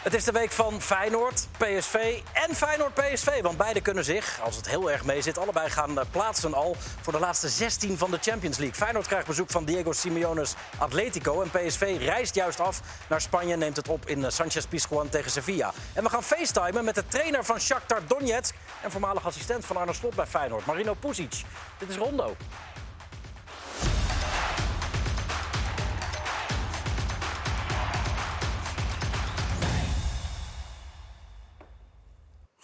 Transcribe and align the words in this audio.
Het 0.00 0.14
is 0.14 0.24
de 0.24 0.32
week 0.32 0.50
van 0.50 0.80
Feyenoord, 0.80 1.46
PSV 1.56 2.20
en 2.32 2.54
Feyenoord-PSV. 2.54 3.42
Want 3.42 3.56
beide 3.56 3.80
kunnen 3.80 4.04
zich, 4.04 4.40
als 4.42 4.56
het 4.56 4.68
heel 4.68 4.90
erg 4.90 5.04
mee 5.04 5.22
zit, 5.22 5.38
allebei 5.38 5.70
gaan 5.70 5.98
eh, 5.98 6.04
plaatsen 6.10 6.54
al 6.54 6.76
voor 7.00 7.12
de 7.12 7.18
laatste 7.18 7.48
16 7.48 7.98
van 7.98 8.10
de 8.10 8.18
Champions 8.20 8.58
League. 8.58 8.76
Feyenoord 8.76 9.06
krijgt 9.06 9.26
bezoek 9.26 9.50
van 9.50 9.64
Diego 9.64 9.92
Simeone's 9.92 10.54
Atletico. 10.78 11.42
En 11.42 11.50
PSV 11.50 11.96
reist 11.98 12.34
juist 12.34 12.60
af 12.60 12.80
naar 13.08 13.20
Spanje 13.20 13.52
en 13.52 13.58
neemt 13.58 13.76
het 13.76 13.88
op 13.88 14.06
in 14.06 14.24
eh, 14.24 14.30
Sanchez 14.30 14.64
Pizjuan 14.64 15.08
tegen 15.08 15.30
Sevilla. 15.30 15.72
En 15.92 16.02
we 16.02 16.10
gaan 16.10 16.22
facetimen 16.22 16.84
met 16.84 16.94
de 16.94 17.06
trainer 17.06 17.44
van 17.44 17.60
Shakhtar 17.60 18.00
Donetsk... 18.06 18.54
en 18.82 18.90
voormalig 18.90 19.26
assistent 19.26 19.64
van 19.64 19.76
Arne 19.76 19.94
Slot 19.94 20.14
bij 20.14 20.26
Feyenoord, 20.26 20.66
Marino 20.66 20.94
Pusic. 20.94 21.42
Dit 21.78 21.88
is 21.88 21.96
Rondo. 21.96 22.36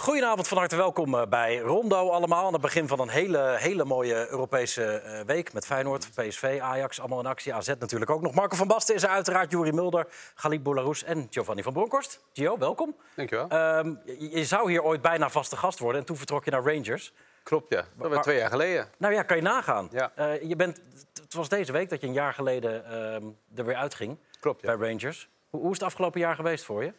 Goedenavond, 0.07 0.49
van 0.49 0.59
harte 0.59 0.77
welkom 0.77 1.15
eh, 1.15 1.27
bij 1.29 1.59
Rondo 1.59 2.11
allemaal. 2.11 2.47
Aan 2.47 2.53
het 2.53 2.63
begin 2.63 2.89
van 2.89 3.01
een 3.01 3.09
hele, 3.09 3.57
hele 3.59 3.85
mooie 3.85 4.29
Europese 4.31 4.85
eh, 4.85 5.21
week 5.21 5.53
met 5.53 5.67
Feyenoord, 5.67 6.11
PSV, 6.15 6.59
Ajax, 6.63 7.01
allemaal 7.01 7.21
in 7.21 7.27
actie. 7.27 7.55
AZ 7.55 7.73
natuurlijk 7.79 8.11
ook 8.11 8.23
nog. 8.23 8.35
Marco 8.35 8.57
van 8.57 8.67
Basten 8.67 8.95
is 8.95 9.03
er 9.03 9.09
uiteraard, 9.09 9.51
Juri 9.51 9.73
Mulder, 9.73 10.07
Galip 10.35 10.63
Boularus 10.63 11.05
en 11.05 11.27
Giovanni 11.31 11.63
van 11.63 11.73
Bronckhorst. 11.73 12.21
Gio, 12.33 12.59
welkom. 12.59 12.97
Dankjewel. 13.15 13.49
Ehm, 13.49 13.95
je, 14.05 14.31
je 14.31 14.45
zou 14.45 14.71
hier 14.71 14.83
ooit 14.83 15.03
bijna 15.03 15.31
vaste 15.31 15.57
gast 15.57 15.79
worden 15.79 16.01
en 16.01 16.07
toen 16.07 16.17
vertrok 16.17 16.45
je 16.45 16.51
naar 16.51 16.65
Rangers. 16.65 17.13
Klopt, 17.43 17.73
ja. 17.73 17.85
Dat 17.97 18.11
was 18.11 18.23
twee 18.23 18.39
jaar 18.39 18.51
geleden. 18.51 18.89
Nou 18.99 19.15
ja, 19.15 19.23
kan 19.23 19.37
je 19.37 19.43
nagaan. 19.43 19.89
Ja. 19.93 20.13
Eh, 20.15 20.43
je 20.43 20.57
bent, 20.57 20.81
het 21.23 21.35
was 21.35 21.49
deze 21.49 21.73
week 21.73 21.89
dat 21.89 22.01
je 22.01 22.07
een 22.07 22.13
jaar 22.13 22.35
geleden 22.35 22.85
ehm, 22.85 23.25
er 23.55 23.65
weer 23.65 23.77
uitging 23.77 24.19
Klopt, 24.41 24.63
ja. 24.63 24.77
bij 24.77 24.89
Rangers. 24.89 25.29
Hoe, 25.51 25.61
hoe 25.61 25.71
is 25.71 25.79
het 25.79 25.87
afgelopen 25.87 26.21
jaar 26.21 26.35
geweest 26.35 26.65
voor 26.65 26.85
je? 26.85 26.93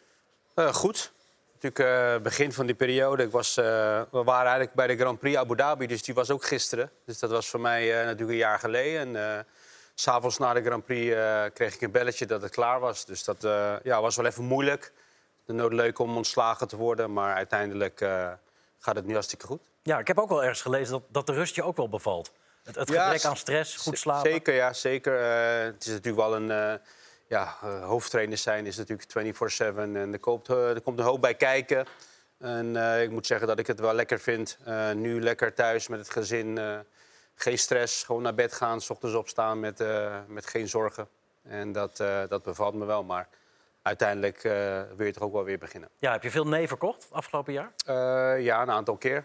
Goed. 0.72 1.12
Natuurlijk 1.60 2.14
eh, 2.16 2.22
begin 2.22 2.52
van 2.52 2.66
die 2.66 2.74
periode. 2.74 3.22
Ik 3.22 3.30
was, 3.30 3.56
eh, 3.56 3.64
we 4.10 4.22
waren 4.22 4.42
eigenlijk 4.42 4.74
bij 4.74 4.86
de 4.86 4.96
Grand 4.96 5.18
Prix 5.18 5.36
Abu 5.36 5.56
Dhabi, 5.56 5.86
dus 5.86 6.02
die 6.02 6.14
was 6.14 6.30
ook 6.30 6.44
gisteren. 6.44 6.90
Dus 7.04 7.18
dat 7.18 7.30
was 7.30 7.48
voor 7.48 7.60
mij 7.60 7.90
eh, 7.90 8.04
natuurlijk 8.04 8.30
een 8.30 8.36
jaar 8.36 8.58
geleden. 8.58 9.16
En 9.16 9.46
s'avonds 9.94 10.38
na 10.38 10.52
de 10.52 10.62
Grand 10.62 10.84
Prix 10.84 11.16
kreeg 11.54 11.74
ik 11.74 11.80
een 11.80 11.90
belletje 11.90 12.26
dat 12.26 12.42
het 12.42 12.50
klaar 12.50 12.80
was. 12.80 13.04
Dus 13.04 13.24
dat 13.24 13.36
ja, 13.82 14.00
was 14.00 14.16
wel 14.16 14.26
even 14.26 14.44
moeilijk. 14.44 14.92
De 15.44 15.52
nood 15.52 15.72
leuk 15.72 15.98
om 15.98 16.16
ontslagen 16.16 16.68
te 16.68 16.76
worden, 16.76 17.12
maar 17.12 17.34
uiteindelijk 17.34 17.98
gaat 18.78 18.96
het 18.96 19.06
nu 19.06 19.12
hartstikke 19.12 19.46
goed. 19.46 19.60
Ja, 19.82 19.98
ik 19.98 20.06
heb 20.06 20.18
ook 20.18 20.28
wel 20.28 20.42
ergens 20.42 20.62
gelezen 20.62 20.92
dat, 20.92 21.02
dat 21.08 21.26
de 21.26 21.32
rust 21.32 21.54
je 21.54 21.62
ook 21.62 21.76
wel 21.76 21.88
bevalt. 21.88 22.32
Het, 22.64 22.74
het 22.74 22.90
gebrek 22.90 23.24
aan 23.24 23.36
stress, 23.36 23.76
goed 23.76 23.98
slapen. 23.98 24.30
Zeker, 24.30 24.54
ja, 24.54 24.72
zeker. 24.72 25.20
Het 25.64 25.86
is 25.86 25.92
natuurlijk 25.92 26.28
wel 26.28 26.36
een... 26.36 26.80
ja, 27.28 27.56
eh, 27.62 27.84
hoofdtrainer 27.84 28.38
zijn 28.38 28.66
is 28.66 28.76
natuurlijk 28.76 29.08
24-7 29.08 29.96
en 29.96 30.12
er 30.12 30.18
komt, 30.18 30.48
eh, 30.48 30.70
er 30.70 30.80
komt 30.80 30.98
een 30.98 31.04
hoop 31.04 31.20
bij 31.20 31.34
kijken. 31.34 31.86
En 32.38 32.76
eh, 32.76 33.02
ik 33.02 33.10
moet 33.10 33.26
zeggen 33.26 33.46
dat 33.46 33.58
ik 33.58 33.66
het 33.66 33.80
wel 33.80 33.94
lekker 33.94 34.20
vind. 34.20 34.58
Nu 34.94 35.22
lekker 35.22 35.54
thuis 35.54 35.88
met 35.88 35.98
het 35.98 36.10
gezin. 36.10 36.58
geen 37.34 37.58
stress, 37.58 38.02
gewoon 38.02 38.22
naar 38.22 38.34
bed 38.34 38.52
gaan, 38.52 38.80
s 38.80 38.90
ochtends 38.90 39.14
opstaan 39.16 39.60
met, 39.60 39.84
met 40.26 40.46
geen 40.46 40.68
zorgen. 40.68 41.08
En 41.42 41.72
dat, 41.72 41.96
dat 42.28 42.42
bevalt 42.42 42.74
me 42.74 42.84
wel, 42.84 43.04
maar 43.04 43.28
uiteindelijk 43.82 44.42
wil 44.96 45.06
je 45.06 45.12
toch 45.12 45.22
ook 45.22 45.32
wel 45.32 45.44
weer 45.44 45.58
beginnen. 45.58 45.88
Ja, 45.96 46.12
heb 46.12 46.22
je 46.22 46.30
veel 46.30 46.46
nee 46.46 46.68
verkocht 46.68 47.06
afgelopen 47.10 47.52
jaar? 47.52 47.72
Ja, 48.40 48.62
een 48.62 48.70
aantal 48.70 48.96
keer. 48.96 49.24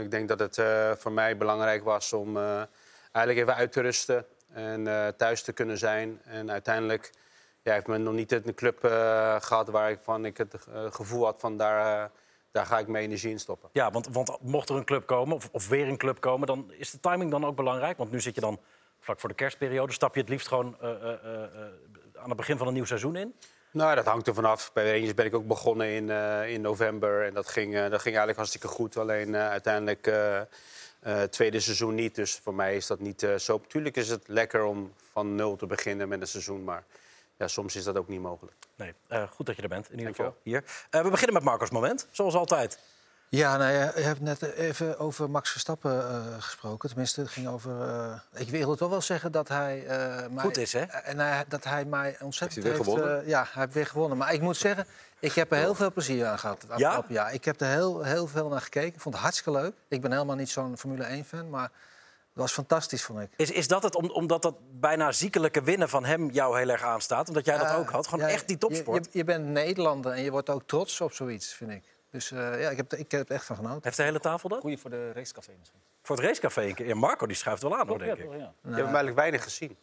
Ik 0.00 0.10
denk 0.10 0.28
dat 0.28 0.38
het 0.38 0.62
voor 1.00 1.12
mij 1.12 1.36
belangrijk 1.36 1.84
was 1.84 2.12
om 2.12 2.36
eigenlijk 3.12 3.38
even 3.38 3.54
uit 3.54 3.72
te 3.72 3.80
rusten 3.80 4.26
en 4.52 5.14
thuis 5.16 5.42
te 5.42 5.52
kunnen 5.52 5.78
zijn. 5.78 6.20
En 6.24 6.50
uiteindelijk 6.50 7.10
ja, 7.62 7.72
heeft 7.72 7.86
men 7.86 8.02
nog 8.02 8.14
niet 8.14 8.32
een 8.32 8.54
club 8.54 8.84
eh, 8.84 9.36
gehad 9.40 9.68
waar 9.68 9.90
ik, 9.90 10.36
het 10.36 10.54
eh, 10.54 10.84
gevoel 10.90 11.24
had 11.24 11.40
van 11.40 11.56
daar, 11.56 12.02
eh, 12.02 12.10
daar 12.50 12.66
ga 12.66 12.78
ik 12.78 12.86
mijn 12.86 13.04
energie 13.04 13.30
in 13.30 13.38
stoppen. 13.38 13.68
Ja, 13.72 13.90
want, 13.90 14.08
want 14.08 14.38
mocht 14.40 14.68
er 14.68 14.76
een 14.76 14.84
club 14.84 15.06
komen, 15.06 15.36
of, 15.36 15.48
of 15.52 15.68
weer 15.68 15.88
een 15.88 15.96
club 15.96 16.20
komen... 16.20 16.46
dan 16.46 16.72
is 16.72 16.90
de 16.90 17.00
timing 17.00 17.30
dan 17.30 17.44
ook 17.44 17.56
belangrijk. 17.56 17.98
Want 17.98 18.10
nu 18.10 18.20
zit 18.20 18.34
je 18.34 18.40
dan 18.40 18.60
vlak 19.00 19.20
voor 19.20 19.28
de 19.28 19.34
kerstperiode. 19.34 19.92
Stap 19.92 20.14
je 20.14 20.20
het 20.20 20.28
liefst 20.28 20.48
gewoon 20.48 20.76
aan 22.14 22.28
het 22.28 22.36
begin 22.36 22.58
van 22.58 22.66
een 22.66 22.74
nieuw 22.74 22.84
seizoen 22.84 23.16
in? 23.16 23.34
Nou, 23.70 23.94
dat 23.94 24.04
hangt 24.04 24.26
er 24.26 24.34
vanaf. 24.34 24.72
Bij 24.72 24.92
Rangers 24.92 25.14
ben 25.14 25.26
ik 25.26 25.34
ook 25.34 25.46
begonnen 25.46 25.88
in, 25.88 26.10
in 26.48 26.60
november. 26.60 27.26
En 27.26 27.34
dat 27.34 27.48
ging, 27.48 27.72
dat 27.72 27.88
ging 27.88 28.04
eigenlijk 28.04 28.36
hartstikke 28.36 28.68
goed. 28.68 28.96
Alleen 28.96 29.36
uiteindelijk 29.36 30.06
eh, 31.02 31.22
tweede 31.22 31.60
seizoen 31.60 31.94
niet. 31.94 32.14
Dus 32.14 32.40
voor 32.42 32.54
mij 32.54 32.76
is 32.76 32.86
dat 32.86 33.00
niet 33.00 33.26
zo. 33.38 33.60
Tuurlijk 33.66 33.96
is 33.96 34.08
het 34.08 34.28
lekker 34.28 34.64
om 34.64 34.92
van 35.12 35.34
nul 35.34 35.56
te 35.56 35.66
beginnen 35.66 36.08
met 36.08 36.20
een 36.20 36.26
seizoen. 36.26 36.64
Maar 36.64 36.84
ja, 37.42 37.48
soms 37.48 37.76
is 37.76 37.84
dat 37.84 37.96
ook 37.96 38.08
niet 38.08 38.20
mogelijk. 38.20 38.56
Nee, 38.76 38.94
eh, 39.08 39.22
goed 39.30 39.46
dat 39.46 39.56
je 39.56 39.62
er 39.62 39.68
bent, 39.68 39.90
in 39.90 39.98
ieder 39.98 40.14
geval. 40.14 40.36
Hier. 40.42 40.64
Eh, 40.90 41.02
we 41.02 41.10
beginnen 41.10 41.34
met 41.34 41.44
Marco's 41.44 41.70
moment, 41.70 42.06
zoals 42.10 42.34
altijd. 42.34 42.78
Ja, 43.28 43.56
nou 43.56 43.72
ja, 43.72 43.92
je 43.96 44.02
hebt 44.02 44.20
net 44.20 44.42
even 44.42 44.98
over 44.98 45.30
Max 45.30 45.50
Verstappen 45.50 46.08
eh, 46.10 46.42
gesproken. 46.42 46.88
Tenminste, 46.88 47.20
het 47.20 47.30
ging 47.30 47.48
over. 47.48 47.80
eh, 47.80 48.40
ik 48.40 48.48
wil 48.48 48.76
toch 48.76 48.90
wel 48.90 49.00
zeggen 49.00 49.32
dat 49.32 49.48
hij. 49.48 49.86
eh, 49.86 50.28
mij, 50.30 50.44
Goed 50.44 50.56
is, 50.56 50.72
hè? 50.72 50.80
En 50.80 51.44
dat 51.48 51.64
hij 51.64 51.84
mij 51.84 52.16
ontzettend 52.20 52.64
Heeft 52.64 52.76
hij 52.76 52.84
weer 52.86 52.94
gewonnen? 52.94 53.22
eh, 53.22 53.28
ja, 53.28 53.46
hij 53.52 53.62
heeft 53.62 53.74
weer 53.74 53.86
gewonnen. 53.86 54.18
Maar 54.18 54.32
ik 54.32 54.40
moet 54.40 54.56
zeggen, 54.56 54.86
ik 55.18 55.32
heb 55.32 55.52
er 55.52 55.58
heel 55.58 55.74
veel 55.74 55.92
plezier 55.92 56.26
aan 56.26 56.38
gehad. 56.38 56.62
Het 56.68 56.78
Ja? 56.78 56.86
afgelopen 56.88 57.14
jaar. 57.14 57.32
Ik 57.34 57.44
heb 57.44 57.60
er 57.60 57.66
heel, 57.66 58.02
heel 58.02 58.26
veel 58.26 58.48
naar 58.48 58.60
gekeken. 58.60 58.94
Ik 58.94 59.00
vond 59.00 59.14
het 59.14 59.22
hartstikke 59.24 59.60
leuk. 59.60 59.72
Ik 59.88 60.00
ben 60.00 60.12
helemaal 60.12 60.36
niet 60.36 60.50
zo'n 60.50 60.78
Formule 60.78 61.22
1-fan, 61.24 61.50
maar 61.50 61.70
het 62.32 62.42
was 62.42 62.52
fantastisch, 62.52 63.02
vond 63.04 63.20
ik. 63.20 63.28
Is, 63.36 63.50
is 63.50 63.68
dat 63.68 63.82
het 63.82 63.94
om- 63.94 64.10
omdat 64.10 64.42
dat 64.42 64.54
bijna 64.80 65.12
ziekelijke 65.12 65.62
winnen 65.62 65.88
van 65.88 66.04
hem 66.04 66.30
jou 66.30 66.58
heel 66.58 66.68
erg 66.68 66.82
aanstaat? 66.82 67.28
Omdat 67.28 67.44
jij 67.44 67.58
dat 67.58 67.74
ook 67.74 67.90
had? 67.90 68.06
Gewoon 68.06 68.26
ja, 68.26 68.32
echt 68.32 68.48
die 68.48 68.58
topsport? 68.58 69.04
Je, 69.04 69.18
je, 69.18 69.24
bent 69.24 69.44
Nederlander 69.46 70.12
en 70.12 70.22
je 70.22 70.30
wordt 70.30 70.50
ook 70.50 70.62
trots 70.66 71.00
op 71.00 71.12
zoiets, 71.12 71.52
vind 71.54 71.70
ik. 71.70 71.82
Dus 72.10 72.30
eh, 72.30 72.60
ja, 72.60 72.70
ik 72.70 72.76
heb, 72.76 72.92
er- 72.92 72.98
ik 72.98 73.10
heb 73.10 73.28
er 73.28 73.34
echt 73.34 73.44
van 73.44 73.56
genoten. 73.56 73.80
Heeft 73.82 73.96
de 73.96 74.02
hele 74.02 74.20
tafel 74.20 74.48
dat? 74.48 74.60
Goeie 74.60 74.78
voor 74.78 74.90
de 74.90 75.12
racecafé 75.12 75.50
misschien. 75.58 75.80
Voor 76.02 76.16
het 76.16 76.24
racecafé 76.24 76.62
een 76.62 76.74
keer. 76.74 76.86
Ja, 76.86 76.94
Marco 76.94 77.26
die 77.26 77.36
schuift 77.36 77.62
wel 77.62 77.76
aan, 77.78 77.88
hoor, 77.88 77.98
denk 77.98 78.16
ik. 78.16 78.18
ja. 78.18 78.34
Je 78.36 78.38
hebt 78.62 78.76
hem 78.76 78.84
eigenlijk 78.84 79.16
weinig 79.16 79.42
gezien. 79.42 79.76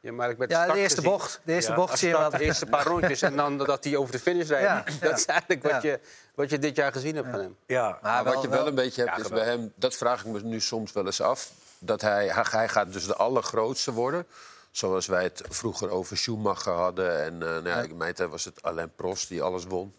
Ja, 0.00 0.10
de 0.10 0.78
eerste 0.78 0.96
gezien. 0.96 1.02
bocht. 1.10 1.40
De 1.44 1.52
eerste 1.52 1.70
Ja, 1.70 1.76
bocht 1.76 1.98
zie 1.98 2.08
je 2.08 2.16
wel. 2.18 2.30
De 2.30 2.40
eerste 2.44 2.66
paar 2.66 2.86
rondjes 2.86 3.22
en 3.22 3.36
dan 3.36 3.58
dat 3.58 3.84
hij 3.84 3.96
over 3.96 4.12
de 4.12 4.18
finish 4.18 4.48
rijdt. 4.48 4.66
Ja, 4.66 4.84
Dat 5.08 5.18
is 5.18 5.26
eigenlijk 5.26 5.62
wat, 5.62 5.82
je, 5.82 6.00
wat 6.34 6.50
je 6.50 6.58
dit 6.58 6.76
jaar 6.76 6.92
gezien 6.92 7.14
hebt 7.16 7.28
van 7.30 7.38
hem. 7.38 7.56
Ja. 7.66 7.88
Maar 7.88 7.98
Maar 8.02 8.34
wat 8.34 8.42
je 8.42 8.48
wel 8.48 8.66
een 8.66 8.74
beetje 8.74 9.02
hebt, 9.04 9.16
Ja, 9.16 9.22
is 9.22 9.28
bij 9.30 9.44
hem, 9.44 9.72
dat 9.76 9.94
vraag 9.96 10.20
ik 10.24 10.26
me 10.26 10.40
nu 10.40 10.60
soms 10.60 10.92
wel 10.92 11.06
eens 11.06 11.20
af. 11.20 11.50
Dat 11.84 12.00
hij, 12.00 12.28
hij, 12.28 12.68
gaat 12.68 12.92
dus 12.92 13.06
de 13.06 13.16
allergrootste 13.16 13.92
worden. 13.92 14.26
Zoals 14.70 15.06
wij 15.06 15.22
het 15.22 15.42
vroeger 15.48 15.90
over 15.90 16.16
Schumacher 16.16 16.72
hadden. 16.72 17.24
En 17.24 17.32
eh 17.32 17.48
nou 17.48 17.68
ja, 17.68 17.80
in 17.80 17.96
mijn 17.96 18.14
tijd 18.14 18.30
was 18.30 18.44
het 18.44 18.62
Alain 18.62 18.92
Prost 18.96 19.28
die 19.28 19.42
alles 19.42 19.64
won. 19.64 19.94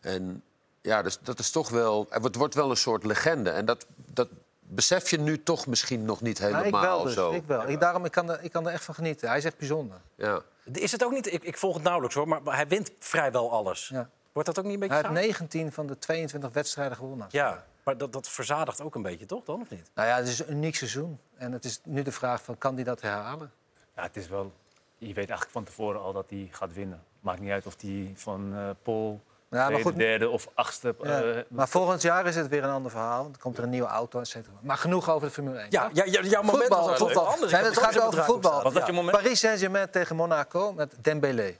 En 0.00 0.42
ja, 0.80 1.02
dus 1.02 1.18
dat 1.20 1.38
is 1.38 1.50
toch 1.50 1.68
wel. 1.68 2.06
Het 2.10 2.36
wordt 2.36 2.54
wel 2.54 2.70
een 2.70 2.76
soort 2.76 3.04
legende. 3.04 3.50
En 3.50 3.64
dat, 3.64 3.86
dat 3.96 4.28
besef 4.60 5.10
je 5.10 5.18
nu 5.18 5.42
toch 5.42 5.66
misschien 5.66 6.04
nog 6.04 6.20
niet 6.20 6.38
helemaal 6.38 6.64
ik 6.64 6.72
wel 6.72 7.02
dus. 7.02 7.14
zo. 7.14 7.32
Ik 7.32 7.44
wel. 7.46 7.68
Ik, 7.68 7.80
daarom, 7.80 8.04
ik, 8.04 8.10
kan 8.10 8.30
er, 8.30 8.42
ik 8.42 8.52
kan 8.52 8.66
er 8.66 8.72
echt 8.72 8.84
van 8.84 8.94
genieten. 8.94 9.28
Hij 9.28 9.38
is 9.38 9.44
echt 9.44 9.58
bijzonder. 9.58 9.96
Ja. 10.14 10.42
Is 10.72 10.92
het 10.92 11.04
ook 11.04 11.12
niet... 11.12 11.32
Ik, 11.32 11.42
ik 11.42 11.58
volg 11.58 11.74
het 11.74 11.82
nauwelijks, 11.82 12.16
hoor. 12.16 12.28
Maar 12.28 12.40
hij 12.44 12.68
wint 12.68 12.90
vrijwel 12.98 13.50
alles. 13.50 13.88
Ja. 13.88 14.08
Wordt 14.32 14.48
dat 14.48 14.58
ook 14.58 14.64
niet 14.64 14.74
een 14.74 14.80
beetje 14.80 14.94
Hij 14.94 15.04
heeft 15.04 15.36
saai? 15.36 15.48
19 15.48 15.72
van 15.72 15.86
de 15.86 15.98
22 15.98 16.52
wedstrijden 16.52 16.96
gewonnen. 16.96 17.26
Ja, 17.30 17.64
maar 17.84 17.96
dat, 17.96 18.12
dat 18.12 18.28
verzadigt 18.28 18.80
ook 18.80 18.94
een 18.94 19.02
beetje, 19.02 19.26
toch? 19.26 19.44
Dan 19.44 19.60
of 19.60 19.70
niet? 19.70 19.90
Nou 19.94 20.08
ja, 20.08 20.16
het 20.16 20.28
is 20.28 20.38
een 20.38 20.50
uniek 20.52 20.76
seizoen. 20.76 21.18
En 21.36 21.52
het 21.52 21.64
is 21.64 21.80
nu 21.84 22.02
de 22.02 22.12
vraag 22.12 22.42
van, 22.42 22.58
kan 22.58 22.74
hij 22.74 22.84
dat 22.84 23.00
herhalen? 23.00 23.52
Ja, 23.96 24.02
het 24.02 24.16
is 24.16 24.28
wel... 24.28 24.52
Je 24.98 25.06
weet 25.06 25.16
eigenlijk 25.16 25.50
van 25.50 25.64
tevoren 25.64 26.00
al 26.00 26.12
dat 26.12 26.24
hij 26.28 26.48
gaat 26.50 26.72
winnen. 26.72 27.02
Maakt 27.20 27.40
niet 27.40 27.50
uit 27.50 27.66
of 27.66 27.74
hij 27.80 28.12
van 28.14 28.54
eh 28.54 28.68
Pol, 28.82 29.20
Ja, 29.50 29.70
maar 29.70 29.80
goed. 29.80 29.96
derde 29.96 30.28
of 30.28 30.48
achtste... 30.54 30.94
Ja. 31.02 31.22
eh, 31.22 31.42
maar 31.48 31.68
volgend 31.68 32.02
jaar 32.02 32.26
is 32.26 32.36
het 32.36 32.48
weer 32.48 32.64
een 32.64 32.70
ander 32.70 32.90
verhaal. 32.90 33.22
Dan 33.22 33.36
komt 33.40 33.58
er 33.58 33.64
een 33.64 33.70
nieuwe 33.70 33.88
auto, 33.88 34.20
et 34.20 34.28
cetera. 34.28 34.54
Maar 34.60 34.76
genoeg 34.76 35.10
over 35.10 35.28
de 35.28 35.34
Formule 35.34 35.58
1. 35.58 35.66
Ja, 35.70 35.90
ja, 35.92 36.04
ja, 36.04 36.22
jouw 36.22 36.42
moment 36.42 36.62
voetbal. 36.62 36.88
was 36.88 36.98
voetbal. 36.98 37.26
anders. 37.26 37.52
Nee, 37.52 37.62
het 37.62 37.78
gaat 37.78 38.00
over 38.00 38.24
voetbal. 38.24 38.72
Paris 39.10 39.38
Saint-Germain 39.40 39.90
tegen 39.90 40.16
Monaco 40.16 40.72
met 40.72 40.94
Dembélé. 41.00 41.56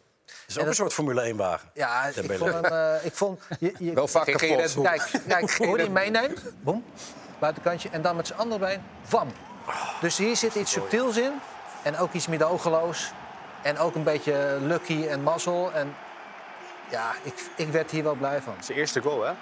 Is 0.46 0.56
ook 0.56 0.62
En 0.62 0.68
een 0.68 0.74
soort 0.74 0.92
Formule 0.92 1.32
1-wagen. 1.34 1.70
Ja, 1.74 2.04
ik 2.04 2.32
vond 2.38 2.52
hem... 2.52 2.64
eh, 2.64 3.04
ik 3.04 3.14
vond, 3.14 3.40
je, 3.58 3.74
je, 3.78 3.92
Wel 3.92 4.08
vaak 4.08 4.24
kapot. 4.26 4.82
Kijk, 4.82 5.10
kijk 5.28 5.50
hoe 5.56 5.76
hij 5.76 5.88
meeneemt. 5.88 6.42
Boom. 6.60 6.84
Buitenkantje. 7.38 7.88
En 7.92 8.02
dan 8.02 8.16
met 8.16 8.26
zijn 8.26 8.38
andere 8.38 8.60
been. 8.66 8.82
Wam. 9.10 9.32
Dus 10.00 10.16
hier 10.16 10.36
zit 10.36 10.54
iets 10.54 10.72
subtiels 10.72 11.16
in. 11.16 11.32
En 11.82 11.98
ook 11.98 12.12
iets 12.12 12.26
middogeloos. 12.26 13.12
En 13.62 13.78
ook 13.78 13.94
een 13.94 14.02
beetje 14.02 14.58
lucky 14.60 15.06
en 15.06 15.22
mazzel. 15.22 15.72
En 15.72 15.96
ja, 16.90 17.12
ik, 17.22 17.34
ik 17.56 17.68
werd 17.68 17.90
hier 17.90 18.02
wel 18.02 18.14
blij 18.14 18.40
van. 18.42 18.54
Zijn 18.60 18.78
eerste 18.78 19.00
goal, 19.00 19.22
hè? 19.22 19.32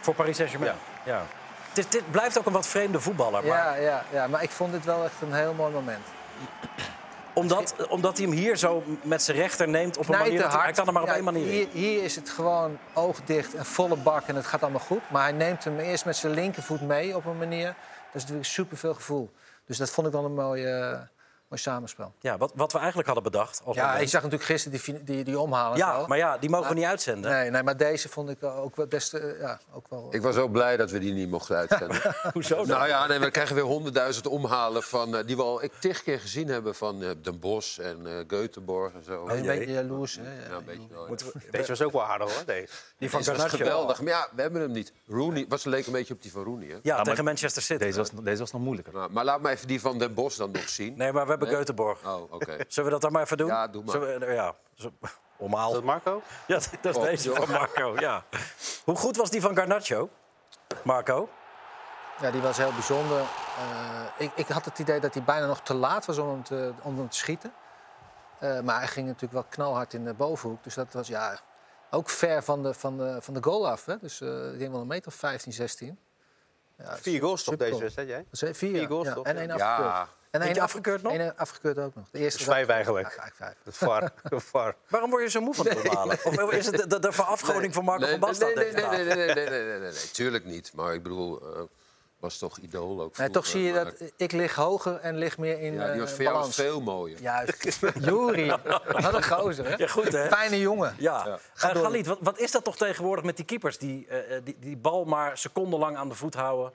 Voor 0.00 0.14
Paris 0.14 0.36
Saint-Germain. 0.36 0.74
Ja. 1.04 1.22
Het 1.68 1.78
is- 1.78 1.88
dit 1.88 2.10
blijft 2.10 2.38
ook 2.38 2.46
een 2.46 2.52
wat 2.52 2.66
vreemde 2.66 3.00
voetballer. 3.00 3.44
Maar 3.44 3.56
Ja, 3.56 3.74
ja, 3.74 4.04
ja, 4.12 4.26
maar 4.26 4.42
ik 4.42 4.50
vond 4.50 4.72
dit 4.72 4.84
wel 4.84 5.04
echt 5.04 5.14
een 5.22 5.34
heel 5.34 5.52
mooi 5.54 5.72
moment. 5.72 6.06
Omdat, 7.36 7.74
omdat 7.88 8.16
hij 8.18 8.26
hem 8.26 8.36
hier 8.36 8.56
zo 8.56 8.82
met 9.02 9.22
zijn 9.22 9.36
rechter 9.36 9.68
neemt 9.68 9.96
op 9.96 10.08
een 10.08 10.18
manier... 10.18 10.40
dat- 10.40 10.52
Hij 10.62 10.72
kan 10.72 10.86
er 10.86 10.92
maar 10.92 11.02
op 11.02 11.08
Ja, 11.08 11.14
één 11.14 11.24
manier 11.24 11.46
hier, 11.46 11.66
hier 11.72 12.02
is 12.02 12.16
het 12.16 12.30
gewoon 12.30 12.78
oogdicht 12.94 13.54
en 13.54 13.64
volle 13.64 13.96
bak 13.96 14.26
en 14.26 14.36
het 14.36 14.46
gaat 14.46 14.62
allemaal 14.62 14.80
goed. 14.80 15.10
Maar 15.10 15.22
hij 15.22 15.32
neemt 15.32 15.64
hem 15.64 15.78
eerst 15.78 16.04
met 16.04 16.16
zijn 16.16 16.32
linkervoet 16.32 16.80
mee 16.80 17.16
op 17.16 17.24
een 17.24 17.38
manier. 17.38 17.66
Dat 17.66 17.74
is 18.14 18.20
natuurlijk 18.20 18.46
superveel 18.48 18.94
gevoel. 18.94 19.30
Dus 19.66 19.76
dat 19.76 19.90
vond 19.90 20.06
ik 20.06 20.12
wel 20.12 20.24
een 20.24 20.34
mooie, 20.34 21.08
Mooi 21.48 21.62
samenspel. 21.62 22.14
Ja, 22.20 22.38
wat, 22.38 22.52
wat 22.54 22.72
we 22.72 22.78
eigenlijk 22.78 23.06
hadden 23.08 23.24
bedacht. 23.32 23.60
Als 23.64 23.76
Ja, 23.76 23.96
ik 23.96 24.08
zag 24.08 24.22
natuurlijk 24.22 24.50
gisteren 24.50 24.80
die, 24.84 25.02
die, 25.04 25.24
die 25.24 25.38
omhalen. 25.38 25.78
ja 25.78 26.06
maar 26.06 26.18
ja, 26.18 26.38
die 26.38 26.50
mogen 26.50 26.68
we 26.68 26.74
niet 26.74 26.84
uitzenden. 26.84 27.30
Nee, 27.30 27.50
nee, 27.50 27.62
maar 27.62 27.76
deze 27.76 28.08
vond 28.08 28.30
ik 28.30 28.42
ook 28.42 28.76
wel 28.76 28.86
best... 28.86 29.14
eh, 29.14 29.40
ja, 29.40 29.60
ook 29.72 29.86
wel... 29.90 30.08
Ik 30.10 30.22
was 30.22 30.36
ook 30.36 30.52
blij 30.52 30.76
dat 30.76 30.90
we 30.90 30.98
die 30.98 31.12
niet 31.12 31.30
mochten 31.30 31.56
uitzenden. 31.56 32.00
Hoezo 32.32 32.56
dan? 32.56 32.66
nou 32.66 32.88
ja, 32.88 33.06
nee, 33.06 33.18
we 33.18 33.30
krijgen 33.30 33.54
weer 33.54 33.64
honderdduizend 33.64 34.26
omhalen 34.26 34.82
van, 34.82 35.16
eh, 35.16 35.26
die 35.26 35.36
we 35.36 35.42
al 35.42 35.62
ik 35.62 35.72
tig 35.80 36.02
keer 36.02 36.20
gezien 36.20 36.48
hebben 36.48 36.74
van 36.74 37.02
eh, 37.02 37.10
Den 37.22 37.38
Bosch 37.40 37.78
en 37.78 38.06
eh 38.06 38.12
Göteborg 38.26 38.94
en 38.94 39.04
zo. 39.04 39.26
Is 39.26 39.32
een 39.38 39.42
jee. 39.42 39.58
beetje 39.58 39.72
jaloers. 39.74 40.16
Hè? 40.22 40.22
Ja, 40.50 40.56
een 40.56 40.64
beetje 40.64 40.88
wel, 40.90 41.06
we- 41.08 41.32
Deze 41.50 41.68
was 41.68 41.82
ook 41.82 41.92
wel 41.92 42.04
aardig 42.04 42.34
hoor. 42.34 42.44
Deze. 42.46 42.72
die 42.98 43.10
van 43.10 43.18
Deze 43.18 43.30
was 43.32 43.40
Garnacho. 43.40 43.56
geweldig. 43.56 44.00
Maar 44.02 44.12
ja, 44.12 44.28
we 44.34 44.42
hebben 44.42 44.60
hem 44.60 44.70
niet. 44.72 44.92
Rooney, 45.06 45.46
was 45.48 45.64
leek 45.64 45.86
een 45.86 45.92
beetje 45.92 46.14
op 46.14 46.22
die 46.22 46.32
van 46.32 46.42
Rooney. 46.44 46.68
Hè? 46.68 46.76
Ja, 46.82 47.02
tegen 47.02 47.24
Manchester 47.24 47.62
City. 47.62 47.84
Deze 47.84 47.98
was, 47.98 48.10
deze 48.10 48.38
was 48.38 48.52
nog 48.52 48.62
moeilijker. 48.62 48.92
Nou, 48.92 49.12
maar 49.12 49.24
laat 49.24 49.40
me 49.40 49.48
even 49.50 49.66
die 49.68 49.80
van 49.80 49.98
Den 49.98 50.14
Bosch 50.14 50.38
dan 50.38 50.50
nog 50.50 50.68
zien. 50.68 50.94
Nee, 50.96 51.12
maar 51.12 51.26
we 51.26 51.35
hebben 51.38 51.48
Nee? 51.48 51.64
Göteborg. 51.66 52.06
Oh, 52.06 52.32
oké. 52.32 52.56
Zullen 52.68 52.84
we 52.84 52.90
dat 52.90 53.00
dan 53.00 53.12
maar 53.12 53.22
even 53.22 53.36
doen? 53.36 53.46
Ja, 53.46 53.68
doe 53.68 53.82
maar. 53.84 53.92
Zullen 53.94 54.18
we- 54.20 54.32
ja, 54.32 54.54
zo- 54.74 54.90
omhaal. 55.36 55.68
Is 55.68 55.74
dat 55.74 55.84
Marco? 55.84 56.22
Ja, 56.46 56.54
dat 56.80 56.84
is 56.84 56.96
Oh, 56.96 57.02
deze 57.02 57.28
joh. 57.28 57.36
van 57.36 57.50
Marco. 57.50 57.94
Ja. 57.98 58.24
Hoe 58.84 58.96
goed 58.96 59.16
was 59.16 59.30
die 59.30 59.40
van 59.40 59.56
Garnacho, 59.56 60.08
Marco? 60.84 61.28
Ja, 62.20 62.30
die 62.30 62.40
was 62.40 62.56
heel 62.56 62.72
bijzonder. 62.72 63.20
Eh, 63.20 64.04
ik, 64.18 64.30
ik 64.34 64.48
had 64.48 64.64
het 64.64 64.78
idee 64.78 65.00
dat 65.00 65.14
hij 65.14 65.22
bijna 65.22 65.46
nog 65.46 65.60
te 65.60 65.74
laat 65.74 66.06
was 66.06 66.18
om 66.18 66.28
hem 66.28 66.42
te, 66.42 66.72
om 66.82 66.98
hem 66.98 67.08
te 67.08 67.16
schieten. 67.16 67.52
Eh, 68.38 68.60
maar 68.60 68.78
hij 68.78 68.86
ging 68.88 69.06
natuurlijk 69.06 69.32
wel 69.32 69.44
knalhard 69.48 69.94
in 69.94 70.04
de 70.04 70.14
bovenhoek. 70.14 70.64
Dus 70.64 70.74
dat 70.74 70.92
was 70.92 71.08
ja, 71.08 71.38
ook 71.90 72.10
ver 72.10 72.42
van 72.42 72.62
de, 72.62 72.74
van 72.74 72.96
de, 72.98 73.16
van 73.20 73.34
de 73.34 73.42
goal 73.42 73.68
af. 73.68 73.84
Hè? 73.84 73.98
Dus 73.98 74.20
eh, 74.20 74.52
ik 74.52 74.58
denk 74.58 74.70
wel 74.72 74.80
een 74.80 74.86
meter 74.86 75.06
of 75.08 75.14
15, 75.14 75.52
16. 75.52 75.98
Ja, 76.78 76.96
Vier 76.96 77.20
goals 77.20 77.42
toch 77.44 77.56
deze 77.56 77.78
wedstrijd, 77.80 78.08
jij? 78.08 78.24
Dat 78.30 78.32
is 78.32 78.58
Vier, 78.58 78.76
Vier 78.76 78.86
goals 78.88 79.06
ja. 79.06 79.14
toch? 79.14 79.24
En 79.24 79.36
één 79.36 79.56
Ja. 79.56 80.08
En 80.40 80.50
een 80.50 80.60
afgekeurd 80.60 81.02
nog? 81.02 81.12
Een 81.12 81.36
afgekeurd 81.36 81.78
ook 81.78 81.94
nog. 81.94 82.04
De 82.10 82.18
eerste 82.18 82.44
vijf 82.44 82.68
eigenlijk. 82.68 83.14
Ja, 83.16 83.30
vijf. 83.34 83.54
Het 83.64 83.76
var, 83.76 84.12
var. 84.22 84.76
Waarom 84.88 85.10
word 85.10 85.22
je 85.22 85.30
zo 85.30 85.40
moe 85.40 85.54
van 85.54 85.66
het 85.66 85.84
normale? 85.84 86.18
Nee. 86.24 86.58
Is 86.58 86.66
het 86.66 86.90
de, 86.90 86.98
de, 86.98 87.12
van 87.12 87.84
Marco 87.84 88.06
van 88.06 88.20
Basten? 88.20 88.54
Nee, 88.54 88.72
nee, 88.72 88.86
nee, 88.86 89.04
nee, 89.04 89.34
nee, 89.34 89.64
nee, 89.64 89.78
nee, 89.78 90.10
Tuurlijk 90.12 90.44
niet. 90.44 90.72
Maar 90.74 90.94
ik 90.94 91.02
bedoel, 91.02 91.42
uh, 91.42 91.62
was 92.20 92.38
toch 92.38 92.58
idool 92.58 93.00
ook. 93.00 93.14
Vroeger, 93.14 93.34
toch 93.34 93.46
zie 93.46 93.62
je 93.62 93.72
dat 93.72 94.12
ik 94.16 94.32
lig 94.32 94.54
hoger 94.54 94.96
en 95.00 95.16
lig 95.16 95.38
meer 95.38 95.60
in. 95.60 95.74
Ja, 95.74 95.84
die 95.84 95.92
eh, 95.92 95.98
was 96.00 96.10
uh, 96.10 96.14
voor 96.16 96.24
jou 96.24 96.52
veel 96.52 96.80
mooier. 96.80 97.20
Juist. 97.20 97.78
Juri, 98.06 98.48
wat 99.00 99.14
een 99.14 99.24
gozer. 99.24 99.68
Hè? 99.68 99.74
Ja, 99.76 99.86
goed, 99.86 100.12
hè? 100.12 100.28
Fijne 100.28 100.58
jongen. 100.58 100.94
Ja. 100.98 101.22
ja. 101.26 101.38
Eh, 101.68 101.82
Galit, 101.82 102.06
wat, 102.06 102.18
wat, 102.20 102.38
is 102.38 102.50
dat 102.50 102.64
toch 102.64 102.76
tegenwoordig 102.76 103.24
met 103.24 103.36
die 103.36 103.44
keepers 103.44 103.78
die, 103.78 104.08
die 104.44 104.56
die 104.60 104.76
bal 104.76 105.04
maar 105.04 105.38
secondenlang 105.38 105.96
aan 105.96 106.08
de 106.08 106.14
voet 106.14 106.34
houden? 106.34 106.72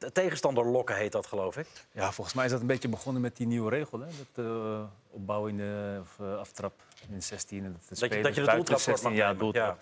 De 0.00 0.12
tegenstander 0.12 0.66
lokken 0.66 0.96
heet 0.96 1.12
dat, 1.12 1.26
geloof 1.26 1.56
ik. 1.56 1.66
Ja, 1.92 2.12
volgens 2.12 2.36
mij 2.36 2.44
is 2.44 2.50
dat 2.50 2.60
een 2.60 2.66
beetje 2.66 2.88
begonnen 2.88 3.22
met 3.22 3.36
die 3.36 3.46
nieuwe 3.46 3.70
regel. 3.70 4.00
Hè? 4.00 4.06
Dat 4.06 4.44
eh, 4.46 4.82
opbouwen 5.10 5.50
in 5.50 5.56
de 5.56 5.98
of, 6.00 6.26
eh, 6.26 6.38
aftrap 6.38 6.72
in 7.08 7.14
de 7.14 7.20
16. 7.20 7.64
En 7.64 7.72
dat, 7.72 7.98
Dat 7.98 8.12
je, 8.12 8.22
dat 8.22 8.34
je 8.34 8.42
de 8.42 8.50
doeltrap 8.50 8.78
16, 8.78 9.08
mag 9.08 9.18
ja, 9.18 9.34
doeltrap. 9.34 9.80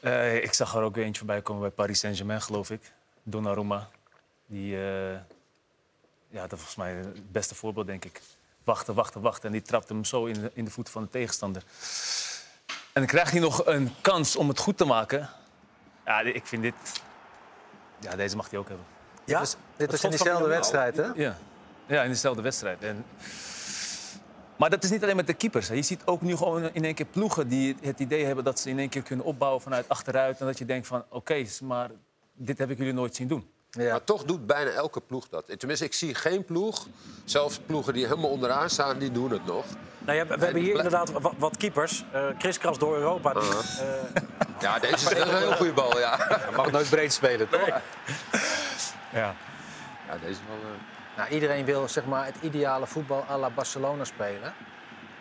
Eh, 0.00 0.42
ik 0.42 0.52
zag 0.52 0.74
er 0.74 0.82
ook 0.82 0.94
weer 0.94 1.04
eentje 1.04 1.18
voorbij 1.18 1.42
komen 1.42 1.62
bij 1.62 1.70
Paris 1.70 1.98
Saint-Germain, 1.98 2.42
geloof 2.42 2.70
ik. 2.70 2.92
Donnarumma. 3.22 3.88
Die, 4.46 4.76
ja, 6.28 6.46
dat 6.46 6.52
is 6.52 6.58
volgens 6.58 6.76
mij 6.76 6.92
het 6.92 7.32
beste 7.32 7.54
voorbeeld, 7.54 7.86
denk 7.86 8.04
ik. 8.04 8.20
Wachten, 8.64 8.94
wachten, 8.94 9.20
wachten. 9.20 9.46
En 9.46 9.52
die 9.52 9.62
trapte 9.62 9.92
hem 9.92 10.04
zo 10.04 10.24
in 10.24 10.40
de, 10.40 10.50
in 10.54 10.64
de 10.64 10.70
voet 10.70 10.90
van 10.90 11.02
de 11.02 11.08
tegenstander. 11.08 11.62
En 12.68 13.02
dan 13.02 13.06
krijgt 13.06 13.30
hij 13.30 13.40
nog 13.40 13.66
een 13.66 13.94
kans 14.00 14.36
om 14.36 14.48
het 14.48 14.58
goed 14.58 14.76
te 14.76 14.84
maken. 14.84 15.28
Ja, 16.04 16.20
ik 16.20 16.46
vind 16.46 16.62
dit... 16.62 17.02
Ja, 18.00 18.16
deze 18.16 18.36
mag 18.36 18.50
hij 18.50 18.58
ook 18.58 18.68
hebben. 18.68 18.95
Ja? 19.26 19.40
Dus 19.40 19.56
dit 19.76 19.90
was 19.90 20.04
in 20.04 20.10
diezelfde 20.10 20.44
Minamino. 20.44 20.58
wedstrijd, 20.58 20.96
hè? 20.96 21.22
Ja, 21.22 21.36
ja 21.86 22.02
in 22.02 22.10
dezelfde 22.10 22.42
wedstrijd. 22.42 22.82
En... 22.82 23.04
Maar 24.56 24.70
dat 24.70 24.84
is 24.84 24.90
niet 24.90 25.02
alleen 25.02 25.16
met 25.16 25.26
de 25.26 25.34
keepers. 25.34 25.68
hè. 25.68 25.74
Je 25.74 25.82
ziet 25.82 26.02
ook 26.04 26.20
nu 26.20 26.36
gewoon 26.36 26.70
in 26.72 26.84
één 26.84 26.94
keer 26.94 27.06
ploegen 27.06 27.48
die 27.48 27.76
het 27.82 28.00
idee 28.00 28.24
hebben 28.24 28.44
dat 28.44 28.60
ze 28.60 28.70
in 28.70 28.78
één 28.78 28.88
keer 28.88 29.02
kunnen 29.02 29.24
opbouwen 29.26 29.62
vanuit 29.62 29.88
achteruit. 29.88 30.40
En 30.40 30.46
dat 30.46 30.58
je 30.58 30.64
denkt 30.64 30.86
van 30.86 31.04
oké, 31.08 31.44
maar 31.62 31.90
dit 32.34 32.58
heb 32.58 32.70
ik 32.70 32.78
jullie 32.78 32.92
nooit 32.92 33.14
zien 33.14 33.28
doen. 33.28 33.50
Ja. 33.70 33.90
Maar 33.90 34.04
toch 34.04 34.24
doet 34.24 34.46
bijna 34.46 34.70
elke 34.70 35.00
ploeg 35.00 35.28
dat. 35.28 35.52
Tenminste, 35.58 35.84
ik 35.84 35.94
zie 35.94 36.14
geen 36.14 36.44
ploeg, 36.44 36.86
zelfs 37.24 37.58
ploegen 37.66 37.92
die 37.92 38.06
helemaal 38.06 38.30
onderaan 38.30 38.70
staan, 38.70 38.98
die 38.98 39.12
doen 39.12 39.30
het 39.30 39.46
nog. 39.46 39.64
Nou 39.98 40.18
ja, 40.18 40.26
we, 40.26 40.44
hebben 40.44 40.62
hier 40.62 40.76
inderdaad 40.76 41.12
wat, 41.38 41.56
keepers. 41.56 42.04
eh 42.12 42.26
kriskras 42.38 42.78
door 42.78 42.96
Europa. 42.96 43.32
Die, 43.32 43.42
eh, 43.42 44.22
Ja, 44.60 44.78
deze 44.78 44.94
is 44.94 45.10
een 45.10 45.36
heel 45.36 45.52
goede 45.52 45.72
bal, 45.72 45.98
ja. 45.98 46.16
Hij 46.18 46.56
mag 46.56 46.70
nooit 46.70 46.88
breed 46.90 47.12
spelen, 47.12 47.48
toch? 47.48 47.68
Ja. 49.12 49.34
Ja, 50.08 50.16
deze 50.20 50.30
is 50.30 50.38
wel... 50.48 50.56
eh, 50.56 51.16
Nou, 51.16 51.30
iedereen 51.30 51.64
wil 51.64 51.88
zeg 51.88 52.04
maar, 52.04 52.24
het 52.26 52.36
ideale 52.40 52.86
voetbal 52.86 53.24
à 53.30 53.38
la 53.38 53.50
Barcelona 53.50 54.04
spelen. 54.04 54.52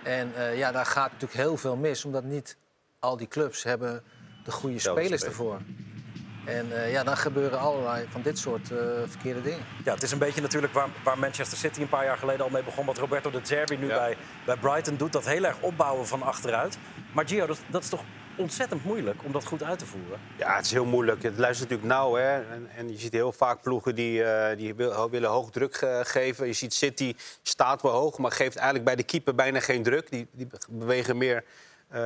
En 0.04 0.32
eh, 0.36 0.58
ja, 0.58 0.72
daar 0.72 0.86
gaat 0.86 1.12
natuurlijk 1.12 1.40
heel 1.40 1.58
veel 1.58 1.76
mis, 1.76 2.06
omdat 2.06 2.24
niet 2.24 2.58
al 3.00 3.18
die 3.18 3.28
clubs 3.28 3.64
hebben 3.64 4.04
de 4.44 4.52
goede 4.52 4.80
spelers 4.80 5.02
spelers. 5.06 5.24
ervoor. 5.24 5.60
En 6.46 6.84
eh, 6.84 6.92
ja, 6.92 7.04
dan 7.04 7.18
gebeuren 7.18 7.60
allerlei 7.60 8.06
van 8.10 8.22
dit 8.22 8.40
soort 8.40 8.72
eh, 8.72 8.78
verkeerde 9.08 9.42
dingen. 9.42 9.66
ja, 9.84 9.94
het 9.94 10.04
is 10.04 10.12
een 10.12 10.18
beetje 10.20 10.42
natuurlijk 10.42 10.74
waar, 10.74 10.88
waar 11.04 11.20
Manchester 11.20 11.58
City 11.58 11.82
een 11.82 11.90
paar 11.90 12.06
jaar 12.06 12.18
geleden 12.18 12.44
al 12.46 12.52
mee 12.52 12.64
begon. 12.64 12.86
Wat 12.86 12.98
Roberto 12.98 13.32
de 13.32 13.40
Zerbi 13.44 13.78
nu 13.78 13.88
Ja. 13.88 13.96
bij, 13.96 14.18
bij 14.46 14.56
Brighton 14.56 14.96
doet. 14.98 15.14
Dat 15.14 15.26
heel 15.26 15.44
erg 15.44 15.58
opbouwen 15.60 16.08
van 16.08 16.22
achteruit. 16.24 16.78
Maar 17.12 17.28
Gio, 17.28 17.46
dat, 17.46 17.60
dat 17.68 17.84
is 17.84 17.90
toch 17.90 18.04
ontzettend 18.38 18.84
moeilijk 18.84 19.24
om 19.24 19.32
dat 19.32 19.46
goed 19.46 19.64
uit 19.64 19.80
te 19.80 19.86
voeren? 19.86 20.20
Ja, 20.38 20.56
het 20.56 20.66
is 20.66 20.72
heel 20.72 20.86
moeilijk. 20.86 21.24
Het 21.24 21.38
luistert 21.38 21.70
natuurlijk 21.70 21.98
nauw. 22.00 22.14
Hè? 22.16 22.52
En, 22.54 22.70
en 22.76 22.90
je 22.92 22.98
ziet 22.98 23.14
heel 23.14 23.32
vaak 23.32 23.62
ploegen 23.62 23.96
die, 23.96 24.24
eh, 24.24 24.58
die 24.58 24.76
wil- 24.76 25.10
willen 25.10 25.30
hoog 25.30 25.52
druk 25.52 25.76
eh, 25.76 26.00
geven. 26.04 26.48
Je 26.48 26.54
ziet 26.54 26.74
City 26.74 27.16
staat 27.42 27.82
wel 27.82 27.92
hoog, 27.92 28.18
maar 28.18 28.32
geeft 28.32 28.56
eigenlijk 28.56 28.86
bij 28.86 28.96
de 28.96 29.04
keeper 29.04 29.36
bijna 29.36 29.60
geen 29.60 29.84
druk. 29.84 30.10
Die, 30.12 30.28
die 30.32 30.48
bewegen 30.70 31.18
meer 31.18 31.44
eh, 31.90 32.02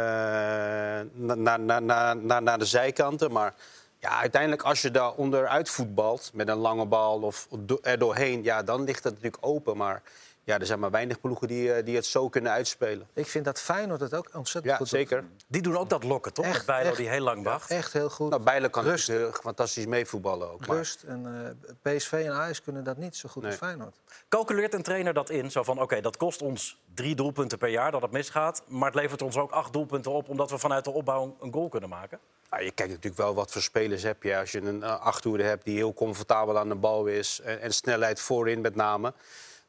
na- 1.14 1.58
na- 1.58 1.80
na- 1.80 2.14
na- 2.14 2.40
naar 2.40 2.60
de 2.60 2.66
zijkanten. 2.66 3.32
Maar 3.32 3.54
ja, 4.00 4.20
uiteindelijk 4.20 4.62
als 4.62 4.82
je 4.82 4.92
daar 4.92 5.12
onderuit 5.14 5.70
voetbalt 5.70 6.32
met 6.34 6.48
een 6.48 6.58
lange 6.58 6.86
bal 6.86 7.22
of 7.22 7.48
er 7.82 8.00
doorheen... 8.00 8.44
Ja, 8.44 8.64
dan 8.64 8.84
ligt 8.84 9.04
het 9.04 9.14
natuurlijk 9.14 9.46
open. 9.46 9.78
Maar 9.78 10.02
ja, 10.44 10.60
er 10.60 10.66
zijn 10.66 10.80
maar 10.80 10.92
weinig 10.92 11.22
ploegen 11.22 11.48
die, 11.48 11.74
eh, 11.74 11.86
die 11.86 11.96
het 11.96 12.06
zo 12.06 12.30
kunnen 12.30 12.52
uitspelen. 12.52 13.08
Ik 13.14 13.28
vind 13.28 13.46
dat 13.46 13.62
Feyenoord 13.62 14.00
het 14.02 14.14
ook 14.14 14.30
ontzettend 14.34 14.66
Ja, 14.74 14.78
goed 14.80 14.90
doet. 14.90 15.00
zeker. 15.00 15.24
Die 15.48 15.62
doen 15.62 15.78
ook 15.78 15.90
dat 15.90 16.04
lokken, 16.04 16.34
toch? 16.34 16.46
Echt, 16.46 16.66
Bijlo 16.66 16.88
echt. 16.90 16.98
die 16.98 17.10
heel 17.10 17.24
lang 17.24 17.44
wacht. 17.44 17.70
Echt 17.72 17.94
heel 17.94 18.10
goed. 18.10 18.30
Nou, 18.30 18.44
Bijlen 18.44 18.70
kan 18.70 18.84
Rust. 18.84 19.12
fantastisch 19.42 19.86
meevoetballen 19.86 20.52
ook. 20.52 20.68
Maar- 20.68 20.78
Rust. 20.78 21.04
En 21.04 21.56
eh, 21.84 21.96
PSV 21.96 22.12
en 22.12 22.32
Ajax 22.34 22.62
kunnen 22.62 22.84
dat 22.84 22.98
niet 22.98 23.16
zo 23.16 23.30
goed 23.30 23.42
Nee. 23.42 23.52
als 23.52 23.60
Feyenoord. 23.60 23.96
Calculeert 24.30 24.74
een 24.74 24.84
trainer 24.84 25.14
dat 25.14 25.30
in? 25.30 25.52
Zo 25.52 25.64
van, 25.64 25.82
oké, 25.82 26.02
dat 26.02 26.18
kost 26.18 26.42
ons 26.42 26.78
drie 26.94 27.16
doelpunten 27.16 27.58
per 27.58 27.70
jaar 27.70 27.92
dat 27.92 28.02
het 28.02 28.12
misgaat. 28.12 28.64
Maar 28.68 28.92
het 28.92 29.00
levert 29.02 29.22
ons 29.22 29.38
ook 29.38 29.52
acht 29.52 29.74
doelpunten 29.74 30.12
op... 30.12 30.30
omdat 30.30 30.50
we 30.50 30.58
vanuit 30.58 30.84
de 30.84 30.92
opbouw 30.92 31.36
een 31.42 31.54
goal 31.54 31.70
kunnen 31.70 31.90
maken. 31.90 32.20
Je 32.50 32.58
kijkt 32.72 32.92
natuurlijk 32.92 33.18
wel 33.18 33.34
wat 33.34 33.52
voor 33.52 33.62
spelers 33.62 34.04
heb 34.04 34.24
je. 34.24 34.38
Als 34.38 34.52
je 34.52 34.62
een 34.62 34.80
uh, 34.80 35.00
achterhoede 35.00 35.44
hebt 35.44 35.66
die 35.66 35.76
heel 35.76 35.94
comfortabel 35.94 36.58
aan 36.58 36.70
de 36.70 36.76
bal 36.76 37.06
is... 37.06 37.40
en, 37.44 37.62
en 37.62 37.74
snelheid 37.74 38.20
voorin 38.20 38.62
met 38.62 38.76
name, 38.76 39.14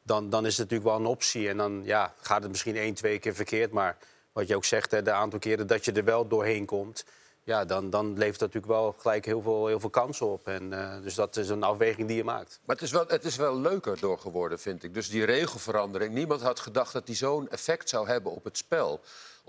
dan, 0.03 0.29
dan 0.29 0.45
is 0.45 0.57
het 0.57 0.69
natuurlijk 0.69 0.89
wel 0.89 0.99
een 0.99 1.15
optie. 1.15 1.49
En 1.49 1.57
dan 1.57 1.81
ja, 1.83 2.13
gaat 2.21 2.41
het 2.41 2.51
misschien 2.51 2.75
één, 2.75 2.93
twee 2.93 3.19
keer 3.19 3.35
verkeerd. 3.35 3.71
Maar 3.71 3.97
wat 4.31 4.47
je 4.47 4.55
ook 4.55 4.65
zegt, 4.65 4.91
hè, 4.91 5.01
de 5.01 5.11
aantal 5.11 5.39
keren 5.39 5.67
dat 5.67 5.85
je 5.85 5.91
er 5.91 6.03
wel 6.03 6.27
doorheen 6.27 6.65
komt... 6.65 7.05
Ja, 7.43 7.65
dan, 7.65 7.89
dan 7.89 8.17
levert 8.17 8.39
dat 8.39 8.53
natuurlijk 8.53 8.81
wel 8.81 8.95
gelijk 8.97 9.25
heel 9.25 9.41
veel, 9.41 9.67
heel 9.67 9.79
veel 9.79 9.89
kansen 9.89 10.31
op. 10.31 10.47
En, 10.47 10.73
eh, 10.73 11.01
dus 11.03 11.15
dat 11.15 11.37
is 11.37 11.49
een 11.49 11.63
afweging 11.63 12.07
die 12.07 12.17
je 12.17 12.23
maakt. 12.23 12.59
Maar 12.65 12.75
het 12.75 12.85
is, 12.85 12.91
wel, 12.91 13.05
het 13.07 13.25
is 13.25 13.35
wel 13.35 13.59
leuker 13.59 13.99
door 13.99 14.19
geworden, 14.19 14.59
vind 14.59 14.83
ik. 14.83 14.93
Dus 14.93 15.09
die 15.09 15.23
regelverandering. 15.23 16.13
Niemand 16.13 16.41
had 16.41 16.59
gedacht 16.59 16.93
dat 16.93 17.05
die 17.05 17.15
zo'n 17.15 17.49
effect 17.49 17.89
zou 17.89 18.07
hebben 18.07 18.31
op 18.31 18.43
het 18.43 18.57
spel. 18.57 19.01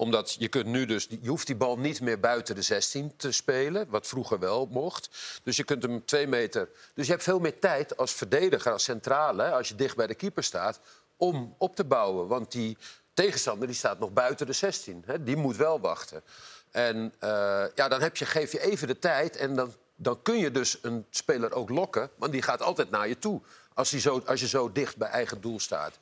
Omdat 0.02 0.37
je 0.38 0.49
kunt 0.49 0.66
nu 0.66 0.85
dus... 0.87 1.06
Je 1.21 1.28
hoeft 1.28 1.47
die 1.47 1.56
bal 1.56 1.78
niet 1.78 2.00
meer 2.00 2.21
buiten 2.21 2.54
de 2.54 2.62
16 2.62 3.16
te 3.16 3.32
spelen. 3.32 3.87
Wat 3.90 4.06
vroeger 4.06 4.38
wel 4.38 4.68
mocht. 4.71 5.09
Dus 5.42 5.56
je 5.56 5.64
kunt 5.64 5.82
hem 5.82 6.04
twee 6.04 6.26
meter... 6.26 6.68
Dus 6.94 7.06
je 7.06 7.12
hebt 7.12 7.25
veel 7.25 7.38
meer 7.38 7.59
tijd 7.59 7.97
als 7.97 8.12
verdediger, 8.12 8.73
als 8.73 8.85
centrale... 8.85 9.50
als 9.50 9.68
je 9.68 9.75
dicht 9.75 9.97
bij 9.97 10.06
de 10.06 10.14
keeper 10.14 10.44
staat, 10.44 10.80
om 11.16 11.54
op 11.59 11.76
te 11.76 11.85
bouwen. 11.85 12.26
Want 12.26 12.52
die 12.52 12.76
tegenstander 13.14 13.66
die 13.66 13.76
staat 13.76 13.99
nog 13.99 14.12
buiten 14.12 14.47
de 14.47 14.52
16. 14.52 15.02
Hè? 15.06 15.23
Die 15.23 15.37
moet 15.37 15.56
wel 15.56 15.80
wachten. 15.80 16.23
En 16.71 17.14
eh, 17.18 17.64
ja, 17.75 17.88
dan 17.88 18.00
heb 18.00 18.16
je, 18.16 18.26
geef 18.26 18.52
je 18.52 18.61
even 18.61 18.87
de 18.88 18.99
tijd 18.99 19.37
en 19.37 19.54
dan, 19.54 19.75
dan 19.97 20.23
kun 20.23 20.38
je 20.38 20.50
dus 20.50 20.78
een 20.82 21.06
speler 21.11 21.52
ook 21.52 21.68
lokken. 21.68 22.11
Want 22.16 22.32
die 22.32 22.42
gaat 22.42 22.62
altijd 22.62 22.90
naar 22.90 23.09
je 23.09 23.18
toe 23.18 23.40
als, 23.75 23.90
zo, 23.90 24.23
als 24.26 24.40
je 24.40 24.49
zo 24.49 24.73
dicht 24.73 24.97
bij 24.97 25.09
eigen 25.09 25.40
doel 25.40 25.61
staat. 25.61 25.99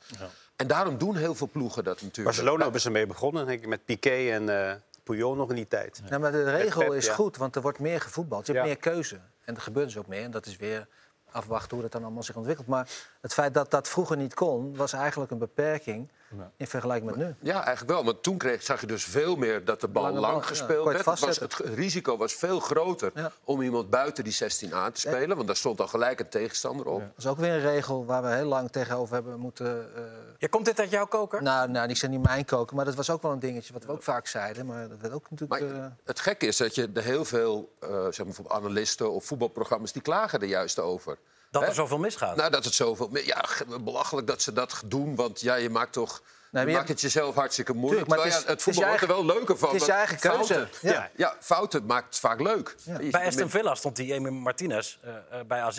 En 0.61 0.67
daarom 0.67 0.97
doen 0.97 1.15
heel 1.15 1.35
veel 1.35 1.49
ploegen 1.51 1.83
dat 1.83 1.93
natuurlijk. 2.01 2.23
Barcelona 2.35 2.63
hebben 2.63 2.81
ze 2.81 2.89
mee 2.91 3.07
begonnen, 3.07 3.45
denk 3.45 3.61
ik, 3.61 3.67
met 3.67 3.85
Piqué 3.85 4.31
en 4.31 4.67
eh 4.67 4.73
Puyol 5.03 5.35
nog 5.35 5.49
in 5.49 5.55
die 5.55 5.67
tijd. 5.67 6.01
Ja, 6.09 6.17
maar 6.17 6.31
de 6.31 6.51
regel 6.51 6.81
Pep, 6.83 6.93
is 6.93 7.05
ja. 7.05 7.13
goed, 7.13 7.37
want 7.37 7.55
er 7.55 7.61
wordt 7.61 7.79
meer 7.79 8.01
gevoetbald. 8.01 8.45
Je 8.47 8.53
hebt 8.53 8.65
Ja. 8.65 8.71
meer 8.73 8.81
keuze. 8.81 9.19
En 9.45 9.55
er 9.55 9.61
gebeurt 9.61 9.85
dus 9.87 9.97
ook 9.97 10.07
meer. 10.07 10.23
En 10.23 10.31
dat 10.31 10.45
is 10.45 10.57
weer 10.57 10.87
afwachten 11.31 11.71
hoe 11.71 11.81
dat 11.81 11.91
dan 11.91 12.03
allemaal 12.03 12.23
zich 12.23 12.35
ontwikkelt. 12.35 12.67
Maar 12.67 12.89
Het 13.21 13.33
feit 13.33 13.53
dat 13.53 13.71
dat 13.71 13.87
vroeger 13.87 14.17
niet 14.17 14.33
kon, 14.33 14.75
was 14.75 14.93
eigenlijk 14.93 15.31
een 15.31 15.37
beperking. 15.37 16.09
In 16.57 16.67
vergelijking 16.67 17.09
met 17.15 17.19
nu. 17.27 17.35
Ja, 17.39 17.53
eigenlijk 17.65 17.89
wel. 17.93 18.03
Want 18.05 18.23
toen 18.23 18.37
kreeg, 18.37 18.63
zag 18.63 18.81
je 18.81 18.87
dus 18.87 19.03
veel 19.03 19.35
meer 19.35 19.65
dat 19.65 19.81
de 19.81 19.87
bal 19.87 20.03
Lange 20.03 20.19
lang 20.19 20.33
bal, 20.33 20.41
gespeeld 20.41 20.85
werd. 20.85 21.05
Het, 21.05 21.19
was, 21.19 21.39
het 21.39 21.53
risico 21.53 22.17
was 22.17 22.33
veel 22.33 22.59
groter 22.59 23.11
Ja. 23.15 23.31
om 23.43 23.61
iemand 23.61 23.89
buiten 23.89 24.23
die 24.23 24.33
16 24.33 24.73
aan 24.73 24.91
te 24.91 24.99
spelen. 24.99 25.35
Want 25.35 25.47
daar 25.47 25.55
stond 25.55 25.81
al 25.81 25.87
gelijk 25.87 26.19
een 26.19 26.29
tegenstander 26.29 26.85
op. 26.85 26.99
Ja. 26.99 27.05
Dat 27.05 27.17
is 27.17 27.27
ook 27.27 27.37
weer 27.37 27.51
een 27.53 27.61
regel 27.61 28.05
waar 28.05 28.21
we 28.21 28.29
heel 28.29 28.45
lang 28.45 28.71
tegenover 28.71 29.13
hebben 29.13 29.39
moeten... 29.39 29.95
eh, 29.95 30.01
Ja, 30.37 30.47
komt 30.47 30.65
dit 30.65 30.79
uit 30.79 30.89
jouw 30.89 31.05
koker? 31.05 31.41
nou, 31.43 31.69
nou, 31.69 31.89
ik 31.89 31.97
zeg 31.97 32.09
niet 32.09 32.21
mijn 32.23 32.45
koken, 32.45 32.75
maar 32.75 32.85
dat 32.85 32.95
was 32.95 33.09
ook 33.09 33.21
wel 33.21 33.31
een 33.31 33.39
dingetje 33.39 33.73
wat 33.73 33.85
we 33.85 33.91
ook 33.91 34.03
vaak 34.03 34.27
zeiden. 34.27 34.65
Maar 34.65 34.89
dat 34.89 34.97
werd 35.01 35.13
ook 35.13 35.29
natuurlijk... 35.29 35.61
Maar 35.61 35.75
eh, 35.81 35.85
het 36.03 36.19
gekke 36.19 36.45
is 36.45 36.57
dat 36.57 36.75
je 36.75 36.89
er 36.93 37.03
heel 37.03 37.25
veel 37.25 37.71
eh, 37.79 38.05
zeg 38.09 38.25
maar, 38.25 38.35
analisten 38.47 39.11
of 39.11 39.25
voetbalprogramma's... 39.25 39.91
die 39.91 40.01
klagen 40.01 40.39
er 40.41 40.47
juist 40.47 40.79
over. 40.79 41.17
Dat 41.51 41.61
Hè? 41.61 41.67
er 41.67 41.73
zoveel 41.73 41.97
misgaat. 41.97 42.35
Nou, 42.35 42.49
dat 42.51 42.65
het 42.65 42.73
zoveel... 42.73 43.17
Ja, 43.17 43.45
belachelijk 43.81 44.27
dat 44.27 44.41
ze 44.41 44.53
dat 44.53 44.81
doen, 44.85 45.15
want 45.15 45.41
ja, 45.41 45.55
je 45.55 45.69
maakt 45.69 45.93
toch... 45.93 46.21
maar 46.51 46.61
je 46.63 46.69
je 46.69 46.75
maakt 46.75 46.87
het 46.87 47.01
jezelf 47.01 47.35
hartstikke 47.35 47.73
moeilijk. 47.73 48.05
Tuurlijk, 48.07 48.23
maar 48.23 48.33
het 48.33 48.33
ja, 48.33 48.39
is- 48.49 48.53
het 48.55 48.61
voetbal 48.61 48.85
wordt 48.87 49.01
er 49.01 49.07
wel 49.07 49.25
leuker 49.25 49.57
van. 49.57 49.69
het 49.69 49.81
is 49.81 49.87
je 49.87 49.91
eigen 49.93 50.19
keuze. 50.19 50.53
Fouten, 50.53 50.69
Ja. 50.81 50.91
ja. 50.93 51.09
Ja, 51.15 51.35
fouten 51.39 51.85
maakt 51.85 52.05
het 52.05 52.19
vaak 52.19 52.39
leuk. 52.39 52.75
Je- 52.83 53.09
Bij 53.09 53.25
Aston 53.27 53.49
Villa 53.49 53.75
stond 53.75 53.95
die 53.95 54.13
Emi 54.13 54.29
Martinez 54.29 54.97
eh, 55.01 55.15
eh, 55.39 55.45
bij 55.45 55.61
AZ. 55.61 55.77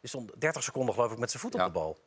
Die 0.00 0.08
stond 0.08 0.30
30 0.38 0.62
seconden 0.62 0.94
geloof 0.94 1.12
ik 1.12 1.18
met 1.18 1.30
zijn 1.30 1.42
voet 1.42 1.54
op 1.54 1.60
Ja. 1.60 1.66
de 1.66 1.72
bal. 1.72 1.98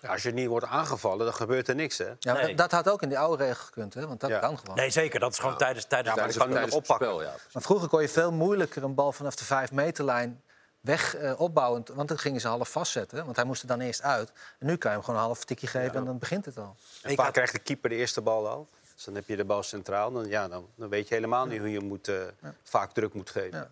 Ja, 0.00 0.10
als 0.12 0.22
je 0.22 0.30
niet 0.32 0.46
wordt 0.48 0.66
aangevallen, 0.66 1.24
dan 1.24 1.34
gebeurt 1.34 1.68
er 1.68 1.74
niks, 1.74 1.98
hè? 1.98 2.08
ja, 2.18 2.32
nee. 2.32 2.46
dat, 2.46 2.56
dat 2.56 2.70
had 2.70 2.88
ook 2.88 3.02
in 3.02 3.08
die 3.08 3.18
oude 3.18 3.44
regel 3.44 3.64
gekund, 3.64 3.94
hè? 3.94 4.06
want 4.06 4.20
dat 4.20 4.30
Ja. 4.30 4.38
kan 4.38 4.58
gewoon. 4.58 4.76
Nee, 4.76 4.90
zeker. 4.90 5.20
Dat 5.20 5.32
is 5.32 5.38
gewoon 5.38 5.56
tijdens, 5.56 5.84
tijdens 5.84 6.14
Ja, 6.14 6.20
maar 6.22 6.30
Tijdens, 6.32 6.54
kan 6.54 6.62
het 6.64 6.74
oppakken. 6.74 7.06
spel, 7.06 7.22
ja. 7.22 7.34
Maar 7.52 7.62
vroeger 7.62 7.88
kon 7.88 8.00
je 8.00 8.08
veel 8.08 8.32
moeilijker 8.32 8.82
een 8.82 8.94
bal 8.94 9.12
vanaf 9.12 9.34
de 9.34 9.44
5 9.44 9.72
meterlijn 9.72 10.42
weg 10.84 11.14
eh, 11.16 11.40
opbouwen. 11.40 11.82
Want 11.94 12.08
dan 12.08 12.18
gingen 12.18 12.40
ze 12.40 12.48
half 12.48 12.68
vastzetten. 12.70 13.24
Want 13.24 13.36
hij 13.36 13.44
moest 13.44 13.62
er 13.62 13.68
dan 13.68 13.80
eerst 13.80 14.02
uit. 14.02 14.32
En 14.58 14.66
nu 14.66 14.76
kan 14.76 14.90
je 14.90 14.96
hem 14.96 15.04
gewoon 15.06 15.20
een 15.20 15.26
half 15.26 15.44
tikje 15.44 15.66
geven 15.66 15.94
en 15.94 16.04
dan 16.04 16.18
begint 16.18 16.44
het 16.44 16.58
al. 16.58 16.76
En 17.02 17.10
Ik 17.10 17.16
vaak 17.16 17.24
had- 17.24 17.34
krijgt 17.34 17.52
de 17.52 17.58
keeper 17.58 17.88
de 17.90 17.96
eerste 17.96 18.20
bal 18.20 18.48
al. 18.48 18.68
Dus 18.94 19.04
dan 19.04 19.14
heb 19.14 19.28
je 19.28 19.36
de 19.36 19.44
bal 19.44 19.62
centraal. 19.62 20.12
Dan, 20.12 20.28
ja, 20.28 20.48
dan, 20.48 20.68
dan 20.74 20.88
weet 20.88 21.08
je 21.08 21.14
helemaal 21.14 21.46
niet 21.46 21.58
hoe 21.58 21.70
je 21.70 21.80
moet, 21.80 22.08
eh, 22.08 22.16
vaak 22.62 22.92
druk 22.92 23.14
moet 23.14 23.30
geven. 23.30 23.58
Ja. 23.58 23.70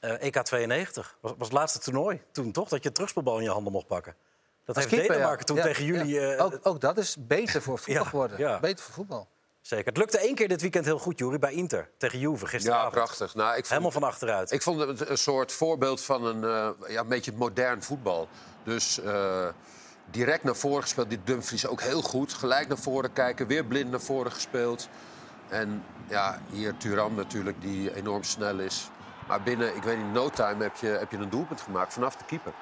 Eh, 0.00 0.22
EK 0.26 0.42
92 0.42 1.16
was, 1.20 1.32
was 1.38 1.48
het 1.48 1.56
laatste 1.56 1.78
toernooi 1.78 2.22
toen 2.32 2.52
toch? 2.52 2.68
Dat 2.68 2.82
je 2.82 2.88
een 2.88 2.94
terugspeelbal 2.94 3.36
in 3.38 3.42
je 3.44 3.50
handen 3.50 3.72
mocht 3.72 3.86
pakken. 3.86 4.14
Dat 4.64 4.76
Als 4.76 4.84
heeft 4.84 4.96
keeper, 4.96 5.14
Denemarken 5.16 5.38
ja. 5.40 5.44
toen 5.46 5.56
Ja, 5.56 5.62
tegen 5.62 5.84
jullie... 5.84 6.14
ja. 6.20 6.32
eh, 6.34 6.44
ook, 6.44 6.58
ook 6.62 6.80
dat 6.80 6.98
is 6.98 7.16
beter 7.18 7.62
voor 7.62 7.78
voetbal 7.78 8.02
Ja, 8.04 8.08
geworden. 8.10 8.38
ja. 8.38 8.60
Beter 8.60 8.84
voor 8.84 8.94
voetbal. 8.94 9.28
Zeker. 9.66 9.86
Het 9.86 9.96
lukte 9.96 10.18
één 10.18 10.34
keer 10.34 10.48
dit 10.48 10.60
weekend 10.60 10.84
heel 10.84 10.98
goed, 10.98 11.18
Jury, 11.18 11.38
bij 11.38 11.52
Inter. 11.52 11.90
Tegen 11.98 12.18
Juve 12.18 12.44
Ja, 12.44 12.50
gisteravond. 12.50 12.92
prachtig. 12.92 13.34
Nou, 13.34 13.48
ik 13.48 13.54
vond, 13.54 13.68
Helemaal 13.68 13.90
van 13.90 14.02
achteruit. 14.02 14.50
Ik 14.52 14.62
vond 14.62 14.80
het 14.80 15.08
een 15.08 15.18
soort 15.18 15.52
voorbeeld 15.52 16.02
van 16.04 16.24
een, 16.24 16.44
eh, 16.44 16.90
ja, 16.92 17.00
een 17.00 17.08
beetje 17.08 17.32
modern 17.36 17.82
voetbal. 17.82 18.28
Dus 18.64 19.00
eh, 19.00 19.46
direct 20.10 20.44
naar 20.44 20.56
voren 20.56 20.82
gespeeld. 20.82 21.08
Die 21.08 21.20
Dumfries 21.24 21.66
ook 21.66 21.80
heel 21.80 22.02
goed. 22.02 22.32
Gelijk 22.32 22.68
naar 22.68 22.78
voren 22.78 23.12
kijken. 23.12 23.46
Weer 23.46 23.64
blind 23.64 23.90
naar 23.90 24.00
voren 24.00 24.32
gespeeld. 24.32 24.88
En 25.48 25.84
ja, 26.08 26.40
hier 26.50 26.76
Turam 26.76 27.14
natuurlijk, 27.14 27.60
die 27.60 27.94
enorm 27.94 28.22
snel 28.22 28.58
is. 28.58 28.90
Maar 29.28 29.42
binnen, 29.42 29.76
ik 29.76 29.82
weet 29.82 29.96
niet, 29.96 30.12
no 30.12 30.30
time 30.30 30.62
heb 30.62 30.76
je, 30.76 30.86
heb 30.86 31.10
je 31.10 31.16
een 31.16 31.30
doelpunt 31.30 31.60
gemaakt 31.60 31.92
vanaf 31.92 32.16
de 32.16 32.24
keeper. 32.24 32.52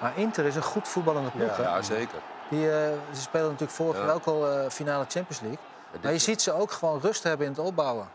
Maar 0.00 0.18
Inter 0.18 0.44
is 0.44 0.56
een 0.56 0.62
goed 0.62 0.88
voetballende 0.88 1.30
ploeg. 1.30 1.56
hè? 1.56 1.62
Ja, 1.62 1.82
zeker. 1.82 2.18
Die, 2.50 2.70
eh, 2.72 2.88
ze 3.14 3.20
spelen 3.20 3.46
natuurlijk 3.46 3.72
vorig 3.72 4.00
Ja. 4.00 4.12
ook 4.12 4.24
al 4.24 4.50
eh, 4.50 4.70
finale 4.70 5.04
Champions 5.08 5.40
League. 5.40 5.58
Maar 6.02 6.12
je 6.12 6.18
ziet 6.18 6.42
ze 6.42 6.52
ook 6.52 6.70
gewoon 6.70 7.00
rust 7.00 7.22
hebben 7.22 7.46
in 7.46 7.52
het 7.52 7.60
opbouwen. 7.60 8.08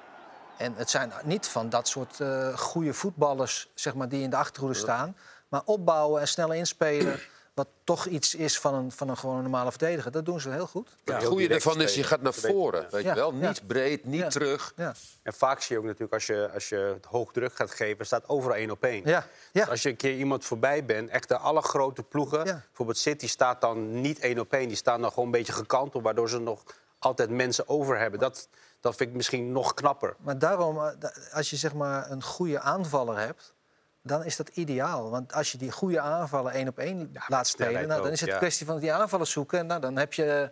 En 0.58 0.74
het 0.75 0.89
zijn 0.89 1.12
niet 1.24 1.48
van 1.48 1.70
dat 1.70 1.88
soort 1.88 2.20
eh 2.20 2.58
goede 2.58 2.94
voetballers 2.94 3.70
zeg 3.74 3.94
maar, 3.96 4.10
die 4.10 4.24
in 4.24 4.29
de 4.29 4.36
achterhoede 4.36 4.75
staan. 4.75 5.17
Maar 5.48 5.62
opbouwen 5.65 6.22
en 6.22 6.27
snel 6.27 6.53
inspelen. 6.53 7.20
Wat 7.55 7.67
toch 7.84 8.05
iets 8.05 8.36
is 8.36 8.60
van 8.60 8.74
een, 8.74 8.91
van 8.91 9.10
een 9.10 9.17
gewoon 9.17 9.41
normale 9.41 9.70
verdediger. 9.70 10.12
Dat 10.12 10.25
doen 10.25 10.39
ze 10.39 10.50
heel 10.50 10.67
goed. 10.67 10.89
Ja, 11.03 11.15
het 11.15 11.24
goede 11.25 11.48
ervan 11.48 11.82
is, 11.82 11.96
je 11.96 12.03
gaat 12.03 12.22
naar 12.22 12.34
voren. 12.34 12.88
Weet 12.91 13.03
Ja, 13.03 13.10
je 13.10 13.15
wel? 13.15 13.34
ja. 13.34 13.48
Niet 13.48 13.67
breed, 13.67 14.05
niet 14.05 14.20
Ja. 14.20 14.27
terug. 14.29 14.74
Ja, 14.75 14.94
En 15.24 15.34
vaak 15.34 15.62
zie 15.62 15.75
je 15.75 15.82
ook 15.82 15.86
natuurlijk, 15.88 16.13
als 16.13 16.25
je, 16.25 16.50
als 16.53 16.70
je 16.70 16.75
het 16.75 17.05
hoog 17.05 17.32
druk 17.32 17.55
gaat 17.55 17.72
geven, 17.72 18.05
staat 18.05 18.29
overal 18.29 18.55
één 18.58 18.72
op 18.72 18.84
één. 18.84 19.01
ja, 19.05 19.25
ja. 19.51 19.62
Dus 19.62 19.70
als 19.70 19.82
je 19.82 19.89
een 19.89 19.96
keer 19.96 20.15
iemand 20.17 20.46
voorbij 20.46 20.86
bent, 20.86 21.10
echt 21.10 21.27
de 21.27 21.38
allergrote 21.38 22.03
ploegen... 22.03 22.46
Ja. 22.46 22.62
bijvoorbeeld 22.67 22.98
City 22.98 23.27
staat 23.27 23.62
dan 23.62 24.01
niet 24.01 24.20
één 24.20 24.39
op 24.39 24.53
één. 24.53 24.67
Die 24.67 24.77
staan 24.77 25.01
dan 25.01 25.10
gewoon 25.10 25.25
een 25.25 25.32
beetje 25.32 25.53
gekanteld, 25.53 26.03
waardoor 26.03 26.29
ze 26.29 26.39
nog 26.39 26.63
altijd 27.05 27.29
mensen 27.29 27.69
over 27.69 28.00
hebben. 28.00 28.19
Dat, 28.19 28.47
dat 28.79 28.95
vind 28.95 29.09
ik 29.09 29.15
misschien 29.15 29.51
nog 29.51 29.74
knapper. 29.74 30.15
Maar 30.19 30.39
daarom, 30.39 30.77
eh, 30.77 31.09
als 31.33 31.50
je 31.50 31.55
zeg 31.55 31.74
maar 31.74 32.12
een 32.12 32.24
goede 32.24 32.59
aanvaller 32.59 33.17
hebt, 33.17 33.53
dan 34.01 34.24
is 34.24 34.35
dat 34.35 34.50
ideaal. 34.50 35.09
Want 35.09 35.33
als 35.33 35.51
je 35.51 35.57
die 35.57 35.71
goede 35.71 36.00
aanvaller 36.00 36.51
één 36.51 36.67
op 36.67 36.77
één 36.77 37.15
laat 37.27 37.47
spelen, 37.47 37.88
nou, 37.88 38.01
dan 38.01 38.12
is 38.12 38.21
het 38.21 38.29
een 38.29 38.38
kwestie 38.38 38.65
van 38.65 38.79
die 38.79 38.93
aanvallers 38.93 39.31
zoeken. 39.31 39.59
En 39.59 39.65
nou, 39.65 39.81
dan 39.81 39.97
heb 39.97 40.13
je 40.13 40.51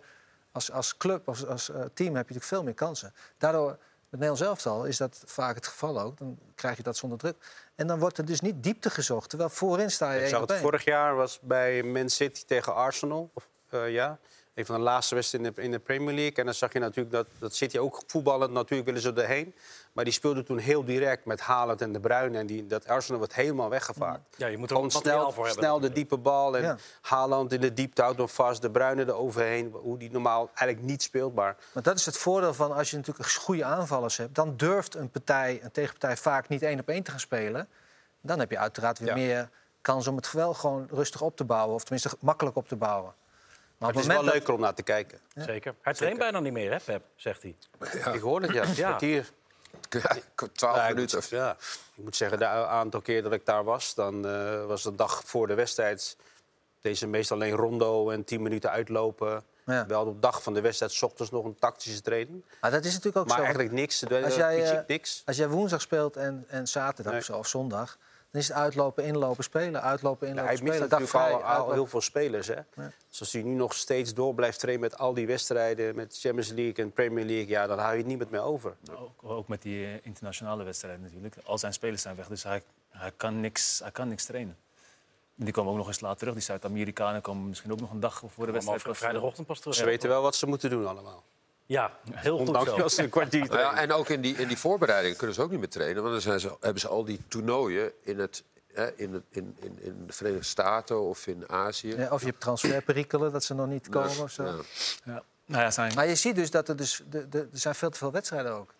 als, 0.52 0.72
als 0.72 0.96
club, 0.96 1.28
als, 1.28 1.46
als 1.46 1.68
eh, 1.68 1.74
team, 1.74 1.86
heb 1.88 1.98
je 2.04 2.12
natuurlijk 2.12 2.44
veel 2.44 2.62
meer 2.62 2.74
kansen. 2.74 3.14
Daardoor, 3.38 3.78
met 4.08 4.20
Nederlands 4.20 4.40
elftal 4.40 4.84
is 4.84 4.96
dat 4.96 5.22
vaak 5.26 5.54
het 5.54 5.66
geval 5.66 6.00
ook. 6.00 6.18
Dan 6.18 6.38
krijg 6.54 6.76
je 6.76 6.82
dat 6.82 6.96
zonder 6.96 7.18
druk. 7.18 7.36
En 7.74 7.86
dan 7.86 7.98
wordt 7.98 8.18
er 8.18 8.24
dus 8.24 8.40
niet 8.40 8.62
diepte 8.62 8.90
gezocht. 8.90 9.28
Terwijl 9.28 9.50
voorin 9.50 9.90
sta 9.90 10.10
je 10.10 10.16
Ik 10.16 10.20
één 10.20 10.30
zag 10.30 10.40
op 10.40 10.48
het 10.48 10.56
één. 10.56 10.66
vorig 10.66 10.84
jaar 10.84 11.14
was 11.14 11.38
bij 11.42 11.82
Man 11.82 12.08
City 12.08 12.44
tegen 12.44 12.74
Arsenal. 12.74 13.30
Of, 13.34 13.48
eh, 13.68 13.92
ja. 13.92 14.18
Een 14.54 14.66
van 14.66 14.74
de 14.76 14.80
laatste 14.82 15.14
wedstrijden 15.14 15.48
in 15.50 15.54
de, 15.56 15.62
in 15.62 15.70
de 15.70 15.78
Premier 15.78 16.14
League. 16.14 16.34
En 16.36 16.44
dan 16.44 16.54
zag 16.54 16.72
je 16.72 16.78
natuurlijk 16.78 17.14
dat, 17.14 17.26
dat 17.38 17.54
City 17.54 17.78
ook 17.78 18.02
voetballen. 18.06 18.52
Natuurlijk 18.52 18.84
willen 18.88 19.02
ze 19.02 19.12
erheen. 19.22 19.54
Maar 19.92 20.04
die 20.04 20.12
speelde 20.12 20.42
toen 20.42 20.58
heel 20.58 20.84
direct 20.84 21.24
met 21.24 21.40
Haaland 21.40 21.80
en 21.80 21.92
De 21.92 22.00
Bruyne. 22.00 22.38
En 22.38 22.46
die, 22.46 22.66
dat 22.66 22.86
Arsenal 22.88 23.18
wordt 23.18 23.34
helemaal 23.34 23.68
weggevaakt. 23.68 24.20
Ja, 24.36 24.46
je 24.46 24.56
moet 24.58 24.70
er 24.70 24.74
Gewoon 24.76 24.90
snel, 24.90 25.32
voor 25.32 25.44
hebben. 25.46 25.62
snel 25.62 25.80
de 25.80 25.92
diepe 25.92 26.16
bal. 26.18 26.56
En 26.56 26.62
Ja. 26.62 26.76
Haaland 27.00 27.52
in 27.52 27.60
de 27.60 27.72
diepte 27.72 28.02
houdt 28.02 28.18
hem 28.18 28.28
vast. 28.28 28.62
De 28.62 28.70
Bruyne 28.70 29.04
er 29.04 29.14
overheen. 29.14 29.70
Hoe 29.72 29.98
die 29.98 30.10
normaal 30.10 30.50
eigenlijk 30.54 30.80
niet 30.88 31.02
speelt. 31.02 31.34
Maar 31.34 31.56
Maar 31.72 31.82
dat 31.82 31.98
is 31.98 32.06
het 32.06 32.16
voordeel 32.18 32.54
van 32.54 32.72
als 32.72 32.90
je 32.90 32.96
natuurlijk 32.96 33.26
goede 33.32 33.64
aanvallers 33.64 34.16
hebt. 34.16 34.34
Dan 34.34 34.56
durft 34.56 34.94
een 34.94 35.10
partij, 35.10 35.60
een 35.62 35.70
tegenpartij 35.70 36.16
vaak 36.16 36.48
niet 36.48 36.62
één 36.62 36.80
op 36.80 36.88
één 36.88 37.02
te 37.02 37.10
gaan 37.10 37.20
spelen. 37.20 37.68
Dan 38.20 38.38
heb 38.38 38.50
je 38.50 38.58
uiteraard 38.58 38.98
weer 38.98 39.08
Ja. 39.08 39.14
meer 39.14 39.50
kans 39.80 40.06
om 40.06 40.16
het 40.16 40.32
wel 40.32 40.54
gewoon 40.54 40.86
rustig 40.90 41.20
op 41.22 41.36
te 41.36 41.44
bouwen. 41.44 41.74
Of 41.74 41.82
tenminste 41.82 42.16
makkelijk 42.20 42.56
op 42.56 42.68
te 42.68 42.76
bouwen. 42.76 43.12
Maar 43.78 43.88
het 43.90 43.98
is 43.98 44.06
wel 44.06 44.24
dat- 44.24 44.32
leuker 44.32 44.54
om 44.54 44.60
naar 44.60 44.74
te 44.74 44.82
kijken. 44.82 45.18
Zeker. 45.34 45.74
Hij 45.82 45.92
traint 45.94 46.18
bijna 46.18 46.40
niet 46.40 46.52
meer, 46.52 46.70
hè, 46.70 46.78
Pep, 46.84 47.02
zegt 47.16 47.42
hij. 47.42 47.54
Ik 48.14 48.20
hoor 48.20 48.42
het, 48.42 48.52
ja. 48.52 48.62
Een 48.64 48.74
kwartier. 48.74 49.30
Ja, 49.90 50.16
12 50.52 50.76
Ja, 50.76 50.88
ik 50.88 50.94
minuten. 50.94 51.18
moet, 51.18 51.28
ja. 51.28 51.56
ik 51.94 52.02
moet 52.04 52.16
zeggen, 52.16 52.38
de 52.38 52.46
aantal 52.46 53.00
keer 53.00 53.22
dat 53.22 53.32
ik 53.32 53.46
daar 53.46 53.64
was, 53.64 53.94
dan 53.94 54.26
eh, 54.26 54.64
was 54.66 54.82
de 54.82 54.94
dag 54.94 55.22
voor 55.24 55.46
de 55.46 55.54
wedstrijd. 55.54 56.16
Deze 56.80 57.06
meestal 57.06 57.36
alleen 57.36 57.52
rondo 57.56 58.10
en 58.10 58.24
10 58.24 58.42
minuten 58.42 58.70
uitlopen. 58.70 59.44
Ja. 59.66 59.86
Wel 59.86 60.06
op 60.06 60.14
de 60.14 60.20
dag 60.20 60.42
van 60.42 60.54
de 60.54 60.60
wedstrijd, 60.60 60.92
s 60.92 61.02
ochtends 61.02 61.30
nog 61.30 61.44
een 61.44 61.54
tactische 61.58 62.00
training. 62.02 62.44
Maar 62.60 62.70
dat 62.70 62.84
is 62.84 62.90
natuurlijk 62.90 63.16
ook 63.16 63.26
Maar 63.26 63.36
zo. 63.36 63.42
eigenlijk 63.42 63.72
niks. 63.72 64.04
Als 64.24 64.34
jij, 64.34 64.60
fysiek 64.60 64.74
eh, 64.78 64.86
niks. 64.86 65.22
Als 65.26 65.36
jij 65.36 65.48
woensdag 65.48 65.80
speelt 65.80 66.16
en, 66.16 66.44
en 66.48 66.66
zaterdag 66.66 67.28
Nee. 67.28 67.38
of 67.38 67.46
zondag... 67.48 67.98
dan 68.34 68.42
is 68.42 68.48
het 68.48 68.56
uitlopen, 68.56 69.04
inlopen, 69.04 69.44
spelen. 69.44 69.82
Uitlopen, 69.82 70.26
Ja, 70.26 70.32
inlopen, 70.32 70.54
hij 70.54 70.62
mist 70.62 70.74
spelen. 70.74 70.90
Natuurlijk 70.90 71.10
vrij, 71.10 71.56
al, 71.56 71.72
heel 71.72 71.86
veel 71.86 72.00
spelers. 72.00 72.46
Hè? 72.46 72.60
Dus 73.08 73.20
als 73.20 73.32
hij 73.32 73.42
nu 73.42 73.54
nog 73.54 73.74
steeds 73.74 74.14
door 74.14 74.34
blijft 74.34 74.58
trainen 74.58 74.82
met 74.82 74.98
al 74.98 75.14
die 75.14 75.26
wedstrijden... 75.26 75.96
met 75.96 76.18
Champions 76.20 76.48
League 76.48 76.84
en 76.84 76.92
Premier 76.92 77.24
League, 77.24 77.48
ja, 77.48 77.66
dan 77.66 77.78
hou 77.78 77.92
je 77.92 77.98
het 77.98 78.06
niemand 78.06 78.30
meer 78.30 78.40
over. 78.40 78.76
Ook, 78.90 79.30
ook 79.30 79.48
met 79.48 79.62
die 79.62 79.84
eh, 79.84 79.92
internationale 80.02 80.64
wedstrijden 80.64 81.02
natuurlijk. 81.02 81.36
Al 81.44 81.58
zijn 81.58 81.72
spelers 81.72 82.02
zijn 82.02 82.16
weg, 82.16 82.28
dus 82.28 82.42
hij, 82.42 82.62
hij, 82.88 83.12
kan, 83.16 83.40
niks, 83.40 83.78
hij 83.78 83.90
kan 83.90 84.08
niks 84.08 84.24
trainen. 84.24 84.56
En 85.38 85.44
die 85.44 85.54
komen 85.54 85.70
ook 85.70 85.78
nog 85.78 85.86
eens 85.86 86.00
laat 86.00 86.18
terug. 86.18 86.34
Die 86.34 86.42
Zuid-Amerikanen 86.42 87.20
komen 87.20 87.48
misschien 87.48 87.72
ook 87.72 87.80
nog 87.80 87.90
een 87.90 88.00
dag 88.00 88.22
voor 88.26 88.46
de 88.46 88.52
wedstrijd. 88.52 88.96
vrijdagochtend 88.96 89.46
pas 89.46 89.60
terug. 89.60 89.74
Ze 89.74 89.84
weten 89.84 90.08
wel 90.08 90.22
wat 90.22 90.34
ze 90.34 90.46
moeten 90.46 90.70
doen 90.70 90.86
allemaal. 90.86 91.22
Ja, 91.66 91.92
heel 92.10 92.38
goed 92.38 92.46
Ondanks 92.46 92.70
zo. 92.70 92.76
dat 92.76 92.92
ze 92.92 93.02
een 93.02 93.08
kwartier 93.08 93.46
Nou 93.46 93.58
ja, 93.58 93.76
en 93.76 93.92
ook 93.92 94.08
in 94.08 94.20
die, 94.20 94.36
in 94.36 94.48
die 94.48 94.58
voorbereidingen 94.58 95.16
kunnen 95.16 95.36
ze 95.36 95.42
ook 95.42 95.50
niet 95.50 95.58
meer 95.58 95.68
trainen. 95.68 96.02
Want 96.02 96.14
dan 96.14 96.22
zijn 96.22 96.40
ze, 96.40 96.56
hebben 96.60 96.80
ze 96.80 96.88
al 96.88 97.04
die 97.04 97.20
toernooien 97.28 97.92
in, 98.02 98.18
het, 98.18 98.44
hè, 98.72 98.92
in, 98.96 99.12
het, 99.12 99.22
in, 99.30 99.56
in, 99.60 99.78
in 99.80 100.04
de 100.06 100.12
Verenigde 100.12 100.44
Staten 100.44 101.00
of 101.00 101.26
in 101.26 101.48
Azië. 101.48 101.96
Ja, 101.96 102.10
of 102.10 102.20
je 102.20 102.26
hebt 102.26 102.40
transferperikelen, 102.40 103.32
dat 103.32 103.44
ze 103.44 103.54
nog 103.54 103.66
niet 103.66 103.88
komen 103.88 104.22
of 104.22 104.30
zo. 104.30 104.44
Ja. 104.44 104.54
Ja. 105.04 105.22
Nou 105.46 105.62
ja, 105.62 105.70
zijn, 105.70 105.94
Maar 105.94 106.06
je 106.06 106.14
ziet 106.14 106.34
dus 106.34 106.50
dat 106.50 106.68
er, 106.68 106.76
dus, 106.76 107.02
de, 107.10 107.28
de, 107.28 107.38
er 107.38 107.58
zijn 107.58 107.74
veel 107.74 107.90
te 107.90 107.98
veel 107.98 108.12
wedstrijden 108.12 108.52
ook. 108.52 108.74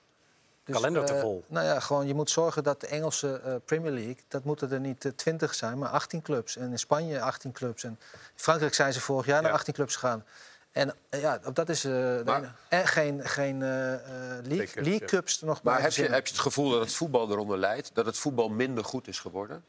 Dus, 0.64 0.74
Kalender 0.74 1.04
te 1.04 1.14
eh, 1.14 1.20
vol. 1.20 1.44
nou 1.46 1.66
ja, 1.66 1.80
gewoon, 1.80 2.06
je 2.06 2.14
moet 2.14 2.30
zorgen 2.30 2.62
dat 2.62 2.80
de 2.80 2.86
Engelse 2.86 3.40
eh, 3.40 3.54
Premier 3.64 3.92
League... 3.92 4.16
dat 4.28 4.44
moeten 4.44 4.72
er 4.72 4.80
niet 4.80 5.00
twintig 5.00 5.22
20 5.22 5.54
zijn, 5.54 5.78
maar 5.78 5.88
18 5.88 6.22
clubs. 6.22 6.56
En 6.56 6.70
in 6.70 6.78
Spanje 6.78 7.20
18 7.20 7.52
clubs. 7.52 7.84
En 7.84 7.90
in 7.90 7.98
Frankrijk 8.34 8.74
zijn 8.74 8.92
ze 8.92 9.00
vorig 9.00 9.26
jaar 9.26 9.42
naar 9.42 9.50
Ja. 9.50 9.56
18 9.56 9.74
clubs 9.74 9.96
gegaan. 9.96 10.24
En 10.74 10.94
eh, 11.08 11.20
ja, 11.20 11.40
dat 11.52 11.68
is... 11.68 11.84
eh, 11.84 11.92
Maar- 12.24 12.54
en 12.68 12.86
geen, 12.86 13.26
geen 13.28 13.62
eh, 13.62 13.94
eh, 13.94 14.00
league, 14.42 14.56
Cups, 14.66 14.74
league 14.74 14.92
ja. 15.00 15.06
Cups 15.06 15.40
er 15.40 15.46
nog 15.46 15.62
bij 15.62 15.72
Maar 15.72 15.82
heb 15.82 15.92
je, 15.92 16.02
heb 16.02 16.26
je 16.26 16.32
het 16.32 16.42
gevoel 16.42 16.70
dat 16.70 16.80
het 16.80 16.92
voetbal 16.94 17.30
eronder 17.30 17.58
leidt? 17.58 17.90
Dat 17.94 18.06
het 18.06 18.18
voetbal 18.18 18.48
minder 18.48 18.84
goed 18.84 19.08
is 19.08 19.18
geworden? 19.18 19.64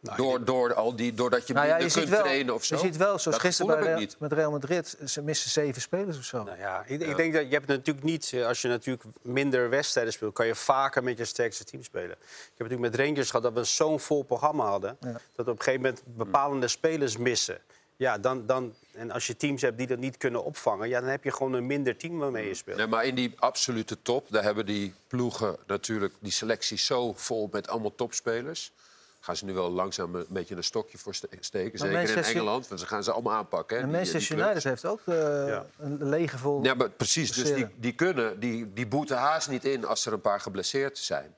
Nou, 0.00 0.16
door, 0.16 0.44
door 0.44 0.74
al 0.74 0.96
die, 0.96 1.14
doordat 1.14 1.46
je 1.46 1.52
Nou 1.52 1.66
ja, 1.66 1.72
minder 1.76 1.92
je 1.92 1.98
kunt 1.98 2.08
wel, 2.12 2.22
trainen 2.22 2.54
of 2.54 2.64
zo? 2.64 2.74
je 2.74 2.80
ziet 2.80 2.96
wel, 2.96 3.06
zoals 3.06 3.24
Dat 3.24 3.40
gisteren 3.40 3.74
bij 3.76 3.84
Real, 3.86 3.98
niet. 3.98 4.16
met 4.18 4.32
Real 4.32 4.50
Madrid... 4.50 4.96
ze 5.06 5.22
missen 5.22 5.50
zeven 5.50 5.82
spelers 5.82 6.18
of 6.18 6.24
zo. 6.24 6.42
Nou 6.42 6.58
ja, 6.58 6.82
ik, 6.86 7.00
ik 7.00 7.16
denk 7.16 7.34
dat 7.34 7.42
je 7.46 7.52
hebt 7.54 7.66
natuurlijk 7.66 8.06
niet, 8.06 8.34
als 8.46 8.62
je 8.62 8.68
natuurlijk 8.68 9.04
minder 9.22 9.68
wedstrijden 9.70 10.12
speelt, 10.12 10.34
kan 10.34 10.46
je 10.46 10.54
vaker 10.54 11.02
met 11.02 11.18
je 11.18 11.24
sterkste 11.24 11.64
team 11.64 11.82
spelen. 11.82 12.10
Ik 12.20 12.52
heb 12.56 12.68
natuurlijk 12.68 12.96
met 12.96 13.06
Rangers 13.06 13.26
gehad 13.30 13.42
dat 13.42 13.52
we 13.52 13.64
zo'n 13.64 14.00
vol 14.00 14.22
programma 14.22 14.64
hadden, 14.64 14.96
Ja. 15.00 15.12
dat 15.12 15.20
we 15.46 15.50
op 15.52 15.58
een 15.58 15.64
gegeven 15.64 15.80
moment 15.80 16.02
bepalende 16.06 16.68
spelers 16.68 17.16
missen. 17.16 17.58
Ja, 18.00 18.18
dan, 18.18 18.46
dan, 18.46 18.74
en 18.92 19.10
als 19.10 19.26
je 19.26 19.36
teams 19.36 19.62
hebt 19.62 19.78
die 19.78 19.86
dat 19.86 19.98
niet 19.98 20.16
kunnen 20.16 20.44
opvangen... 20.44 20.88
Ja, 20.88 21.00
dan 21.00 21.08
heb 21.08 21.24
je 21.24 21.32
gewoon 21.32 21.52
een 21.52 21.66
minder 21.66 21.96
team 21.96 22.18
waarmee 22.18 22.46
je 22.48 22.54
speelt. 22.54 22.76
Nee, 22.76 22.86
maar 22.86 23.04
in 23.04 23.14
die 23.14 23.34
absolute 23.38 24.02
top, 24.02 24.26
daar 24.30 24.42
hebben 24.42 24.66
die 24.66 24.94
ploegen 25.06 25.56
natuurlijk 25.66 26.14
die 26.20 26.32
selectie 26.32 26.78
zo 26.78 27.12
vol 27.12 27.48
met 27.52 27.68
allemaal 27.68 27.94
topspelers. 27.94 28.72
Gaan 29.20 29.36
ze 29.36 29.44
nu 29.44 29.52
wel 29.52 29.70
langzaam 29.70 30.14
een 30.14 30.26
beetje 30.28 30.56
een 30.56 30.64
stokje 30.64 30.98
voor 30.98 31.14
ste- 31.14 31.28
steken. 31.40 31.78
Zeker 31.78 32.16
in 32.16 32.24
Engeland, 32.24 32.68
want 32.68 32.80
ze 32.80 32.86
gaan 32.86 33.04
ze 33.04 33.12
allemaal 33.12 33.32
aanpakken. 33.36 33.76
Hè, 33.76 33.82
En 33.82 33.90
Manchester. 33.90 34.38
United 34.38 34.64
heeft 34.64 34.84
ook 34.84 35.00
eh, 35.04 35.14
Ja. 35.48 35.66
een 35.78 36.08
lege 36.08 36.38
vol. 36.38 36.62
Ja, 36.64 36.74
maar 36.74 36.90
precies. 36.90 37.32
Dus 37.32 37.54
die, 37.54 37.66
die 37.76 37.92
kunnen, 37.92 38.40
die, 38.40 38.72
die 38.72 38.86
boeten 38.86 39.16
haast 39.16 39.48
niet 39.48 39.64
in 39.64 39.84
als 39.86 40.06
er 40.06 40.12
een 40.12 40.20
paar 40.20 40.40
geblesseerd 40.40 40.98
zijn. 40.98 41.34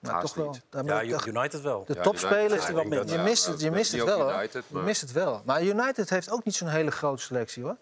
Maar 0.00 0.20
toch 0.20 0.34
wel. 0.34 0.56
Ja, 0.86 1.02
United 1.26 1.60
wel. 1.60 1.84
de 1.86 1.94
Ja, 1.94 2.02
topspelers, 2.02 2.68
United, 2.68 2.92
ja, 2.92 3.02
je, 3.02 3.16
ja, 3.16 3.22
mist 3.22 3.46
het, 3.46 3.60
je 3.60 3.70
mist 3.70 3.92
het 3.92 4.04
wel. 4.04 4.32
United, 4.32 4.64
Je 4.68 4.78
mist 4.78 5.00
het 5.00 5.12
wel. 5.12 5.42
Maar 5.44 5.62
United 5.62 6.10
heeft 6.10 6.30
ook 6.30 6.44
niet 6.44 6.54
zo'n 6.54 6.68
hele 6.68 6.90
grote 6.90 7.22
selectie 7.22 7.62
hoor. 7.62 7.76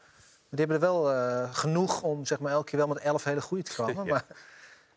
Maar 0.48 0.58
die 0.66 0.66
hebben 0.66 0.76
er 0.76 0.92
wel 0.92 1.12
eh, 1.12 1.54
genoeg 1.54 2.02
om 2.02 2.24
zeg 2.24 2.38
maar, 2.38 2.52
elke 2.52 2.64
keer 2.70 2.78
wel 2.78 2.88
met 2.88 2.98
elf 2.98 3.24
hele 3.24 3.40
goede 3.40 3.62
te 3.62 3.74
komen. 3.74 4.06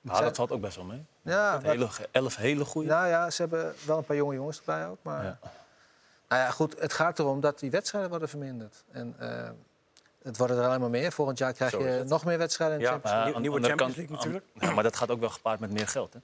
Maar, 0.01 0.13
Nou, 0.13 0.23
dat 0.23 0.35
valt 0.35 0.51
ook 0.51 0.61
best 0.61 0.75
wel 0.75 0.85
mee. 0.85 1.05
ja, 1.21 1.59
Hele, 1.61 1.87
elf 2.11 2.35
hele 2.35 2.65
goede. 2.65 2.89
nou 2.89 3.07
ja, 3.07 3.29
ze 3.29 3.41
hebben 3.41 3.73
wel 3.85 3.97
een 3.97 4.03
paar 4.03 4.15
jonge 4.15 4.33
jongens 4.35 4.57
erbij 4.59 4.87
ook. 4.87 4.97
Maar, 5.01 5.23
Ja. 5.23 5.37
Nou 6.27 6.41
ja, 6.41 6.49
goed, 6.51 6.79
het 6.79 6.93
gaat 6.93 7.19
erom 7.19 7.39
dat 7.41 7.59
die 7.59 7.71
wedstrijden 7.71 8.09
worden 8.09 8.29
verminderd. 8.29 8.83
En 8.91 9.15
eh, 9.19 9.49
het 10.23 10.37
worden 10.37 10.57
er 10.57 10.65
alleen 10.65 10.79
maar 10.79 10.89
meer. 10.89 11.11
Volgend 11.11 11.37
jaar 11.37 11.53
krijg 11.53 11.71
je 11.71 12.03
nog 12.07 12.25
meer 12.25 12.37
wedstrijden 12.37 12.77
in 12.77 12.83
de 12.83 12.89
Ja. 12.89 12.99
Champions 12.99 13.35
aan- 13.35 13.41
nieuwe 13.41 13.61
Champions 13.63 13.95
League 13.95 14.15
natuurlijk. 14.15 14.45
Ja, 14.53 14.71
maar 14.71 14.83
dat 14.83 14.95
gaat 14.95 15.09
ook 15.09 15.19
wel 15.19 15.29
gepaard 15.29 15.59
met 15.59 15.71
meer 15.71 15.87
geld. 15.87 16.13
Hè? 16.13 16.19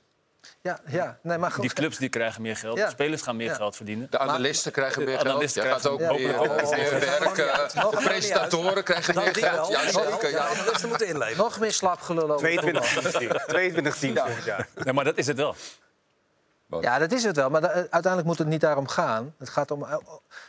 Ja, 0.61 0.79
ja. 0.87 1.17
Nee, 1.21 1.37
maar 1.37 1.51
goed. 1.51 1.61
Die 1.61 1.73
clubs 1.73 1.97
die 1.97 2.09
krijgen 2.09 2.41
meer 2.41 2.55
geld, 2.55 2.77
Ja. 2.77 2.85
de 2.85 2.91
spelers 2.91 3.21
gaan 3.21 3.35
meer 3.35 3.47
Ja. 3.47 3.53
geld 3.55 3.75
verdienen. 3.75 4.07
De 4.09 4.19
analisten 4.19 4.71
krijgen 4.71 4.99
de 4.99 5.05
meer 5.05 5.15
geld. 5.19 5.27
analisten 5.27 5.61
Jij 5.63 5.71
gaat 5.71 5.81
krijgen 5.81 6.05
ook 6.09 6.17
meer, 6.19 6.39
ook 6.39 6.57
eh, 6.57 7.89
De 7.91 7.97
presentatoren 8.03 8.83
krijgen 8.83 9.15
meer 9.15 9.35
geld. 9.35 9.67
Ja, 9.69 9.79
zeker. 9.91 10.29
Ja, 10.31 10.47
Ja. 10.49 10.63
de 10.63 10.69
beste 10.71 10.87
moeten 10.87 11.07
inleveren. 11.07 11.37
Nog 11.37 11.59
meer 11.59 11.73
slapgelul 11.73 12.23
over 12.31 12.37
22 12.37 12.87
voetbal. 12.87 13.11
teams. 13.21 13.43
22 13.47 13.95
teams 13.97 14.19
volgend 14.19 14.45
jaar. 14.45 14.67
Nee, 14.83 14.93
maar 14.93 15.03
dat 15.03 15.17
is 15.17 15.27
het 15.27 15.37
wel. 15.37 15.55
Ja, 16.81 16.99
dat 16.99 17.11
is 17.11 17.23
het 17.23 17.35
wel. 17.35 17.49
Maar 17.49 17.61
da- 17.61 17.71
uiteindelijk 17.71 18.25
moet 18.25 18.37
het 18.37 18.47
niet 18.47 18.61
daarom 18.61 18.87
gaan. 18.87 19.33
Het 19.37 19.49
gaat, 19.49 19.71
om, 19.71 19.83
het 19.83 20.01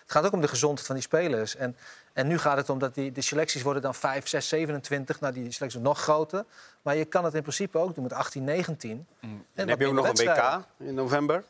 gaat 0.06 0.24
ook 0.26 0.32
om 0.32 0.40
de 0.40 0.48
gezondheid 0.48 0.86
van 0.86 0.94
die 0.94 1.04
spelers. 1.04 1.56
En, 1.56 1.76
en 2.12 2.26
nu 2.26 2.38
gaat 2.38 2.56
het 2.56 2.68
om 2.70 2.78
dat 2.78 2.94
die, 2.94 3.12
de 3.12 3.20
selecties 3.20 3.62
worden 3.62 3.82
dan 3.82 3.94
5, 3.94 4.28
6, 4.28 4.48
27. 4.48 5.20
Nou, 5.20 5.32
die 5.32 5.42
selecties 5.42 5.72
worden 5.80 5.82
nog 5.82 6.00
groter. 6.00 6.44
Maar 6.82 6.96
je 6.96 7.04
kan 7.04 7.24
het 7.24 7.34
in 7.34 7.42
principe 7.42 7.78
ook 7.78 7.94
doen 7.94 8.02
met 8.02 8.12
18, 8.12 8.44
19. 8.44 8.90
En, 8.90 9.06
Dan 9.20 9.40
wat 9.54 9.68
heb 9.68 9.80
je 9.80 9.86
ook 9.86 9.94
nog 9.94 10.08
een. 10.08 10.26
WK 10.26 10.64
in 10.78 10.94
november. 10.94 11.44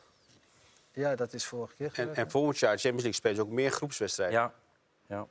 Ja, 0.92 1.14
dat 1.14 1.32
is 1.32 1.44
vorige 1.44 1.74
keer 1.74 1.90
En, 1.94 2.14
en 2.16 2.30
volgend 2.30 2.58
jaar 2.58 2.70
Champions 2.70 3.02
League 3.02 3.12
spelen 3.12 3.36
ze 3.36 3.42
ook 3.42 3.48
meer 3.50 3.70
groepswedstrijden. 3.70 4.40
Ja. 4.40 4.52
ja. 5.06 5.26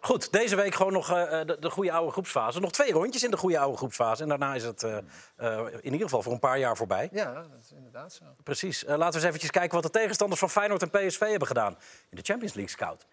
Goed, 0.00 0.32
deze 0.32 0.56
week 0.56 0.74
gewoon 0.74 0.92
nog 0.92 1.10
eh, 1.10 1.40
de, 1.46 1.56
de 1.60 1.70
goede 1.70 1.92
oude 1.92 2.12
groepsfase. 2.12 2.60
Nog 2.60 2.70
twee 2.72 2.92
rondjes 2.92 3.24
in 3.24 3.30
de 3.30 3.36
goede 3.36 3.58
oude 3.58 3.76
groepsfase. 3.76 4.22
En 4.22 4.28
daarna 4.28 4.54
is 4.54 4.64
het 4.64 4.82
eh, 4.82 4.96
eh, 5.36 5.66
in 5.80 5.84
ieder 5.92 6.00
geval 6.00 6.22
voor 6.22 6.32
een 6.32 6.38
paar 6.38 6.58
jaar 6.58 6.76
voorbij. 6.76 7.08
Ja, 7.12 7.34
dat 7.34 7.60
is 7.62 7.72
inderdaad 7.72 8.12
zo. 8.12 8.24
Precies. 8.42 8.84
Eh, 8.84 8.88
laten 8.88 9.08
we 9.08 9.16
eens 9.16 9.24
eventjes 9.24 9.50
kijken 9.50 9.74
wat 9.74 9.92
de 9.92 9.98
tegenstanders 9.98 10.40
van 10.40 10.50
Feyenoord 10.50 10.82
en 10.82 10.90
PSV 10.90 11.20
hebben 11.20 11.48
gedaan 11.48 11.78
in 12.10 12.16
de 12.16 12.22
Champions 12.22 12.54
League 12.54 12.72
Scout. 12.72 13.06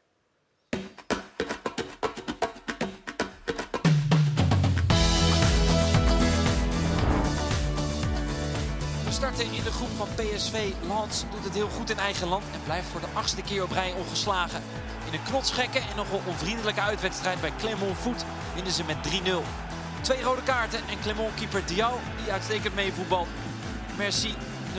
Starten 9.18 9.54
in 9.54 9.64
de 9.64 9.72
groep 9.72 9.90
van 9.98 10.08
PSV. 10.16 10.72
Lans 10.88 11.24
doet 11.32 11.44
het 11.44 11.54
heel 11.54 11.70
goed 11.70 11.90
in 11.90 12.00
eigen 12.00 12.28
land 12.28 12.44
en 12.54 12.64
blijft 12.64 12.88
voor 12.88 13.00
de 13.00 13.08
achtste 13.14 13.42
keer 13.42 13.64
op 13.64 13.72
rij 13.72 13.94
ongeslagen. 13.98 14.62
In 15.08 15.14
een 15.14 15.24
knotsgekke 15.24 15.80
en 15.80 15.96
nogal 15.96 16.22
onvriendelijke 16.26 16.82
uitwedstrijd 16.82 17.42
bij 17.42 17.52
Clermont 17.58 17.98
Foot 17.98 18.26
winnen 18.54 18.74
ze 18.74 18.84
met 18.84 18.98
3-0. 19.08 19.10
Twee 20.02 20.22
rode 20.22 20.44
kaarten 20.44 20.80
en 20.90 21.00
Clermont-keeper 21.02 21.66
Diaw 21.66 21.94
die 22.24 22.32
uitstekend 22.32 22.76
meevoetbalt. 22.76 23.28
Merci 23.98 24.36
0-3. 24.76 24.78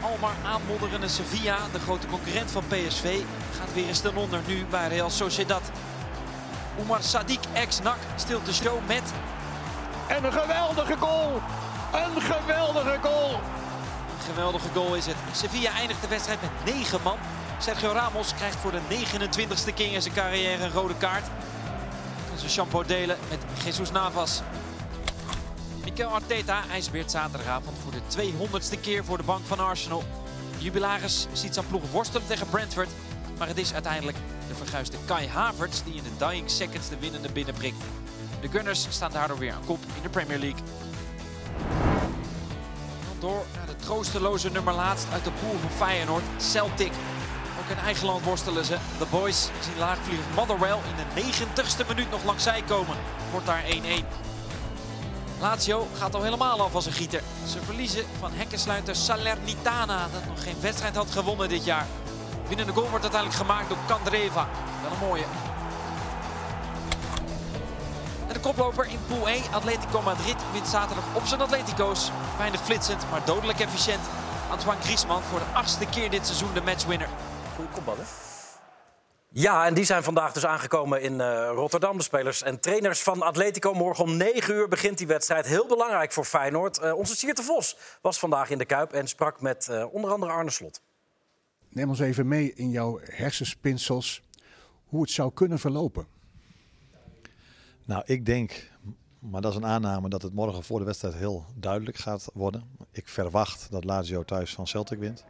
Almar 0.00 0.34
aanmodderende 0.44 1.08
Sevilla, 1.08 1.58
de 1.72 1.78
grote 1.78 2.06
concurrent 2.06 2.50
van 2.50 2.64
PSV, 2.68 3.20
gaat 3.58 3.74
weer 3.74 3.88
eens 3.88 4.00
ten 4.00 4.16
onder 4.16 4.40
nu 4.46 4.64
bij 4.70 4.88
Real 4.88 5.10
Sociedad. 5.10 5.62
Oumar 6.78 7.00
Sadiq 7.02 7.52
ex-NAC 7.52 7.98
stilt 8.16 8.46
de 8.46 8.52
show 8.52 8.86
met 8.86 9.12
En 10.12 10.24
een 10.24 10.32
geweldige 10.32 10.96
goal. 10.96 11.40
Een 11.92 12.22
geweldige 12.22 12.98
goal. 13.02 13.40
Geweldige 14.24 14.68
goal 14.74 14.94
is 14.94 15.06
het. 15.06 15.16
Sevilla 15.32 15.70
eindigt 15.72 16.00
de 16.00 16.08
wedstrijd 16.08 16.40
met 16.40 16.74
9 16.74 17.00
man. 17.02 17.16
Sergio 17.58 17.92
Ramos 17.92 18.34
krijgt 18.34 18.56
voor 18.56 18.70
de 18.70 18.80
29ste 18.90 19.74
keer 19.74 19.92
in 19.92 20.02
zijn 20.02 20.14
carrière 20.14 20.64
een 20.64 20.72
rode 20.72 20.94
kaart. 20.96 21.24
Kan 22.28 22.38
zijn 22.38 22.50
shampoo 22.50 22.82
delen 22.82 23.16
met 23.28 23.64
Jesus 23.64 23.90
Navas. 23.90 24.42
Mikel 25.84 26.08
Arteta 26.08 26.62
ijsbeert 26.70 27.10
zaterdagavond 27.10 27.76
voor 27.82 27.92
de 27.92 28.32
200ste 28.32 28.80
keer 28.80 29.04
voor 29.04 29.16
de 29.16 29.22
bank 29.22 29.46
van 29.46 29.58
Arsenal. 29.58 30.04
Jubilaris 30.58 31.26
ziet 31.32 31.54
zijn 31.54 31.66
ploeg 31.66 31.90
worstelen 31.90 32.26
tegen 32.26 32.48
Brentford. 32.48 32.88
Maar 33.38 33.48
het 33.48 33.58
is 33.58 33.72
uiteindelijk 33.72 34.16
de 34.48 34.54
verguisde 34.54 34.96
Kai 35.04 35.28
Havertz 35.28 35.82
die 35.82 35.94
in 35.94 36.02
de 36.02 36.26
dying 36.26 36.50
seconds 36.50 36.88
de 36.88 36.98
winnende 36.98 37.32
binnenprikt. 37.32 37.84
De 38.42 38.48
Gunners 38.48 38.86
staan 38.90 39.10
daardoor 39.12 39.38
weer 39.38 39.52
aan 39.52 39.64
kop 39.64 39.78
in 39.96 40.02
de 40.02 40.08
Premier 40.08 40.38
League. 40.38 40.62
Door 43.18 43.44
naar 43.56 43.66
de 43.66 43.76
troosteloze 43.76 44.50
nummer 44.50 44.74
laatst 44.74 45.06
uit 45.12 45.24
de 45.24 45.30
pool 45.30 45.58
van 45.60 45.70
Feyenoord, 45.70 46.22
Celtic. 46.36 46.92
Ook 47.60 47.70
in 47.76 47.84
eigen 47.84 48.06
land 48.06 48.24
worstelen 48.24 48.64
ze. 48.64 48.76
De 48.98 49.06
boys 49.10 49.42
zien 49.42 49.78
laagvlieger 49.78 50.24
Motherwell 50.34 50.76
in 50.76 50.96
de 50.96 51.22
90ste 51.22 51.86
minuut 51.88 52.10
nog 52.10 52.24
langs 52.24 52.42
zij 52.42 52.62
komen. 52.62 52.96
Wordt 53.30 53.46
daar 53.46 53.64
1-1. 53.64 53.76
Lazio 55.40 55.88
gaat 55.98 56.14
al 56.14 56.22
helemaal 56.22 56.60
af 56.60 56.74
als 56.74 56.86
een 56.86 56.92
gieter. 56.92 57.22
Ze 57.46 57.58
verliezen 57.64 58.04
van 58.18 58.32
hekkensluiter 58.32 58.96
Salernitana, 58.96 60.08
dat 60.12 60.26
nog 60.26 60.42
geen 60.42 60.60
wedstrijd 60.60 60.96
had 60.96 61.10
gewonnen 61.10 61.48
dit 61.48 61.64
jaar. 61.64 61.86
Winnende 62.48 62.72
goal 62.72 62.88
wordt 62.88 63.04
uiteindelijk 63.04 63.40
gemaakt 63.40 63.68
door 63.68 63.78
Candreva. 63.86 64.48
Wel 64.82 64.92
een 64.92 65.06
mooie. 65.06 65.24
En 68.32 68.40
de 68.42 68.48
koploper 68.48 68.86
in 68.86 68.98
Pool 69.08 69.28
1, 69.28 69.42
Atletico 69.52 70.02
Madrid, 70.02 70.36
wint 70.52 70.66
zaterdag 70.66 71.16
op 71.16 71.24
zijn 71.24 71.40
Atletico's. 71.40 72.10
Weinig 72.38 72.64
flitsend, 72.64 73.10
maar 73.10 73.24
dodelijk 73.24 73.60
efficiënt. 73.60 74.00
Antoine 74.50 74.80
Griezmann 74.80 75.22
voor 75.22 75.38
de 75.38 75.44
achtste 75.44 75.86
keer 75.86 76.10
dit 76.10 76.26
seizoen 76.26 76.54
de 76.54 76.60
matchwinner. 76.60 77.08
Goeie 77.54 77.70
kopbal, 77.70 77.96
hè? 77.96 78.02
Ja, 79.28 79.66
en 79.66 79.74
die 79.74 79.84
zijn 79.84 80.02
vandaag 80.02 80.32
dus 80.32 80.46
aangekomen 80.46 81.02
in 81.02 81.20
eh, 81.20 81.50
Rotterdam. 81.54 81.96
De 81.96 82.02
spelers 82.02 82.42
en 82.42 82.60
trainers 82.60 83.02
van 83.02 83.22
Atletico. 83.22 83.74
Morgen 83.74 84.04
om 84.04 84.16
9 84.16 84.54
uur 84.54 84.68
begint 84.68 84.98
die 84.98 85.06
wedstrijd. 85.06 85.46
Heel 85.46 85.66
belangrijk 85.66 86.12
voor 86.12 86.24
Feyenoord. 86.24 86.78
Eh, 86.78 86.94
onze 86.94 87.16
Sierte 87.16 87.42
Vos 87.42 87.76
was 88.02 88.18
vandaag 88.18 88.50
in 88.50 88.58
de 88.58 88.64
Kuip 88.64 88.92
en 88.92 89.08
sprak 89.08 89.40
met 89.40 89.68
eh, 89.68 89.94
onder 89.94 90.10
andere 90.10 90.32
Arne 90.32 90.50
Slot. 90.50 90.82
Neem 91.68 91.88
ons 91.88 92.00
even 92.00 92.28
mee 92.28 92.52
in 92.54 92.70
jouw 92.70 92.98
hersenspinsels 93.02 94.22
hoe 94.84 95.02
het 95.02 95.10
zou 95.10 95.32
kunnen 95.32 95.58
verlopen. 95.58 96.06
Nou, 97.84 98.02
ik 98.06 98.26
denk, 98.26 98.70
maar 99.18 99.40
dat 99.40 99.50
is 99.50 99.56
een 99.56 99.66
aanname, 99.66 100.08
dat 100.08 100.22
het 100.22 100.32
morgen 100.32 100.62
voor 100.62 100.78
de 100.78 100.84
wedstrijd 100.84 101.14
heel 101.14 101.44
duidelijk 101.54 101.96
gaat 101.96 102.28
worden. 102.34 102.62
Ik 102.90 103.08
verwacht 103.08 103.70
dat 103.70 103.84
Lazio 103.84 104.24
thuis 104.24 104.54
van 104.54 104.66
Celtic 104.66 104.98
wint. 104.98 105.24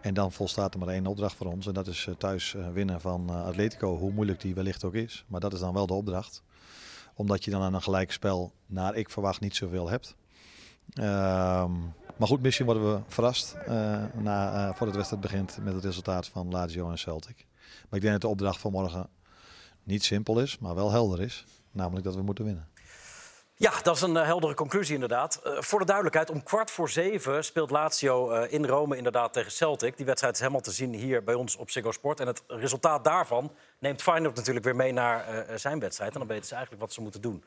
En 0.00 0.14
dan 0.14 0.32
volstaat 0.32 0.74
er 0.74 0.80
maar 0.80 0.88
één 0.88 1.06
opdracht 1.06 1.36
voor 1.36 1.46
ons. 1.46 1.66
En 1.66 1.74
dat 1.74 1.86
is 1.86 2.06
eh, 2.06 2.14
thuis 2.14 2.54
eh, 2.54 2.68
winnen 2.72 3.00
van 3.00 3.28
eh, 3.28 3.44
Atletico, 3.44 3.96
hoe 3.96 4.12
moeilijk 4.12 4.40
die 4.40 4.54
wellicht 4.54 4.84
ook 4.84 4.94
is. 4.94 5.24
Maar 5.28 5.40
dat 5.40 5.52
is 5.52 5.60
dan 5.60 5.74
wel 5.74 5.86
de 5.86 5.94
opdracht. 5.94 6.42
Omdat 7.14 7.44
je 7.44 7.50
dan 7.50 7.62
aan 7.62 7.74
een 7.74 7.82
gelijkspel, 7.82 8.52
naar 8.66 8.94
ik 8.94 9.10
verwacht, 9.10 9.40
niet 9.40 9.56
zoveel 9.56 9.88
hebt. 9.88 10.16
Ehm, 10.92 11.72
maar 12.16 12.28
goed, 12.28 12.42
misschien 12.42 12.66
worden 12.66 12.94
we 12.94 13.00
verrast 13.06 13.52
eh, 13.52 14.04
na, 14.14 14.72
de 14.78 14.90
wedstrijd 14.90 15.20
begint 15.20 15.58
met 15.62 15.74
het 15.74 15.84
resultaat 15.84 16.28
van 16.28 16.50
Lazio 16.50 16.90
en 16.90 16.98
Celtic. 16.98 17.46
Maar 17.60 17.98
ik 17.98 18.00
denk 18.00 18.12
dat 18.12 18.20
de 18.20 18.28
opdracht 18.28 18.60
van 18.60 18.72
morgen 18.72 19.08
niet 19.82 20.04
simpel 20.04 20.40
is, 20.40 20.58
maar 20.58 20.74
wel 20.74 20.90
helder 20.90 21.20
is. 21.20 21.44
Namelijk 21.76 22.04
dat 22.04 22.14
we 22.14 22.22
moeten 22.22 22.44
winnen. 22.44 22.68
Ja, 23.58 23.72
dat 23.82 23.96
is 23.96 24.02
een 24.02 24.16
eh, 24.16 24.24
heldere 24.24 24.54
conclusie 24.54 24.94
inderdaad. 24.94 25.40
Eh, 25.44 25.60
voor 25.60 25.78
de 25.78 25.84
duidelijkheid, 25.84 26.30
om 26.30 26.42
kwart 26.42 26.70
voor 26.70 26.90
zeven 26.90 27.44
speelt 27.44 27.70
Lazio 27.70 28.30
eh, 28.30 28.52
in 28.52 28.66
Rome 28.66 28.96
inderdaad 28.96 29.32
tegen 29.32 29.52
Celtic. 29.52 29.96
Die 29.96 30.06
wedstrijd 30.06 30.34
is 30.34 30.40
helemaal 30.40 30.60
te 30.60 30.70
zien 30.70 30.94
hier 30.94 31.24
bij 31.24 31.34
ons 31.34 31.56
op 31.56 31.70
Ziggo 31.70 31.92
Sport. 31.92 32.20
En 32.20 32.26
het 32.26 32.42
resultaat 32.46 33.04
daarvan 33.04 33.52
neemt 33.78 34.02
Feyenoord 34.02 34.36
natuurlijk 34.36 34.64
weer 34.64 34.76
mee 34.76 34.92
naar 34.92 35.46
zijn 35.54 35.78
wedstrijd. 35.78 36.12
En 36.12 36.18
dan 36.18 36.28
weten 36.28 36.46
ze 36.46 36.54
eigenlijk 36.54 36.82
wat 36.82 36.92
ze 36.92 37.00
moeten 37.00 37.20
doen. 37.20 37.44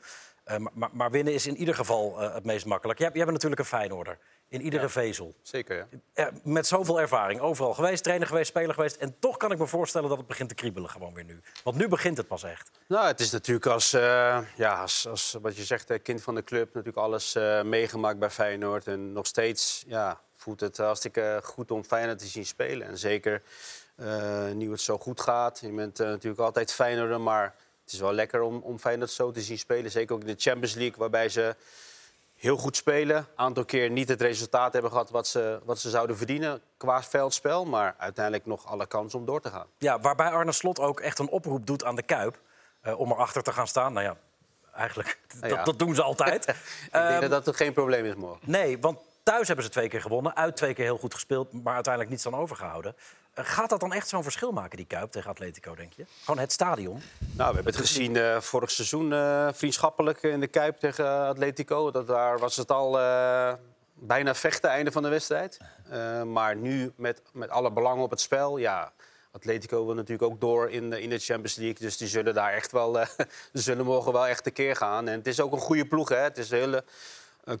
Maar, 0.72 0.90
maar, 0.92 1.10
winnen 1.10 1.34
is 1.34 1.46
in 1.46 1.56
ieder 1.56 1.74
geval 1.74 2.18
het 2.18 2.44
meest 2.44 2.66
makkelijk. 2.66 2.98
Jij, 2.98 3.10
bent 3.10 3.30
natuurlijk 3.30 3.60
een 3.60 3.66
Feyenoorder. 3.66 4.18
In 4.50 4.60
iedere 4.62 4.88
vezel. 4.88 5.34
Zeker, 5.42 5.76
ja. 5.76 5.86
Eh, 6.12 6.26
met 6.42 6.66
zoveel 6.66 7.00
ervaring. 7.00 7.40
Overal 7.40 7.74
geweest, 7.74 8.02
trainer 8.02 8.26
geweest, 8.26 8.48
speler 8.48 8.74
geweest. 8.74 8.96
En 8.96 9.18
toch 9.18 9.36
kan 9.36 9.52
ik 9.52 9.58
me 9.58 9.66
voorstellen 9.66 10.08
dat 10.08 10.18
het 10.18 10.26
begint 10.26 10.48
te 10.48 10.54
kriebelen 10.54 10.90
gewoon 10.90 11.14
weer 11.14 11.24
nu. 11.24 11.40
Want 11.64 11.76
nu 11.76 11.88
begint 11.88 12.16
het 12.16 12.26
pas 12.26 12.42
echt. 12.42 12.70
Nou, 12.88 13.06
het 13.06 13.20
is 13.20 13.30
natuurlijk 13.30 13.66
als, 13.66 13.92
eh, 13.92 14.38
ja, 14.56 14.80
als, 14.80 15.06
als 15.08 15.36
wat 15.42 15.56
je 15.56 15.64
zegt, 15.64 16.02
kind 16.02 16.22
van 16.22 16.34
de 16.34 16.44
club, 16.44 16.66
natuurlijk 16.66 16.96
alles 16.96 17.34
eh, 17.34 17.62
meegemaakt 17.62 18.18
bij 18.18 18.30
Feyenoord. 18.30 18.86
En 18.86 19.12
nog 19.12 19.26
steeds 19.26 19.84
ja, 19.86 20.20
voelt 20.36 20.60
het 20.60 20.76
hartstikke 20.76 21.40
goed 21.42 21.70
om 21.70 21.84
Feyenoord 21.84 22.18
te 22.18 22.26
zien 22.26 22.46
spelen. 22.46 22.86
En 22.86 22.98
zeker 22.98 23.42
nu 24.54 24.70
het 24.70 24.80
zo 24.80 24.98
goed 24.98 25.20
gaat. 25.20 25.58
Je 25.60 25.72
bent 25.72 25.98
natuurlijk 25.98 26.40
altijd 26.40 26.72
Feyenoorder, 26.72 27.20
maar 27.20 27.54
het 27.84 27.92
is 27.92 28.00
wel 28.00 28.12
lekker 28.12 28.42
om, 28.42 28.60
om 28.62 28.78
Feyenoord 28.78 29.10
zo 29.10 29.30
te 29.30 29.40
zien 29.40 29.58
spelen. 29.58 29.90
Zeker 29.90 30.14
ook 30.14 30.20
in 30.20 30.26
de 30.26 30.34
Champions 30.36 30.74
League, 30.74 30.98
waarbij 30.98 31.28
ze 31.28 31.56
heel 32.40 32.56
goed 32.56 32.76
spelen. 32.76 33.16
Een 33.16 33.26
aantal 33.34 33.64
keer 33.64 33.90
niet 33.90 34.08
het 34.08 34.20
resultaat 34.20 34.72
hebben 34.72 34.90
gehad 34.90 35.10
wat 35.10 35.26
ze, 35.26 35.60
wat 35.64 35.78
ze 35.78 35.90
zouden 35.90 36.16
verdienen 36.16 36.62
qua 36.76 37.02
veldspel. 37.02 37.64
Maar 37.64 37.94
uiteindelijk 37.98 38.46
nog 38.46 38.66
alle 38.66 38.86
kans 38.86 39.14
om 39.14 39.24
door 39.24 39.40
te 39.40 39.50
gaan. 39.50 39.66
Ja, 39.78 40.00
waarbij 40.00 40.30
Arne 40.30 40.52
Slot 40.52 40.78
ook 40.78 41.00
echt 41.00 41.18
een 41.18 41.28
oproep 41.28 41.66
doet 41.66 41.84
aan 41.84 41.96
de 41.96 42.02
Kuip 42.02 42.40
eh, 42.80 43.00
om 43.00 43.10
erachter 43.10 43.42
te 43.42 43.52
gaan 43.52 43.66
staan. 43.66 43.92
Nou 43.92 44.06
ja, 44.06 44.16
eigenlijk, 44.74 45.18
ja. 45.40 45.48
dat, 45.48 45.64
dat 45.64 45.78
doen 45.78 45.94
ze 45.94 46.02
altijd. 46.02 46.46
Ik 46.48 46.92
denk 46.92 47.20
dat 47.20 47.30
dat 47.30 47.46
er 47.46 47.54
geen 47.54 47.72
probleem 47.72 48.04
is 48.04 48.14
morgen. 48.14 48.50
Nee, 48.50 48.78
want 48.78 48.98
thuis 49.22 49.46
hebben 49.46 49.64
ze 49.64 49.70
twee 49.70 49.88
keer 49.88 50.00
gewonnen. 50.00 50.36
Uit 50.36 50.56
twee 50.56 50.74
keer 50.74 50.84
heel 50.84 50.98
goed 50.98 51.14
gespeeld, 51.14 51.52
maar 51.62 51.74
uiteindelijk 51.74 52.12
niets 52.12 52.26
aan 52.26 52.34
overgehouden. 52.34 52.94
Gaat 53.34 53.70
dat 53.70 53.80
dan 53.80 53.92
echt 53.92 54.08
zo'n 54.08 54.22
verschil 54.22 54.52
maken, 54.52 54.76
die 54.76 54.86
Kuip 54.86 55.10
tegen 55.10 55.30
Atletico, 55.30 55.74
denk 55.74 55.92
je? 55.92 56.04
Gewoon 56.24 56.40
het 56.40 56.52
stadion? 56.52 57.02
Nou, 57.18 57.48
we 57.48 57.54
hebben 57.54 57.64
het 57.64 57.76
gezien 57.76 58.16
eh, 58.16 58.40
vorig 58.40 58.70
seizoen 58.70 59.12
eh, 59.12 59.48
vriendschappelijk 59.52 60.22
in 60.22 60.40
de 60.40 60.46
Kuip 60.46 60.78
tegen 60.78 61.26
Atletico. 61.26 61.90
Dat, 61.90 62.06
daar 62.06 62.38
was 62.38 62.56
het 62.56 62.70
al 62.70 62.98
eh, 62.98 63.52
bijna 63.94 64.34
vechten, 64.34 64.70
einde 64.70 64.92
van 64.92 65.02
de 65.02 65.08
wedstrijd. 65.08 65.58
Maar 66.26 66.56
nu 66.56 66.92
met, 66.96 67.22
met 67.32 67.50
alle 67.50 67.72
belangen 67.72 68.04
op 68.04 68.10
het 68.10 68.20
spel, 68.20 68.56
ja... 68.56 68.92
Atletico 69.32 69.86
wil 69.86 69.94
natuurlijk 69.94 70.32
ook 70.32 70.40
door 70.40 70.70
in 70.70 70.90
de, 70.90 71.02
in 71.02 71.10
de 71.10 71.18
Champions 71.18 71.54
League. 71.54 71.78
Dus 71.78 71.96
die 71.96 72.08
zullen 72.08 72.34
daar 72.34 72.52
echt 72.52 72.72
wel, 72.72 72.98
zullen 73.52 73.84
morgen 73.84 74.12
wel 74.12 74.26
echt 74.26 74.44
tekeer 74.44 74.76
gaan. 74.76 75.08
En 75.08 75.18
het 75.18 75.26
is 75.26 75.40
ook 75.40 75.52
een 75.52 75.58
goede 75.58 75.84
ploeg, 75.84 76.08
hè. 76.08 76.16
Het 76.16 76.38
is 76.38 76.50
een 76.50 76.58
hele 76.58 76.84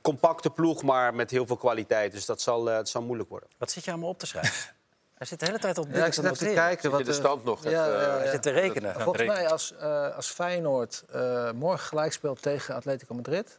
compacte 0.02 0.50
ploeg, 0.50 0.82
maar 0.82 1.14
met 1.14 1.30
heel 1.30 1.46
veel 1.46 1.56
kwaliteit. 1.56 2.12
Dus 2.12 2.26
dat 2.26 2.40
zal, 2.40 2.66
het 2.66 2.88
zal 2.88 3.02
moeilijk 3.02 3.28
worden. 3.28 3.48
Wat 3.58 3.70
zit 3.70 3.84
je 3.84 3.96
me 3.96 4.06
op 4.06 4.18
te 4.18 4.26
schrijven? 4.26 4.74
Hij 5.20 5.28
zit 5.28 5.40
de 5.40 5.46
hele 5.46 5.58
tijd 5.58 5.78
op 5.78 5.86
Ja, 5.92 6.04
ik 6.04 6.12
te 6.12 6.12
zit 6.12 6.24
even 6.24 6.36
te 6.36 6.44
noteren. 6.44 6.64
kijken. 6.64 6.98
Je 6.98 7.04
de 7.04 7.12
stand 7.12 7.44
nog 7.44 7.62
ja, 7.62 7.70
even, 7.70 8.00
ja, 8.00 8.06
eh, 8.06 8.14
Hij 8.16 8.24
ja. 8.24 8.30
zit 8.30 8.42
te 8.42 8.50
rekenen. 8.50 9.00
Volgens 9.00 9.26
mij 9.26 9.48
als, 9.48 9.74
eh, 9.76 10.16
als 10.16 10.26
Feyenoord 10.30 11.04
eh, 11.10 11.50
morgen 11.50 11.86
gelijk 11.86 12.12
speelt 12.12 12.42
tegen 12.42 12.74
Atletico 12.74 13.14
Madrid... 13.14 13.58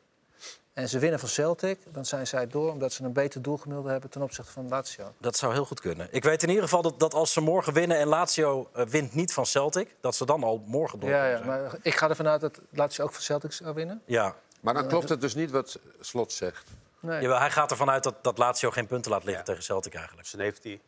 en 0.73 0.89
ze 0.89 0.99
winnen 0.99 1.19
van 1.19 1.29
Celtic, 1.29 1.79
dan 1.93 2.05
zijn 2.05 2.27
zij 2.27 2.47
door... 2.47 2.71
omdat 2.71 2.93
ze 2.93 3.03
een 3.03 3.13
beter 3.13 3.41
doelgemiddelde 3.41 3.91
hebben 3.91 4.09
ten 4.09 4.21
opzichte 4.21 4.51
van 4.51 4.67
Lazio. 4.67 5.13
Dat 5.17 5.37
zou 5.37 5.53
heel 5.53 5.65
goed 5.65 5.79
kunnen. 5.79 6.07
Ik 6.11 6.23
weet 6.23 6.43
in 6.43 6.49
ieder 6.49 6.63
geval 6.63 6.81
dat, 6.81 6.99
dat 6.99 7.13
als 7.13 7.33
ze 7.33 7.41
morgen 7.41 7.73
winnen 7.73 7.97
en 7.97 8.07
Lazio 8.07 8.69
wint 8.73 9.13
niet 9.13 9.33
van 9.33 9.45
Celtic... 9.45 9.95
dat 10.01 10.15
ze 10.15 10.25
dan 10.25 10.43
al 10.43 10.63
morgen 10.65 10.99
door 10.99 11.09
Ja, 11.09 11.25
ja, 11.25 11.35
zijn. 11.37 11.47
maar 11.47 11.75
ik 11.81 11.95
ga 11.95 12.09
ervan 12.09 12.27
uit 12.27 12.41
dat 12.41 12.59
Lazio 12.69 13.03
ook 13.03 13.13
van 13.13 13.21
Celtic 13.21 13.51
zou 13.51 13.73
winnen. 13.73 14.01
Ja. 14.05 14.35
Maar 14.61 14.73
dan 14.73 14.87
klopt 14.87 15.09
het 15.09 15.21
dus 15.21 15.35
niet 15.35 15.51
wat 15.51 15.79
Slot 15.99 16.31
zegt. 16.31 16.69
Nee. 16.99 17.21
Jawel, 17.21 17.39
hij 17.39 17.51
gaat 17.51 17.71
ervan 17.71 17.89
uit 17.89 18.03
dat, 18.03 18.15
dat 18.21 18.37
Lazio 18.37 18.69
geen 18.71 18.87
punten 18.87 19.11
laat 19.11 19.23
liggen 19.23 19.43
tegen 19.45 19.63
Celtic 19.63 19.93
eigenlijk. 19.93 20.23
Dus 20.23 20.31
dan 20.31 20.41
heeft 20.41 20.63
hij... 20.63 20.81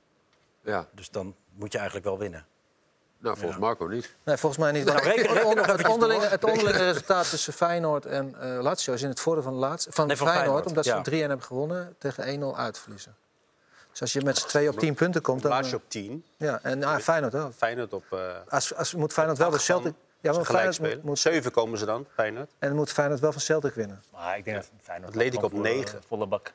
Ja, 0.63 0.87
Dus 0.91 1.09
dan 1.09 1.35
moet 1.53 1.71
je 1.71 1.77
eigenlijk 1.77 2.07
wel 2.07 2.17
winnen. 2.17 2.45
nou, 3.17 3.37
volgens 3.37 3.59
Marco 3.59 3.85
niet. 3.85 4.15
Nee, 4.23 4.37
volgens 4.37 4.61
mij 4.61 4.71
niet. 4.71 4.85
Nou, 4.93 4.99
reken- 5.03 5.33
reken 5.33 5.57
het, 5.77 5.87
onderlinge, 5.87 6.25
het 6.25 6.43
onderlinge 6.43 6.83
resultaat 6.83 7.29
tussen 7.29 7.53
Feyenoord 7.53 8.05
en 8.05 8.35
eh, 8.41 8.61
Lazio 8.61 8.93
is 8.93 9.01
in 9.01 9.09
het 9.09 9.19
voordeel 9.19 9.43
van, 9.43 9.53
Lazio, 9.53 9.91
van, 9.91 10.07
Nee, 10.07 10.17
van 10.17 10.27
Feyenoord, 10.27 10.47
Feyenoord, 10.65 10.69
omdat 10.69 10.83
ze 10.85 10.89
ja. 10.89 10.97
met 10.97 11.07
3-1 11.25 11.27
hebben 11.27 11.43
gewonnen 11.45 11.95
tegen 11.97 12.53
1-0 12.53 12.57
uitverliezen. 12.57 13.15
Dus 13.91 14.01
als 14.01 14.13
je 14.13 14.21
met 14.21 14.37
z'n 14.37 14.47
twee 14.47 14.69
op 14.69 14.79
10 14.79 14.93
punten 14.93 15.21
komt, 15.21 15.41
dan... 15.41 15.51
Laatste 15.51 15.75
eh, 15.75 15.81
op 15.81 15.89
10. 15.89 16.25
ja, 16.37 16.59
en 16.63 16.83
ah, 16.83 16.99
Feyenoord 16.99 17.35
ook. 17.35 17.53
Feyenoord 17.53 17.93
op... 17.93 18.03
eh 18.09 18.19
Als, 18.47 18.75
als 18.75 18.93
moet 18.93 19.13
Feyenoord 19.13 19.37
wel 19.37 19.49
de. 19.49 19.57
Celtic... 19.57 19.93
Ja, 20.21 20.31
maar 20.31 20.45
ze 20.45 20.51
Feyenoord 20.51 20.79
moet, 20.79 20.87
spelen. 20.87 21.05
moet, 21.05 21.19
Zeven 21.19 21.51
komen 21.51 21.77
ze 21.77 21.85
dan, 21.85 22.05
Feyenoord. 22.13 22.49
en 22.59 22.67
dan 22.67 22.77
moet 22.77 22.91
Feyenoord 22.91 23.19
wel 23.19 23.31
van 23.31 23.41
Celtic 23.41 23.73
winnen. 23.73 24.03
Maar 24.11 24.37
ik 24.37 24.43
denk 24.45 24.57
dat 24.57 24.69
Feyenoord 24.81 25.09
Atletico 25.11 25.47
gewoon 25.47 25.59
op 25.59 25.65
voor, 25.67 25.75
negen. 25.75 25.97
eh, 25.99 26.03
volle 26.07 26.27
bak. 26.27 26.53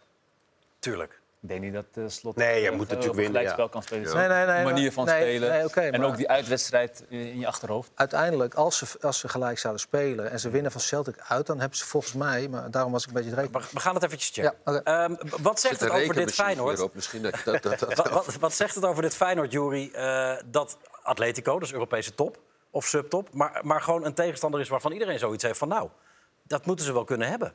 Tuurlijk. 0.78 1.17
Ik 1.42 1.48
denk 1.48 1.60
niet 1.60 1.72
dat 1.72 1.84
eh, 1.94 2.04
Slot 2.06 2.36
Nee, 2.36 2.60
je 2.60 2.68
eh, 2.68 2.76
moet 2.76 2.88
natuurlijk 2.88 3.14
winnen, 3.14 3.26
gelijkspel 3.32 3.64
ja. 3.64 3.70
kan 3.70 3.82
spelen. 3.82 4.08
Ja. 4.08 4.14
Nee, 4.14 4.28
nee, 4.28 4.46
nee, 4.46 4.64
De 4.64 4.70
manier 4.70 4.92
van 4.92 5.04
nee, 5.04 5.14
spelen. 5.20 5.48
nee, 5.74 5.90
en 5.90 6.00
maar- 6.00 6.08
ook 6.10 6.16
die 6.16 6.28
uitwedstrijd 6.28 7.04
in 7.08 7.38
je 7.38 7.46
achterhoofd. 7.46 7.90
Uiteindelijk, 7.94 8.54
als 8.54 8.78
ze, 8.78 8.86
als 9.00 9.18
ze 9.18 9.28
gelijk 9.28 9.58
zouden 9.58 9.82
spelen 9.82 10.30
en 10.30 10.40
ze 10.40 10.50
winnen 10.50 10.72
van 10.72 10.80
Celtic 10.80 11.14
uit... 11.28 11.46
dan 11.46 11.60
hebben 11.60 11.78
ze 11.78 11.84
volgens 11.84 12.12
mij, 12.12 12.48
maar 12.48 12.70
daarom 12.70 12.92
was 12.92 13.02
ik 13.02 13.08
een 13.08 13.14
beetje 13.14 13.30
het 13.30 13.38
rekenen... 13.38 13.60
We, 13.62 13.68
we 13.72 13.80
gaan 13.80 13.94
het 13.94 14.04
eventjes 14.04 14.30
checken. 14.30 14.54
Ja. 14.64 14.82
Ehm, 14.82 15.14
wat 15.40 15.60
zegt 15.60 15.80
het 15.80 15.90
over 15.90 16.14
dit 16.14 16.34
Feyenoord? 16.34 16.94
Misschien 16.94 17.22
dat, 17.22 17.34
dat, 17.44 17.62
dat, 17.62 17.78
dat- 17.78 17.94
Wat, 17.98 18.08
wat, 18.10 18.34
wat 18.40 18.52
zegt 18.54 18.74
het 18.74 18.84
over 18.84 19.02
dit 19.02 19.14
Feyenoord, 19.14 19.52
Jury, 19.52 19.90
eh, 19.92 20.36
dat 20.46 20.78
Atletico, 21.02 21.58
dus 21.58 21.72
Europese 21.72 22.14
top 22.14 22.38
of 22.70 22.86
subtop, 22.86 23.28
maar, 23.32 23.60
maar 23.62 23.80
gewoon 23.82 24.04
een 24.04 24.14
tegenstander 24.14 24.60
is 24.60 24.68
waarvan 24.68 24.92
iedereen 24.92 25.18
zoiets 25.18 25.42
heeft 25.44 25.58
van 25.58 25.68
nou, 25.68 25.88
dat 26.42 26.66
moeten 26.66 26.84
ze 26.84 26.92
wel 26.92 27.04
kunnen 27.04 27.28
hebben. 27.28 27.52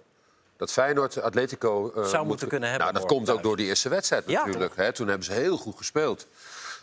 Dat 0.64 0.72
Feyenoord 0.72 1.22
Atletico 1.22 1.92
eh, 1.96 2.04
Zou 2.06 2.18
moet- 2.18 2.28
moeten 2.28 2.48
kunnen 2.48 2.70
hebben 2.70 2.88
Nou, 2.88 3.00
dat 3.00 3.12
komt 3.16 3.30
ook 3.30 3.44
door 3.44 3.58
die 3.58 3.66
eerste 3.66 3.90
wedstrijd 3.90 4.24
Ja, 4.28 4.46
natuurlijk. 4.46 4.76
Hè? 4.76 4.92
Toen 4.94 5.08
hebben 5.08 5.26
ze 5.26 5.32
heel 5.34 5.58
goed 5.58 5.78
gespeeld. 5.78 6.28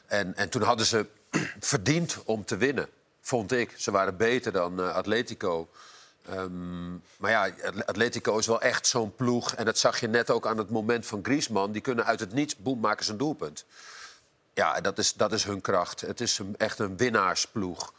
En, 0.06 0.36
en 0.36 0.48
toen 0.48 0.62
hadden 0.62 0.86
ze 0.86 1.06
verdiend 1.60 2.16
om 2.24 2.44
te 2.44 2.56
winnen, 2.56 2.88
vond 3.20 3.52
ik. 3.52 3.74
Ze 3.76 3.90
waren 3.90 4.16
beter 4.16 4.52
dan 4.52 4.80
eh, 4.80 4.94
Atletico. 4.94 5.68
Ehm, 6.28 6.90
maar 7.16 7.30
ja, 7.30 7.50
Atletico 7.86 8.38
is 8.38 8.46
wel 8.46 8.60
echt 8.60 8.86
zo'n 8.86 9.14
ploeg. 9.14 9.54
En 9.54 9.64
dat 9.64 9.78
zag 9.78 10.00
je 10.00 10.08
net 10.08 10.30
ook 10.30 10.46
aan 10.46 10.58
het 10.58 10.70
moment 10.70 11.06
van 11.06 11.20
Griezmann. 11.22 11.72
Die 11.72 11.82
kunnen 11.82 12.04
uit 12.04 12.20
het 12.20 12.32
niets, 12.32 12.56
boem, 12.56 12.80
maken 12.80 13.04
ze 13.04 13.10
een 13.10 13.18
doelpunt. 13.18 13.64
Ja, 14.54 14.80
dat 14.80 14.98
is, 14.98 15.12
dat 15.12 15.32
is 15.32 15.44
hun 15.44 15.60
kracht. 15.60 16.00
Het 16.00 16.20
is 16.20 16.38
een, 16.38 16.54
echt 16.58 16.78
een 16.78 16.96
winnaarsploeg. 16.96 17.92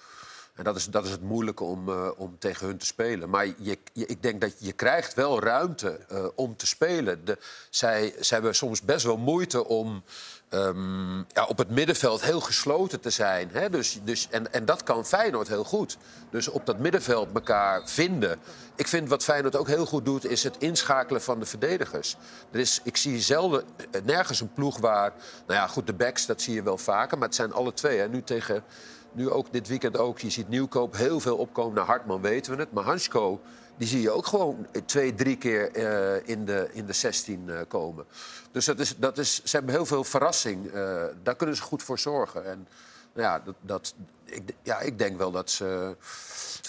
En 0.61 0.67
dat 0.67 0.75
is, 0.75 0.85
dat 0.85 1.05
is 1.05 1.11
het 1.11 1.21
moeilijke 1.21 1.63
om, 1.63 1.89
eh, 1.89 2.09
om 2.17 2.35
tegen 2.39 2.67
hun 2.67 2.77
te 2.77 2.85
spelen. 2.85 3.29
Maar 3.29 3.45
je, 3.57 3.77
ik 3.93 4.23
denk 4.23 4.41
dat 4.41 4.53
je 4.57 4.71
krijgt 4.71 5.13
wel 5.13 5.39
ruimte 5.39 5.99
eh, 6.07 6.25
om 6.35 6.55
te 6.55 6.67
spelen. 6.67 7.25
De, 7.25 7.37
zij, 7.69 8.13
zij 8.19 8.37
hebben 8.37 8.55
soms 8.55 8.81
best 8.81 9.05
wel 9.05 9.17
moeite 9.17 9.67
om 9.67 10.03
ehm, 10.49 11.17
ja, 11.17 11.45
op 11.47 11.57
het 11.57 11.69
middenveld 11.69 12.21
heel 12.21 12.39
gesloten 12.39 12.99
te 12.99 13.09
zijn. 13.09 13.49
Hè? 13.51 13.69
Dus, 13.69 13.99
dus, 14.03 14.27
en, 14.29 14.53
en 14.53 14.65
dat 14.65 14.83
kan 14.83 15.05
Feyenoord 15.05 15.47
heel 15.47 15.63
goed. 15.63 15.97
Dus 16.29 16.47
op 16.47 16.65
dat 16.65 16.77
middenveld 16.77 17.29
elkaar 17.33 17.89
vinden. 17.89 18.39
Ik 18.75 18.87
vind 18.87 19.09
wat 19.09 19.23
Feyenoord 19.23 19.55
ook 19.55 19.67
heel 19.67 19.85
goed 19.85 20.05
doet, 20.05 20.25
is 20.25 20.43
het 20.43 20.57
inschakelen 20.57 21.21
van 21.21 21.39
de 21.39 21.45
verdedigers. 21.45 22.15
Er 22.51 22.59
is, 22.59 22.81
ik 22.83 22.97
zie 22.97 23.21
zelden, 23.21 23.63
eh, 23.91 24.01
nergens 24.03 24.41
een 24.41 24.53
ploeg 24.53 24.77
waar... 24.77 25.13
Nou 25.47 25.59
ja, 25.59 25.67
goed, 25.67 25.87
de 25.87 25.93
backs, 25.93 26.25
dat 26.25 26.41
zie 26.41 26.53
je 26.53 26.63
wel 26.63 26.77
vaker. 26.77 27.17
Maar 27.17 27.27
het 27.27 27.35
zijn 27.35 27.53
alle 27.53 27.73
twee. 27.73 27.99
Hè? 27.99 28.07
Nu 28.07 28.23
tegen... 28.23 28.63
Nu 29.11 29.29
ook 29.29 29.51
dit 29.51 29.67
weekend 29.67 29.97
ook. 29.97 30.19
Je 30.19 30.29
ziet 30.29 30.49
Nieuwkoop 30.49 30.95
heel 30.95 31.19
veel 31.19 31.37
opkomen. 31.37 31.75
Naar 31.75 31.85
Hartman 31.85 32.21
weten 32.21 32.55
we 32.55 32.59
het. 32.59 32.71
Maar 32.71 32.83
Hansko, 32.83 33.41
die 33.77 33.87
zie 33.87 34.01
je 34.01 34.11
ook 34.11 34.25
gewoon 34.25 34.67
twee, 34.85 35.15
drie 35.15 35.37
keer 35.37 35.71
eh, 35.71 36.29
in, 36.29 36.45
de, 36.45 36.69
in 36.71 36.85
de 36.85 36.93
16 36.93 37.49
eh, 37.49 37.59
komen. 37.67 38.05
Dus 38.51 38.65
dat 38.65 38.79
is, 38.79 38.97
dat 38.97 39.17
is, 39.17 39.43
ze 39.43 39.55
hebben 39.55 39.75
heel 39.75 39.85
veel 39.85 40.03
verrassing. 40.03 40.71
Eh, 40.71 41.03
daar 41.23 41.35
kunnen 41.35 41.55
ze 41.55 41.61
goed 41.61 41.83
voor 41.83 41.99
zorgen. 41.99 42.45
En 42.45 42.67
nou 43.13 43.27
ja, 43.27 43.39
dat, 43.45 43.55
dat, 43.61 43.93
ik, 44.25 44.53
ja, 44.63 44.79
ik 44.79 44.97
denk 44.97 45.17
wel 45.17 45.31
dat 45.31 45.49
ze, 45.49 45.95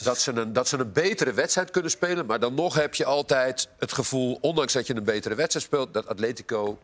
dat, 0.02 0.18
ze 0.18 0.32
een, 0.32 0.52
dat 0.52 0.68
ze 0.68 0.78
een 0.78 0.92
betere 0.92 1.32
wedstrijd 1.32 1.70
kunnen 1.70 1.90
spelen. 1.90 2.26
Maar 2.26 2.40
dan 2.40 2.54
nog 2.54 2.74
heb 2.74 2.94
je 2.94 3.04
altijd 3.04 3.68
het 3.78 3.92
gevoel, 3.92 4.38
ondanks 4.40 4.72
dat 4.72 4.86
je 4.86 4.96
een 4.96 5.04
betere 5.04 5.34
wedstrijd 5.34 5.66
speelt... 5.66 5.94
dat 5.94 6.06
Atletico 6.06 6.78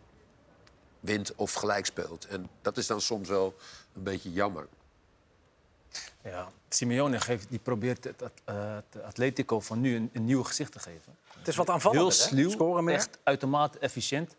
wint 1.01 1.33
of 1.37 1.53
gelijk 1.53 1.87
speelt. 1.87 2.27
En 2.27 2.49
dat 2.63 2.77
is 2.77 2.87
dan 2.87 3.01
soms 3.01 3.29
wel 3.29 3.55
een 3.95 4.03
beetje 4.03 4.33
jammer. 4.33 4.67
Ja. 6.29 6.49
Simeone 6.69 7.21
geeft, 7.21 7.47
die 7.51 7.59
probeert 7.59 8.05
het, 8.05 8.21
het, 8.21 8.33
eh, 8.45 8.55
het 8.75 9.03
Atletico 9.03 9.61
van 9.61 9.81
nu 9.81 9.97
een, 9.97 10.11
een 10.13 10.25
nieuw 10.25 10.43
gezicht 10.43 10.73
te 10.73 10.79
geven. 10.79 11.17
Het 11.39 11.49
is 11.49 11.57
wat 11.57 11.71
aanvallender, 11.71 12.07
Heel 12.07 12.17
sluw, 12.17 12.51
Scoren 12.51 12.85
meer. 12.85 12.95
echt 12.95 13.19
uitermate 13.23 13.79
efficiënt. 13.79 14.35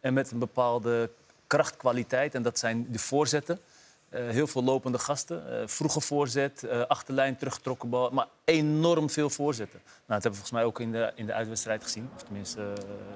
En 0.00 0.14
met 0.14 0.30
een 0.30 0.38
bepaalde 0.38 1.10
krachtkwaliteit. 1.46 2.34
En 2.34 2.42
dat 2.42 2.58
zijn 2.58 2.86
de 2.90 2.98
voorzetten. 2.98 3.60
Eh, 4.08 4.28
heel 4.28 4.46
veel 4.46 4.64
lopende 4.64 4.98
gasten. 4.98 5.60
Eh, 5.60 5.66
vroege 5.66 6.00
voorzet, 6.00 6.62
eh, 6.62 6.80
achterlijn, 6.80 7.36
teruggetrokken 7.36 7.88
bal. 7.88 8.10
Maar 8.10 8.26
enorm 8.44 9.10
veel 9.10 9.30
voorzetten. 9.30 9.80
Nou, 9.84 9.94
dat 10.06 10.22
hebben 10.22 10.30
we 10.30 10.36
volgens 10.36 10.50
mij 10.50 10.64
ook 10.64 10.80
in 10.80 10.92
de, 10.92 11.12
in 11.14 11.26
de 11.26 11.32
uitwedstrijd 11.32 11.82
gezien. 11.82 12.10
Of 12.14 12.22
tenminste, 12.22 12.72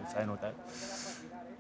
Feyenoord 0.08 0.42
uit. 0.42 0.54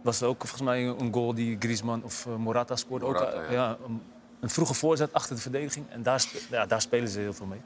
Was 0.02 0.20
er 0.20 0.26
ook 0.26 0.38
volgens 0.40 0.62
mij 0.62 0.86
een 0.86 1.12
goal 1.12 1.34
die 1.34 1.56
Griezmann 1.58 2.04
of 2.04 2.26
Morata 2.26 2.76
scoorde. 2.76 3.04
ook, 3.06 3.12
Morata, 3.12 3.42
ja. 3.42 3.50
ja, 3.50 3.76
een, 3.86 4.02
een 4.40 4.50
vroege 4.50 4.74
voorzet 4.74 5.12
achter 5.12 5.34
de 5.34 5.42
verdediging. 5.42 5.90
En 5.90 6.02
daar, 6.02 6.20
spe- 6.20 6.38
ja, 6.50 6.66
daar 6.66 6.80
spelen 6.80 7.08
ze 7.08 7.20
heel 7.20 7.32
veel 7.32 7.46
mee. 7.46 7.62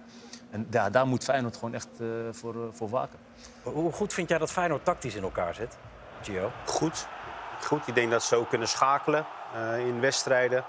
En 0.50 0.66
ja, 0.70 0.90
daar 0.90 1.06
moet 1.06 1.24
Feyenoord 1.24 1.54
gewoon 1.54 1.74
echt 1.74 1.88
eh, 2.00 2.06
voor, 2.30 2.54
eh, 2.54 2.60
voor 2.72 2.88
waken. 2.88 3.18
Hoe 3.62 3.92
goed 3.92 4.12
vind 4.12 4.28
jij 4.28 4.38
dat 4.38 4.50
Feyenoord 4.50 4.84
tactisch 4.84 5.14
in 5.14 5.22
elkaar 5.22 5.54
zit, 5.54 5.76
Gio? 6.22 6.50
Goed. 6.66 7.06
Goed. 7.62 7.86
Ik 7.86 7.94
denk 7.94 8.10
dat 8.10 8.22
ze 8.22 8.36
ook 8.36 8.48
kunnen 8.48 8.68
schakelen 8.68 9.26
eh, 9.54 9.78
in 9.86 10.00
wedstrijden. 10.00 10.64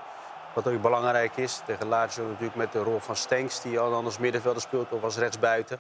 Wat 0.53 0.67
ook 0.67 0.81
belangrijk 0.81 1.37
is. 1.37 1.61
Tegen 1.65 1.87
Lazio 1.87 2.27
natuurlijk 2.27 2.55
met 2.55 2.71
de 2.71 2.79
rol 2.79 2.99
van 2.99 3.15
Stenks... 3.15 3.61
die 3.61 3.79
al 3.79 3.93
anders 3.93 4.17
middenvelder 4.17 4.61
speelt 4.61 4.91
of 4.91 5.03
als 5.03 5.17
rechtsbuiten. 5.17 5.79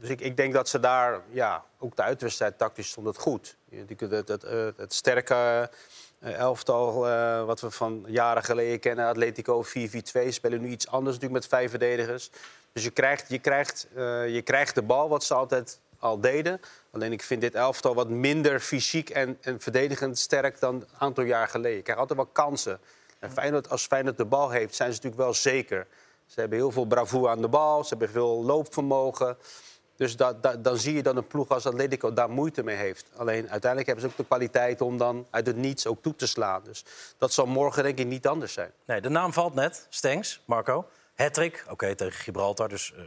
Dus 0.00 0.08
ik, 0.08 0.20
ik 0.20 0.36
denk 0.36 0.52
dat 0.52 0.68
ze 0.68 0.80
daar... 0.80 1.20
Ja, 1.30 1.64
ook 1.78 1.96
de 1.96 2.02
uitwedstrijd 2.02 2.58
tactisch 2.58 2.88
stond 2.88 3.06
het 3.06 3.18
goed. 3.18 3.56
Je- 3.68 3.84
die- 3.84 3.96
Het, 4.08 4.28
het, 4.28 4.42
het, 4.42 4.76
het 4.76 4.94
sterke 4.94 5.70
elftal 6.20 7.08
eh, 7.08 7.44
wat 7.44 7.60
we 7.60 7.70
van 7.70 8.04
jaren 8.06 8.42
geleden 8.42 8.80
kennen... 8.80 9.06
Atletico 9.06 9.64
4-4-2 9.64 9.68
spelen 10.28 10.60
nu 10.60 10.68
iets 10.68 10.88
anders 10.88 11.14
natuurlijk 11.14 11.40
met 11.40 11.50
vijf 11.50 11.70
verdedigers. 11.70 12.30
Dus 12.72 12.84
je 12.84 12.90
krijgt, 12.90 13.28
je, 13.28 13.38
krijgt, 13.38 13.88
eh, 13.94 14.34
je 14.34 14.42
krijgt 14.42 14.74
de 14.74 14.82
bal, 14.82 15.08
wat 15.08 15.24
ze 15.24 15.34
altijd 15.34 15.80
al 15.98 16.20
deden. 16.20 16.60
Alleen 16.90 17.12
ik 17.12 17.22
vind 17.22 17.40
dit 17.40 17.54
elftal 17.54 17.94
wat 17.94 18.08
minder 18.08 18.60
fysiek 18.60 19.10
en, 19.10 19.38
en 19.40 19.60
verdedigend 19.60 20.18
sterk 20.18 20.60
dan 20.60 20.74
een 20.74 20.86
aantal 20.98 21.24
jaar 21.24 21.48
geleden. 21.48 21.76
Je 21.76 21.82
krijgt 21.82 22.00
altijd 22.00 22.18
wel 22.18 22.28
kansen. 22.32 22.80
En 23.18 23.32
Feyenoord, 23.32 23.70
als 23.70 23.86
Feyenoord 23.86 24.16
de 24.16 24.24
bal 24.24 24.50
heeft, 24.50 24.74
zijn 24.74 24.92
ze 24.92 24.96
natuurlijk 24.96 25.22
wel 25.22 25.34
zeker. 25.34 25.86
Ze 26.26 26.40
hebben 26.40 26.58
heel 26.58 26.70
veel 26.70 26.84
bravoure 26.84 27.28
aan 27.28 27.40
de 27.40 27.48
bal, 27.48 27.82
ze 27.82 27.88
hebben 27.88 28.08
veel 28.08 28.44
loopvermogen. 28.44 29.36
Dus 29.98 30.16
dat, 30.16 30.42
dat- 30.42 30.64
dan 30.64 30.76
zie 30.76 30.94
je 30.94 31.02
dat 31.02 31.16
een 31.16 31.26
ploeg 31.26 31.48
als 31.48 31.66
Atletico 31.66 32.12
daar 32.12 32.30
moeite 32.30 32.62
mee 32.62 32.76
heeft. 32.76 33.06
Alleen 33.16 33.50
uiteindelijk 33.50 33.86
hebben 33.86 34.00
ze 34.04 34.10
ook 34.10 34.16
de 34.16 34.24
kwaliteit 34.24 34.80
om 34.80 34.96
dan 34.98 35.26
uit 35.30 35.46
het 35.46 35.56
niets 35.56 35.86
ook 35.86 36.02
toe 36.02 36.14
te 36.16 36.26
slaan. 36.26 36.60
Dus 36.64 36.84
dat 37.18 37.32
zal 37.32 37.46
morgen 37.46 37.82
denk 37.82 37.98
ik 37.98 38.06
niet 38.06 38.26
anders 38.26 38.52
zijn. 38.52 38.70
Nee, 38.84 39.00
de 39.00 39.08
naam 39.08 39.32
valt 39.32 39.54
net. 39.54 39.86
Stengs, 39.88 40.40
Marco. 40.44 40.86
Hattrick, 41.14 41.64
oké, 41.70 41.94
tegen 41.94 42.12
Gibraltar, 42.20 42.68
dus 42.68 42.92
eh, 42.96 43.02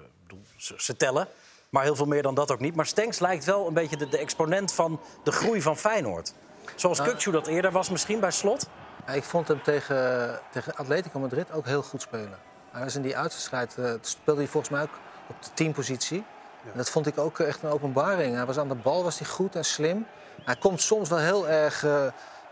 ze, 0.57 0.73
ze 0.77 0.95
tellen. 0.95 1.27
Maar 1.69 1.83
heel 1.83 1.95
veel 1.95 2.05
meer 2.05 2.21
dan 2.21 2.35
dat 2.35 2.51
ook 2.51 2.59
niet. 2.59 2.75
Maar 2.75 2.85
Stengs 2.85 3.19
lijkt 3.19 3.45
wel 3.45 3.67
een 3.67 3.73
beetje 3.73 3.97
de, 3.97 4.09
de 4.09 4.17
exponent 4.17 4.73
van 4.73 4.99
de 5.23 5.31
groei 5.31 5.61
van 5.61 5.77
Feyenoord. 5.77 6.33
Zoals 6.75 6.97
Nou. 6.97 7.09
Kukçu 7.09 7.31
dat 7.31 7.47
eerder 7.47 7.71
was 7.71 7.89
misschien 7.89 8.19
bij 8.19 8.31
Slot. 8.31 8.67
Ik 9.13 9.23
vond 9.23 9.47
hem 9.47 9.63
tegen, 9.63 10.39
tegen 10.51 10.75
Atletico 10.75 11.19
Madrid 11.19 11.51
ook 11.51 11.65
heel 11.65 11.83
goed 11.83 12.01
spelen. 12.01 12.39
Hij 12.71 12.83
was 12.83 12.95
in 12.95 13.01
die 13.01 13.17
uitwedstrijd 13.17 13.77
eh, 13.77 13.93
speelde 14.01 14.41
hij 14.41 14.49
volgens 14.49 14.73
mij 14.73 14.81
ook 14.81 14.99
op 15.29 15.43
de 15.43 15.49
teampositie. 15.53 16.23
En 16.63 16.77
dat 16.77 16.89
vond 16.89 17.07
ik 17.07 17.17
ook 17.17 17.39
echt 17.39 17.63
een 17.63 17.69
openbaring. 17.69 18.35
Hij 18.35 18.45
was 18.45 18.57
aan 18.57 18.67
de 18.67 18.75
bal 18.75 19.03
was 19.03 19.19
hij 19.19 19.27
goed 19.27 19.55
en 19.55 19.65
slim. 19.65 20.05
Hij 20.43 20.55
komt 20.55 20.81
soms 20.81 21.09
wel 21.09 21.17
heel 21.17 21.49
erg 21.49 21.83
eh, 21.83 22.05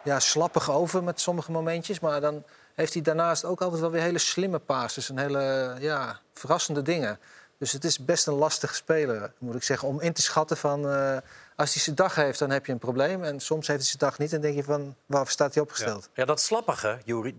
ja, 0.04 0.19
slappig 0.19 0.72
over 0.72 1.04
met 1.04 1.19
sommige 1.19 1.52
momentjes. 1.52 2.00
Maar 2.00 2.22
dan 2.22 2.43
heeft 2.76 2.93
hij 2.93 3.02
daarnaast 3.02 3.45
ook 3.45 3.62
altijd 3.62 3.82
wel 3.82 3.91
weer 3.91 4.02
hele 4.02 4.17
slimme 4.17 4.60
passes. 4.60 5.10
En 5.10 5.17
hele 5.17 5.76
ja, 5.80 6.19
verrassende 6.34 6.82
dingen. 6.82 7.19
Dus 7.58 7.72
het 7.72 7.84
is 7.84 8.06
best 8.06 8.28
een 8.28 8.34
lastige 8.34 8.76
speler, 8.76 9.34
moet 9.38 9.56
ik 9.56 9.63
zeggen, 9.63 9.88
om 9.88 10.02
in 10.02 10.13
te 10.13 10.22
schatten 10.22 10.58
van... 10.58 10.89
eh, 10.89 11.17
als 11.60 11.74
hij 11.74 11.84
zijn 11.84 11.95
dag 11.95 12.15
heeft, 12.15 12.39
dan 12.39 12.50
heb 12.50 12.65
je 12.65 12.72
een 12.72 12.78
probleem. 12.78 13.24
En 13.24 13.39
soms 13.39 13.67
heeft 13.67 13.80
hij 13.80 13.88
zijn 13.88 13.98
dag 14.10 14.17
niet 14.19 14.34
en 14.34 14.41
denk 14.41 14.56
je 14.56 14.63
van, 14.63 14.95
waarvoor 15.06 15.32
staat 15.32 15.54
hij 15.54 15.63
opgesteld? 15.63 16.10
Ja, 16.13 16.26
dat 16.26 16.41
slappige, 16.41 16.98
Juri, 17.06 17.38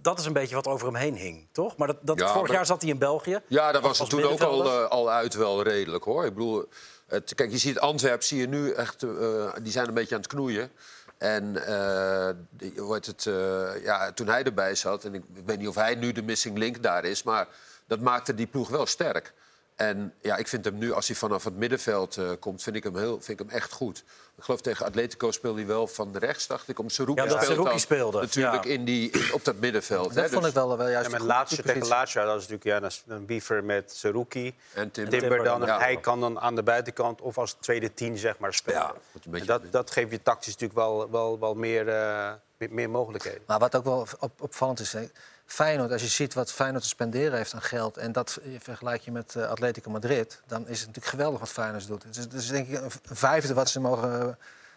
dat 0.00 0.18
is 0.18 0.24
een 0.24 0.32
beetje 0.32 0.54
wat 0.54 0.66
over 0.66 0.86
hem 0.86 0.94
heen 0.96 1.14
hing, 1.16 1.46
toch? 1.52 1.76
Maar 1.76 1.86
dat, 1.86 1.96
dat, 2.00 2.18
Ja, 2.18 2.26
vorig 2.32 2.42
maar- 2.42 2.56
jaar 2.56 2.66
zat 2.66 2.82
hij 2.82 2.90
in 2.90 2.98
België. 2.98 3.40
Ja, 3.46 3.72
daar 3.72 3.82
was 3.82 3.98
het 3.98 4.10
toen 4.10 4.22
ook 4.22 4.40
al, 4.40 4.64
eh, 4.64 4.88
al 4.88 5.10
uit 5.10 5.34
wel 5.34 5.62
redelijk, 5.62 6.04
hoor. 6.04 6.24
Ik 6.24 6.34
bedoel, 6.34 6.68
het, 7.06 7.34
kijk, 7.34 7.50
je 7.50 7.58
ziet 7.58 7.78
Antwerp, 7.78 8.22
zie 8.22 8.38
je 8.40 8.48
nu 8.48 8.70
echt... 8.72 9.02
eh, 9.02 9.52
die 9.62 9.72
zijn 9.72 9.88
een 9.88 9.94
beetje 9.94 10.14
aan 10.14 10.20
het 10.20 10.30
knoeien. 10.30 10.70
En 11.18 11.66
eh, 11.66 12.28
die- 12.50 12.72
hoe 12.80 12.94
heet 12.94 13.06
het, 13.06 13.26
eh, 13.26 13.84
ja, 13.84 14.12
toen 14.12 14.26
hij 14.26 14.42
erbij 14.42 14.74
zat... 14.74 15.04
en 15.04 15.14
ik, 15.14 15.22
ik 15.34 15.42
weet 15.46 15.58
niet 15.58 15.68
of 15.68 15.74
hij 15.74 15.94
nu 15.94 16.12
de 16.12 16.22
missing 16.22 16.58
link 16.58 16.82
daar 16.82 17.04
is... 17.04 17.22
maar 17.22 17.48
dat 17.86 18.00
maakte 18.00 18.34
die 18.34 18.46
ploeg 18.46 18.68
wel 18.68 18.86
sterk. 18.86 19.32
En 19.76 20.14
ja, 20.20 20.36
ik 20.36 20.48
vind 20.48 20.64
hem 20.64 20.78
nu, 20.78 20.92
als 20.92 21.06
hij 21.06 21.16
vanaf 21.16 21.44
het 21.44 21.56
middenveld 21.56 22.16
eh, 22.16 22.30
komt... 22.40 22.62
Vind 22.62 22.76
ik, 22.76 22.84
hem 22.84 22.96
heel, 22.96 23.20
vind 23.20 23.40
ik 23.40 23.46
hem 23.46 23.56
echt 23.56 23.72
goed. 23.72 24.04
Ik 24.36 24.42
geloof 24.44 24.60
tegen 24.60 24.86
Atletico 24.86 25.30
speelde 25.30 25.58
hij 25.58 25.66
wel 25.66 25.86
van 25.86 26.16
rechts, 26.16 26.46
dacht 26.46 26.68
ik. 26.68 26.78
Om 26.78 26.88
Seruki 26.88 27.22
Ja, 27.22 27.28
dat 27.28 27.44
Seruki 27.44 27.78
speelde, 27.78 28.20
Natuurlijk 28.20 28.64
ja. 28.64 28.70
in 28.70 28.84
die, 28.84 29.10
in- 29.10 29.32
op 29.32 29.44
dat 29.44 29.56
middenveld. 29.56 30.14
Dat 30.14 30.24
hè, 30.24 30.28
vond 30.28 30.40
dus- 30.40 30.48
ik 30.48 30.54
wel, 30.54 30.76
wel 30.76 30.88
juist 30.88 31.10
Ja, 31.10 31.18
met 31.24 31.48
tegen. 31.64 31.86
Lazio, 31.88 32.24
dat 32.24 32.30
is 32.34 32.48
natuurlijk 32.48 32.64
ja, 32.64 32.80
dat 32.80 32.90
is 32.90 33.02
een 33.06 33.26
biefer 33.26 33.64
met 33.64 33.92
Seruki. 33.92 34.54
En 34.74 34.90
Timber. 34.90 35.18
Timber 35.18 35.44
dan, 35.44 35.62
Ja. 35.64 35.78
hij 35.78 35.96
kan 35.96 36.20
dan 36.20 36.40
aan 36.40 36.54
de 36.54 36.62
buitenkant 36.62 37.20
of 37.20 37.38
als 37.38 37.52
tweede 37.60 37.94
tien 37.94 38.18
zeg 38.18 38.38
maar 38.38 38.54
spelen. 38.54 38.80
Ja, 38.80 38.94
En 39.30 39.46
dat, 39.46 39.62
dat 39.70 39.90
geeft 39.90 40.10
je 40.10 40.22
tactisch 40.22 40.52
natuurlijk 40.52 40.78
wel, 40.78 41.10
wel, 41.10 41.38
wel 41.38 41.54
meer, 41.54 41.88
eh, 41.88 42.32
meer, 42.58 42.72
meer 42.72 42.90
mogelijkheden. 42.90 43.42
Maar 43.46 43.58
wat 43.58 43.76
ook 43.76 43.84
wel 43.84 44.06
op, 44.20 44.32
opvallend 44.40 44.80
is, 44.80 44.92
hè, 44.92 45.08
Feyenoord, 45.52 45.92
als 45.92 46.02
je 46.02 46.08
ziet 46.08 46.34
wat 46.34 46.52
Feyenoord 46.52 46.82
te 46.82 46.88
spenderen 46.88 47.36
heeft 47.36 47.54
aan 47.54 47.62
geld... 47.62 47.96
en 47.96 48.12
dat 48.12 48.40
vergelijk 48.58 49.02
je 49.02 49.10
met 49.12 49.36
eh, 49.36 49.48
Atletico 49.48 49.90
Madrid, 49.90 50.40
dan 50.46 50.60
is 50.68 50.78
het 50.78 50.86
natuurlijk 50.86 51.14
geweldig 51.14 51.40
wat 51.40 51.48
Feyenoord 51.48 51.86
doet. 51.86 52.02
Het 52.02 52.16
is, 52.16 52.24
het 52.24 52.32
is 52.32 52.46
denk 52.48 52.68
ik 52.68 52.80
een 52.82 52.90
vijfde 53.16 53.54
wat 53.54 53.68
ze 53.70 53.80
mogen 53.80 54.20
eh, 54.20 54.34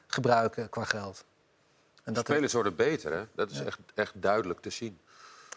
gebruiken 0.08 0.70
qua 0.70 0.84
geld. 0.84 1.24
En 2.04 2.14
dat 2.14 2.26
Spelers 2.26 2.54
worden 2.54 2.76
beter, 2.76 3.14
hè? 3.14 3.24
Dat 3.36 3.52
is 3.52 3.60
echt, 3.60 3.80
echt 3.94 4.12
duidelijk 4.16 4.60
te 4.62 4.70
zien, 4.70 5.00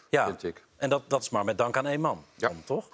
Ja, 0.09 0.25
vind 0.25 0.43
ik. 0.43 0.63
en 0.75 0.89
dat, 0.89 1.09
dat 1.09 1.21
is 1.21 1.29
maar 1.29 1.45
met 1.45 1.57
dank 1.57 1.77
aan 1.77 1.87
één 1.87 2.01
man, 2.01 2.25
Ja. 2.35 2.47
dan, 2.47 2.63
toch? 2.65 2.87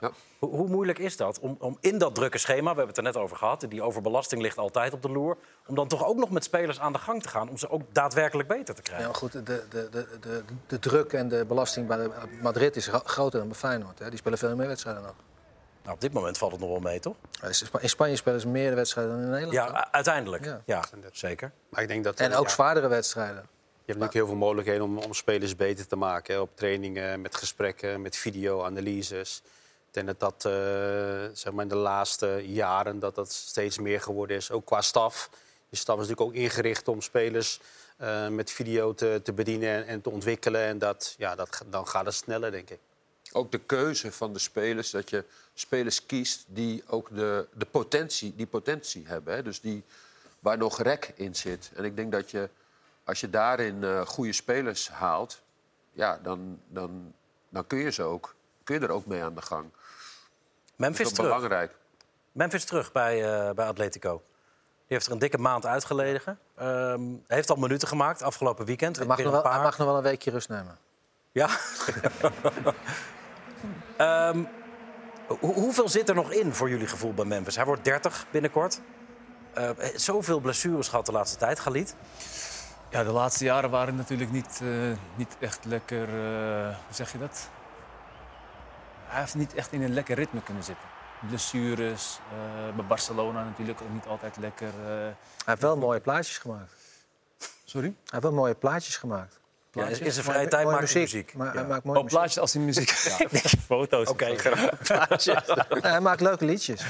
Ja. 0.00 0.10
Hoe, 0.38 0.50
hoe 0.50 0.68
moeilijk 0.68 0.98
is 0.98 1.16
dat 1.16 1.38
om, 1.38 1.56
om 1.58 1.76
in 1.80 1.98
dat 1.98 2.14
drukke 2.14 2.38
schema, 2.38 2.60
we 2.60 2.66
hebben 2.66 2.86
het 2.86 2.96
er 2.96 3.02
net 3.02 3.16
over 3.16 3.36
gehad... 3.36 3.66
die 3.68 3.82
overbelasting 3.82 4.42
ligt 4.42 4.58
altijd 4.58 4.92
op 4.92 5.02
de 5.02 5.10
loer... 5.10 5.36
om 5.66 5.74
dan 5.74 5.88
toch 5.88 6.06
ook 6.06 6.16
nog 6.16 6.30
met 6.30 6.44
spelers 6.44 6.80
aan 6.80 6.92
de 6.92 6.98
gang 6.98 7.22
te 7.22 7.28
gaan... 7.28 7.48
om 7.48 7.56
ze 7.58 7.70
ook 7.70 7.82
daadwerkelijk 7.92 8.48
beter 8.48 8.74
te 8.74 8.80
Ja, 8.84 8.88
krijgen? 8.88 9.06
maar 9.06 9.14
goed, 9.14 9.32
de, 9.32 9.42
de, 9.42 9.64
de, 9.70 9.88
de, 10.20 10.42
de 10.66 10.78
druk 10.78 11.12
en 11.12 11.28
de 11.28 11.44
belasting 11.44 11.86
bij 11.86 12.08
Madrid 12.42 12.76
is 12.76 12.86
gro- 12.86 13.02
groter 13.04 13.38
dan 13.38 13.48
bij 13.48 13.56
Feyenoord. 13.56 13.98
Hè. 13.98 14.08
Die 14.08 14.18
spelen 14.18 14.38
veel 14.38 14.56
meer 14.56 14.66
wedstrijden 14.66 15.02
nog. 15.02 15.14
Nou, 15.82 15.94
op 15.94 16.00
dit 16.00 16.12
moment 16.12 16.38
valt 16.38 16.52
het 16.52 16.60
nog 16.60 16.70
wel 16.70 16.80
mee, 16.80 17.00
toch? 17.00 17.16
In 17.80 17.88
Spanje 17.88 18.16
spelen 18.16 18.40
ze 18.40 18.48
meer 18.48 18.74
wedstrijden 18.74 19.12
dan 19.12 19.22
in 19.22 19.30
Nederland. 19.30 19.72
Ja, 19.72 19.92
uiteindelijk. 19.92 20.44
Ja. 20.44 20.60
Ja, 20.64 20.84
zeker. 21.12 21.52
Maar 21.68 21.82
ik 21.82 21.88
denk 21.88 22.04
dat, 22.04 22.20
En 22.20 22.34
ook 22.34 22.46
ja, 22.46 22.52
zwaardere 22.52 22.88
wedstrijden. 22.88 23.34
Je 23.34 23.96
hebt 23.96 23.98
natuurlijk 23.98 24.12
heel 24.14 24.26
veel 24.26 24.46
mogelijkheden 24.46 24.82
om, 24.84 24.98
om 24.98 25.14
spelers 25.14 25.56
beter 25.56 25.86
te 25.86 25.96
maken. 25.96 26.34
Hè, 26.34 26.40
op 26.40 26.50
trainingen, 26.56 27.20
met 27.20 27.34
gesprekken, 27.36 28.00
met 28.00 28.16
video-analyses. 28.16 29.42
Denk 29.90 30.18
dat 30.18 30.44
eh, 30.44 30.52
zeg 31.32 31.52
maar 31.52 31.62
in 31.62 31.68
de 31.68 31.74
laatste 31.74 32.42
jaren 32.46 32.98
dat 32.98 33.14
dat 33.14 33.32
steeds 33.32 33.78
meer 33.78 34.00
geworden 34.00 34.36
is. 34.36 34.50
Ook 34.50 34.64
qua 34.64 34.80
staf. 34.80 35.30
De 35.68 35.76
staf 35.76 36.00
is 36.00 36.08
natuurlijk 36.08 36.36
ook 36.36 36.42
ingericht 36.42 36.88
om 36.88 37.00
spelers 37.00 37.60
eh, 37.96 38.28
met 38.28 38.50
video 38.50 38.94
te, 38.94 39.20
te 39.24 39.32
bedienen 39.32 39.86
en, 39.86 40.00
te 40.00 40.10
ontwikkelen. 40.10 40.60
En 40.60 40.78
dat, 40.78 41.14
ja, 41.18 41.34
dat, 41.34 41.62
dan 41.66 41.88
gaat 41.88 42.04
het 42.04 42.14
sneller, 42.14 42.50
denk 42.50 42.70
ik. 42.70 42.78
Ook 43.32 43.50
de 43.50 43.58
keuze 43.58 44.12
van 44.12 44.32
de 44.32 44.38
spelers, 44.38 44.90
dat 44.90 45.10
je 45.10 45.24
spelers 45.54 46.06
kiest 46.06 46.44
die 46.46 46.82
ook 46.86 47.14
de, 47.14 47.46
de 47.54 47.66
potentie, 47.66 48.34
die 48.36 48.46
potentie 48.46 49.06
hebben. 49.06 49.34
Hè? 49.34 49.42
Dus 49.42 49.60
die, 49.60 49.84
waar 50.38 50.58
nog 50.58 50.82
rek 50.82 51.12
in 51.14 51.34
zit. 51.34 51.70
En 51.74 51.84
ik 51.84 51.96
denk 51.96 52.12
dat 52.12 52.30
je, 52.30 52.48
als 53.04 53.20
je 53.20 53.30
daarin 53.30 53.84
eh, 53.84 54.06
goede 54.06 54.32
spelers 54.32 54.88
haalt... 54.88 55.40
Ja, 55.92 56.20
dan, 56.22 56.60
dan, 56.68 57.14
dan 57.48 57.66
kun, 57.66 57.78
je 57.78 57.90
ze 57.90 58.02
ook, 58.02 58.34
kun 58.64 58.80
je 58.80 58.86
er 58.86 58.92
ook 58.92 59.06
mee 59.06 59.22
aan 59.22 59.34
de 59.34 59.42
gang. 59.42 59.70
Memphis 60.80 60.98
Dat 60.98 61.06
is 61.12 61.12
terug. 61.18 61.32
belangrijk. 61.34 61.76
Memphis 62.32 62.64
terug 62.64 62.92
bij, 62.92 63.24
eh, 63.48 63.50
bij 63.54 63.66
Atletico. 63.66 64.22
Die 64.86 64.98
heeft 64.98 65.06
er 65.06 65.12
een 65.12 65.18
dikke 65.18 65.38
maand 65.38 65.66
uitgelegen. 65.66 66.38
Ehm 66.56 67.00
heeft 67.26 67.50
al 67.50 67.56
minuten 67.56 67.88
gemaakt 67.88 68.22
afgelopen 68.22 68.64
weekend. 68.66 68.96
Hij 68.96 69.06
mag, 69.06 69.16
nog 69.16 69.26
een 69.26 69.32
wel, 69.32 69.42
hij 69.42 69.50
paar. 69.50 69.62
mag 69.62 69.78
nog 69.78 69.86
wel 69.86 69.96
een 69.96 70.02
weekje 70.02 70.30
rust 70.30 70.48
nemen. 70.48 70.78
Ja. 71.32 71.48
Ehm, 73.96 74.44
hoe- 75.26 75.54
hoeveel 75.54 75.88
zit 75.88 76.08
er 76.08 76.14
nog 76.14 76.32
in 76.32 76.54
voor 76.54 76.70
jullie 76.70 76.86
gevoel 76.86 77.14
bij 77.14 77.24
Memphis? 77.24 77.56
Hij 77.56 77.64
wordt 77.64 77.84
30 77.84 78.26
binnenkort. 78.30 78.80
Eh, 79.54 79.70
zoveel 79.94 80.40
blessures 80.40 80.88
gehad 80.88 81.06
de 81.06 81.12
laatste 81.12 81.38
tijd, 81.38 81.60
Galit. 81.60 81.94
Ja, 82.90 83.04
de 83.04 83.10
laatste 83.10 83.44
jaren 83.44 83.70
waren 83.70 83.96
natuurlijk 83.96 84.30
niet, 84.32 84.60
eh, 84.62 84.68
niet 85.16 85.36
echt 85.40 85.64
lekker. 85.64 86.02
eh, 86.08 86.64
hoe 86.86 86.94
zeg 86.94 87.12
je 87.12 87.18
dat? 87.18 87.48
Hij 89.10 89.20
heeft 89.20 89.34
niet 89.34 89.54
echt 89.54 89.72
in 89.72 89.82
een 89.82 89.92
lekker 89.94 90.16
ritme 90.16 90.42
kunnen 90.42 90.64
zitten. 90.64 90.84
Blessures, 91.28 92.18
eh, 92.32 92.74
bij 92.76 92.84
Barcelona 92.84 93.44
natuurlijk 93.44 93.80
ook 93.82 93.92
niet 93.92 94.06
altijd 94.06 94.36
lekker. 94.36 94.66
eh. 94.68 94.84
Hij 94.86 95.14
heeft 95.44 95.60
wel 95.62 95.76
mooie 95.76 96.00
plaatjes 96.00 96.38
gemaakt. 96.38 96.72
Sorry? 97.64 97.86
Hij 97.86 97.96
heeft 98.10 98.22
wel 98.22 98.32
mooie 98.32 98.54
plaatjes 98.54 98.96
gemaakt. 98.96 99.38
Ja, 99.72 99.86
in 99.86 99.94
zijn 99.94 100.02
Mooie- 100.08 100.22
vrije 100.22 100.48
tijd 100.48 100.66
maakt 100.66 100.92
hij 100.92 101.00
muziek. 101.02 101.34
Maar 101.34 101.52
hij 101.52 101.62
Ja. 101.62 101.68
maakt 101.68 101.84
mooie 101.84 101.98
Oh, 101.98 102.06
plaatjes 102.06 102.38
als 102.38 102.54
in 102.54 102.64
muziek. 102.64 103.16
Denk 103.18 103.44
foto's. 103.66 104.08
Oké, 104.08 104.26
muziek. 105.10 105.46
Nee, 105.68 105.80
hij 105.80 106.00
maakt 106.00 106.20
leuke 106.20 106.44
liedjes. 106.44 106.84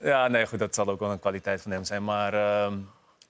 Ja, 0.00 0.28
nee, 0.28 0.46
goed, 0.46 0.58
dat 0.58 0.74
zal 0.74 0.88
ook 0.88 1.00
wel 1.00 1.10
een 1.10 1.18
kwaliteit 1.18 1.62
van 1.62 1.70
hem 1.70 1.84
zijn. 1.84 2.04
Maar 2.04 2.34
ehm, 2.34 2.78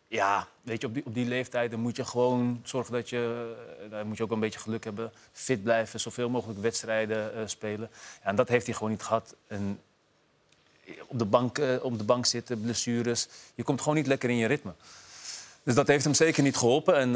ja, 0.08 0.48
weet 0.62 0.80
je, 0.80 0.86
op 0.86 0.94
die, 0.94 1.06
op 1.06 1.14
die 1.14 1.26
leeftijd 1.26 1.70
dan 1.70 1.80
moet 1.80 1.96
je 1.96 2.04
gewoon 2.04 2.60
zorgen 2.64 2.92
dat 2.92 3.08
je... 3.08 3.54
eh, 3.84 3.90
Dan 3.90 4.06
moet 4.06 4.16
je 4.16 4.22
ook 4.22 4.30
een 4.30 4.40
beetje 4.40 4.58
geluk 4.58 4.84
hebben. 4.84 5.12
Fit 5.32 5.62
blijven, 5.62 6.00
zoveel 6.00 6.28
mogelijk 6.28 6.60
wedstrijden 6.60 7.34
eh, 7.34 7.42
spelen. 7.46 7.90
Ja, 8.22 8.28
en 8.28 8.36
dat 8.36 8.48
heeft 8.48 8.66
hij 8.66 8.74
gewoon 8.74 8.90
niet 8.90 9.02
gehad. 9.02 9.34
En 9.46 9.80
op 11.06 11.18
de, 11.18 11.24
bank, 11.24 11.58
eh, 11.58 11.84
op 11.84 11.98
de 11.98 12.04
bank 12.04 12.26
zitten, 12.26 12.60
blessures. 12.60 13.28
Je 13.54 13.62
komt 13.62 13.80
gewoon 13.80 13.96
niet 13.96 14.06
lekker 14.06 14.30
in 14.30 14.36
je 14.36 14.46
ritme. 14.46 14.72
Dus 15.62 15.74
dat 15.74 15.86
heeft 15.86 16.04
hem 16.04 16.14
zeker 16.14 16.42
niet 16.42 16.56
geholpen. 16.56 16.96
En 16.96 17.10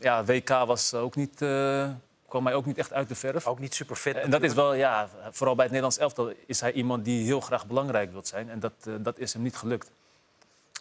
ja, 0.00 0.24
WK 0.24 0.48
was 0.48 0.94
ook 0.94 1.16
niet, 1.16 1.42
eh, 1.42 1.90
kwam 2.28 2.42
mij 2.42 2.54
ook 2.54 2.66
niet 2.66 2.78
echt 2.78 2.92
uit 2.92 3.08
de 3.08 3.14
verf. 3.14 3.46
Ook 3.46 3.58
niet 3.58 3.74
super 3.74 3.96
fit. 3.96 4.16
En 4.16 4.30
dat 4.30 4.42
is 4.42 4.54
wel, 4.54 4.74
ja, 4.74 5.08
vooral 5.30 5.54
bij 5.54 5.64
het 5.64 5.72
Nederlands 5.74 5.98
elftal 5.98 6.32
is 6.46 6.60
hij 6.60 6.72
iemand 6.72 7.04
die 7.04 7.24
heel 7.24 7.40
graag 7.40 7.66
belangrijk 7.66 8.12
wil 8.12 8.20
zijn. 8.24 8.50
En 8.50 8.60
dat, 8.60 8.72
eh, 8.84 8.92
dat 8.98 9.18
is 9.18 9.32
hem 9.32 9.42
niet 9.42 9.56
gelukt. 9.56 9.90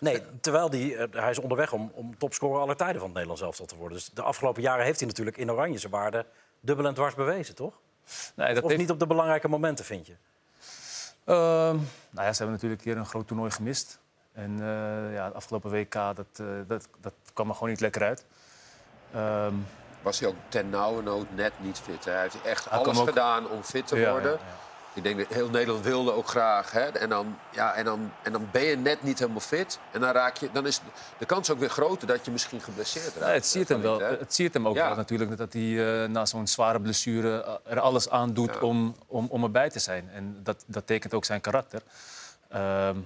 Nee, 0.01 0.21
terwijl 0.41 0.69
die, 0.69 0.95
eh, 0.95 1.21
hij 1.21 1.29
is 1.29 1.39
onderweg 1.39 1.73
om, 1.73 1.91
om 1.93 2.17
topscorer 2.17 2.61
aller 2.61 2.75
tijden 2.75 2.95
van 2.95 3.03
het 3.03 3.13
Nederlands 3.13 3.41
elftal 3.41 3.65
te 3.65 3.75
worden. 3.75 3.97
Dus 3.97 4.09
de 4.13 4.21
afgelopen 4.21 4.61
jaren 4.61 4.85
heeft 4.85 4.99
hij 4.99 5.07
natuurlijk 5.07 5.37
in 5.37 5.51
oranje 5.51 5.77
zijn 5.77 5.91
waarde 5.91 6.25
dubbel 6.59 6.85
en 6.85 6.93
dwars 6.93 7.15
bewezen, 7.15 7.55
toch? 7.55 7.73
Nee, 8.35 8.53
dat 8.53 8.63
of 8.63 8.69
heeft- 8.69 8.81
niet 8.81 8.91
op 8.91 8.99
de 8.99 9.07
belangrijke 9.07 9.47
momenten, 9.47 9.85
vind 9.85 10.07
je? 10.07 10.13
Ehm, 11.25 11.75
nou 12.09 12.25
ja, 12.27 12.33
ze 12.33 12.37
hebben 12.37 12.51
natuurlijk 12.55 12.81
hier 12.83 12.97
een 12.97 13.05
groot 13.05 13.27
toernooi 13.27 13.51
gemist. 13.51 13.99
En 14.33 14.51
eh, 14.59 15.13
ja, 15.13 15.25
het 15.25 15.33
afgelopen 15.33 15.71
WK, 15.71 15.93
dat, 15.93 16.25
eh, 16.35 16.45
dat, 16.67 16.87
dat 17.01 17.13
kwam 17.33 17.47
er 17.47 17.53
gewoon 17.53 17.69
niet 17.69 17.79
lekker 17.79 18.03
uit. 18.03 18.25
Ehm, 19.13 19.53
Was 20.01 20.19
hij 20.19 20.29
ook 20.29 20.35
ten 20.49 20.69
nauwe 20.69 21.01
nood 21.01 21.25
net 21.35 21.53
niet 21.59 21.79
fit. 21.79 22.05
hè? 22.05 22.11
Hij 22.11 22.21
heeft 22.21 22.41
echt 22.41 22.69
Hij 22.69 22.79
alles 22.79 22.99
ook- 22.99 23.07
gedaan 23.07 23.49
om 23.49 23.63
fit 23.63 23.87
te 23.87 23.95
ja, 23.99 24.11
worden. 24.11 24.31
ja, 24.31 24.39
Ik 24.93 25.03
denk 25.03 25.17
dat 25.17 25.27
heel 25.27 25.49
Nederland 25.49 25.83
wilde 25.85 26.11
ook 26.11 26.27
graag. 26.27 26.71
Hè? 26.71 26.79
En, 26.85 27.09
dan, 27.09 27.37
ja, 27.51 27.73
en, 27.73 27.85
dan, 27.85 28.11
en 28.23 28.31
dan 28.31 28.47
ben 28.51 28.63
je 28.63 28.75
net 28.77 29.03
niet 29.03 29.19
helemaal 29.19 29.39
fit. 29.39 29.79
En 29.91 29.99
dan, 30.01 30.11
raak 30.11 30.37
je, 30.37 30.49
dan 30.53 30.67
is 30.67 30.81
de 31.17 31.25
kans 31.25 31.49
ook 31.51 31.59
weer 31.59 31.69
groter 31.69 32.07
dat 32.07 32.25
je 32.25 32.31
misschien 32.31 32.61
geblesseerd 32.61 33.05
raakt. 33.15 33.19
Ja, 33.27 33.31
het 33.33 33.45
ziet 33.45 33.69
hem 33.69 33.81
wel. 33.81 33.99
Hè? 33.99 34.05
Het 34.17 34.33
ziet 34.35 34.53
hem 34.53 34.67
ook 34.67 34.75
Ja. 34.75 34.87
wel 34.87 34.95
natuurlijk 34.95 35.37
dat 35.37 35.53
hij 35.53 36.03
eh, 36.03 36.09
na 36.09 36.25
zo'n 36.25 36.47
zware 36.47 36.79
blessure 36.81 37.43
eh, 37.43 37.71
er 37.71 37.79
alles 37.79 38.09
aan 38.09 38.33
doet 38.33 38.59
om, 38.59 38.95
om, 39.07 39.27
om 39.29 39.43
erbij 39.43 39.69
te 39.69 39.79
zijn. 39.79 40.09
En 40.13 40.39
dat, 40.43 40.63
dat 40.67 40.87
tekent 40.87 41.13
ook 41.13 41.25
zijn 41.25 41.41
karakter. 41.41 41.81
Ehm, 42.49 42.97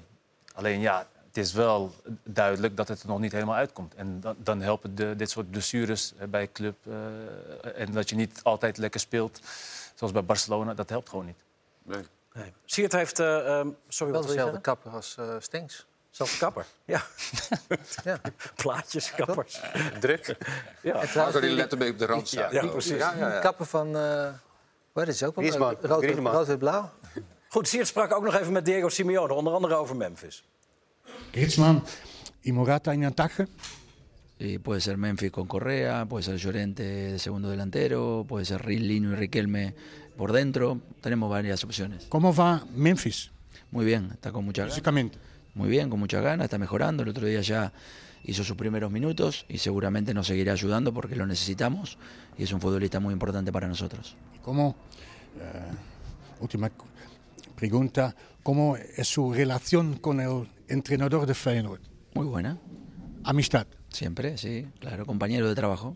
alleen 0.54 0.80
ja, 0.80 1.08
het 1.28 1.38
is 1.38 1.54
wel 1.54 1.95
duidelijk 2.24 2.78
dat 2.78 2.88
het 2.88 3.02
er 3.02 3.08
nog 3.08 3.19
niet 3.19 3.32
helemaal 3.32 3.56
uitkomt. 3.56 3.95
En 3.95 4.19
dan, 4.19 4.36
dan 4.38 4.62
helpen 4.62 4.95
de, 4.95 5.15
dit 5.15 5.30
soort 5.30 5.50
blessures 5.52 6.13
bij 6.30 6.50
club. 6.52 6.76
eh, 6.88 7.82
en 7.82 7.91
dat 7.91 8.10
je 8.10 8.15
niet 8.15 8.39
altijd 8.43 8.78
lekker 8.78 9.00
speelt, 9.00 9.39
zoals 9.95 10.13
bij 10.13 10.24
Barcelona, 10.24 10.74
dat 10.74 10.89
helpt 10.89 11.10
gewoon 11.10 11.26
niet. 11.26 11.43
Nee. 11.86 12.04
Nee. 12.34 12.54
Siert 12.65 12.91
heeft... 12.91 13.19
eh, 13.19 13.60
ehm, 13.60 13.69
sorry, 13.88 14.13
Wel 14.13 14.21
wat 14.21 14.32
dezelfde 14.32 14.62
kapper 14.62 14.91
als 14.91 15.15
eh 15.17 15.36
Stinks. 15.39 15.86
Zelfde 16.10 16.38
kapper. 16.38 16.65
Ja. 16.86 17.04
Ja. 18.04 18.21
Plaatjes, 18.63 19.12
kappers. 19.12 19.62
Druk. 20.00 20.28
En 20.28 20.38
Marco 20.93 21.08
trouwens, 21.08 21.39
die 21.39 21.48
die, 21.48 21.58
let 21.58 21.71
een 21.71 21.78
beetje 21.78 21.93
op 21.93 22.00
de 22.00 22.06
rand 22.06 22.28
staan. 22.28 22.54
Ja, 22.54 22.67
precies. 22.67 22.98
Ja, 22.98 23.12
ja, 23.12 23.13
die 23.13 23.34
ja. 23.34 23.39
kapper 23.39 23.65
van... 23.65 23.98
eh 23.98 24.30
wat 24.93 25.08
is 25.08 25.19
het 25.19 25.30
ook 25.30 25.36
wel? 25.36 25.58
Rood, 25.58 25.84
rood 26.24 26.48
en 26.50 26.58
blauw. 26.58 26.89
Goed, 27.48 27.67
Siert 27.67 27.88
sprak 27.88 28.13
ook 28.13 28.24
nog 28.24 28.36
even 28.36 28.52
met 28.54 28.65
Diego 28.65 28.89
Simeone, 28.89 29.34
onder 29.34 29.54
andere 29.54 29.76
over 29.76 29.95
Memphis. 29.95 30.43
Griezmann 31.32 31.84
y 32.41 32.52
Morata 32.52 32.91
en 32.91 33.04
ataque. 33.04 33.48
Y 34.38 34.58
puede 34.58 34.82
ser 34.82 34.98
Memphis 34.98 35.32
con 35.32 35.48
Correa, 35.48 36.06
puede 36.06 36.24
ser 36.24 36.36
Llorente 36.38 36.84
de 36.84 37.19
segundo 37.19 37.50
delantero, 37.50 38.26
puede 38.28 38.45
ser 38.45 38.65
Lino 38.65 39.13
y 39.13 39.15
Riquelme 39.15 39.76
por 40.17 40.34
dentro. 40.34 40.82
Tenemos 41.02 41.30
varias 41.30 41.63
opciones. 41.63 42.06
¿Cómo 42.10 42.34
va 42.34 42.65
Memphis 42.76 43.32
Muy 43.71 43.86
bien, 43.86 44.10
está 44.12 44.32
con 44.32 44.43
mucha 44.43 44.65
ganas. 44.65 45.13
Muy 45.54 45.69
bien, 45.69 45.89
con 45.89 46.00
mucha 46.00 46.19
ganas, 46.19 46.45
está 46.45 46.58
mejorando. 46.58 47.04
El 47.04 47.10
otro 47.10 47.26
día 47.26 47.39
ya 47.39 47.71
hizo 48.26 48.43
sus 48.43 48.58
primeros 48.58 48.91
minutos 48.91 49.45
y 49.48 49.60
seguramente 49.60 50.13
nos 50.13 50.28
seguirá 50.28 50.52
ayudando 50.52 50.93
porque 50.93 51.15
lo 51.15 51.26
necesitamos 51.26 51.98
y 52.38 52.43
es 52.43 52.52
un 52.52 52.60
futbolista 52.60 53.00
muy 53.00 53.13
importante 53.13 53.54
para 53.54 53.67
nosotros. 53.67 54.17
¿Y 54.36 54.39
¿Cómo, 54.39 54.76
eh, 55.39 56.41
última 56.41 56.69
pregunta, 57.56 58.13
cómo 58.43 58.76
es 58.76 59.08
su 59.08 59.34
relación 59.34 59.98
con 59.98 60.19
el 60.19 60.50
entrenador 60.67 61.26
de 61.26 61.34
Feyenoord? 61.34 61.82
Muy 62.13 62.26
buena, 62.26 62.58
Amistad. 63.24 63.65
Siempre, 63.95 64.38
sí, 64.38 64.67
claro, 64.79 65.05
compañero 65.05 65.47
de 65.47 65.55
trabajo. 65.55 65.95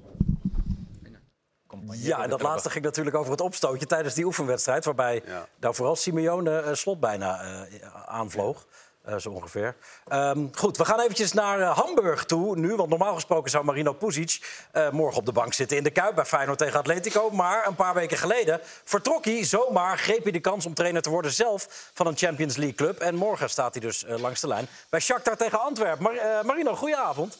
Ja, 1.91 2.23
en 2.23 2.29
dat 2.29 2.41
laatste 2.41 2.69
ging 2.69 2.83
natuurlijk 2.83 3.15
over 3.15 3.31
het 3.31 3.41
opstootje 3.41 3.85
tijdens 3.85 4.13
die 4.13 4.25
oefenwedstrijd... 4.25 4.85
waarbij 4.85 5.21
Ja. 5.25 5.47
nou, 5.59 5.75
vooral 5.75 5.95
Simeone 5.95 6.59
eh, 6.59 6.73
slot 6.73 6.99
bijna 6.99 7.41
eh, 7.41 7.79
aanvloog. 8.05 8.65
eh, 9.09 9.17
zo 9.17 9.29
ongeveer. 9.29 9.75
Ehm, 10.07 10.47
goed, 10.53 10.77
we 10.77 10.85
gaan 10.85 10.99
eventjes 10.99 11.33
naar 11.33 11.61
Hamburg 11.61 12.25
toe 12.25 12.55
nu. 12.55 12.75
Want 12.75 12.89
normaal 12.89 13.13
gesproken 13.13 13.51
zou 13.51 13.63
Marino 13.63 13.93
Pusic 13.93 14.65
eh, 14.71 14.89
morgen 14.89 15.19
op 15.19 15.25
de 15.25 15.31
bank 15.31 15.53
zitten 15.53 15.77
in 15.77 15.83
de 15.83 15.89
Kuip... 15.89 16.15
bij 16.15 16.25
Feyenoord 16.25 16.57
tegen 16.57 16.79
Atletico. 16.79 17.29
Maar 17.29 17.67
een 17.67 17.75
paar 17.75 17.93
weken 17.93 18.17
geleden 18.17 18.59
vertrok 18.83 19.25
hij 19.25 19.43
zomaar... 19.43 19.97
greep 19.97 20.23
hij 20.23 20.31
de 20.31 20.39
kans 20.39 20.65
om 20.65 20.73
trainer 20.73 21.01
te 21.01 21.09
worden 21.09 21.31
zelf 21.31 21.89
van 21.93 22.07
een 22.07 22.17
Champions 22.17 22.55
League 22.55 22.75
club. 22.75 22.99
En 22.99 23.15
morgen 23.15 23.49
staat 23.49 23.73
hij 23.73 23.81
dus 23.81 24.05
langs 24.07 24.41
de 24.41 24.47
lijn 24.47 24.67
bij 24.89 24.99
Shakhtar 24.99 25.37
tegen 25.37 25.61
Antwerpen. 25.61 26.03
Mar 26.03 26.15
eh, 26.15 26.43
Marino, 26.43 26.75
goedenavond. 26.75 27.37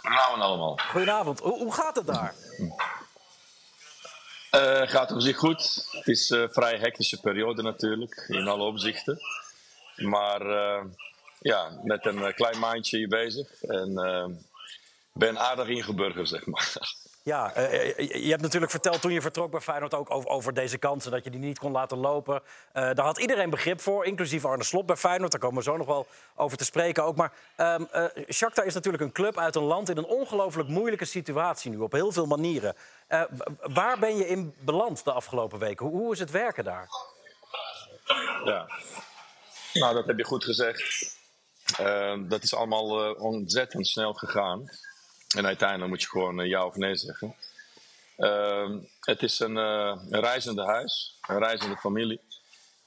Goedenavond 0.00 0.42
allemaal. 0.42 0.78
Goedenavond. 0.90 1.40
Hoe, 1.40 1.58
hoe 1.58 1.74
gaat 1.74 1.96
het 1.96 2.06
daar? 2.06 2.34
Eh, 4.50 4.88
gaat 4.88 5.12
op 5.12 5.20
zich 5.20 5.36
goed. 5.36 5.86
Het 5.90 6.08
is 6.08 6.30
een 6.30 6.48
vrij 6.52 6.76
hectische 6.78 7.20
periode 7.20 7.62
natuurlijk, 7.62 8.24
in 8.28 8.48
alle 8.48 8.64
opzichten. 8.64 9.20
Maar 9.96 10.40
eh, 10.40 10.84
ja, 11.40 11.80
met 11.82 12.06
een 12.06 12.24
eh, 12.24 12.34
klein 12.34 12.58
maandje 12.58 12.96
hier 12.96 13.08
bezig. 13.08 13.62
En 13.62 13.98
eh, 13.98 14.26
ben 15.12 15.38
aardig 15.38 15.68
ingeburgerd, 15.68 16.28
zeg 16.28 16.46
maar. 16.46 16.72
Ja, 17.30 17.54
eh, 17.54 17.98
eh, 17.98 18.24
je 18.24 18.30
hebt 18.30 18.42
natuurlijk 18.42 18.70
verteld 18.70 19.00
toen 19.00 19.12
je 19.12 19.20
vertrok 19.20 19.50
bij 19.50 19.60
Feyenoord 19.60 19.94
ook 19.94 20.10
over, 20.10 20.30
over 20.30 20.54
deze 20.54 20.78
kansen, 20.78 21.10
dat 21.10 21.24
je 21.24 21.30
die 21.30 21.40
niet 21.40 21.58
kon 21.58 21.72
laten 21.72 21.98
lopen. 21.98 22.42
Eh, 22.72 22.82
daar 22.82 23.04
had 23.04 23.18
iedereen 23.18 23.50
begrip 23.50 23.80
voor, 23.80 24.04
inclusief 24.04 24.44
Arne 24.44 24.64
Slot 24.64 24.86
bij 24.86 24.96
Feyenoord. 24.96 25.30
Daar 25.30 25.40
komen 25.40 25.56
we 25.56 25.62
zo 25.62 25.76
nog 25.76 25.86
wel 25.86 26.06
over 26.34 26.58
te 26.58 26.64
spreken 26.64 27.04
ook. 27.04 27.16
Maar 27.16 27.32
ehm 27.56 27.84
eh, 27.90 28.04
Shakhtar 28.28 28.66
is 28.66 28.74
natuurlijk 28.74 29.02
een 29.02 29.12
club 29.12 29.38
uit 29.38 29.54
een 29.54 29.62
land 29.62 29.88
in 29.88 29.96
een 29.96 30.06
ongelooflijk 30.06 30.68
moeilijke 30.68 31.04
situatie 31.04 31.70
nu, 31.70 31.78
op 31.78 31.92
heel 31.92 32.12
veel 32.12 32.26
manieren. 32.26 32.74
Waar 33.60 33.98
ben 33.98 34.16
je 34.16 34.26
in 34.26 34.54
beland 34.60 35.04
de 35.04 35.12
afgelopen 35.12 35.58
weken? 35.58 35.86
Hoe, 35.86 35.98
hoe 36.00 36.12
is 36.12 36.18
het 36.18 36.30
werken 36.30 36.64
daar? 36.64 36.88
Ja. 38.44 38.68
Nou, 39.72 39.94
dat 39.94 40.06
heb 40.06 40.18
je 40.18 40.24
goed 40.24 40.44
gezegd. 40.44 41.14
Eh, 41.76 42.18
dat 42.28 42.42
is 42.42 42.54
allemaal 42.54 43.14
ontzettend 43.14 43.86
snel 43.86 44.12
gegaan. 44.12 44.70
En 45.36 45.46
uiteindelijk 45.46 45.88
moet 45.90 46.02
je 46.02 46.08
gewoon 46.08 46.40
eh, 46.40 46.48
ja 46.48 46.66
of 46.66 46.76
nee 46.76 46.96
zeggen. 46.96 47.34
Eh, 48.16 48.70
het 49.00 49.22
is 49.22 49.40
een, 49.40 49.56
eh, 49.58 49.96
een 50.10 50.20
reizende 50.20 50.64
huis, 50.64 51.18
een 51.28 51.38
reizende 51.38 51.76
familie. 51.76 52.20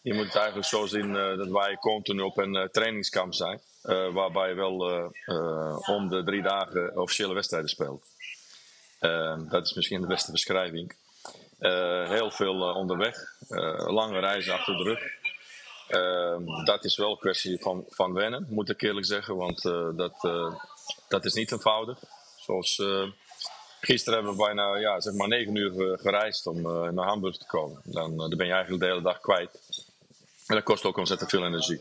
Je 0.01 0.13
moet 0.13 0.25
het 0.25 0.35
eigenlijk 0.35 0.67
zo 0.67 0.85
zien 0.85 1.15
eh, 1.15 1.37
dat 1.37 1.47
wij 1.47 1.75
continu 1.77 2.21
op 2.21 2.37
een 2.37 2.69
trainingskamp 2.71 3.33
zijn. 3.33 3.61
eh, 3.81 4.13
waarbij 4.13 4.55
wel 4.55 4.73
om 5.85 6.09
de 6.09 6.23
drie 6.25 6.41
dagen 6.41 6.97
officiële 6.97 7.33
wedstrijden 7.33 7.69
speelt. 7.69 8.05
Eh, 8.99 9.39
dat 9.49 9.65
is 9.65 9.73
misschien 9.73 10.01
de 10.01 10.07
beste 10.07 10.31
beschrijving. 10.31 10.95
Heel 12.07 12.31
veel 12.31 12.61
onderweg, 12.75 13.17
lange 13.87 14.19
reizen 14.19 14.53
achter 14.53 14.77
de 14.77 14.83
rug. 14.83 15.01
Ehm, 15.87 16.65
dat 16.65 16.83
is 16.85 16.97
wel 16.97 17.11
een 17.11 17.17
kwestie 17.17 17.59
van, 17.61 17.85
van 17.89 18.13
wennen, 18.13 18.47
moet 18.49 18.69
ik 18.69 18.81
eerlijk 18.81 19.05
zeggen. 19.05 19.35
Want 19.35 19.61
dat, 19.95 20.29
dat 21.07 21.25
is 21.25 21.33
niet 21.33 21.51
eenvoudig. 21.51 21.99
Zoals 22.43 22.79
eh, 22.79 23.07
gisteren 23.81 24.19
hebben 24.19 24.37
we 24.37 24.43
bijna 24.43 24.77
ja, 24.77 24.99
zeg 24.99 25.13
maar 25.13 25.27
negen 25.27 25.55
uur 25.55 25.91
eh, 25.91 25.99
gereisd 25.99 26.47
om 26.47 26.65
eh, 26.65 26.89
naar 26.89 27.05
Hamburg 27.05 27.37
te 27.37 27.45
komen. 27.45 27.81
Dan, 27.83 28.17
dan 28.17 28.29
ben 28.29 28.47
je 28.47 28.53
eigenlijk 28.53 28.83
de 28.83 28.89
hele 28.89 29.01
dag 29.01 29.19
kwijt. 29.19 29.59
En 30.47 30.55
dat 30.55 30.63
kost 30.63 30.85
ook 30.85 30.97
ontzettend 30.97 31.29
veel 31.29 31.45
energie. 31.45 31.79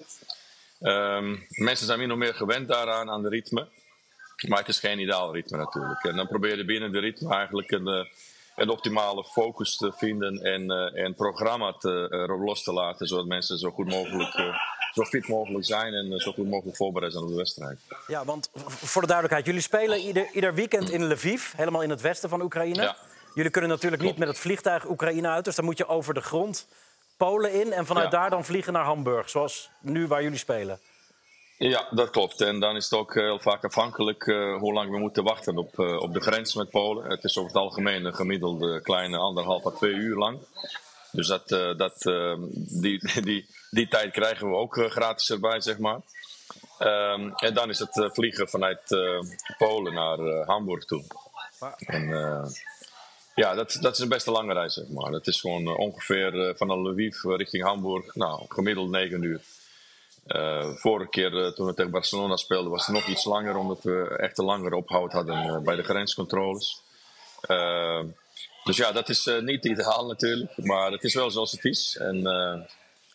Ehm, 0.81 1.37
mensen 1.49 1.87
zijn 1.87 1.99
min 1.99 2.13
of 2.13 2.19
meer 2.19 2.35
gewend 2.35 2.69
daaraan, 2.69 3.11
aan 3.11 3.23
de 3.23 3.29
ritme. 3.29 3.69
Maar 4.49 4.59
het 4.59 4.69
is 4.69 4.79
geen 4.79 4.99
ideaal 4.99 5.33
ritme 5.33 5.57
natuurlijk. 5.57 6.05
En 6.05 6.17
dan 6.17 6.29
probeer 6.29 6.57
je 6.57 6.65
binnen 6.65 6.93
de 6.93 6.99
ritme 6.99 7.35
eigenlijk 7.35 7.71
een, 7.71 8.09
een 8.57 8.69
optimale 8.69 9.25
focus 9.25 9.77
te 9.77 9.93
vinden 9.93 10.43
en 10.43 10.71
een 11.05 11.15
programma 11.15 11.73
te, 11.73 12.27
los 12.45 12.63
te 12.63 12.73
laten, 12.73 13.07
zodat 13.07 13.27
mensen 13.27 13.59
zo 13.59 13.71
goed 13.71 13.89
mogelijk, 13.89 14.35
zo 14.93 15.05
fit 15.05 15.29
mogelijk 15.29 15.65
zijn 15.65 15.95
en 15.95 16.13
eh, 16.13 16.19
zo 16.19 16.33
goed 16.33 16.49
mogelijk 16.49 16.77
voorbereid 16.77 17.13
zijn 17.13 17.25
op 17.25 17.31
de 17.31 17.37
wedstrijd. 17.37 17.79
Ja, 18.07 18.25
want 18.25 18.51
voor 18.65 19.01
de 19.01 19.07
duidelijkheid, 19.09 19.47
jullie 19.47 19.61
spelen 19.61 19.99
ieder, 19.99 20.29
ieder 20.33 20.55
weekend 20.55 20.91
in 20.91 21.05
Lviv, 21.13 21.53
helemaal 21.57 21.83
in 21.83 21.91
het 21.91 22.01
westen 22.01 22.29
van 22.29 22.43
Oekraïne. 22.43 22.83
Ja. 22.83 22.97
Jullie 23.35 23.51
kunnen 23.51 23.71
natuurlijk 23.71 24.03
niet 24.03 24.17
met 24.19 24.29
het 24.29 24.39
vliegtuig 24.39 24.89
Oekraïne 24.89 25.29
uit, 25.29 25.45
dus 25.45 25.55
dan 25.57 25.65
moet 25.65 25.79
je 25.79 25.87
over 25.89 26.15
de 26.15 26.21
grond 26.21 26.67
Polen 27.17 27.53
in 27.53 27.73
en 27.73 27.87
vanuit 27.87 28.13
Ja. 28.13 28.19
daar 28.19 28.31
dan 28.31 28.45
vliegen 28.45 28.73
naar 28.73 28.85
Hamburg, 28.85 29.31
zoals 29.31 29.71
nu 29.81 30.07
waar 30.07 30.23
jullie 30.23 30.39
spelen. 30.39 30.79
Ja, 31.59 31.87
dat 31.91 32.11
klopt. 32.11 32.41
En 32.41 32.61
dan 32.61 32.77
is 32.77 32.85
het 32.91 32.99
ook 32.99 33.15
heel 33.15 33.39
vaak 33.39 33.65
afhankelijk 33.65 34.27
eh, 34.27 34.57
hoe 34.59 34.73
lang 34.73 34.91
we 34.91 34.99
moeten 34.99 35.25
wachten 35.25 35.57
op, 35.59 35.79
eh, 35.79 35.97
op 35.97 36.13
de 36.13 36.21
grens 36.21 36.55
met 36.55 36.71
Polen. 36.71 37.11
Het 37.11 37.25
is 37.25 37.37
over 37.39 37.51
het 37.53 37.61
algemeen 37.61 38.05
een 38.05 38.15
gemiddelde 38.15 38.81
kleine 38.81 39.17
anderhalf 39.17 39.67
à 39.67 39.71
twee 39.71 39.93
uur 39.93 40.17
lang. 40.17 40.39
Dus 41.13 41.27
dat, 41.27 41.51
eh, 41.51 41.77
dat, 41.77 42.07
eh, 42.07 42.35
die, 42.81 43.01
die, 43.29 43.47
die 43.71 43.89
tijd 43.89 44.13
krijgen 44.13 44.49
we 44.49 44.55
ook 44.55 44.77
eh, 44.77 44.91
gratis 44.91 45.31
erbij, 45.31 45.61
zeg 45.61 45.79
maar. 45.79 46.01
Ehm, 46.79 47.31
en 47.35 47.55
dan 47.55 47.69
is 47.69 47.79
het 47.79 47.99
eh, 47.99 48.11
vliegen 48.11 48.49
vanuit 48.49 48.81
Polen 49.59 49.95
naar 49.95 50.19
Hamburg 50.47 50.85
toe. 50.85 51.05
En, 51.79 52.09
ja, 53.35 53.55
dat, 53.55 53.79
dat 53.81 53.93
is 53.93 53.99
een 53.99 54.09
best 54.09 54.27
lange 54.27 54.53
reis, 54.53 54.75
zeg 54.75 54.89
maar. 54.89 55.11
Dat 55.11 55.27
is 55.27 55.41
gewoon 55.41 55.77
ongeveer 55.77 56.55
van 56.57 56.89
Lviv 56.89 57.23
richting 57.23 57.65
Hamburg, 57.65 58.15
nou, 58.15 58.45
gemiddeld 58.49 58.91
negen 58.91 59.23
uur. 59.23 59.41
Vorige 60.77 61.11
keer 61.11 61.53
toen 61.55 61.67
we 61.67 61.75
tegen 61.75 61.91
Barcelona 61.91 62.37
speelden 62.37 62.71
was 62.71 62.87
het 62.87 62.95
nog 62.95 63.07
iets 63.07 63.25
langer, 63.25 63.57
omdat 63.57 63.83
we 63.83 64.17
echt 64.17 64.39
een 64.39 64.45
langere 64.45 64.77
ophoud 64.77 65.13
hadden 65.13 65.65
bij 65.65 65.77
de 65.77 65.83
grenscontroles. 65.83 66.83
Dus 68.65 68.77
ja, 68.77 68.93
dat 68.93 69.09
is 69.09 69.27
eh, 69.27 69.39
niet 69.41 69.65
ideaal 69.65 70.07
natuurlijk, 70.07 70.57
maar 70.57 70.91
het 70.93 71.05
is 71.05 71.15
wel 71.15 71.31
zoals 71.31 71.53
het 71.53 71.65
is. 71.65 71.97
En 72.01 72.27
eh, 72.27 72.61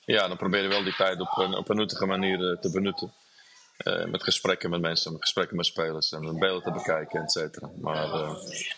ja, 0.06 0.28
dan 0.28 0.38
probeer 0.38 0.62
je 0.62 0.68
wel 0.68 0.84
die 0.84 0.96
tijd 0.96 1.20
op 1.20 1.38
een, 1.38 1.54
op 1.54 1.70
een 1.70 1.76
nuttige 1.76 2.06
manier 2.06 2.52
eh, 2.52 2.58
te 2.58 2.72
benutten. 2.72 3.14
Met 4.08 4.24
gesprekken 4.24 4.70
met 4.70 4.82
mensen, 4.82 5.12
met 5.12 5.22
gesprekken 5.22 5.56
met 5.56 5.66
spelers 5.66 6.12
en 6.12 6.40
beelden 6.40 6.64
te 6.64 6.72
bekijken, 6.72 7.22
et 7.22 7.32
cetera. 7.32 7.70
Maar 7.82 8.08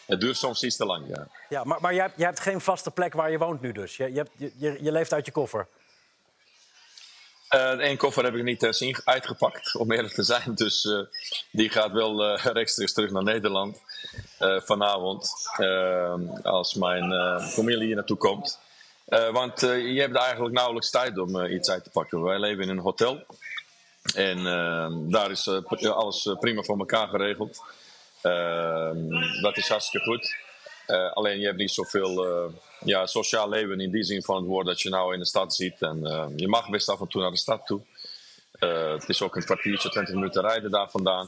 het 0.05 0.19
duurt 0.21 0.37
soms 0.37 0.63
iets 0.63 0.75
te 0.75 0.85
lang, 0.85 1.07
ja. 1.07 1.27
Ja, 1.49 1.63
maar, 1.63 1.81
maar 1.81 1.93
jij, 1.93 2.03
hebt- 2.03 2.17
jij 2.17 2.25
hebt 2.25 2.39
geen 2.39 2.61
vaste 2.61 2.91
plek 2.91 3.13
waar 3.13 3.31
je 3.31 3.37
woont 3.37 3.61
nu 3.61 3.71
dus. 3.71 3.97
Je, 3.97 4.09
je, 4.11 4.17
hebt, 4.17 4.29
je, 4.37 4.51
je- 4.57 4.77
je 4.83 4.91
leeft 4.91 5.13
uit 5.13 5.25
je 5.25 5.31
koffer. 5.31 5.67
Eén 7.49 7.97
koffer 7.97 8.23
heb 8.23 8.35
ik 8.35 8.43
niet 8.43 8.63
eens 8.63 9.05
uitgepakt, 9.05 9.75
om 9.75 9.91
eerlijk 9.91 10.13
te 10.13 10.23
zijn. 10.23 10.55
Dus 10.63 10.87
die 11.51 11.69
gaat 11.69 11.91
wel 11.91 12.35
rechtstreeks 12.37 12.93
terug 12.93 13.11
naar 13.11 13.23
Nederland 13.23 13.81
vanavond. 14.65 15.31
eh, 15.57 16.15
als 16.43 16.73
mijn 16.73 17.11
eh, 17.11 17.39
familie 17.47 17.85
hier 17.85 17.95
naartoe 17.95 18.17
komt. 18.17 18.59
Eh, 19.05 19.29
want 19.29 19.63
eh, 19.63 19.93
je 19.93 20.01
hebt 20.01 20.15
eigenlijk 20.15 20.55
nauwelijks 20.55 20.89
tijd 20.89 21.17
om 21.17 21.39
eh, 21.39 21.53
iets 21.53 21.69
uit 21.69 21.83
te 21.83 21.89
pakken. 21.89 22.21
Wij 22.23 22.39
leven 22.39 22.63
in 22.63 22.69
een 22.69 22.79
hotel. 22.79 23.25
En 24.15 24.43
daar 25.09 25.31
is 25.31 25.47
eh, 25.47 25.91
alles 25.91 26.25
eh, 26.25 26.37
prima 26.39 26.61
voor 26.61 26.77
elkaar 26.79 27.07
geregeld. 27.07 27.61
Dat 29.41 29.57
is 29.57 29.67
hartstikke 29.67 30.05
goed. 30.07 30.35
Eh, 30.85 31.11
alleen 31.11 31.39
je 31.39 31.45
hebt 31.45 31.57
niet 31.57 31.71
zoveel 31.71 32.25
eh, 32.25 32.53
ja, 32.79 33.05
sociaal 33.05 33.49
leven 33.49 33.79
in 33.79 33.91
die 33.91 34.03
zin 34.03 34.23
van 34.23 34.35
het 34.35 34.45
woord 34.45 34.65
dat 34.65 34.81
je 34.81 34.89
nou 34.89 35.13
in 35.13 35.19
de 35.19 35.25
stad 35.25 35.55
ziet. 35.55 35.81
En 35.81 36.03
je 36.35 36.47
mag 36.47 36.69
best 36.69 36.89
af 36.89 36.99
en 36.99 37.07
toe 37.07 37.21
naar 37.21 37.31
de 37.31 37.37
stad 37.37 37.65
toe. 37.65 37.81
Eh, 38.51 38.91
het 38.91 39.09
is 39.09 39.21
ook 39.21 39.35
een 39.35 39.43
kwartiertje, 39.45 39.89
20 39.89 40.13
minuten 40.13 40.41
rijden 40.41 40.71
daar 40.71 40.89
vandaan. 40.89 41.27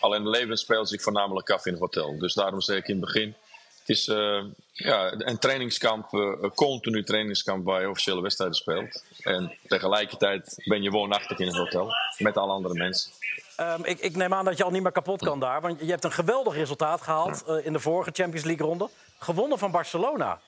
Alleen 0.00 0.24
het 0.24 0.36
leven 0.36 0.56
speelt 0.56 0.88
zich 0.88 1.02
voornamelijk 1.02 1.50
af 1.50 1.66
in 1.66 1.72
het 1.72 1.80
hotel. 1.80 2.18
Dus 2.18 2.34
daarom 2.34 2.60
zeg 2.60 2.76
ik 2.76 2.88
in 2.88 2.96
het 2.96 3.04
begin. 3.04 3.34
Het 3.78 3.96
is 3.96 4.08
eh, 4.08 4.44
ja, 4.72 5.12
een 5.12 5.38
trainingskamp, 5.38 6.14
eh, 6.14 6.20
een 6.40 6.54
continu 6.54 7.04
trainingskamp 7.04 7.64
waar 7.64 7.80
je 7.80 7.90
officiële 7.90 8.20
wedstrijden 8.20 8.56
speelt. 8.56 9.02
En 9.20 9.58
tegelijkertijd 9.66 10.62
ben 10.64 10.82
je 10.82 10.90
woonachtig 10.90 11.38
in 11.38 11.46
het 11.46 11.56
hotel 11.56 11.90
met 12.18 12.36
alle 12.36 12.52
andere 12.52 12.74
mensen. 12.74 13.10
Ehm, 13.56 13.84
ik, 13.84 13.98
ik 14.00 14.16
neem 14.16 14.34
aan 14.34 14.44
dat 14.44 14.56
je 14.56 14.64
al 14.64 14.70
niet 14.70 14.82
meer 14.82 14.92
kapot 14.92 15.22
kan 15.24 15.40
daar. 15.40 15.60
Want 15.60 15.80
je 15.80 15.86
hebt 15.90 16.04
een 16.04 16.12
geweldig 16.12 16.54
resultaat 16.54 17.02
gehaald 17.02 17.44
eh, 17.44 17.66
in 17.66 17.72
de 17.72 17.80
vorige 17.80 18.10
Champions 18.12 18.44
League-ronde. 18.44 18.88
Gewonnen 19.18 19.58
van 19.58 19.70
Barcelona, 19.70 20.40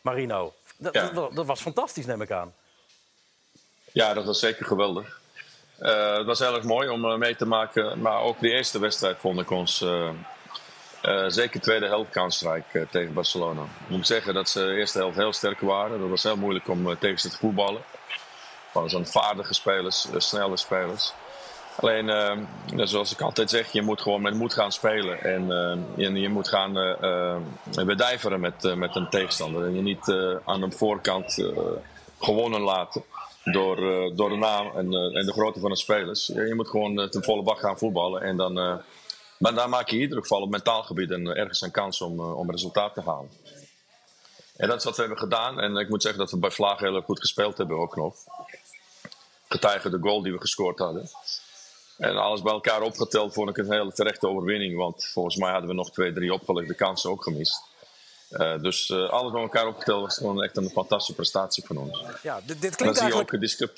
Marino. 0.00 0.54
Dat, 0.76 0.94
Ja. 0.94 1.08
dat, 1.08 1.34
dat 1.34 1.46
was 1.46 1.60
fantastisch, 1.60 2.06
neem 2.06 2.22
ik 2.22 2.30
aan. 2.30 2.54
Ja, 3.92 4.14
dat 4.14 4.24
was 4.24 4.38
zeker 4.38 4.66
geweldig. 4.66 5.20
Eh, 5.84 6.16
het 6.16 6.26
was 6.26 6.38
heel 6.38 6.54
erg 6.54 6.64
mooi 6.64 6.88
om 6.88 7.04
eh, 7.04 7.16
mee 7.16 7.36
te 7.36 7.46
maken. 7.46 8.00
Maar 8.00 8.20
ook 8.20 8.40
de 8.40 8.50
eerste 8.50 8.78
wedstrijd 8.78 9.16
vond 9.18 9.40
ik 9.40 9.50
ons 9.50 9.82
eh, 9.82 10.08
eh, 11.02 11.24
zeker 11.26 11.60
tweede 11.60 11.86
helft 11.86 12.10
kansrijk 12.10 12.64
tegen 12.90 13.14
Barcelona. 13.14 13.62
Ik 13.62 13.88
moet 13.88 14.06
zeggen 14.06 14.34
dat 14.34 14.48
ze 14.48 14.58
de 14.58 14.74
eerste 14.74 14.98
helft 14.98 15.16
heel 15.16 15.32
sterk 15.32 15.60
waren. 15.60 16.00
Dat 16.00 16.08
was 16.08 16.22
heel 16.22 16.36
moeilijk 16.36 16.68
om 16.68 16.98
tegen 16.98 17.18
ze 17.18 17.28
te 17.28 17.36
voetballen. 17.36 17.82
Gewoon 18.72 18.90
zo'n 18.90 19.06
vaardige 19.06 19.54
spelers, 19.54 20.06
snelle 20.16 20.56
spelers. 20.56 21.12
Alleen, 21.76 22.46
zoals 22.76 23.12
ik 23.12 23.20
altijd 23.20 23.50
zeg, 23.50 23.72
je 23.72 23.82
moet 23.82 24.00
gewoon 24.00 24.22
met 24.22 24.34
moed 24.34 24.52
gaan 24.52 24.72
spelen. 24.72 25.22
En 25.22 25.46
je, 25.96 26.28
moet 26.28 26.48
gaan 26.48 26.72
bedijveren 27.84 28.40
met, 28.40 28.76
met 28.76 28.96
een 28.96 29.08
tegenstander. 29.08 29.64
En 29.64 29.74
je 29.74 29.82
niet 29.82 30.14
aan 30.44 30.60
de 30.60 30.70
voorkant 30.70 31.44
gewonnen 32.18 32.60
laten 32.60 33.04
door, 33.44 33.76
eh, 33.76 34.16
door 34.16 34.28
de 34.28 34.36
naam 34.36 34.76
en, 34.76 34.92
eh, 34.92 35.16
en 35.16 35.26
de 35.26 35.32
grootte 35.32 35.60
van 35.60 35.70
de 35.70 35.76
spelers. 35.76 36.26
Je, 36.26 36.54
moet 36.54 36.68
gewoon 36.68 37.00
eh, 37.00 37.08
ten 37.08 37.24
volle 37.24 37.42
bak 37.42 37.58
gaan 37.58 37.78
voetballen. 37.78 38.22
En 38.22 38.36
dan, 38.36 38.54
maar 39.38 39.54
dan 39.54 39.70
maak 39.70 39.88
je 39.88 39.96
in 39.96 40.02
ieder 40.02 40.18
geval 40.18 40.40
op 40.40 40.50
mentaal 40.50 40.82
gebied 40.82 41.10
een, 41.10 41.26
ergens 41.26 41.60
een 41.60 41.70
kans 41.70 42.00
om, 42.00 42.20
om 42.20 42.50
resultaat 42.50 42.94
te 42.94 43.00
halen. 43.00 43.30
En 44.56 44.68
dat 44.68 44.78
is 44.78 44.84
wat 44.84 44.94
we 44.94 45.00
hebben 45.00 45.18
gedaan. 45.18 45.60
En 45.60 45.76
ik 45.76 45.88
moet 45.88 46.02
zeggen 46.02 46.20
dat 46.20 46.30
we 46.30 46.38
bij 46.38 46.50
Vlaag 46.50 46.78
heel 46.78 47.00
goed 47.00 47.20
gespeeld 47.20 47.58
hebben 47.58 47.78
ook 47.78 47.96
nog. 47.96 48.14
Getuige 49.48 49.90
de 49.90 49.98
goal 50.00 50.22
die 50.22 50.32
we 50.32 50.40
gescoord 50.40 50.78
hadden. 50.78 51.08
En 51.98 52.16
alles 52.16 52.42
bij 52.42 52.52
elkaar 52.52 52.82
opgeteld 52.82 53.32
vond 53.32 53.48
ik 53.48 53.56
een 53.56 53.72
hele 53.72 53.92
terechte 53.92 54.28
overwinning. 54.28 54.76
Want 54.76 55.04
volgens 55.04 55.36
mij 55.36 55.50
hadden 55.50 55.68
we 55.68 55.74
nog 55.74 55.90
twee, 55.90 56.12
drie 56.12 56.32
opgelegde 56.32 56.74
kansen 56.74 57.10
ook 57.10 57.22
gemist. 57.22 57.62
Eh, 58.36 58.60
dus 58.60 58.90
eh, 58.90 59.08
alles 59.08 59.32
bij 59.32 59.42
elkaar 59.42 59.66
opgeteld 59.66 60.02
was 60.02 60.16
gewoon 60.16 60.42
echt 60.42 60.56
een 60.56 60.70
fantastische 60.70 61.14
prestatie 61.14 61.64
van 61.66 61.76
ons. 61.76 62.04
Ja, 62.22 62.40
dit, 62.44 62.58
klinkt 62.58 62.98
zie 62.98 63.06
je 63.06 63.12
eigenlijk... 63.12 63.72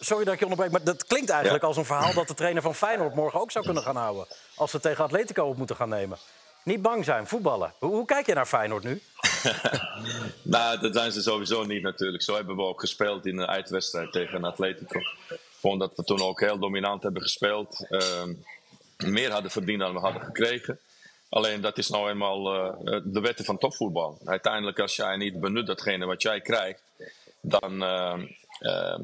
Sorry 0.00 0.24
dat 0.24 0.32
ik 0.34 0.38
je 0.38 0.44
onderbreek, 0.46 0.70
maar 0.70 0.84
dat 0.84 1.04
klinkt 1.06 1.30
eigenlijk 1.30 1.62
Ja. 1.62 1.68
als 1.68 1.76
een 1.76 1.84
verhaal 1.84 2.14
dat 2.14 2.28
de 2.28 2.34
trainer 2.34 2.62
van 2.62 2.74
Feyenoord 2.74 3.14
morgen 3.14 3.40
ook 3.40 3.50
zou 3.50 3.64
kunnen 3.64 3.82
gaan 3.82 3.96
houden. 3.96 4.26
Als 4.54 4.70
ze 4.70 4.80
tegen 4.80 5.04
Atletico 5.04 5.44
op 5.44 5.56
moeten 5.56 5.76
gaan 5.76 5.88
nemen. 5.88 6.18
Niet 6.62 6.82
bang 6.82 7.04
zijn, 7.04 7.26
voetballen. 7.26 7.72
Hoe, 7.78 7.90
hoe 7.90 8.04
kijk 8.04 8.26
je 8.26 8.34
naar 8.34 8.46
Feyenoord 8.46 8.82
nu? 8.82 9.02
Nou, 10.42 10.80
dat 10.80 10.94
zijn 10.94 11.12
ze 11.12 11.22
sowieso 11.22 11.64
niet 11.64 11.82
natuurlijk. 11.82 12.22
Zo 12.22 12.34
hebben 12.34 12.56
we 12.56 12.62
ook 12.62 12.80
gespeeld 12.80 13.26
in 13.26 13.38
een 13.38 13.46
uitwedstrijd 13.46 14.12
tegen 14.12 14.44
Atletico. 14.44 15.00
Vond 15.60 15.80
dat 15.80 15.92
we 15.96 16.04
toen 16.04 16.22
ook 16.22 16.40
heel 16.40 16.58
dominant 16.58 17.02
hebben 17.02 17.22
gespeeld. 17.22 17.86
Ehm, 17.88 18.32
meer 18.96 19.30
hadden 19.30 19.50
verdiend 19.50 19.80
dan 19.80 19.92
we 19.92 19.98
hadden 19.98 20.22
gekregen. 20.22 20.78
Alleen 21.34 21.60
dat 21.60 21.78
is 21.78 21.88
nou 21.88 22.10
eenmaal 22.10 22.54
eh, 22.54 23.00
de 23.04 23.20
wetten 23.20 23.44
van 23.44 23.58
topvoetbal. 23.58 24.18
Uiteindelijk 24.24 24.78
als 24.78 24.96
jij 24.96 25.16
niet 25.16 25.40
benut 25.40 25.66
datgene 25.66 26.06
wat 26.06 26.22
jij 26.22 26.40
krijgt, 26.40 26.82
dan 27.40 27.82
ehm, 27.82 28.26
ehm, 28.58 29.00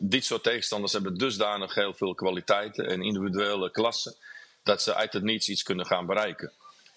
dit 0.00 0.24
soort 0.24 0.42
tegenstanders 0.42 0.92
hebben 0.92 1.18
dusdanig 1.18 1.74
heel 1.74 1.94
veel 1.94 2.14
kwaliteiten 2.14 2.86
en 2.88 3.02
individuele 3.02 3.70
klassen 3.70 4.14
dat 4.62 4.82
ze 4.82 4.94
uit 4.94 5.12
het 5.12 5.22
niets 5.22 5.48
iets 5.48 5.62
kunnen 5.62 5.86
gaan 5.86 6.06
bereiken. 6.06 6.52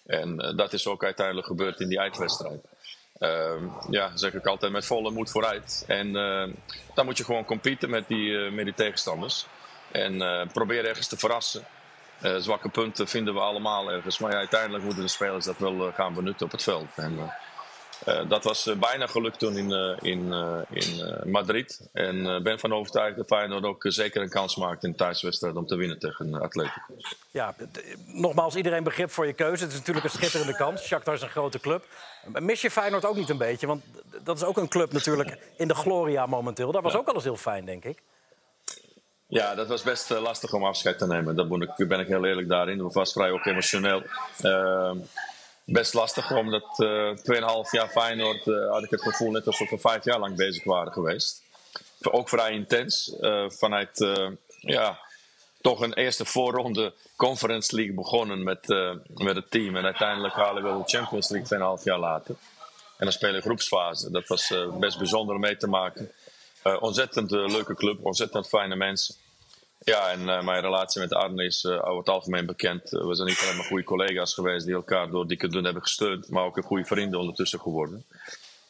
En 0.05 0.39
eh, 0.39 0.57
dat 0.57 0.73
is 0.73 0.87
ook 0.87 1.03
uiteindelijk 1.03 1.47
gebeurd 1.47 1.79
in 1.79 1.87
die 1.87 1.99
uitwedstrijd. 1.99 2.61
Ehm, 3.17 3.65
ja, 3.89 4.17
zeg 4.17 4.33
ik 4.33 4.45
altijd 4.45 4.71
met 4.71 4.85
volle 4.85 5.11
moed 5.11 5.31
vooruit. 5.31 5.83
En 5.87 6.13
dan 6.93 7.05
moet 7.05 7.17
je 7.17 7.23
gewoon 7.23 7.45
competen 7.45 7.89
met 7.89 8.07
die, 8.07 8.45
eh, 8.45 8.51
met 8.51 8.65
die 8.65 8.73
tegenstanders. 8.73 9.45
En 9.91 10.47
probeer 10.53 10.85
ergens 10.85 11.07
te 11.07 11.17
verrassen. 11.17 11.65
Eh, 12.21 12.35
zwakke 12.35 12.69
punten 12.69 13.07
vinden 13.07 13.33
we 13.33 13.39
allemaal 13.39 13.91
ergens. 13.91 14.19
Maar 14.19 14.31
ja, 14.31 14.37
uiteindelijk 14.37 14.83
moeten 14.83 15.03
de 15.03 15.09
spelers 15.09 15.45
dat 15.45 15.57
wel 15.57 15.87
eh, 15.87 15.93
gaan 15.93 16.13
benutten 16.13 16.45
op 16.45 16.51
het 16.51 16.63
veld. 16.63 16.87
En, 16.95 17.33
eh, 18.05 18.29
dat 18.29 18.43
was 18.43 18.69
bijna 18.79 19.07
gelukt 19.07 19.39
toen 19.39 19.57
in, 19.57 19.97
in, 20.01 20.33
in 20.69 21.19
Madrid. 21.31 21.89
En 21.93 22.25
ik 22.25 22.43
ben 22.43 22.59
van 22.59 22.73
overtuigd 22.73 23.17
dat 23.17 23.27
Feyenoord 23.27 23.63
ook 23.63 23.85
zeker 23.87 24.21
een 24.21 24.29
kans 24.29 24.55
maakt 24.55 24.83
in 24.83 24.91
de 24.91 24.97
thuiswedstrijd 24.97 25.55
om 25.55 25.65
te 25.65 25.75
winnen 25.75 25.99
tegen 25.99 26.41
Atletico. 26.41 26.93
Ja, 27.31 27.55
nogmaals, 28.05 28.55
iedereen 28.55 28.83
begrip 28.83 29.11
voor 29.11 29.25
je 29.25 29.33
keuze. 29.33 29.63
Het 29.63 29.71
is 29.71 29.77
natuurlijk 29.77 30.05
een 30.05 30.11
schitterende 30.11 30.55
kans. 30.55 30.83
Shakhtar 30.85 31.13
is 31.13 31.21
een 31.21 31.29
grote 31.29 31.59
club. 31.59 31.85
Mis 32.25 32.61
je 32.61 32.71
Feyenoord 32.71 33.05
ook 33.05 33.15
niet 33.15 33.29
een 33.29 33.37
beetje? 33.37 33.67
Want 33.67 33.83
dat 34.23 34.37
is 34.37 34.43
ook 34.43 34.57
een 34.57 34.67
club 34.67 34.91
natuurlijk 34.91 35.37
in 35.57 35.67
de 35.67 35.75
gloria 35.75 36.25
momenteel. 36.25 36.71
Dat 36.71 36.83
was 36.83 36.95
ook 36.95 37.07
alles 37.07 37.23
heel 37.23 37.37
fijn, 37.37 37.65
denk 37.65 37.83
ik. 37.85 38.01
Ja, 39.31 39.55
dat 39.55 39.67
was 39.67 39.81
best 39.83 40.11
eh, 40.11 40.21
lastig 40.21 40.53
om 40.53 40.63
afscheid 40.65 40.97
te 40.97 41.07
nemen. 41.07 41.35
Dat 41.35 41.47
moet 41.47 41.63
ik, 41.63 41.87
ben 41.87 41.99
ik 41.99 42.07
heel 42.07 42.25
eerlijk 42.25 42.47
daarin. 42.47 42.77
Dat 42.77 42.93
was 42.93 43.11
vrij 43.13 43.31
ook 43.31 43.45
emotioneel. 43.45 44.03
Ehm, 44.41 44.97
best 45.63 45.93
lastig, 45.93 46.31
omdat 46.31 46.79
eh 46.79 47.15
2,5 47.15 47.71
jaar 47.71 47.87
Feyenoord 47.89 48.47
eh, 48.47 48.69
had 48.69 48.83
ik 48.83 48.89
het 48.89 49.01
gevoel 49.01 49.31
net 49.31 49.47
alsof 49.47 49.69
we 49.69 49.77
vijf 49.77 50.03
jaar 50.03 50.19
lang 50.19 50.35
bezig 50.35 50.63
waren 50.63 50.93
geweest. 50.93 51.41
Ook 52.01 52.29
vrij 52.29 52.51
intens. 52.51 53.19
eh, 53.19 53.49
vanuit 53.49 54.01
eh, 54.01 54.27
ja, 54.59 54.99
toch 55.61 55.81
een 55.81 55.93
eerste 55.93 56.25
voorronde 56.25 56.93
Conference 57.15 57.75
League 57.75 57.93
begonnen 57.95 58.43
met, 58.43 58.69
eh, 58.69 58.91
met 59.13 59.35
het 59.35 59.51
team. 59.51 59.75
En 59.75 59.83
uiteindelijk 59.85 60.33
halen 60.33 60.63
we 60.63 60.83
de 60.83 60.97
Champions 60.97 61.29
League 61.29 61.77
2,5 61.77 61.83
jaar 61.83 61.99
later. 61.99 62.35
En 62.97 63.07
dan 63.07 63.11
spelen 63.11 63.41
groepsfase. 63.41 64.11
Dat 64.11 64.27
was 64.27 64.51
eh, 64.51 64.77
best 64.77 64.97
bijzonder 64.97 65.39
mee 65.39 65.57
te 65.57 65.67
maken. 65.67 66.11
Eh, 66.61 66.81
ontzettend 66.81 67.31
eh, 67.33 67.47
leuke 67.47 67.75
club, 67.75 68.05
ontzettend 68.05 68.47
fijne 68.47 68.75
mensen. 68.75 69.15
Ja, 69.83 70.11
en 70.11 70.29
eh, 70.29 70.43
mijn 70.43 70.61
relatie 70.61 71.01
met 71.01 71.13
Arne 71.13 71.45
is 71.45 71.63
eh, 71.63 71.71
over 71.71 71.97
het 71.97 72.09
algemeen 72.09 72.45
bekend. 72.45 72.93
Eh, 72.93 73.05
we 73.05 73.15
zijn 73.15 73.27
niet 73.27 73.41
alleen 73.41 73.55
maar 73.55 73.65
goede 73.65 73.83
collega's 73.83 74.33
geweest 74.33 74.65
die 74.65 74.75
elkaar 74.75 75.09
door 75.09 75.27
dikke 75.27 75.47
dun 75.47 75.63
hebben 75.63 75.81
gesteund, 75.81 76.29
maar 76.29 76.43
ook 76.43 76.57
een 76.57 76.63
goede 76.63 76.85
vrienden 76.85 77.19
ondertussen 77.19 77.59
geworden. 77.59 78.05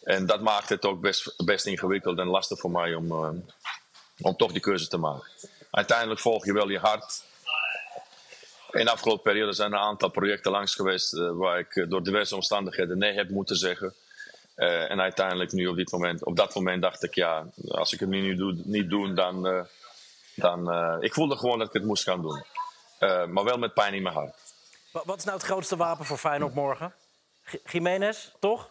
En 0.03 0.25
dat 0.25 0.41
maakt 0.41 0.69
het 0.69 0.85
ook 0.85 1.01
best, 1.01 1.33
best 1.45 1.65
ingewikkeld 1.65 2.19
en 2.19 2.27
lastig 2.27 2.59
voor 2.59 2.71
mij 2.71 2.95
om, 2.95 3.11
om 4.21 4.35
toch 4.37 4.51
die 4.51 4.61
keuze 4.61 4.87
te 4.87 4.97
maken. 4.97 5.29
Uiteindelijk 5.71 6.19
volg 6.19 6.45
je 6.45 6.53
wel 6.53 6.69
je 6.69 6.79
hart. 6.79 7.23
In 8.71 8.85
de 8.85 8.91
afgelopen 8.91 9.23
periode 9.23 9.53
zijn 9.53 9.71
er 9.71 9.77
een 9.77 9.85
aantal 9.85 10.09
projecten 10.09 10.51
langs 10.51 10.75
geweest 10.75 11.11
waar 11.11 11.59
ik 11.59 11.85
door 11.89 12.03
diverse 12.03 12.35
omstandigheden 12.35 12.97
nee 12.97 13.13
heb 13.13 13.29
moeten 13.29 13.55
zeggen. 13.55 13.93
En 14.55 15.01
uiteindelijk 15.01 15.51
nu 15.51 15.67
op, 15.67 15.75
dit 15.75 15.91
moment, 15.91 16.25
op 16.25 16.35
dat 16.35 16.55
moment 16.55 16.81
dacht 16.81 17.03
ik, 17.03 17.15
ja, 17.15 17.45
als 17.67 17.93
ik 17.93 17.99
het 17.99 18.09
nu 18.09 18.21
niet 18.21 18.37
doe, 18.37 18.55
niet 18.63 18.89
doe 18.89 19.13
dan... 19.13 19.67
dan 20.41 20.71
eh, 20.71 20.95
ik 20.99 21.13
voelde 21.13 21.37
gewoon 21.37 21.57
dat 21.59 21.67
ik 21.67 21.73
het 21.73 21.83
moest 21.83 22.03
gaan 22.03 22.21
doen. 22.21 22.43
Eh, 22.99 23.25
maar 23.25 23.43
wel 23.43 23.57
met 23.57 23.73
pijn 23.73 23.93
in 23.93 24.01
mijn 24.03 24.15
hart. 24.15 24.35
Wa- 24.91 25.01
Wat 25.05 25.17
is 25.17 25.23
nou 25.23 25.37
het 25.37 25.45
grootste 25.45 25.75
wapen 25.75 26.05
voor 26.05 26.17
Feyenoord 26.17 26.53
morgen? 26.53 26.93
G- 27.43 27.71
Jiménez, 27.71 28.31
toch? 28.39 28.69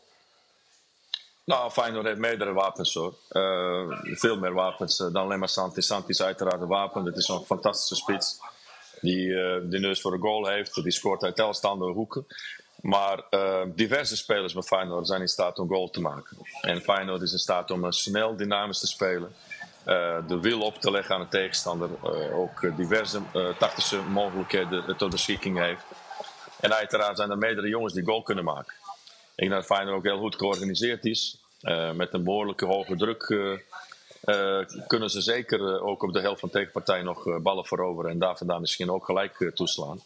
Nou, 1.45 1.71
Feyenoord 1.71 2.07
heeft 2.07 2.19
meerdere 2.19 2.53
wapens 2.53 2.95
hoor. 2.95 3.15
Eh, 3.29 3.87
veel 4.03 4.39
meer 4.39 4.53
wapens 4.53 4.97
dan 4.97 5.17
alleen 5.17 5.39
maar 5.39 5.49
Santi. 5.49 5.83
Santi 5.83 6.09
is 6.09 6.23
uiteraard 6.23 6.61
een 6.61 6.67
wapen. 6.69 7.05
Dit 7.05 7.17
is 7.17 7.29
een 7.29 7.45
fantastische 7.45 7.95
spits. 7.95 8.41
Die 9.01 9.27
de 9.69 9.79
neus 9.81 10.01
voor 10.01 10.11
de 10.11 10.19
goal 10.19 10.47
heeft. 10.47 10.75
Die 10.75 10.91
scoort 10.93 11.23
uit 11.23 11.37
telstaande 11.37 11.85
hoeken. 11.85 12.27
Maar 12.81 13.23
diverse 13.67 14.17
spelers 14.17 14.53
bij 14.53 14.63
Feyenoord 14.63 15.07
zijn 15.07 15.21
in 15.21 15.29
staat 15.29 15.59
om 15.59 15.69
goal 15.69 15.91
te 15.91 16.01
maken. 16.01 16.37
En 16.61 16.81
Feyenoord 16.81 17.23
is 17.23 17.33
in 17.33 17.39
staat 17.39 17.71
om 17.71 17.93
snel, 17.93 18.37
dynamisch 18.37 18.79
te 18.81 18.87
spelen. 18.87 19.35
Eh, 19.91 20.17
de 20.27 20.41
wil 20.41 20.61
op 20.61 20.75
te 20.75 20.91
leggen 20.91 21.15
aan 21.15 21.21
de 21.21 21.29
tegenstander. 21.29 21.89
eh, 22.03 22.39
ook 22.39 22.77
diverse 22.77 23.21
eh, 23.33 23.49
tactische 23.59 24.03
mogelijkheden 24.03 24.97
tot 24.97 25.11
beschikking 25.11 25.59
heeft. 25.59 25.85
En 26.61 26.75
uiteraard 26.75 27.17
zijn 27.17 27.31
er 27.31 27.39
meerdere 27.39 27.69
jongens 27.69 27.95
die 27.95 28.05
goal 28.05 28.23
kunnen 28.23 28.45
maken. 28.45 28.75
Ik 29.35 29.49
denk 29.49 29.51
dat 29.51 29.65
Feyenoord 29.65 29.97
ook 29.97 30.05
heel 30.05 30.19
goed 30.19 30.37
georganiseerd 30.37 31.05
is. 31.05 31.37
Met 31.95 32.15
een 32.15 32.25
behoorlijke 32.25 32.67
hoge 32.67 32.97
druk 32.97 33.25
kunnen 34.87 35.11
ze 35.11 35.21
zeker 35.21 35.83
ook 35.83 36.03
op 36.03 36.13
de 36.13 36.21
helft 36.21 36.41
van 36.41 36.51
tegenpartij 36.51 37.03
nog 37.03 37.41
ballen 37.43 37.65
veroveren. 37.65 38.11
En 38.11 38.19
daar 38.19 38.37
vandaan 38.37 38.61
misschien 38.61 38.91
ook 38.91 39.05
gelijk 39.05 39.51
toeslaan. 39.55 40.01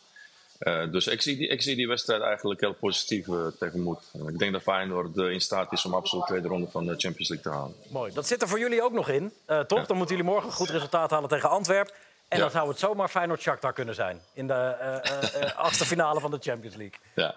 Eh, 0.65 0.91
dus 0.91 1.07
ik 1.07 1.23
zie, 1.23 1.37
die, 1.37 1.49
ik 1.49 1.63
zie 1.63 1.77
die 1.77 1.89
wedstrijd 1.89 2.23
eigenlijk 2.23 2.61
heel 2.61 2.73
positief 2.75 3.29
eh, 3.29 3.47
tegemoet. 3.59 3.99
En 4.13 4.29
ik 4.29 4.39
denk 4.39 4.53
dat 4.53 4.63
Feyenoord 4.63 5.19
eh, 5.19 5.31
in 5.31 5.41
staat 5.41 5.73
is 5.73 5.85
om 5.85 5.95
absoluut 5.95 6.25
de 6.25 6.31
tweede 6.31 6.49
ronde 6.49 6.67
van 6.71 6.87
de 6.87 6.95
Champions 6.97 7.29
League 7.29 7.53
te 7.53 7.59
halen. 7.59 7.75
Mooi. 7.89 8.13
Dat 8.13 8.27
zit 8.27 8.43
er 8.43 8.49
voor 8.49 8.59
jullie 8.59 8.83
ook 8.83 8.93
nog 8.93 9.09
in, 9.09 9.33
eh, 9.47 9.61
toch? 9.61 9.87
Dan 9.87 9.97
moeten 9.97 10.17
jullie 10.17 10.31
morgen 10.31 10.51
een 10.51 10.57
goed 10.57 10.71
resultaat 10.71 11.11
halen 11.11 11.29
tegen 11.29 11.51
Antwerpen. 11.51 11.95
En 12.29 12.39
dan 12.41 12.51
zou 12.51 12.69
het 12.69 12.79
zomaar 12.79 13.09
Feyenoord-Shakhtar 13.09 13.73
kunnen 13.73 13.95
zijn. 13.95 14.21
In 14.33 14.47
de 14.47 14.53
eh, 14.53 14.97
eh, 14.97 15.43
eh, 15.43 15.57
achtste 15.67 15.85
finale 15.85 16.21
van 16.21 16.31
de 16.31 16.39
Champions 16.41 16.77
League. 16.77 16.99
Ja. 17.15 17.35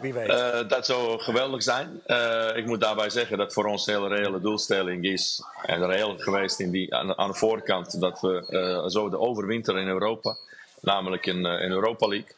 Wie 0.00 0.12
weet. 0.14 0.28
Eh, 0.28 0.68
dat 0.68 0.86
zou 0.86 1.20
geweldig 1.20 1.62
zijn. 1.62 2.00
Eh, 2.06 2.56
ik 2.56 2.66
moet 2.66 2.80
daarbij 2.80 3.10
zeggen 3.10 3.38
dat 3.38 3.52
voor 3.52 3.64
ons 3.64 3.86
een 3.86 3.94
hele 3.94 4.08
reële 4.08 4.40
doelstelling 4.40 5.04
is. 5.04 5.42
En 5.62 5.86
reëel 5.86 6.18
geweest 6.18 6.60
in 6.60 6.70
die, 6.70 6.94
aan, 6.94 7.18
aan 7.18 7.30
de 7.30 7.36
voorkant. 7.36 8.00
Dat 8.00 8.20
we 8.20 8.46
eh, 8.48 8.88
zo 8.88 9.08
de 9.08 9.18
overwinteren 9.18 9.80
in 9.80 9.88
Europa. 9.88 10.36
Namelijk 10.80 11.26
in, 11.26 11.46
eh, 11.46 11.62
in 11.64 11.70
Europa 11.70 12.08
League. 12.08 12.36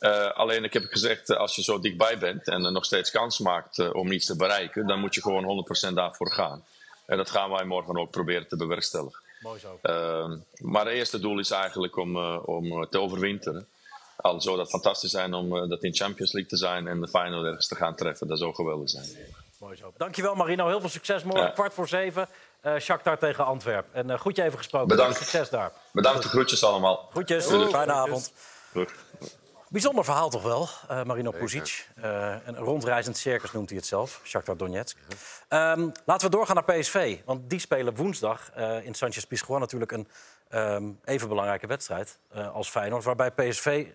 Eh, 0.00 0.30
alleen 0.30 0.64
ik 0.64 0.72
heb 0.72 0.84
gezegd, 0.84 1.30
eh, 1.30 1.36
als 1.36 1.56
je 1.56 1.62
zo 1.62 1.80
dichtbij 1.80 2.18
bent 2.18 2.48
en 2.48 2.72
nog 2.72 2.84
steeds 2.84 3.10
kans 3.10 3.38
maakt 3.38 3.78
eh, 3.78 3.94
om 3.94 4.12
iets 4.12 4.26
te 4.26 4.36
bereiken, 4.36 4.86
dan 4.86 5.00
moet 5.00 5.14
je 5.14 5.22
gewoon 5.22 5.44
100% 5.44 5.94
daarvoor 5.94 6.32
gaan. 6.32 6.64
En 7.06 7.16
dat 7.16 7.30
gaan 7.30 7.50
wij 7.50 7.64
morgen 7.64 7.98
ook 7.98 8.10
proberen 8.10 8.48
te 8.48 8.56
bewerkstelligen. 8.56 9.20
Mooi 9.40 9.58
zo. 9.58 9.78
Uh, 9.82 10.36
maar 10.56 10.84
het 10.84 10.94
eerste 10.94 11.20
doel 11.20 11.38
is 11.38 11.50
eigenlijk 11.50 11.96
om, 11.96 12.16
uh, 12.16 12.38
om 12.44 12.88
te 12.90 13.00
overwinteren. 13.00 13.66
Al 14.16 14.40
zou 14.40 14.56
dat 14.56 14.70
fantastisch 14.70 15.10
zijn 15.10 15.34
om 15.34 15.56
uh, 15.56 15.68
dat 15.68 15.82
in 15.82 15.94
Champions 15.94 16.32
League 16.32 16.50
te 16.50 16.56
zijn 16.56 16.88
en 16.88 17.00
de 17.00 17.08
final 17.08 17.44
ergens 17.44 17.68
te 17.68 17.74
gaan 17.74 17.94
treffen. 17.94 18.28
Dat 18.28 18.38
zou 18.38 18.54
geweldig 18.54 18.90
zijn. 18.90 19.06
Mooi 19.58 19.76
zo. 19.76 19.92
Dankjewel 19.96 20.34
Marino. 20.34 20.66
Heel 20.66 20.80
veel 20.80 20.88
succes 20.88 21.22
morgen. 21.22 21.46
Ja. 21.46 21.50
Kwart 21.50 21.74
voor 21.74 21.88
zeven. 21.88 22.28
Uh, 22.62 22.76
Shakhtar 22.78 23.18
tegen 23.18 23.44
Antwerpen. 23.44 24.10
En 24.10 24.18
goed 24.18 24.36
je 24.36 24.42
even 24.42 24.58
gesproken. 24.58 24.88
Bedankt. 24.88 25.16
Succes 25.16 25.48
daar. 25.48 25.72
Bedankt 25.92 26.22
de 26.22 26.28
groetjes 26.28 26.64
allemaal. 26.64 27.08
Groetjes. 27.10 27.48
Doei. 27.48 27.68
Fijne 27.68 27.92
avond. 27.92 28.32
Doei. 28.72 28.86
Bijzonder 29.72 30.04
verhaal 30.04 30.30
toch 30.30 30.42
wel, 30.42 30.68
uh, 30.90 31.02
Marino 31.02 31.30
Pusic. 31.30 31.88
Uh, 31.98 32.36
een 32.44 32.56
rondreizend 32.56 33.16
circus 33.16 33.52
noemt 33.52 33.68
hij 33.68 33.78
het 33.78 33.86
zelf, 33.86 34.20
Shakhtar 34.24 34.56
Donetsk. 34.56 34.96
Um, 35.48 35.92
laten 36.04 36.30
we 36.30 36.36
doorgaan 36.36 36.54
naar 36.54 36.78
PSV, 36.78 37.18
want 37.24 37.50
die 37.50 37.58
spelen 37.58 37.94
woensdag 37.94 38.50
uh, 38.58 38.84
in 38.84 38.94
Sanchez 38.94 39.24
Pizjuan 39.24 39.60
natuurlijk 39.60 39.92
een 39.92 40.08
um, 40.54 41.00
even 41.04 41.28
belangrijke 41.28 41.66
wedstrijd 41.66 42.18
als 42.52 42.70
Feyenoord... 42.70 43.04
waarbij 43.04 43.30
PSV 43.30 43.86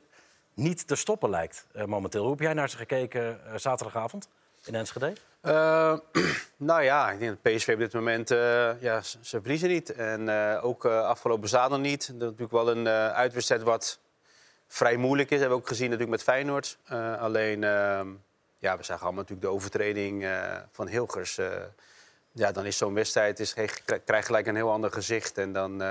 niet 0.53 0.87
te 0.87 0.95
stoppen 0.95 1.29
lijkt 1.29 1.67
momenteel. 1.85 2.21
Hoe 2.21 2.31
heb 2.31 2.39
jij 2.39 2.53
naar 2.53 2.69
ze 2.69 2.77
gekeken 2.77 3.39
zaterdagavond 3.55 4.27
in 4.65 4.75
Enschede? 4.75 5.13
nou 6.69 6.83
ja, 6.83 7.11
ik 7.11 7.19
denk 7.19 7.37
dat 7.43 7.53
PSV 7.53 7.69
op 7.73 7.79
dit 7.79 7.93
moment, 7.93 8.29
ja, 8.79 9.01
ze, 9.01 9.17
ze 9.21 9.39
verliezen 9.41 9.69
niet. 9.69 9.93
En 9.93 10.29
ook 10.61 10.85
afgelopen 10.85 11.49
zaterdag 11.49 11.79
niet. 11.79 12.07
Dat 12.07 12.15
is 12.15 12.21
natuurlijk 12.21 12.51
wel 12.51 12.69
een 12.69 12.87
uitwedstrijd 13.13 13.63
wat 13.63 13.99
vrij 14.67 14.95
moeilijk 14.95 15.29
is. 15.29 15.39
Dat 15.39 15.39
hebben 15.39 15.57
we 15.57 15.63
ook 15.63 15.69
gezien 15.69 15.89
natuurlijk 15.89 16.17
met 16.17 16.23
Feyenoord. 16.23 16.77
Uh, 16.91 17.21
alleen, 17.21 17.61
uh, 17.61 18.01
ja, 18.59 18.77
we 18.77 18.83
zagen 18.83 19.03
allemaal 19.03 19.21
natuurlijk 19.21 19.41
de 19.41 19.53
overtreding 19.53 20.23
uh, 20.23 20.55
van 20.71 20.87
Hilgers. 20.87 21.39
ja, 22.31 22.51
dan 22.51 22.65
is 22.65 22.77
zo'n 22.77 22.93
wedstrijd, 22.93 23.39
is, 23.39 23.53
krijgt 24.05 24.25
gelijk 24.25 24.47
een 24.47 24.55
heel 24.55 24.71
ander 24.71 24.91
gezicht. 24.91 25.37
En 25.37 25.53
dan 25.53 25.83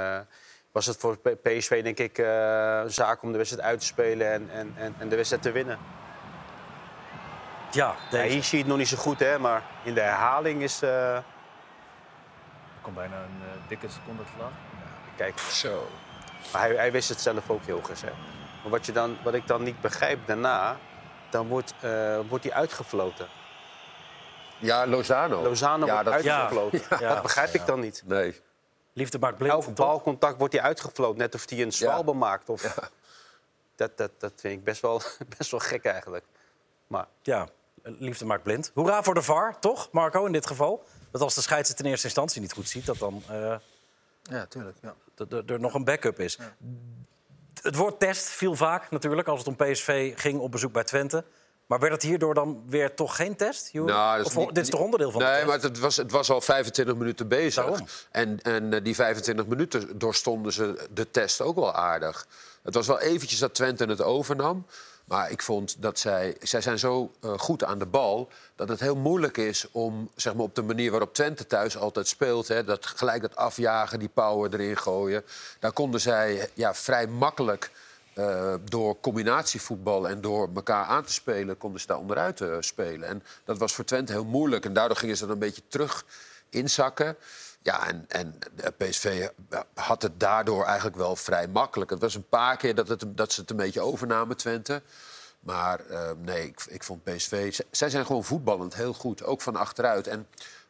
was 0.72 0.86
het 0.86 0.96
voor 0.96 1.18
PSV 1.18 1.82
denk 1.82 1.98
ik 1.98 2.18
een 2.18 2.92
zaak 2.92 3.22
om 3.22 3.32
de 3.32 3.38
wedstrijd 3.38 3.66
uit 3.66 3.80
te 3.80 3.86
spelen 3.86 4.32
en, 4.32 4.50
en, 4.50 4.74
en, 4.76 4.94
en 4.98 5.08
de 5.08 5.16
wedstrijd 5.16 5.42
te 5.42 5.52
winnen. 5.52 5.78
Ja, 7.70 7.94
deze... 8.10 8.24
ja, 8.24 8.30
hier 8.30 8.42
zie 8.42 8.58
je 8.58 8.64
het 8.64 8.66
nog 8.66 8.78
niet 8.78 8.88
zo 8.88 8.96
goed, 8.96 9.18
hè, 9.18 9.38
maar 9.38 9.62
in 9.84 9.94
de 9.94 10.00
herhaling 10.00 10.62
is... 10.62 10.82
Er 10.82 11.22
komt 12.80 12.96
bijna 12.96 13.16
een 13.16 13.60
dikke 13.68 13.88
seconde 13.88 14.22
te 14.22 14.30
laat. 14.38 14.52
Kijk, 15.16 15.38
zo. 15.38 15.88
Maar 16.52 16.62
hij, 16.62 16.74
hij 16.76 16.92
wist 16.92 17.08
het 17.08 17.20
zelf 17.20 17.50
ook 17.50 17.64
heel 17.64 17.80
goed. 17.80 18.04
Maar 18.64 18.72
wat, 18.72 18.86
je 18.86 18.92
dan, 18.92 19.16
wat 19.22 19.34
ik 19.34 19.46
dan 19.46 19.62
niet 19.62 19.80
begrijp 19.80 20.26
daarna, 20.26 20.76
dan 21.30 21.48
wordt, 21.48 21.74
uh, 21.84 22.20
wordt 22.28 22.44
hij 22.44 22.52
uitgefloten. 22.52 23.26
Ja, 24.58 24.86
Lozano. 24.86 25.42
Lozano 25.42 25.86
ja, 25.86 25.92
wordt 25.92 26.08
uitgefloten. 26.08 26.82
Ja, 26.90 26.98
ja. 27.00 27.08
Dat 27.14 27.22
begrijp 27.22 27.54
ik 27.54 27.66
dan 27.66 27.80
niet. 27.80 28.02
Nee. 28.06 28.40
Liefde 28.92 29.18
maakt 29.18 29.36
blind. 29.36 29.52
Elk 29.52 29.74
balcontact 29.74 30.38
wordt 30.38 30.54
hij 30.54 30.62
uitgefloten, 30.62 31.18
net 31.18 31.34
of 31.34 31.50
hij 31.50 31.62
een 31.62 31.72
zwalbe 31.72 32.12
maakt. 32.12 32.48
Of... 32.48 32.90
Dat, 33.76 33.96
dat, 33.96 34.10
dat 34.18 34.32
vind 34.36 34.58
ik 34.58 34.64
best 34.64 34.80
wel, 34.80 35.02
best 35.38 35.50
wel 35.50 35.60
gek 35.60 35.84
eigenlijk. 35.84 36.24
Maar... 36.86 37.06
Ja, 37.22 37.48
liefde 37.82 38.24
maakt 38.24 38.42
blind. 38.42 38.70
Hoera 38.74 39.02
voor 39.02 39.14
de 39.14 39.22
VAR, 39.22 39.58
toch, 39.58 39.88
Marco, 39.92 40.24
in 40.24 40.32
dit 40.32 40.46
geval? 40.46 40.84
Dat 41.10 41.20
als 41.20 41.34
de 41.34 41.40
scheidsrechter 41.40 41.84
in 41.84 41.90
eerste 41.90 42.06
instantie 42.06 42.40
niet 42.40 42.52
goed 42.52 42.68
ziet, 42.68 42.86
dat 42.86 42.98
dan... 42.98 43.22
Uh... 43.30 43.56
Ja, 44.22 44.46
tuurlijk. 44.46 44.76
Ja. 44.80 44.94
er 45.46 45.60
nog 45.60 45.74
een 45.74 45.84
backup 45.84 46.20
is. 46.20 46.36
Ja. 46.36 46.56
Het 47.64 47.76
woord 47.76 47.98
test 47.98 48.28
viel 48.28 48.54
vaak 48.54 48.90
natuurlijk 48.90 49.28
als 49.28 49.38
het 49.38 49.48
om 49.48 49.56
PSV 49.56 50.12
ging 50.16 50.40
op 50.40 50.50
bezoek 50.50 50.72
bij 50.72 50.84
Twente. 50.84 51.24
Maar 51.66 51.78
werd 51.78 51.92
het 51.92 52.02
hierdoor 52.02 52.34
dan 52.34 52.62
weer 52.66 52.94
toch 52.94 53.16
geen 53.16 53.36
test? 53.36 53.70
Nou, 53.72 54.22
of, 54.22 54.36
niet, 54.36 54.54
dit 54.54 54.64
is 54.64 54.70
toch 54.70 54.80
onderdeel 54.80 55.10
van 55.10 55.22
nee, 55.22 55.30
de 55.30 55.36
test? 55.36 55.46
maar 55.46 55.70
het 55.70 55.78
was, 55.78 55.96
het 55.96 56.10
was 56.10 56.30
al 56.30 56.40
25 56.40 56.96
minuten 56.96 57.28
bezig. 57.28 57.64
Daarom. 57.64 57.86
En, 58.10 58.42
en 58.42 58.82
die 58.82 58.94
25 58.94 59.46
minuten 59.46 59.98
doorstonden 59.98 60.52
ze 60.52 60.88
de 60.90 61.10
test 61.10 61.40
ook 61.40 61.54
wel 61.54 61.74
aardig. 61.74 62.26
Het 62.62 62.74
was 62.74 62.86
wel 62.86 63.00
eventjes 63.00 63.38
dat 63.38 63.54
Twente 63.54 63.84
het 63.84 64.02
overnam. 64.02 64.66
Maar 65.04 65.30
ik 65.30 65.42
vond 65.42 65.82
dat 65.82 65.98
zij... 65.98 66.36
Zij 66.40 66.60
zijn 66.60 66.78
zo 66.78 67.12
uh, 67.24 67.38
goed 67.38 67.64
aan 67.64 67.78
de 67.78 67.86
bal... 67.86 68.28
dat 68.56 68.68
het 68.68 68.80
heel 68.80 68.96
moeilijk 68.96 69.36
is 69.36 69.66
om 69.70 70.10
zeg 70.14 70.34
maar, 70.34 70.44
op 70.44 70.54
de 70.54 70.62
manier 70.62 70.90
waarop 70.90 71.14
Twente 71.14 71.46
thuis 71.46 71.76
altijd 71.76 72.08
speelt... 72.08 72.48
Hè, 72.48 72.64
dat 72.64 72.86
gelijk 72.86 73.22
dat 73.22 73.36
afjagen, 73.36 73.98
die 73.98 74.08
power 74.08 74.54
erin 74.54 74.76
gooien... 74.76 75.24
daar 75.60 75.72
konden 75.72 76.00
zij 76.00 76.50
ja, 76.54 76.74
vrij 76.74 77.06
makkelijk... 77.06 77.70
Uh, 78.18 78.54
door 78.64 79.00
combinatievoetbal 79.00 80.08
en 80.08 80.20
door 80.20 80.50
elkaar 80.54 80.84
aan 80.84 81.04
te 81.04 81.12
spelen... 81.12 81.58
konden 81.58 81.80
ze 81.80 81.86
daar 81.86 81.98
onderuit 81.98 82.40
uh, 82.40 82.56
spelen. 82.60 83.08
En 83.08 83.22
dat 83.44 83.58
was 83.58 83.72
voor 83.72 83.84
Twente 83.84 84.12
heel 84.12 84.24
moeilijk. 84.24 84.64
En 84.64 84.72
daardoor 84.72 84.96
gingen 84.96 85.16
ze 85.16 85.22
dan 85.24 85.32
een 85.32 85.38
beetje 85.38 85.62
terug 85.68 86.04
inzakken. 86.50 87.16
Ja, 87.64 87.86
en, 87.86 88.04
en 88.08 88.38
PSV 88.76 89.28
had 89.74 90.02
het 90.02 90.20
daardoor 90.20 90.64
eigenlijk 90.64 90.96
wel 90.96 91.16
vrij 91.16 91.48
makkelijk. 91.48 91.90
Het 91.90 92.00
was 92.00 92.14
een 92.14 92.28
paar 92.28 92.56
keer 92.56 92.74
dat, 92.74 92.88
het, 92.88 93.04
dat 93.16 93.32
ze 93.32 93.40
het 93.40 93.50
een 93.50 93.56
beetje 93.56 93.80
overnamen, 93.80 94.36
Twente. 94.36 94.82
Maar 95.40 95.80
uh, 95.90 96.10
nee, 96.18 96.46
ik, 96.46 96.64
ik 96.68 96.84
vond 96.84 97.04
PSV... 97.04 97.60
Zij 97.70 97.90
zijn 97.90 98.06
gewoon 98.06 98.24
voetballend 98.24 98.74
heel 98.74 98.92
goed, 98.92 99.24
ook 99.24 99.40
van 99.40 99.56
achteruit. 99.56 100.06
En 100.06 100.26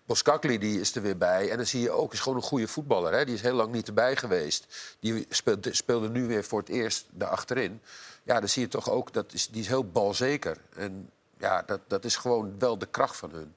Boskakli 0.07 0.59
die 0.59 0.81
is 0.81 0.95
er 0.95 1.03
weer 1.03 1.17
bij. 1.17 1.51
En 1.51 1.57
dan 1.57 1.67
zie 1.67 1.81
je 1.81 1.91
ook, 1.91 2.13
is 2.13 2.21
gewoon 2.21 2.39
een 2.39 2.45
goede 2.45 2.69
voetballer. 2.69 3.13
Hè? 3.13 3.25
Die 3.25 3.35
is 3.35 3.41
heel 3.41 3.55
lang 3.55 3.73
niet 3.73 3.89
erbij 3.89 4.17
geweest. 4.17 4.67
Die 5.01 5.27
speelde, 5.29 5.75
speelde 5.75 6.09
nu 6.09 6.27
weer 6.27 6.45
voor 6.45 6.59
het 6.59 6.69
eerst 6.69 7.07
achterin. 7.19 7.81
Ja, 8.23 8.41
dan 8.41 8.49
zie 8.49 8.63
je 8.63 8.69
toch 8.69 8.91
ook, 8.91 9.13
dat 9.13 9.33
is, 9.33 9.49
die 9.49 9.61
is 9.61 9.69
heel 9.69 9.91
balzeker. 9.91 10.57
En 10.77 11.11
ja, 11.39 11.63
dat, 11.63 11.81
dat 11.87 12.05
is 12.05 12.17
gewoon 12.17 12.59
wel 12.59 12.79
de 12.79 12.87
kracht 12.87 13.17
van 13.17 13.31
hun. 13.31 13.55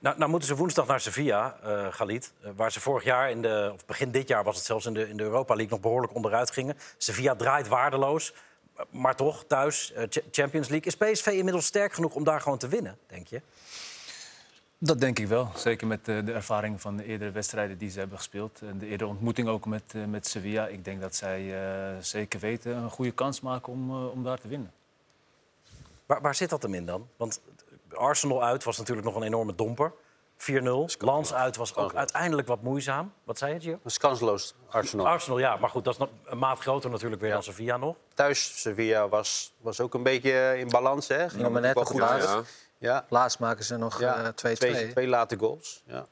Nou, 0.00 0.18
nou 0.18 0.30
moeten 0.30 0.48
ze 0.48 0.56
woensdag 0.56 0.86
naar 0.86 1.00
Sevilla, 1.00 1.56
uh, 1.64 1.86
Galit. 1.92 2.32
Uh, 2.44 2.50
waar 2.56 2.72
ze 2.72 2.80
vorig 2.80 3.04
jaar, 3.04 3.30
in 3.30 3.42
de, 3.42 3.70
of 3.74 3.86
begin 3.86 4.10
dit 4.10 4.28
jaar 4.28 4.44
was 4.44 4.56
het 4.56 4.64
zelfs 4.64 4.86
in 4.86 4.94
de, 4.94 5.08
in 5.08 5.16
de 5.16 5.22
Europa 5.22 5.54
League... 5.54 5.72
nog 5.72 5.80
behoorlijk 5.80 6.14
onderuit 6.14 6.50
gingen. 6.50 6.76
Sevilla 6.96 7.34
draait 7.34 7.68
waardeloos. 7.68 8.34
Maar 8.90 9.16
toch, 9.16 9.44
thuis, 9.44 9.92
uh, 9.96 10.02
Champions 10.30 10.68
League. 10.68 10.86
Is 10.86 10.96
PSV 10.96 11.26
inmiddels 11.26 11.66
sterk 11.66 11.92
genoeg 11.92 12.14
om 12.14 12.24
daar 12.24 12.40
gewoon 12.40 12.58
te 12.58 12.68
winnen, 12.68 12.98
denk 13.06 13.26
je? 13.26 13.40
Dat 14.78 15.00
denk 15.00 15.18
ik 15.18 15.26
wel. 15.26 15.50
Zeker 15.56 15.86
met 15.86 16.04
de, 16.04 16.24
de 16.24 16.32
ervaring 16.32 16.80
van 16.80 16.96
de 16.96 17.04
eerdere 17.04 17.30
wedstrijden 17.30 17.78
die 17.78 17.90
ze 17.90 17.98
hebben 17.98 18.18
gespeeld. 18.18 18.60
En 18.60 18.78
de 18.78 18.86
eerdere 18.86 19.10
ontmoeting 19.10 19.48
ook 19.48 19.66
met, 19.66 19.94
met 20.08 20.26
Sevilla. 20.26 20.66
Ik 20.66 20.84
denk 20.84 21.00
dat 21.00 21.14
zij 21.14 21.42
uh, 21.42 21.98
zeker 22.00 22.40
weten 22.40 22.76
een 22.76 22.90
goede 22.90 23.12
kans 23.12 23.40
maken 23.40 23.72
om, 23.72 23.90
uh, 23.90 24.10
om 24.10 24.24
daar 24.24 24.40
te 24.40 24.48
winnen. 24.48 24.72
Waar, 26.06 26.20
waar 26.20 26.34
zit 26.34 26.50
dat 26.50 26.62
hem 26.62 26.74
in 26.74 26.86
dan? 26.86 27.08
Want 27.16 27.40
Arsenal 27.94 28.44
uit 28.44 28.64
was 28.64 28.78
natuurlijk 28.78 29.06
nog 29.06 29.16
een 29.16 29.22
enorme 29.22 29.54
domper. 29.54 29.92
4-0. 30.40 30.44
Lans 30.98 31.34
uit 31.34 31.56
was 31.56 31.74
ook 31.74 31.94
uiteindelijk 31.94 32.48
wat 32.48 32.62
moeizaam. 32.62 33.12
Wat 33.24 33.38
zei 33.38 33.54
je, 33.54 33.60
Gio? 33.60 33.72
Dat 33.82 33.92
is 33.92 33.98
kansloos, 33.98 34.54
Arsenal. 34.70 35.06
Arsenal, 35.06 35.38
ja. 35.38 35.56
Maar 35.56 35.70
goed, 35.70 35.84
dat 35.84 36.00
is 36.00 36.06
een 36.24 36.38
maat 36.38 36.58
groter 36.58 36.90
natuurlijk 36.90 37.20
weer 37.20 37.30
ja. 37.30 37.34
dan 37.34 37.44
Sevilla 37.44 37.76
nog. 37.76 37.96
Thuis, 38.14 38.60
Sevilla 38.60 39.08
was, 39.08 39.52
was 39.60 39.80
ook 39.80 39.94
een 39.94 40.02
beetje 40.02 40.54
in 40.58 40.68
balans, 40.68 41.08
hè? 41.08 41.30
Ging 41.30 41.48
maar 41.48 41.60
net 41.60 41.78
goed 41.78 41.98
laatst. 41.98 42.28
Ja. 42.28 42.42
Ja. 42.78 43.06
Laatst 43.08 43.38
maken 43.38 43.64
ze 43.64 43.76
nog 43.76 43.96
2-2. 43.96 44.00
Ja, 44.00 44.32
twee, 44.32 44.56
twee 44.90 45.06
late 45.06 45.38
goals. 45.38 45.82
Ja. 45.86 46.06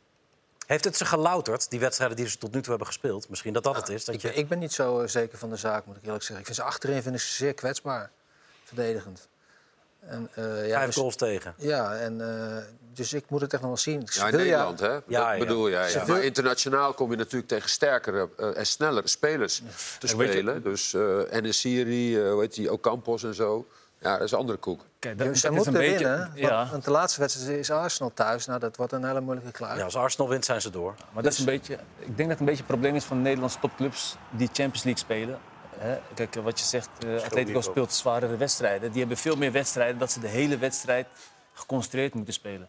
Heeft 0.66 0.84
het 0.84 0.96
ze 0.96 1.04
gelouterd, 1.04 1.70
die 1.70 1.80
wedstrijden 1.80 2.16
die 2.16 2.28
ze 2.28 2.38
tot 2.38 2.52
nu 2.52 2.60
toe 2.60 2.68
hebben 2.68 2.86
gespeeld? 2.86 3.28
Misschien 3.28 3.52
dat 3.52 3.64
dat 3.64 3.76
het 3.76 3.88
is. 3.88 4.04
Dat 4.04 4.14
ik, 4.14 4.20
je... 4.20 4.34
ik 4.34 4.48
ben 4.48 4.58
niet 4.58 4.72
zo 4.72 5.06
zeker 5.06 5.38
van 5.38 5.50
de 5.50 5.56
zaak, 5.56 5.86
moet 5.86 5.96
ik 5.96 6.04
eerlijk 6.04 6.22
zeggen. 6.22 6.38
Ik 6.38 6.44
vind 6.44 6.56
ze 6.56 6.62
achterin 6.62 7.02
vind 7.02 7.14
ik 7.14 7.20
ze 7.20 7.32
zeer 7.32 7.54
kwetsbaar, 7.54 8.10
verdedigend. 8.64 9.28
En, 10.01 10.30
uh, 10.38 10.68
ja, 10.68 10.74
Vijf 10.74 10.86
dus, 10.86 10.94
goals 10.94 11.16
tegen. 11.16 11.55
Ja, 11.57 11.94
en, 11.94 12.20
uh, 12.20 12.57
dus 12.94 13.12
ik 13.12 13.24
moet 13.28 13.40
het 13.40 13.53
echt 13.53 13.62
nog 13.62 13.70
wel 13.70 13.80
zien. 13.80 14.03
Ja, 14.05 14.28
in 14.28 14.36
Nederland, 14.36 14.80
hè? 14.80 14.99
Ja, 15.07 15.30
dat 15.30 15.38
bedoel 15.38 15.70
jij. 15.70 15.92
Ja. 15.92 16.05
Maar 16.07 16.22
internationaal 16.22 16.92
kom 16.92 17.11
je 17.11 17.16
natuurlijk 17.16 17.49
tegen 17.49 17.70
sterkere 17.70 18.28
uh, 18.38 18.59
en 18.59 18.66
snellere 18.66 19.09
spelers 19.09 19.62
te 19.99 20.07
spelen. 20.07 20.55
Je... 20.55 20.62
Dus 20.62 20.92
uh, 20.92 21.32
Enesiri, 21.32 22.28
hoe 22.28 22.40
heet 22.40 22.55
die, 22.55 22.72
Ocampos 22.72 23.22
en 23.22 23.34
zo. 23.34 23.66
Ja, 24.01 24.12
dat 24.12 24.26
is 24.26 24.32
een 24.32 24.38
andere 24.38 24.59
koek. 24.59 24.80
Kijk, 24.99 25.18
dat, 25.18 25.26
ja, 25.26 25.34
ze 25.34 25.51
moeten 25.51 25.72
beetje, 25.72 25.99
winnen. 25.99 26.32
Ja. 26.34 26.68
Want 26.70 26.84
de 26.84 26.90
laatste 26.90 27.20
wedstrijd 27.20 27.59
is 27.59 27.70
Arsenal 27.70 28.11
thuis. 28.14 28.46
Nou, 28.46 28.61
dat 28.61 28.76
wordt 28.76 28.92
een 28.92 29.05
hele 29.05 29.20
moeilijke 29.20 29.53
klaar. 29.53 29.76
Ja, 29.76 29.84
als 29.84 29.96
Arsenal 29.96 30.28
wint, 30.28 30.44
zijn 30.44 30.61
ze 30.61 30.70
door. 30.70 30.94
Maar 31.12 31.22
dat 31.22 31.32
is 31.32 31.38
een 31.38 31.44
beetje, 31.44 31.78
ik 31.99 32.16
denk 32.16 32.16
dat 32.16 32.28
het 32.28 32.40
een 32.40 32.44
beetje 32.44 32.62
het 32.62 32.70
probleem 32.70 32.94
is 32.94 33.05
van 33.05 33.16
de 33.16 33.22
Nederlandse 33.22 33.59
topclubs 33.59 34.16
die 34.30 34.46
Champions 34.46 34.82
League 34.82 35.03
spelen. 35.03 35.38
Hè, 35.78 35.98
kijk, 36.14 36.34
wat 36.34 36.58
je 36.58 36.64
zegt, 36.64 36.88
eh 37.06 37.24
Atletico 37.24 37.60
speelt 37.60 37.92
zwaardere 37.92 38.36
wedstrijden. 38.36 38.90
Die 38.90 38.98
hebben 38.98 39.16
veel 39.16 39.36
meer 39.36 39.52
wedstrijden 39.52 39.98
dat 39.98 40.12
ze 40.12 40.20
de 40.20 40.28
hele 40.28 40.58
wedstrijd 40.58 41.06
geconcentreerd 41.52 42.14
moeten 42.14 42.34
spelen. 42.34 42.68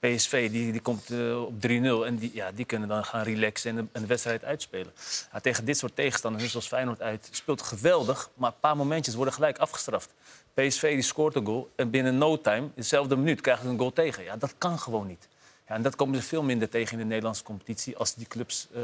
PSV 0.00 0.50
die, 0.50 0.72
die 0.72 0.80
komt 0.80 1.10
eh, 1.10 1.42
op 1.42 1.52
3-0 1.52 1.60
en 2.06 2.16
die, 2.16 2.30
ja, 2.34 2.52
die 2.52 2.64
kunnen 2.64 2.88
dan 2.88 3.04
gaan 3.04 3.22
relaxen 3.22 3.70
en 3.70 3.76
de, 3.76 3.84
en 3.92 4.00
de 4.00 4.06
wedstrijd 4.06 4.44
uitspelen. 4.44 4.92
Ja, 5.32 5.40
tegen 5.40 5.64
dit 5.64 5.78
soort 5.78 5.96
tegenstanders, 5.96 6.50
zoals 6.50 6.66
Feyenoord 6.66 7.02
uit, 7.02 7.28
speelt 7.30 7.62
geweldig, 7.62 8.30
maar 8.34 8.50
een 8.50 8.60
paar 8.60 8.76
momentjes 8.76 9.14
worden 9.14 9.34
gelijk 9.34 9.58
afgestraft. 9.58 10.14
PSV 10.54 10.92
die 10.94 11.02
scoort 11.02 11.34
een 11.34 11.46
goal 11.46 11.70
en 11.76 11.90
binnen 11.90 12.18
no 12.18 12.40
time, 12.40 12.66
in 12.66 12.72
dezelfde 12.74 13.16
minuut, 13.16 13.40
krijgen 13.40 13.64
ze 13.64 13.70
een 13.70 13.78
goal 13.78 13.92
tegen. 13.92 14.24
Ja, 14.24 14.36
dat 14.36 14.54
kan 14.58 14.78
gewoon 14.78 15.06
niet. 15.06 15.28
Ja, 15.70 15.76
en 15.76 15.82
dat 15.82 15.96
komen 15.96 16.16
ze 16.20 16.22
veel 16.28 16.42
minder 16.42 16.68
tegen 16.68 16.92
in 16.92 16.98
de 16.98 17.04
Nederlandse 17.04 17.42
competitie 17.42 17.96
als 17.96 18.14
die 18.14 18.26
clubs 18.26 18.68
eh, 18.74 18.82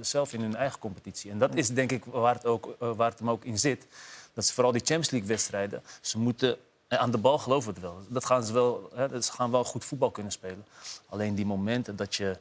zelf 0.00 0.32
in 0.32 0.40
hun 0.40 0.56
eigen 0.56 0.78
competitie. 0.78 1.30
En 1.30 1.38
dat 1.38 1.54
is 1.54 1.68
denk 1.68 1.92
ik 1.92 2.04
waar 2.04 2.34
het, 2.34 2.46
ook, 2.46 2.74
eh, 2.80 2.90
waar 2.96 3.10
het 3.10 3.18
hem 3.18 3.30
ook 3.30 3.44
in 3.44 3.58
zit. 3.58 3.86
Dat 4.34 4.44
ze 4.46 4.52
vooral 4.54 4.72
die 4.72 4.80
Champions 4.80 5.10
League 5.10 5.28
wedstrijden, 5.28 5.82
ze 6.00 6.18
moeten 6.18 6.56
en 6.88 6.98
aan 6.98 7.10
de 7.10 7.18
bal 7.18 7.38
geloven 7.38 7.72
het 7.72 7.82
wel. 7.82 7.98
Dat 8.08 8.24
gaan 8.24 8.44
ze 8.44 8.52
wel, 8.52 8.90
hè, 8.94 9.22
ze 9.22 9.32
gaan 9.32 9.50
wel 9.50 9.64
goed 9.64 9.84
voetbal 9.84 10.10
kunnen 10.10 10.32
spelen. 10.32 10.64
Alleen 11.08 11.34
die 11.34 11.46
momenten 11.46 11.96
dat 11.96 12.14
je, 12.14 12.36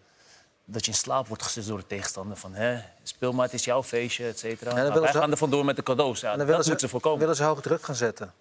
dat 0.65 0.85
je 0.85 0.91
in 0.91 0.97
slaap 0.97 1.27
wordt 1.27 1.43
gezet 1.43 1.65
door 1.67 1.77
de 1.77 1.87
tegenstander 1.87 2.37
van 2.37 2.53
hè, 2.53 2.79
speel 3.03 3.33
maar, 3.33 3.45
het 3.45 3.53
is 3.53 3.65
jouw 3.65 3.83
feestje, 3.83 4.27
et 4.27 4.39
cetera. 4.39 4.73
Nou, 4.73 4.99
wij 4.99 5.11
ze- 5.11 5.17
gaan 5.17 5.31
er 5.31 5.37
vandoor 5.37 5.65
met 5.65 5.75
de 5.75 5.83
cadeaus. 5.83 6.19
Ja, 6.19 6.35
dat 6.35 6.45
willen 6.45 6.55
moeten 6.55 6.79
ze 6.79 6.87
voorkomen. 6.89 7.19
willen 7.19 7.35
ze 7.35 7.43
hoge 7.43 7.61
druk 7.61 7.83
gaan 7.83 7.95
zetten. 7.95 8.33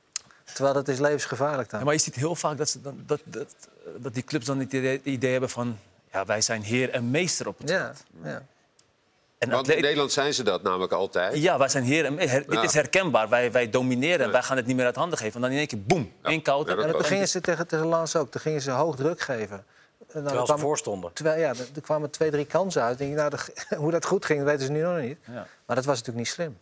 Terwijl 0.45 0.75
dat 0.75 0.89
is 0.89 0.99
levensgevaarlijk 0.99 1.71
dan. 1.71 1.79
Ja, 1.79 1.85
maar 1.85 1.95
je 1.95 2.01
ziet 2.01 2.15
heel 2.15 2.35
vaak 2.35 2.59
dat, 2.59 2.69
ze 2.69 2.81
dan, 2.81 3.03
dat, 3.07 3.21
dat, 3.25 3.55
dat 3.99 4.15
die 4.15 4.23
clubs 4.25 4.47
dan 4.47 4.59
het 4.59 4.73
idee, 4.73 5.01
idee 5.03 5.31
hebben 5.33 5.51
van... 5.51 5.79
Ja, 6.13 6.25
wij 6.25 6.41
zijn 6.41 6.63
heer 6.63 6.91
en 6.91 7.11
meester 7.11 7.49
op 7.49 7.59
het 7.59 7.71
veld. 7.71 8.05
ja. 8.25 8.43
En 9.39 9.51
Want 9.51 9.71
in 9.71 9.83
Nederland 9.83 10.13
zijn 10.13 10.35
ze 10.35 10.43
dat 10.43 10.63
namelijk 10.63 10.93
altijd. 10.93 11.37
ja, 11.37 11.59
wij 11.59 11.69
zijn 11.69 11.85
heer 11.85 12.05
en 12.05 12.15
me- 12.15 12.27
her- 12.27 12.45
Dit 12.47 12.53
Ja. 12.53 12.63
is 12.63 12.73
herkenbaar. 12.75 13.29
Wij, 13.29 13.53
wij 13.53 13.71
domineren 13.71 14.27
en 14.27 14.33
wij 14.33 14.43
gaan 14.43 14.57
het 14.57 14.67
niet 14.67 14.77
meer 14.77 14.85
uit 14.85 14.97
handen 14.97 15.19
geven. 15.19 15.35
En 15.35 15.41
dan 15.41 15.51
in 15.51 15.57
één 15.59 15.67
keer, 15.67 15.83
boem, 15.83 16.13
één 16.23 16.43
koud. 16.43 16.69
Ja, 16.69 16.75
dat 16.75 16.85
En 16.85 16.91
toen 16.93 17.05
gingen 17.05 17.29
ze 17.29 17.41
tegen, 17.41 17.67
tegen 17.67 17.87
Lans 17.87 18.17
ook. 18.17 18.31
Toen 18.31 18.41
gingen 18.41 18.61
ze 18.61 18.71
hoog 18.71 18.97
druk 18.97 19.21
geven. 19.21 19.57
En 19.57 19.65
dan 20.13 20.23
Terwijl 20.23 20.39
ze 20.39 20.45
kwamen- 20.45 20.63
voorstonden. 20.65 21.13
Terwijl, 21.13 21.41
ja, 21.41 21.49
er 21.75 21.81
kwamen 21.83 22.11
twee, 22.11 22.31
drie 22.31 22.45
kansen 22.45 22.83
uit. 22.83 22.99
Denk 22.99 23.11
ik, 23.11 23.17
nou, 23.17 23.31
de- 23.31 23.77
hoe 23.77 23.91
dat 23.91 24.07
goed 24.07 24.25
ging, 24.25 24.39
dat 24.39 24.49
weten 24.49 24.67
ze 24.67 24.73
nu 24.73 24.83
nog 24.83 25.01
niet. 25.01 25.19
Ja. 25.27 25.47
Maar 25.67 25.77
dat 25.77 25.85
was 25.85 25.99
natuurlijk 25.99 26.19
niet 26.27 26.35
slim. 26.35 26.59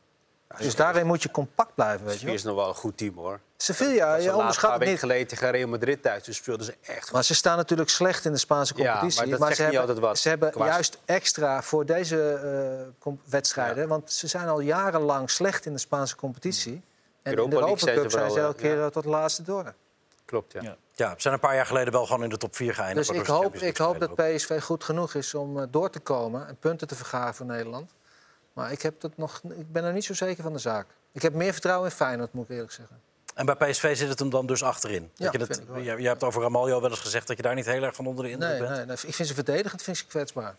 Dus 0.58 0.74
daarin 0.76 1.06
moet 1.06 1.22
je 1.22 1.30
compact 1.30 1.74
blijven, 1.74 2.06
weet 2.06 2.12
je 2.14 2.18
Sevilla 2.18 2.26
wel. 2.26 2.34
is 2.38 2.42
nog 2.44 2.54
wel 2.54 2.68
een 2.68 2.74
goed 2.74 2.96
team 2.96 3.16
hoor. 3.16 3.40
Sevilla, 3.56 4.16
Ze 4.16 4.22
je 4.22 4.34
onderschat 4.36 4.80
niet. 4.84 4.98
geleden 4.98 5.26
tegen 5.26 5.50
Real 5.50 5.68
Madrid 5.68 6.02
thuis. 6.02 6.22
Dus 6.24 6.36
speelden 6.36 6.66
ze 6.66 6.74
echt 6.80 7.02
goed. 7.04 7.12
Maar 7.12 7.24
ze 7.24 7.34
staan 7.34 7.56
natuurlijk 7.56 7.88
slecht 7.90 8.24
in 8.24 8.32
de 8.32 8.38
Spaanse 8.38 8.72
Ja, 8.76 8.90
competitie. 8.92 9.20
maar 9.20 9.38
dat 9.38 9.46
zegt 9.46 9.56
ze 9.56 9.62
niet 9.62 9.72
hebben, 9.72 9.88
altijd 9.94 10.06
wat. 10.06 10.18
ze 10.18 10.28
hebben 10.28 10.52
juist 10.56 10.98
extra 11.04 11.62
voor 11.62 11.86
deze 11.86 12.32
eh, 12.32 12.88
com- 12.98 13.20
wedstrijden. 13.24 13.88
Want 13.88 14.12
ze 14.12 14.26
zijn 14.26 14.48
al 14.48 14.60
jarenlang 14.60 15.30
slecht 15.30 15.66
in 15.66 15.72
de 15.72 15.78
Spaanse 15.78 16.16
competitie. 16.16 16.82
En 17.22 17.32
in 17.36 17.50
de 17.50 17.56
Europa 17.56 17.76
zijn 17.76 17.94
ze 17.96 18.00
Cup 18.02 18.10
zijn 18.10 18.30
ze 18.30 18.40
elke 18.40 18.60
keer 18.60 18.76
ja. 18.76 18.84
eh, 18.84 18.90
tot 18.90 19.02
de 19.02 19.08
laatste 19.08 19.42
door. 19.42 19.74
Klopt, 20.24 20.52
ja. 20.52 20.62
Ja. 20.62 20.76
Ja, 20.94 21.08
ze 21.10 21.14
zijn 21.20 21.34
een 21.34 21.40
paar 21.40 21.54
jaar 21.54 21.66
geleden 21.66 21.92
wel 21.92 22.06
gewoon 22.06 22.22
in 22.22 22.28
de 22.28 22.36
top 22.36 22.56
4 22.56 22.74
geëindigd. 22.74 23.08
Dus 23.08 23.18
ik 23.18 23.26
hoop, 23.26 23.54
ik 23.54 23.76
hoop 23.76 23.98
dat 24.00 24.14
PSV 24.14 24.62
goed 24.62 24.84
genoeg 24.84 25.14
is 25.14 25.34
om 25.34 25.58
eh, 25.60 25.66
door 25.70 25.90
te 25.90 26.00
komen 26.00 26.48
en 26.48 26.56
punten 26.56 26.88
te 26.88 26.94
vergaren 26.94 27.34
voor 27.34 27.46
Nederland. 27.46 27.90
Maar 28.60 28.72
ik, 28.72 28.82
heb 28.82 29.00
dat 29.00 29.16
nog, 29.16 29.40
ik 29.56 29.72
ben 29.72 29.84
er 29.84 29.92
niet 29.92 30.04
zo 30.04 30.14
zeker 30.14 30.42
van 30.42 30.52
de 30.52 30.58
zaak. 30.58 30.86
Ik 31.12 31.22
heb 31.22 31.34
meer 31.34 31.52
vertrouwen 31.52 31.88
in 31.90 31.96
Feyenoord, 31.96 32.32
moet 32.32 32.44
ik 32.44 32.50
eerlijk 32.50 32.72
zeggen. 32.72 33.00
En 33.34 33.46
bij 33.46 33.54
PSV 33.54 33.96
zit 33.96 34.08
het 34.08 34.18
hem 34.18 34.30
dan 34.30 34.46
dus 34.46 34.62
achterin. 34.62 35.10
Ja, 35.14 35.24
dat 35.24 35.32
je 35.32 35.38
vind 35.38 35.48
het, 35.50 35.58
ik 35.60 35.66
wel. 35.74 35.78
je, 35.96 36.02
je 36.02 36.06
hebt 36.08 36.22
over 36.24 36.42
Ramaljo 36.42 36.80
wel 36.80 36.90
eens 36.90 36.98
gezegd 37.00 37.26
dat 37.26 37.36
je 37.36 37.42
daar 37.42 37.54
niet 37.54 37.66
heel 37.66 37.82
erg 37.82 37.94
van 37.94 38.06
onder 38.06 38.24
de 38.24 38.30
indruk 38.30 38.50
Nee, 38.50 38.60
bent. 38.60 38.70
nee, 38.76 38.84
nee, 38.86 38.96
ik 39.06 39.14
vind 39.14 39.28
ze 39.28 39.34
verdedigend 39.34 39.82
vind 39.82 39.96
ik 39.96 40.02
ze 40.02 40.08
kwetsbaar. 40.08 40.56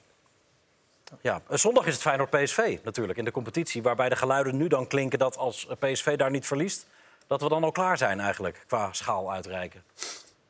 Ja, 1.22 1.42
eh, 1.50 1.58
zondag 1.58 1.86
is 1.86 1.94
het 1.94 2.02
Feyenoord-PSV 2.02 2.78
natuurlijk 2.84 3.18
in 3.18 3.26
de 3.26 3.32
competitie. 3.32 3.82
Waarbij 3.82 4.10
de 4.10 4.16
geluiden 4.16 4.58
nu 4.58 4.68
dan 4.68 4.88
klinken 4.88 5.20
dat 5.20 5.38
als 5.38 5.68
PSV 5.80 6.16
daar 6.18 6.32
niet 6.32 6.46
verliest... 6.46 6.86
dat 7.28 7.42
we 7.42 7.50
dan 7.50 7.64
al 7.64 7.72
klaar 7.72 7.98
zijn 7.98 8.20
eigenlijk 8.20 8.64
qua 8.68 8.94
schaal 8.94 9.32
uitreiken. 9.32 9.84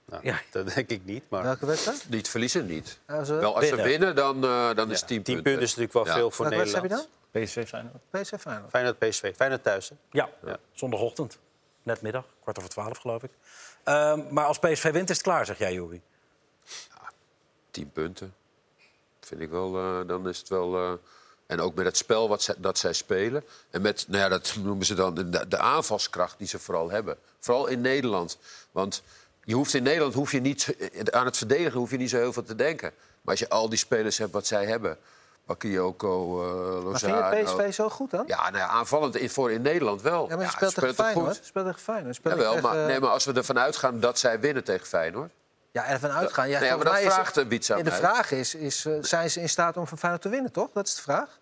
Nou, 0.06 0.22
Ja. 0.26 0.40
Dat 0.52 0.74
denk 0.74 0.90
ik 0.90 1.02
niet. 1.06 1.24
Maar 1.30 1.44
Welke 1.44 1.66
wedstrijd? 1.66 2.06
Niet 2.10 2.30
verliezen 2.30 2.66
niet. 2.66 3.00
Zo- 3.26 3.40
Wel, 3.40 3.56
als 3.56 3.68
ze 3.68 3.76
Winnen. 3.76 4.16
dan, 4.16 4.44
eh, 4.44 4.76
dan 4.76 4.92
is 4.92 5.00
het 5.00 5.08
10 5.08 5.24
10 5.24 5.24
punten. 5.24 5.44
punten 5.44 5.62
is 5.62 5.76
natuurlijk 5.76 5.94
wel 5.94 6.06
Ja. 6.06 6.14
veel 6.14 6.32
voor 6.32 6.46
Welke 6.46 6.60
wedstrijd 6.60 6.84
heb 6.92 6.92
je 6.92 6.98
Nederland. 6.98 7.20
dan? 7.20 7.21
PSV 7.32 7.68
Feyenoord. 7.68 7.96
PSV 8.10 8.34
Feyenoord. 8.40 8.70
Feyenoord 8.70 9.00
PSV. 9.00 9.36
Feyenoord 9.36 9.64
thuis. 9.64 9.90
hè? 9.90 9.96
Ja, 10.12 10.30
Ja. 10.46 10.58
zondagochtend. 10.74 11.38
Net 11.84 12.02
middag, 12.02 12.26
kwart 12.42 12.58
over 12.58 12.70
twaalf 12.70 12.98
geloof 12.98 13.24
ik. 13.24 13.32
Ehm, 13.84 14.22
maar 14.34 14.46
als 14.46 14.60
PSV 14.60 14.92
wint 14.92 15.10
is 15.10 15.16
het 15.18 15.26
klaar, 15.26 15.46
zeg 15.46 15.58
jij, 15.58 15.74
Juri. 15.74 16.02
10 17.72 17.92
punten. 17.92 18.34
Vind 19.20 19.42
ik 19.42 19.50
wel, 19.50 19.78
eh, 19.78 20.08
dan 20.08 20.28
is 20.30 20.38
het 20.38 20.50
wel... 20.50 20.76
eh, 20.76 20.92
en 21.46 21.60
ook 21.60 21.76
met 21.76 21.86
het 21.86 21.98
spel 21.98 22.30
wat 22.30 22.42
zij, 22.42 22.56
dat 22.58 22.78
zij 22.78 22.94
spelen. 22.94 23.44
En 23.70 23.82
met, 23.82 24.06
nou 24.08 24.22
ja, 24.22 24.30
dat 24.30 24.56
noemen 24.60 24.86
ze 24.86 24.94
dan 24.94 25.14
de, 25.16 25.48
de 25.48 25.58
aanvalskracht 25.58 26.38
die 26.38 26.48
ze 26.48 26.60
vooral 26.60 26.90
hebben. 26.92 27.18
Vooral 27.40 27.68
in 27.68 27.82
Nederland. 27.82 28.38
Want 28.72 29.04
je 29.44 29.54
hoeft 29.56 29.74
in 29.74 29.84
Nederland 29.84 30.14
hoef 30.14 30.32
je 30.32 30.40
niet, 30.42 30.76
aan 31.10 31.26
het 31.26 31.38
verdedigen 31.38 31.80
hoef 31.80 31.92
je 31.92 31.98
niet 31.98 32.10
zo 32.10 32.18
heel 32.18 32.34
veel 32.34 32.44
te 32.44 32.56
denken. 32.56 32.92
Maar 32.98 33.32
als 33.32 33.40
je 33.40 33.50
al 33.50 33.70
die 33.70 33.78
spelers 33.78 34.18
hebt 34.18 34.32
wat 34.32 34.48
zij 34.48 34.66
hebben... 34.66 34.98
Bakayoko, 35.56 36.42
eh 36.44 36.84
Maar 36.86 37.00
vind 37.00 37.14
je 37.16 37.20
Lozano... 37.44 37.44
PSV 37.66 37.74
zo 37.74 37.90
goed 37.90 38.12
dan? 38.12 38.24
Ja, 38.28 38.42
nou 38.44 38.58
ja, 38.58 38.68
aanvallend 38.68 39.16
in, 39.16 39.30
voor 39.30 39.52
in 39.52 39.62
Nederland 39.62 40.02
wel. 40.02 40.22
Ja, 40.22 40.28
maar 40.36 40.38
je 40.38 40.44
Ja, 40.44 40.50
speelt 40.50 40.74
tegen 40.76 40.94
Feyenoord. 40.96 41.36
goed? 41.38 41.46
Speelt 41.46 41.66
tegen 41.66 41.80
Feyenoord. 41.82 42.16
Speelt 42.16 42.34
Jawel, 42.36 42.54
tegen, 42.54 42.70
maar, 42.70 42.80
eh, 42.80 42.86
nee, 42.86 43.00
maar 43.00 43.10
als 43.10 43.26
we 43.26 43.34
ervan 43.34 43.60
uitgaan 43.60 44.00
dat 44.00 44.20
zij 44.20 44.40
winnen 44.40 44.64
tegen 44.64 44.88
Feyenoord... 44.88 45.32
Ja, 45.72 45.86
ervan 45.86 46.10
uitgaan. 46.12 46.50
Ja, 46.50 46.60
Nee, 46.60 46.70
maar 46.70 46.84
dat 46.84 46.94
mij 46.94 47.04
is 47.04 47.14
vraagt 47.14 47.36
het- 47.36 47.50
de 47.84 47.92
vraag 47.92 48.32
is, 48.32 48.56
is 48.56 48.86
eh, 48.86 48.94
zijn 49.02 49.30
ze 49.32 49.42
in 49.42 49.50
staat 49.50 49.78
om 49.78 49.88
van 49.88 49.98
Feyenoord 49.98 50.24
te 50.24 50.30
winnen, 50.30 50.52
toch? 50.52 50.70
Dat 50.74 50.88
is 50.88 50.96
de 50.96 51.02
vraag. 51.02 51.40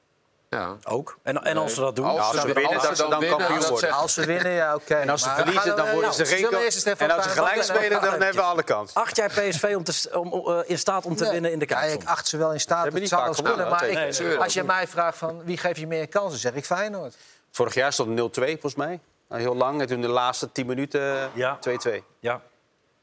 Ja. 0.49 0.77
Ook. 0.87 1.17
En, 1.23 1.43
en 1.43 1.57
als 1.57 1.73
ze 1.73 1.79
dat 1.79 1.95
doen... 1.95 2.05
Als, 2.05 2.29
ze, 2.41 2.53
winnen, 2.53 2.73
als 2.73 2.87
ze 2.87 2.95
dan 2.95 3.09
dan 3.09 3.19
winnen, 3.19 3.37
kampioen 3.37 3.69
worden. 3.69 3.91
Als 3.91 4.13
ze 4.13 4.25
winnen, 4.25 4.51
ja, 4.51 4.75
oké. 4.75 4.95
En 4.95 5.09
als 5.09 5.23
ze 5.23 5.29
verliezen, 5.29 5.75
dan 5.75 5.85
worden 5.85 6.01
nou, 6.01 6.13
ze 6.13 6.25
geen... 6.25 6.97
En 6.97 7.11
als 7.11 7.23
ze 7.23 7.29
gelijk 7.29 7.63
spelen, 7.63 8.01
dan 8.01 8.11
hebben 8.11 8.33
we 8.33 8.41
alle 8.41 8.63
kans. 8.63 8.93
Acht 8.93 9.15
jij 9.15 9.27
PSV 9.27 9.73
om 9.77 9.83
te, 9.83 10.09
om, 10.13 10.47
eh, 10.47 10.59
in 10.69 10.77
staat 10.77 11.05
om 11.05 11.15
te 11.15 11.23
Nee. 11.23 11.31
winnen 11.31 11.51
in 11.51 11.59
de 11.59 11.65
Ja, 11.67 11.75
Kuip? 11.79 12.01
ik 12.01 12.07
acht 12.07 12.27
ze 12.27 12.37
wel 12.37 12.53
in 12.53 12.59
staat. 12.59 12.93
niet 12.93 13.07
zou 13.09 13.35
wel 13.43 13.69
maar 13.69 13.87
ik- 13.87 14.35
als 14.39 14.53
je 14.53 14.63
mij 14.63 14.87
vraagt 14.87 15.17
van 15.17 15.43
wie 15.43 15.57
geef 15.57 15.77
je 15.77 15.87
meer 15.87 16.07
kansen, 16.07 16.39
zeg 16.39 16.53
ik 16.53 16.65
Feyenoord. 16.65 17.17
Vorig 17.51 17.73
jaar 17.73 17.93
stond 17.93 18.09
het 18.09 18.17
0-2 18.17 18.51
volgens 18.51 18.75
mij. 18.75 18.99
Nou, 19.29 19.41
heel 19.41 19.55
lang. 19.55 19.81
En 19.81 19.87
toen 19.87 20.01
de 20.01 20.07
laatste 20.07 20.51
10 20.51 20.65
minuten 20.65 21.29
Ja. 21.33 21.57
2-2. 21.59 22.03
Ja. 22.19 22.41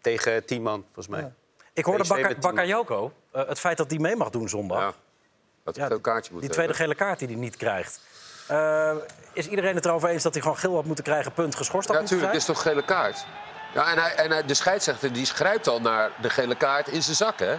Tegen 0.00 0.44
10 0.44 0.62
man, 0.62 0.84
volgens 0.84 1.08
mij. 1.08 1.20
Ja. 1.20 1.32
Ik 1.72 1.84
hoorde 1.84 2.04
tien. 2.04 2.36
Bakayoko, 2.40 3.12
eh, 3.32 3.42
het 3.48 3.58
feit 3.58 3.76
dat 3.76 3.90
hij 3.90 3.98
mee 3.98 4.16
mag 4.16 4.30
doen 4.30 4.48
zondag... 4.48 4.94
Ja, 5.74 5.82
dat 5.82 5.88
Ja, 5.90 5.90
een 5.96 6.00
kaartje 6.00 6.32
moet 6.32 6.40
die 6.40 6.50
tweede 6.50 6.72
hebben. 6.74 6.94
gele 6.94 7.06
kaart 7.06 7.18
die 7.18 7.28
hij 7.28 7.36
niet 7.36 7.56
krijgt. 7.56 8.00
Eh, 8.48 8.94
is 9.32 9.48
iedereen 9.48 9.74
het 9.74 9.84
erover 9.84 10.08
eens 10.08 10.22
dat 10.22 10.32
hij 10.32 10.42
gewoon 10.42 10.58
geel 10.58 10.74
had 10.74 10.84
moeten 10.84 11.04
krijgen, 11.04 11.32
punt 11.32 11.54
geschorst 11.54 11.86
had 11.88 11.96
Ja, 11.96 12.00
moeten 12.02 12.16
natuurlijk, 12.18 12.40
is 12.48 12.54
toch 12.54 12.62
gele 12.62 12.84
kaart. 12.84 13.24
Ja, 13.74 13.90
en 13.92 13.98
hij, 13.98 14.14
en 14.14 14.30
hij, 14.30 14.44
de 14.44 14.54
scheidsrechter 14.54 15.12
die 15.12 15.26
grijpt 15.26 15.68
al 15.68 15.80
naar 15.80 16.10
de 16.20 16.30
gele 16.30 16.56
kaart 16.56 16.88
in 16.88 17.02
zijn 17.02 17.16
zak, 17.16 17.38
hè? 17.38 17.56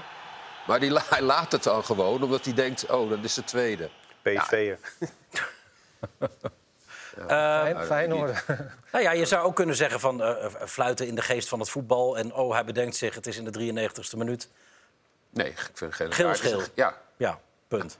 Maar 0.68 0.80
die, 0.80 1.00
hij 1.10 1.22
laat 1.22 1.52
het 1.52 1.64
dan 1.64 1.84
gewoon, 1.86 2.24
omdat 2.24 2.46
hij 2.46 2.54
denkt... 2.54 2.86
oh, 2.90 3.10
dat 3.10 3.24
is 3.24 3.34
de 3.34 3.44
tweede. 3.44 3.90
PSV'er. 4.22 4.78
Fey- 7.28 7.86
Feyenoord. 7.86 8.44
Nou 8.92 9.04
ja, 9.04 9.12
je 9.12 9.26
zou 9.26 9.46
ook 9.46 9.56
kunnen 9.56 9.76
zeggen 9.76 10.00
van 10.00 10.22
eh, 10.22 10.46
eh, 10.46 10.52
fluiten 10.68 11.08
in 11.08 11.16
de 11.16 11.22
geest 11.22 11.48
van 11.50 11.60
het 11.60 11.70
voetbal. 11.70 12.18
En 12.18 12.34
oh, 12.34 12.54
hij 12.54 12.66
bedenkt 12.66 12.96
zich, 12.96 13.16
het 13.16 13.28
is 13.28 13.38
in 13.38 13.46
de 13.52 13.74
93ste 13.74 14.18
minuut. 14.18 14.50
Nee, 15.30 15.48
ik 15.50 15.70
vind 15.74 15.94
gele 15.94 16.12
Geel 16.12 16.26
kaart... 16.26 16.44
is 16.44 16.50
geel. 16.50 16.62
Ja, 16.76 16.96
Ja, 17.18 17.40
punt. 17.68 17.98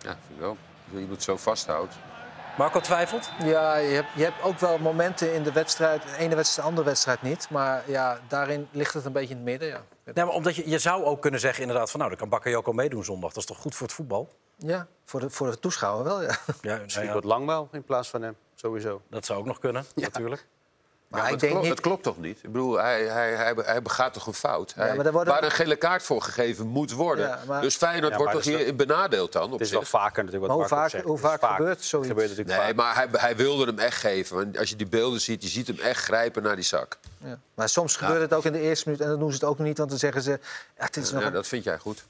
ja, 0.00 0.16
vind 0.26 0.30
ik 0.34 0.38
wel. 0.38 0.56
Je 0.90 0.98
moet 0.98 1.10
het 1.10 1.22
zo 1.22 1.36
vasthouden. 1.36 1.94
Marco 2.58 2.80
twijfelt? 2.80 3.30
Ja, 3.44 3.76
je 3.76 3.94
hebt, 3.94 4.08
je 4.14 4.22
hebt 4.22 4.42
ook 4.42 4.58
wel 4.58 4.78
momenten 4.78 5.34
in 5.34 5.42
de 5.42 5.52
wedstrijd. 5.52 6.02
De 6.02 6.16
ene 6.16 6.34
wedstrijd, 6.34 6.54
de 6.54 6.62
andere 6.62 6.86
wedstrijd 6.86 7.22
niet. 7.22 7.50
Maar 7.50 7.82
ja, 7.86 8.20
daarin 8.28 8.68
ligt 8.70 8.94
het 8.94 9.04
een 9.04 9.12
beetje 9.12 9.30
in 9.30 9.36
het 9.36 9.44
midden. 9.44 9.68
Ja, 9.68 9.82
Nee, 10.14 10.24
maar 10.24 10.34
omdat 10.34 10.56
je, 10.56 10.70
je 10.70 10.78
zou 10.78 11.04
ook 11.04 11.22
kunnen 11.22 11.40
zeggen 11.40 11.62
inderdaad 11.62 11.90
van... 11.90 11.98
nou, 12.00 12.10
dan 12.10 12.20
kan 12.20 12.28
Bakayoko 12.28 12.72
meedoen 12.72 13.04
zondag. 13.04 13.32
Dat 13.32 13.42
is 13.42 13.48
toch 13.48 13.58
goed 13.58 13.74
voor 13.74 13.86
het 13.86 13.96
voetbal? 13.96 14.28
ja 14.58 14.86
voor, 15.04 15.20
de, 15.20 15.30
voor 15.30 15.50
de 15.50 15.58
toeschouwer 15.58 16.04
wel, 16.04 16.22
ja. 16.22 16.28
Ja, 16.28 16.34
nou 16.60 16.82
Misschien 16.82 17.04
ja, 17.04 17.12
wordt 17.12 17.26
Langbaal 17.26 17.68
in 17.72 17.84
plaats 17.84 18.08
van 18.08 18.22
hem. 18.22 18.36
Sowieso. 18.54 19.02
dat 19.10 19.24
zou 19.26 19.38
ook 19.38 19.46
nog 19.46 19.58
kunnen, 19.58 19.84
natuurlijk. 19.94 20.46
Maar 21.08 21.20
Ja, 21.20 21.26
ik 21.26 21.30
het, 21.30 21.40
denk 21.40 21.52
klopt, 21.52 21.66
niet... 21.66 21.76
het 21.76 21.84
klopt 21.86 22.02
toch 22.02 22.18
niet? 22.18 22.36
Ik 22.42 22.52
bedoel, 22.52 22.78
hij, 22.78 23.04
hij, 23.06 23.34
hij, 23.34 23.54
hij 23.56 23.82
begaat 23.82 24.12
toch 24.12 24.26
een 24.26 24.34
fout? 24.34 24.74
Hij, 24.74 24.96
maar 24.96 25.12
worden- 25.12 25.32
Waar 25.32 25.42
een 25.44 25.50
gele 25.50 25.76
kaart 25.76 26.02
voor 26.02 26.22
gegeven 26.22 26.66
moet 26.66 26.92
worden. 26.92 27.26
Ja, 27.28 27.42
maar- 27.46 27.60
Dus 27.60 27.76
Feyenoord 27.76 28.16
wordt 28.16 28.32
dat 28.32 28.42
toch 28.42 28.56
hier 28.56 28.76
benadeeld 28.76 29.32
dan? 29.32 29.44
Op 29.44 29.50
Het 29.52 29.60
is 29.60 29.68
zich? 29.68 29.76
wel 29.78 29.86
vaker 29.88 30.24
natuurlijk 30.24 30.52
Maar 30.52 30.60
wat 30.60 30.68
hoe 30.70 30.78
vaak- 30.78 30.90
zegt. 30.90 31.04
hoe 31.04 31.16
Het 31.16 31.24
is 31.24 31.38
vaak 31.40 31.56
gebeurt 31.56 31.82
zoiets? 31.84 32.08
gebeurt 32.08 32.28
natuurlijk 32.28 32.56
Nee, 32.56 32.66
vaak. 32.66 32.76
maar 32.76 32.94
hij, 32.94 33.06
hij 33.12 33.36
wilde 33.36 33.64
hem 33.64 33.78
echt 33.78 33.96
geven. 34.00 34.36
Want 34.36 34.58
als 34.58 34.68
je 34.68 34.76
die 34.76 34.86
beelden 34.88 35.20
ziet, 35.20 35.42
je 35.42 35.48
ziet 35.48 35.66
hem 35.66 35.78
echt 35.78 36.02
grijpen 36.04 36.42
naar 36.42 36.54
die 36.56 36.64
zak. 36.64 36.96
Ja. 37.18 37.38
Maar 37.54 37.68
soms 37.68 37.96
gebeurt 37.96 38.20
het 38.20 38.34
ook 38.34 38.44
in 38.44 38.52
de 38.52 38.60
eerste 38.60 38.88
minuut 38.88 39.02
en 39.02 39.08
dan 39.10 39.18
doen 39.18 39.28
ze 39.28 39.34
het 39.34 39.44
ook 39.44 39.58
nog 39.58 39.66
niet. 39.66 39.78
Want 39.78 39.90
dan 39.90 39.98
zeggen 39.98 40.22
ze, 40.22 40.30
ja, 40.30 40.38
het 40.84 40.96
is 40.96 41.10
nog 41.10 41.20
Ja, 41.20 41.26
een- 41.26 41.32
dat 41.32 41.46
vind 41.46 41.64
jij 41.64 41.78
goed. 41.78 42.04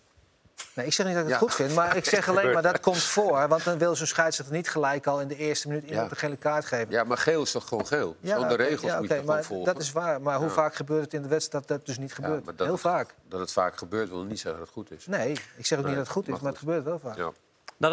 Nee, 0.74 0.86
ik 0.86 0.92
zeg 0.92 1.06
niet 1.06 1.14
dat 1.14 1.24
ik 1.24 1.30
het 1.30 1.40
Ja. 1.40 1.46
goed 1.46 1.54
vind, 1.56 1.74
maar 1.74 1.96
ik 2.00 2.04
zeg 2.04 2.28
alleen 2.28 2.52
maar 2.52 2.62
dat 2.62 2.80
komt 2.80 3.02
voor. 3.02 3.48
Want 3.48 3.64
dan 3.64 3.78
wil 3.78 3.96
zo'n 3.96 4.06
scheidsrechter 4.06 4.54
niet 4.56 4.68
gelijk 4.70 5.06
al 5.06 5.20
in 5.20 5.28
de 5.28 5.36
eerste 5.36 5.68
minuut 5.68 5.82
iemand 5.84 6.04
Ja. 6.06 6.10
een 6.10 6.16
gele 6.16 6.36
kaart 6.36 6.64
geven. 6.64 6.90
Ja, 6.90 7.04
maar 7.04 7.18
geel 7.18 7.42
is 7.42 7.50
toch 7.52 7.68
gewoon 7.68 7.86
geel? 7.86 8.16
Ja, 8.20 8.34
Zonder 8.38 8.52
oké, 8.52 8.62
regels 8.62 8.90
ja, 8.90 8.98
moet 8.98 9.08
je 9.08 9.22
maar 9.24 9.44
volgen? 9.44 9.72
Dat 9.74 9.82
is 9.82 9.92
waar. 9.92 10.20
Maar 10.20 10.36
hoe 10.36 10.46
Ja. 10.46 10.52
vaak 10.52 10.74
gebeurt 10.74 11.04
het 11.04 11.14
in 11.14 11.22
de 11.22 11.28
wedstrijd 11.28 11.68
dat 11.68 11.76
dat 11.78 11.86
dus 11.86 11.98
niet 11.98 12.14
gebeurt? 12.14 12.44
Heel 12.56 12.66
het- 12.72 12.80
vaak. 12.80 13.14
Dat 13.28 13.40
het 13.40 13.52
vaak 13.52 13.76
gebeurt 13.78 14.08
wil 14.08 14.22
niet 14.24 14.40
zeggen 14.40 14.60
dat 14.60 14.74
het 14.74 14.76
goed 14.86 14.90
is. 14.98 15.06
Nee, 15.06 15.32
ik 15.56 15.66
zeg 15.66 15.78
ook 15.78 15.84
Nee, 15.84 15.94
niet 15.94 15.96
dat 15.96 15.96
het 15.96 16.08
goed 16.08 16.22
is, 16.26 16.30
maar 16.32 16.42
maar 16.42 16.50
het 16.50 16.60
gebeurt 16.60 16.84
wel 16.84 16.98
vaak. 16.98 17.16
Ja. 17.16 17.22
Nou, 17.22 17.32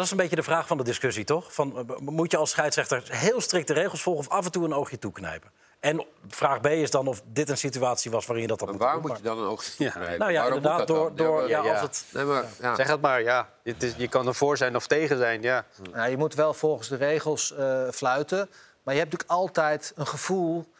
is 0.00 0.10
een 0.10 0.16
beetje 0.16 0.36
de 0.36 0.42
vraag 0.42 0.66
van 0.66 0.76
de 0.76 0.84
discussie, 0.84 1.24
toch? 1.24 1.52
Van, 1.54 1.88
eh, 1.88 1.96
moet 1.98 2.30
je 2.30 2.36
als 2.36 2.50
scheidsrechter 2.50 3.02
heel 3.06 3.40
strikte 3.40 3.72
regels 3.72 4.02
volgen 4.02 4.26
of 4.26 4.30
af 4.32 4.44
en 4.44 4.50
toe 4.50 4.64
een 4.64 4.72
oogje 4.74 4.98
toeknijpen? 4.98 5.50
En 5.86 6.04
vraag 6.28 6.60
B 6.60 6.66
is 6.66 6.90
dan 6.90 7.06
of 7.06 7.22
dit 7.26 7.48
een 7.48 7.56
situatie 7.58 8.10
was 8.10 8.26
waarin 8.26 8.42
je 8.44 8.48
dat 8.56 8.60
had 8.60 8.68
Maar 8.68 8.78
moeten 8.78 9.00
waar 9.00 9.08
moet 9.08 9.16
je 9.16 9.22
dan 9.22 9.38
een 9.38 9.50
oog 9.50 9.64
toeknijpen? 9.64 10.18
Nou 10.18 10.32
ja, 10.32 10.40
Waarom 10.40 10.56
inderdaad, 10.56 10.86
door, 10.86 11.06
dan? 11.06 11.16
door 11.16 11.40
maar- 11.40 11.48
ja, 11.48 11.62
ja. 11.64 11.70
als 11.70 11.80
het... 11.80 12.04
Nee, 12.12 12.24
maar, 12.24 12.44
ja. 12.60 12.74
Zeg 12.74 12.86
het 12.86 13.00
maar, 13.00 13.22
ja. 13.22 13.48
Het 13.62 13.82
is, 13.82 13.94
je 13.96 14.08
kan 14.08 14.26
ervoor 14.26 14.56
zijn 14.56 14.76
of 14.76 14.86
tegen 14.86 15.16
zijn, 15.16 15.42
ja. 15.42 15.64
Nou, 15.92 16.10
je 16.10 16.16
moet 16.16 16.34
wel 16.34 16.54
volgens 16.54 16.88
de 16.88 16.96
regels 16.96 17.54
eh, 17.54 17.88
fluiten. 17.90 18.50
Maar 18.82 18.94
je 18.94 19.00
hebt 19.00 19.12
natuurlijk 19.12 19.40
altijd 19.40 19.92
een 19.96 20.06
gevoel. 20.06 20.72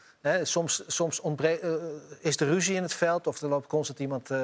Soms 0.42 0.82
soms 0.86 1.20
ontbre- 1.20 1.58
eh, 1.58 1.72
is 2.20 2.36
er 2.40 2.46
ruzie 2.46 2.74
in 2.74 2.82
het 2.82 2.92
veld 2.94 3.26
of 3.26 3.42
er 3.42 3.48
loopt 3.48 3.66
constant 3.66 3.98
iemand 3.98 4.30
eh, 4.30 4.38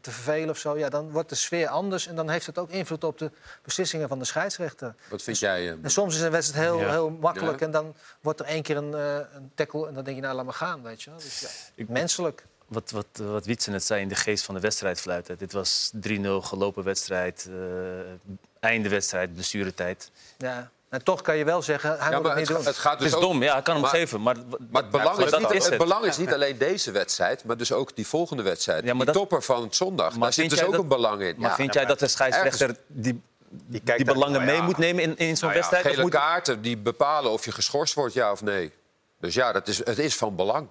te 0.00 0.10
vervelen 0.10 0.50
of 0.50 0.58
zo. 0.58 0.78
Ja, 0.78 0.88
dan 0.88 1.10
wordt 1.10 1.28
de 1.28 1.34
sfeer 1.34 1.68
anders 1.68 2.06
en 2.06 2.14
dan 2.16 2.28
heeft 2.30 2.46
het 2.46 2.58
ook 2.58 2.70
invloed 2.70 3.04
op 3.04 3.18
de 3.18 3.30
beslissingen 3.62 4.08
van 4.08 4.18
de 4.18 4.24
scheidsrechter. 4.24 4.94
Wat 5.10 5.22
vind 5.22 5.38
jij? 5.38 5.66
eh, 5.70 5.74
En 5.82 5.90
soms 5.90 6.14
is 6.14 6.20
een 6.20 6.30
wedstrijd 6.30 6.64
heel, 6.68 6.78
Ja. 6.80 6.90
heel 6.90 7.10
makkelijk 7.10 7.60
Ja. 7.60 7.66
en 7.66 7.72
dan 7.72 7.94
wordt 8.20 8.40
er 8.40 8.46
één 8.46 8.62
keer 8.62 8.76
een, 8.76 8.94
eh, 8.94 9.14
een 9.34 9.50
tackle 9.54 9.88
en 9.88 9.94
dan 9.94 10.04
denk 10.04 10.16
je, 10.16 10.22
nou 10.22 10.34
laat 10.34 10.44
maar 10.44 10.54
gaan, 10.54 10.82
weet 10.82 11.02
je 11.02 11.10
wel. 11.10 11.18
Dus, 11.18 11.40
ja, 11.74 11.84
menselijk. 11.88 12.46
Wat, 12.66 12.90
wat, 12.90 13.06
eh, 13.12 13.30
wat 13.30 13.46
Wietse 13.46 13.70
net 13.70 13.84
zei 13.84 14.00
in 14.02 14.08
de 14.08 14.14
geest 14.14 14.44
van 14.44 14.54
de 14.54 14.60
wedstrijd 14.60 15.00
fluiten. 15.00 15.38
Dit 15.38 15.52
was 15.52 15.90
3-0, 15.94 16.42
gelopen 16.42 16.84
wedstrijd, 16.84 17.48
eh 17.50 18.34
einde 18.60 18.88
wedstrijd, 18.88 19.32
blessuretijd. 19.32 20.10
Ja. 20.38 20.70
En 20.88 21.04
toch 21.04 21.22
kan 21.22 21.36
je 21.36 21.44
wel 21.44 21.62
zeggen, 21.62 21.90
hij 21.98 22.10
Ja, 22.10 22.16
moet 22.16 22.26
het 22.26 22.26
het, 22.38 22.48
niet 22.48 22.56
doen. 22.56 22.66
het 22.66 22.76
gaat 22.76 22.90
Het 22.92 23.00
dus 23.00 23.08
is 23.08 23.14
ook... 23.14 23.20
dom, 23.22 23.42
ja, 23.42 23.56
ik 23.58 23.64
kan 23.64 23.72
hem 23.74 23.82
maar- 23.82 23.90
geven. 23.92 24.22
Maar, 24.22 24.36
Maar 24.70 24.82
het 24.82 24.90
belang, 24.90 25.18
is 25.18 25.38
niet, 25.38 25.50
is 25.50 25.62
het 25.62 25.68
het. 25.68 25.78
belang 25.78 26.04
is 26.04 26.16
niet 26.16 26.32
alleen 26.32 26.58
deze 26.58 26.90
wedstrijd, 26.90 27.44
maar 27.44 27.56
dus 27.56 27.72
ook 27.72 27.96
die 27.96 28.06
volgende 28.06 28.42
wedstrijd. 28.42 28.78
Ja, 28.84 28.86
maar 28.94 28.96
die 28.96 29.04
dat- 29.04 29.14
topper 29.14 29.42
van 29.42 29.68
zondag. 29.70 30.10
Maar 30.10 30.20
Daar 30.20 30.32
zit 30.32 30.50
dus 30.50 30.62
ook 30.64 30.70
dat- 30.72 30.80
een 30.80 30.88
belang 30.88 31.22
in. 31.22 31.34
Maar 31.38 31.50
Ja. 31.50 31.56
vind 31.56 31.74
jij 31.74 31.84
dat 31.84 31.98
de 31.98 32.08
scheidsrechter 32.08 32.76
die, 32.86 33.22
die, 33.48 33.80
kijkt 33.80 34.04
daar- 34.04 34.14
belangen 34.14 34.34
nou 34.40 34.46
mee 34.50 34.56
ja. 34.56 34.62
moet 34.62 34.78
nemen 34.78 35.02
in, 35.02 35.16
in 35.16 35.36
zo'n 35.36 35.48
Nou 35.48 35.52
ja, 35.52 35.54
wedstrijd? 35.54 35.86
Gele 35.86 36.02
moet- 36.02 36.10
kaarten 36.10 36.62
die 36.62 36.76
bepalen 36.76 37.30
of 37.30 37.44
je 37.44 37.52
geschorst 37.52 37.94
wordt, 37.94 38.14
ja 38.14 38.32
of 38.32 38.42
nee. 38.42 38.72
Dus 39.20 39.34
ja, 39.34 39.52
dat 39.52 39.68
is, 39.68 39.78
het 39.78 39.98
is 39.98 40.16
van 40.16 40.36
belang. 40.36 40.68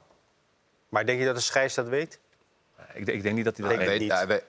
Maar 0.89 1.05
denk 1.05 1.19
je 1.19 1.25
dat 1.25 1.35
de 1.35 1.41
scheids 1.41 1.75
dat 1.75 1.87
weet? 1.87 2.19
ik, 2.93 3.07
ik 3.07 3.23
denk 3.23 3.35
niet 3.35 3.45
dat 3.45 3.57
hij 3.57 3.67
dat 3.67 3.77
weet. 3.77 3.87
weet 3.87 3.99
niet. 3.99 4.11
hij 4.11 4.27
weet- 4.27 4.43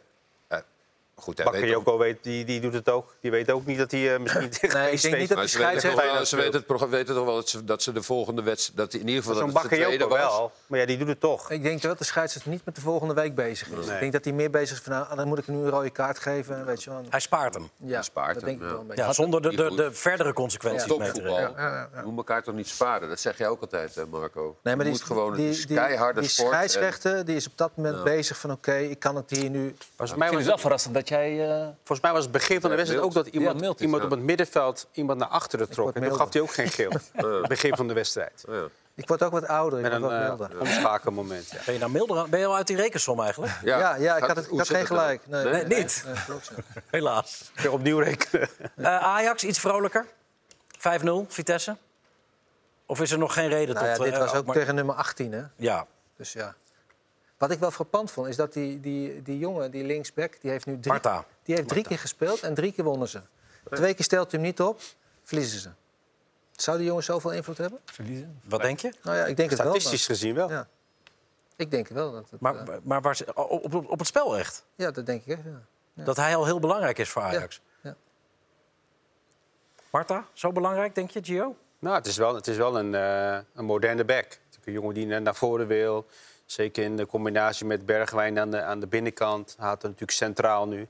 goed, 1.17 1.39
hij 1.39 1.47
weet 1.47 1.55
ook- 1.55 1.61
Bakayoko 1.85 1.99
weet, 1.99 2.19
die, 2.23 2.45
die 2.45 2.61
doet 2.61 2.73
het 2.73 2.89
ook. 2.89 3.15
Die 3.21 3.31
weet 3.31 3.51
ook 3.51 3.67
niet 3.67 3.79
dat 3.79 3.91
hij 3.91 4.15
eh, 4.15 4.21
misschien 4.21 4.51
tegen 4.51 4.79
Nee, 4.79 4.91
ik 4.93 5.03
denk 5.03 5.17
niet 5.17 5.29
dat 5.29 5.37
Maar 5.37 5.47
die 5.47 5.55
ze 5.55 5.59
weten, 5.59 5.73
toch 5.81 5.91
scheidsrechter... 5.91 6.13
wel, 6.15 6.25
ze, 6.27 6.37
weten 6.37 6.53
het, 6.53 6.67
pro- 6.67 6.89
weten 6.89 7.15
toch 7.15 7.25
wel 7.25 7.35
dat 7.35 7.49
ze, 7.49 7.65
dat 7.65 7.83
ze 7.83 7.93
de 7.93 8.03
volgende 8.03 8.43
wedstrijd... 8.43 8.77
Dat 8.79 8.95
in 8.95 9.09
ieder 9.09 9.23
geval 9.23 9.37
Zo'n 9.37 9.53
dat 9.53 9.63
het 9.63 9.71
de 9.71 9.77
tweede 9.77 9.99
Bakayoko 9.99 10.25
was. 10.29 10.39
wel. 10.39 10.53
Maar 10.67 10.79
ja, 10.79 10.87
die 10.87 10.97
doet 10.99 11.09
het 11.09 11.21
toch. 11.21 11.51
Ik 11.51 11.63
denk 11.63 11.83
dat 11.83 11.99
de 11.99 12.05
scheidsrechter 12.05 12.51
niet 12.51 12.65
met 12.65 12.75
de 12.75 12.81
volgende 12.81 13.15
week 13.15 13.35
bezig 13.35 13.69
is. 13.69 13.87
Nee. 13.87 13.95
Ik 13.95 14.01
denk 14.01 14.13
dat 14.13 14.25
hij 14.25 14.33
meer 14.33 14.51
bezig 14.51 14.77
is 14.77 14.83
van, 14.83 14.93
nou, 14.93 15.17
dan 15.17 15.29
moet 15.29 15.39
ik 15.39 15.49
nu 15.49 15.57
een 15.57 15.69
rode 15.71 15.91
kaart 15.91 16.19
geven. 16.19 16.65
Weet 16.67 16.83
je 16.83 16.91
wel. 16.91 17.03
Hij 17.09 17.21
spaart 17.21 17.55
hem. 17.55 17.71
Ja, 17.77 18.03
spaart 18.03 18.35
dat 18.35 18.43
hem, 18.43 18.51
denk 18.51 18.61
ik 18.63 18.67
ja. 18.67 18.71
wel 18.73 18.81
een 18.81 18.87
beetje. 18.87 19.03
Ja, 19.05 19.13
zonder 19.13 19.43
de, 19.43 19.57
de, 19.57 19.75
de 19.75 19.93
verdere 19.93 20.33
consequenties 20.33 20.87
mee 20.87 20.99
te 20.99 21.05
Topvoetbal. 21.05 21.39
Ja, 21.41 21.53
ja, 21.57 21.89
ja. 21.95 22.03
Moet 22.03 22.17
elkaar 22.17 22.43
toch 22.43 22.55
niet 22.55 22.69
sparen? 22.69 23.09
Dat 23.09 23.21
zeg 23.21 23.39
jij 23.39 23.49
ook 23.49 23.61
altijd, 23.61 23.97
eh, 23.97 24.05
Marco. 24.11 24.41
Nee, 24.43 24.55
je 24.63 24.75
maar 24.77 24.77
die, 24.77 24.89
moet 24.95 25.03
gewoon 25.03 25.35
die, 25.35 25.67
die, 25.67 25.77
keiharde 25.77 26.21
die 26.21 26.29
sport. 26.29 26.49
en- 26.49 26.55
scheidsrechter 26.55 27.25
die 27.25 27.37
is 27.37 27.47
op 27.47 27.53
dat 27.57 27.77
moment 27.77 28.05
bezig 28.05 28.39
van... 28.39 28.51
oké, 28.51 28.75
ik 28.77 28.99
kan 28.99 29.17
het 29.17 29.31
hier 29.31 29.51
nu... 29.51 29.67
Ik 29.69 29.77
mij, 30.17 30.29
vind 30.29 30.33
was 30.41 30.45
wel 30.45 30.59
verrassend 30.59 30.95
dat 30.95 31.06
jij... 31.09 31.49
eh, 31.51 31.67
volgens 31.77 32.01
mij 32.01 32.13
was 32.13 32.23
het 32.23 32.33
begin 32.33 32.61
van 32.61 32.71
de 32.71 32.77
wedstrijd 32.77 33.05
ook 33.05 33.13
dat 33.13 33.27
iemand, 33.27 33.61
Ja, 33.61 33.75
iemand 33.79 34.01
ja. 34.03 34.07
op 34.09 34.11
het 34.15 34.21
middenveld 34.27 34.89
iemand 34.93 35.19
naar 35.19 35.29
achteren 35.29 35.71
trok. 35.71 35.95
En 35.95 36.03
toen 36.03 36.15
gaf 36.17 36.33
hij 36.33 36.43
ook 36.43 36.51
geen 36.53 36.69
geel. 36.69 36.91
begin 37.49 37.77
van 37.77 37.89
de 37.89 37.95
wedstrijd. 37.95 38.45
Ja. 38.49 38.67
Ik 38.95 39.09
word 39.09 39.23
ook 39.23 39.33
wat 39.33 39.47
ouder, 39.47 39.79
ik 39.79 39.85
Met 39.91 40.01
word 40.01 40.13
een 40.13 40.19
wat 40.19 40.29
eh, 40.31 40.37
milder. 40.49 40.61
omschakelmoment. 40.61 41.51
Ja. 41.51 41.59
Ben 41.65 41.75
je 41.75 41.81
nou 41.81 41.93
milder? 41.93 42.29
Ben 42.29 42.41
je 42.41 42.47
al 42.47 42.57
uit 42.57 42.67
die 42.67 42.77
rekensom 42.77 43.21
eigenlijk? 43.21 43.53
Ja, 43.63 43.95
ja, 43.97 44.17
ik 44.17 44.25
had, 44.25 44.37
het, 44.37 44.51
ik 44.51 44.59
had 44.59 44.69
geen 44.69 44.87
gelijk. 44.87 45.27
Nee, 45.27 45.45
Nee, 45.45 45.65
niet. 45.65 46.05
Nee. 46.29 46.37
Helaas. 46.91 47.51
Weer 47.55 47.73
opnieuw 47.73 47.99
rekenen. 47.99 48.49
Eh, 48.77 48.99
Ajax, 48.99 49.45
iets 49.45 49.59
vrolijker. 49.59 50.07
5-0, 50.79 50.81
Vitesse. 51.29 51.77
Of 52.87 53.01
is 53.01 53.11
er 53.11 53.19
nog 53.19 53.33
geen 53.33 53.49
reden 53.49 53.75
Nou 53.75 53.87
ja, 53.87 53.95
tot... 53.95 54.05
dit 54.05 54.19
was 54.19 54.35
ook 54.35 54.45
maar- 54.47 54.55
tegen 54.57 54.75
nummer 54.75 54.95
18, 54.95 55.33
hè? 55.33 55.43
Ja, 55.57 55.87
Dus 56.17 56.33
ja. 56.33 56.55
Wat 57.39 57.51
ik 57.51 57.59
wel 57.59 57.71
frappant 57.71 58.11
vond, 58.11 58.29
is 58.29 58.37
dat 58.37 58.53
die, 58.53 58.81
die, 58.81 59.23
die 59.23 59.39
jongen, 59.39 59.71
die 59.71 59.85
linksback, 59.85 60.41
die 60.41 60.51
heeft 60.51 60.67
nu 60.67 60.79
drie, 60.81 60.93
Marta. 60.93 61.25
die 61.43 61.55
heeft 61.55 61.69
drie 61.69 61.83
keer 61.85 61.99
gespeeld 61.99 62.41
en 62.43 62.55
drie 62.55 62.73
keer 62.73 62.85
wonnen 62.85 63.09
ze. 63.09 63.21
Twee 63.71 63.95
keer 63.95 64.05
stelt 64.05 64.31
hij 64.31 64.41
hem 64.41 64.49
niet 64.49 64.61
op, 64.61 64.81
verliezen 65.23 65.61
ze. 65.61 65.71
Zou 66.53 66.77
die 66.79 66.87
jongen 66.87 67.03
zoveel 67.05 67.33
invloed 67.33 67.59
hebben? 67.59 67.81
verliezen? 67.85 68.41
wat 68.45 68.61
denk 68.63 68.81
je? 68.81 68.93
Nou 69.03 69.17
ja, 69.17 69.25
ik 69.27 69.37
denk 69.37 69.51
het 69.51 69.59
wel. 69.59 69.69
Statistisch 69.71 70.07
gezien 70.07 70.35
wel. 70.35 70.51
Ja. 70.51 70.69
Ik 71.57 71.71
denk 71.71 71.89
wel. 71.89 72.13
Dat 72.13 72.31
het, 72.31 72.41
Maar, 72.41 72.69
eh, 72.69 72.77
maar 72.83 73.01
waar, 73.01 73.19
op, 73.35 73.75
op, 73.75 73.91
op 73.91 73.99
het 73.99 74.07
spel 74.07 74.39
echt? 74.39 74.65
ja, 74.75 74.91
dat 74.91 75.07
denk 75.07 75.25
ik 75.25 75.39
echt. 75.39 75.45
Ja. 75.95 76.05
Dat 76.05 76.17
hij 76.17 76.37
al 76.37 76.45
heel 76.45 76.59
belangrijk 76.61 76.99
is 76.99 77.09
voor 77.09 77.23
Ajax. 77.23 77.61
Ja. 77.83 77.97
Marta, 79.91 80.27
zo 80.33 80.53
belangrijk, 80.53 80.95
denk 80.95 81.11
je, 81.11 81.25
Gio? 81.25 81.57
Nou, 81.79 81.97
het 81.97 82.07
is 82.07 82.17
wel, 82.17 82.35
het 82.35 82.47
is 82.47 82.57
wel 82.57 82.79
een, 82.79 82.95
eh, 82.95 83.39
een 83.55 83.65
moderne 83.65 84.05
back. 84.05 84.39
Een 84.65 84.73
jongen 84.73 84.95
die 84.95 85.07
naar- 85.07 85.23
naar 85.23 85.35
voren 85.35 85.67
wil. 85.67 86.07
Zeker 86.47 86.85
in 86.85 86.97
de 86.97 87.07
combinatie 87.07 87.67
met 87.67 87.87
Bergwijn 87.87 88.39
aan 88.39 88.51
de, 88.51 88.63
aan 88.63 88.81
de 88.81 88.87
binnenkant. 88.87 89.55
Hij 89.59 89.69
had 89.69 89.83
hem 89.83 89.91
natuurlijk 89.91 90.19
centraal 90.19 90.69
nu. 90.69 90.89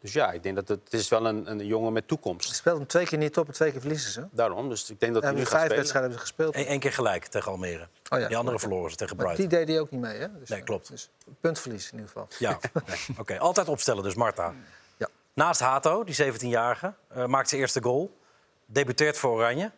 Dus 0.00 0.12
ja, 0.12 0.32
ik 0.32 0.42
denk 0.42 0.54
dat 0.54 0.68
het, 0.68 0.80
het 0.84 0.92
is 0.92 1.08
wel 1.08 1.26
een, 1.26 1.50
een 1.50 1.66
jongen 1.66 1.92
met 1.92 2.08
toekomst. 2.08 2.54
speelt 2.54 2.76
hem 2.78 2.86
twee 2.86 3.06
keer 3.06 3.18
niet 3.18 3.38
op 3.38 3.46
en 3.46 3.52
twee 3.52 3.70
keer 3.70 3.80
verliezen 3.80 4.10
ze. 4.10 4.26
Daarom, 4.30 4.68
dus 4.68 4.90
ik 4.90 5.00
denk 5.00 5.14
dat 5.14 5.22
En 5.22 5.28
hij 5.28 5.38
nu 5.38 5.46
vijf 5.46 5.68
wedstrijden 5.68 5.92
hebben 5.92 6.12
ze 6.12 6.18
gespeeld. 6.18 6.56
Eén 6.56 6.66
één 6.66 6.80
keer 6.80 6.92
gelijk 6.92 7.26
tegen 7.26 7.50
Almere. 7.50 7.88
Oh 8.08 8.18
ja. 8.18 8.28
Die 8.28 8.36
andere 8.36 8.58
verloren 8.58 8.90
ze 8.90 8.96
tegen 8.96 9.16
Maar 9.16 9.24
Brighton. 9.24 9.48
die 9.48 9.58
deed 9.58 9.68
hij 9.68 9.80
ook 9.80 9.90
niet 9.90 10.00
mee, 10.00 10.18
hè? 10.18 10.38
Dus, 10.38 10.48
Nee, 10.48 10.58
eh, 10.58 10.64
klopt. 10.64 10.88
Dus 10.88 11.10
puntverlies 11.40 11.84
in 11.86 11.92
ieder 11.92 12.06
geval. 12.06 12.28
Ja, 12.38 12.58
nee. 12.86 13.18
oké. 13.18 13.38
Altijd 13.38 13.68
opstellen 13.68 14.02
dus, 14.02 14.14
Marta. 14.14 14.54
Ja. 14.96 15.08
Naast 15.34 15.60
Hato, 15.60 16.04
die 16.04 16.32
17-jarige, 16.32 16.94
eh, 17.08 17.26
maakt 17.26 17.48
zijn 17.48 17.60
eerste 17.60 17.82
goal. 17.82 18.16
Debuteert 18.66 19.18
voor 19.18 19.30
Oranje. 19.30 19.70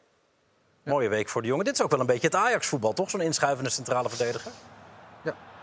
Mooie 0.84 1.08
week 1.08 1.28
voor 1.28 1.42
de 1.42 1.48
jongen. 1.48 1.64
Dit 1.64 1.74
is 1.74 1.82
ook 1.82 1.90
wel 1.90 2.00
een 2.00 2.06
beetje 2.06 2.26
het 2.26 2.36
Ajax-voetbal, 2.36 2.92
toch? 2.92 3.10
Zo'n 3.10 3.20
inschuivende 3.20 3.70
centrale 3.70 4.08
verdediger. 4.08 4.52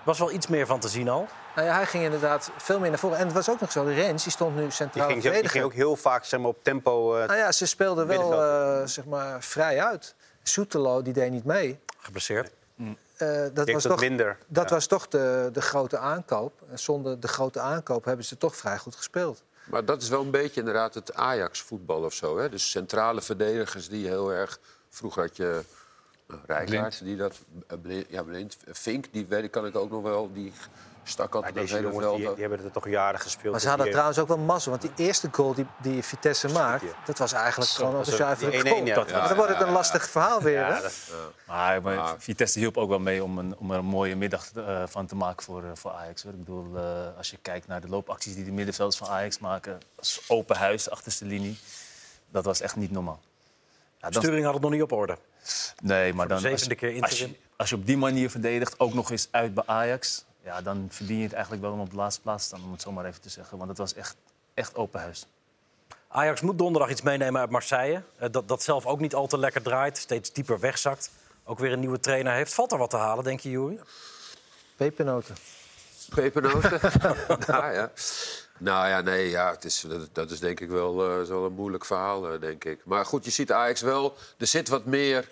Was 0.08 0.20
wel 0.20 0.32
iets 0.32 0.48
meer 0.48 0.66
van 0.66 0.80
te 0.80 0.88
zien 0.88 1.10
al. 1.10 1.28
Nou 1.56 1.68
ja, 1.68 1.74
hij 1.76 1.86
ging 1.86 2.04
inderdaad 2.04 2.52
veel 2.58 2.80
meer 2.80 2.90
naar 2.90 3.00
voren. 3.00 3.18
En 3.18 3.26
het 3.26 3.34
was 3.34 3.50
ook 3.50 3.60
nog 3.60 3.72
zo, 3.72 3.86
de 3.86 3.94
Rens, 3.94 4.24
die 4.24 4.32
stond 4.32 4.56
nu 4.56 4.62
Die 4.62 4.72
centraal 4.72 5.08
ging, 5.08 5.22
die 5.22 5.30
verdediger. 5.32 5.52
ging 5.60 5.64
ook 5.72 5.74
heel 5.78 5.96
vaak 5.96 6.24
zeg 6.26 6.40
maar, 6.40 6.50
op 6.50 6.64
tempo. 6.64 7.16
eh, 7.18 7.28
Nou 7.28 7.40
ja, 7.40 7.52
ze 7.52 7.66
speelden 7.66 8.08
wel 8.08 8.44
eh, 8.44 8.86
zeg 8.88 9.06
maar, 9.06 9.44
vrij 9.44 9.84
uit. 9.84 10.16
Soetelo 10.44 11.02
die 11.02 11.14
deed 11.14 11.32
niet 11.32 11.46
mee. 11.46 11.80
Geblesseerd. 12.00 12.52
Eh, 13.18 13.28
dat 13.54 13.70
was 13.72 13.84
dat 13.84 13.92
toch, 13.92 14.00
minder. 14.02 14.38
dat 14.48 14.70
Ja. 14.70 14.76
was 14.76 14.86
toch 14.88 15.08
de, 15.08 15.50
de 15.54 15.62
grote 15.62 15.98
aankoop. 15.98 16.62
En 16.72 16.80
zonder 16.80 17.20
de 17.20 17.28
grote 17.28 17.60
aankoop 17.60 18.06
hebben 18.06 18.26
ze 18.26 18.38
toch 18.38 18.56
vrij 18.56 18.78
goed 18.78 18.96
gespeeld. 18.96 19.44
Maar 19.66 19.86
dat 19.86 20.02
is 20.02 20.10
wel 20.10 20.22
een 20.22 20.32
beetje 20.32 20.60
inderdaad 20.60 20.94
het 20.94 21.14
Ajax-voetbal 21.14 22.04
of 22.04 22.14
zo. 22.14 22.38
Hè? 22.38 22.50
Dus 22.50 22.70
centrale 22.72 23.22
verdedigers 23.22 23.90
die 23.90 24.08
heel 24.08 24.32
erg... 24.34 24.60
Vroeger 24.90 25.22
had 25.22 25.38
je 25.38 25.62
Rijkaard, 26.46 27.04
die 27.04 27.16
dat... 27.16 27.40
eh, 27.68 27.78
Blind, 27.82 28.06
ja, 28.10 28.24
Blind. 28.24 28.58
Fink, 28.74 29.06
die 29.12 29.26
weet 29.26 29.50
kan 29.50 29.66
ik 29.66 29.76
ook 29.76 29.90
nog 29.92 30.02
wel. 30.02 30.34
Die 30.34 30.54
stak 31.04 31.36
altijd 31.36 31.56
dat 31.56 31.70
hele 31.70 31.82
jongens 31.92 32.16
die, 32.16 32.30
die 32.34 32.42
hebben 32.42 32.64
er 32.66 32.72
toch 32.72 32.88
jaren 32.90 33.20
gespeeld. 33.20 33.52
Maar 33.52 33.62
ze 33.62 33.68
hadden 33.68 33.86
die- 33.86 33.94
trouwens 33.94 34.20
ook 34.22 34.28
wel 34.28 34.38
mazzel. 34.38 34.72
Want 34.72 34.82
die 34.96 35.06
eerste 35.06 35.28
goal 35.32 35.54
die, 35.54 35.66
die 35.82 36.04
Vitesse 36.04 36.48
maakt, 36.50 36.84
dat 37.06 37.18
was 37.18 37.32
eigenlijk 37.34 37.72
gewoon 37.72 37.96
een 37.96 38.06
zuivere 38.06 38.52
die 38.52 38.60
1-1, 38.66 38.68
goal. 38.70 38.86
ja. 38.86 38.96
Dat- 38.96 39.10
Ja, 39.10 39.28
dan 39.28 39.36
wordt 39.38 39.52
het 39.52 39.62
een 39.62 39.68
ja. 39.68 39.74
lastig 39.74 40.10
verhaal 40.10 40.42
weer. 40.42 40.60
Ja, 40.60 40.76
hè? 40.76 40.82
dat- 40.82 40.94
Maar, 41.46 41.82
maar 41.82 41.96
Maar- 41.96 42.16
Vitesse 42.18 42.60
hielp 42.60 42.78
ook 42.78 42.90
wel 42.90 43.00
mee 43.00 43.24
om, 43.24 43.38
een, 43.38 43.58
om 43.58 43.72
er 43.72 43.78
een 43.78 43.86
mooie 43.86 44.16
middag 44.16 44.52
eh, 44.56 44.84
van 44.88 45.06
te 45.06 45.16
maken 45.16 45.44
voor, 45.44 45.64
eh, 45.64 45.70
voor 45.74 45.92
Ajax. 45.92 46.24
Hoor. 46.24 46.32
Ik 46.32 46.40
bedoel, 46.40 46.78
eh, 46.78 47.18
als 47.18 47.30
je 47.32 47.38
kijkt 47.42 47.68
naar 47.68 47.82
de 47.82 47.88
loopacties 47.90 48.36
die 48.36 48.44
de 48.46 48.52
middenvelders 48.52 48.98
van 48.98 49.08
Ajax 49.08 49.40
maken... 49.40 49.78
als 49.96 50.22
open 50.28 50.56
huis, 50.56 50.90
achterste 50.90 51.26
linie, 51.26 51.60
dat 52.30 52.46
was 52.46 52.62
echt 52.62 52.76
niet 52.76 52.92
normaal. 52.92 53.20
Ja, 54.00 54.10
dan- 54.10 54.22
Sturing 54.22 54.44
had 54.46 54.54
het 54.54 54.64
nog 54.64 54.72
niet 54.72 54.82
op 54.82 54.92
orde. 54.92 55.18
Nee, 55.82 56.14
maar 56.14 56.28
dan, 56.28 56.38
als, 56.38 56.64
je, 56.64 57.02
als, 57.02 57.20
je, 57.20 57.30
als 57.56 57.70
je 57.70 57.76
op 57.76 57.86
die 57.86 57.98
manier 57.98 58.30
verdedigt, 58.30 58.80
ook 58.80 58.94
nog 58.94 59.12
eens 59.12 59.28
uit 59.32 59.54
bij 59.54 59.64
Ajax... 59.66 60.26
Ja, 60.44 60.62
dan 60.62 60.88
verdien 60.90 61.18
je 61.18 61.24
het 61.24 61.34
eigenlijk 61.34 61.64
wel 61.64 61.72
om 61.72 61.80
op 61.80 61.90
de 61.90 61.96
laatste 61.96 62.22
plaats 62.22 62.42
te 62.42 62.56
staan, 62.56 62.66
om 62.66 62.72
het 62.72 62.82
zo 62.82 62.92
maar 62.92 63.06
even 63.06 63.22
te 63.22 63.30
zeggen. 63.30 63.58
Want 63.58 63.70
het 63.70 63.78
was 63.78 63.94
echt, 63.94 64.16
echt 64.54 64.76
open 64.76 65.00
huis. 65.00 65.28
Ajax 66.08 66.42
moet 66.42 66.58
donderdag 66.58 66.90
iets 66.92 67.02
meenemen 67.02 67.42
uit 67.42 67.50
Marseille. 67.50 68.02
Eh, 68.18 68.30
dat, 68.32 68.48
dat 68.48 68.64
zelf 68.64 68.86
ook 68.86 69.00
niet 69.00 69.16
al 69.16 69.28
te 69.28 69.38
lekker 69.38 69.62
draait. 69.62 69.98
Steeds 69.98 70.34
dieper 70.34 70.60
wegzakt. 70.60 71.12
Ook 71.44 71.60
weer 71.60 71.72
een 71.72 71.80
nieuwe 71.80 72.00
trainer 72.00 72.34
heeft. 72.34 72.54
Valt 72.54 72.72
er 72.72 72.78
wat 72.78 72.90
te 72.90 72.98
halen, 72.98 73.24
denk 73.24 73.40
je, 73.40 73.50
Juri? 73.50 73.80
Pepernoten. 74.76 75.36
Pepernoten? 76.16 76.80
nou, 77.48 77.74
ja. 77.80 77.92
Nou 78.58 78.88
ja, 78.88 79.02
nee, 79.02 79.30
ja, 79.30 79.52
het 79.52 79.66
is, 79.66 79.86
dat, 79.88 80.10
dat 80.12 80.32
is 80.32 80.40
denk 80.40 80.60
ik 80.60 80.70
wel, 80.70 81.10
eh, 81.10 81.22
is 81.22 81.30
wel 81.30 81.46
een 81.46 81.54
moeilijk 81.54 81.86
verhaal, 81.86 82.32
eh, 82.32 82.40
denk 82.40 82.64
ik. 82.64 82.82
Maar 82.86 83.06
goed, 83.06 83.26
je 83.26 83.32
ziet 83.32 83.52
Ajax 83.52 83.82
wel, 83.82 84.16
er 84.38 84.48
zit 84.48 84.68
wat 84.68 84.86
meer, 84.86 85.30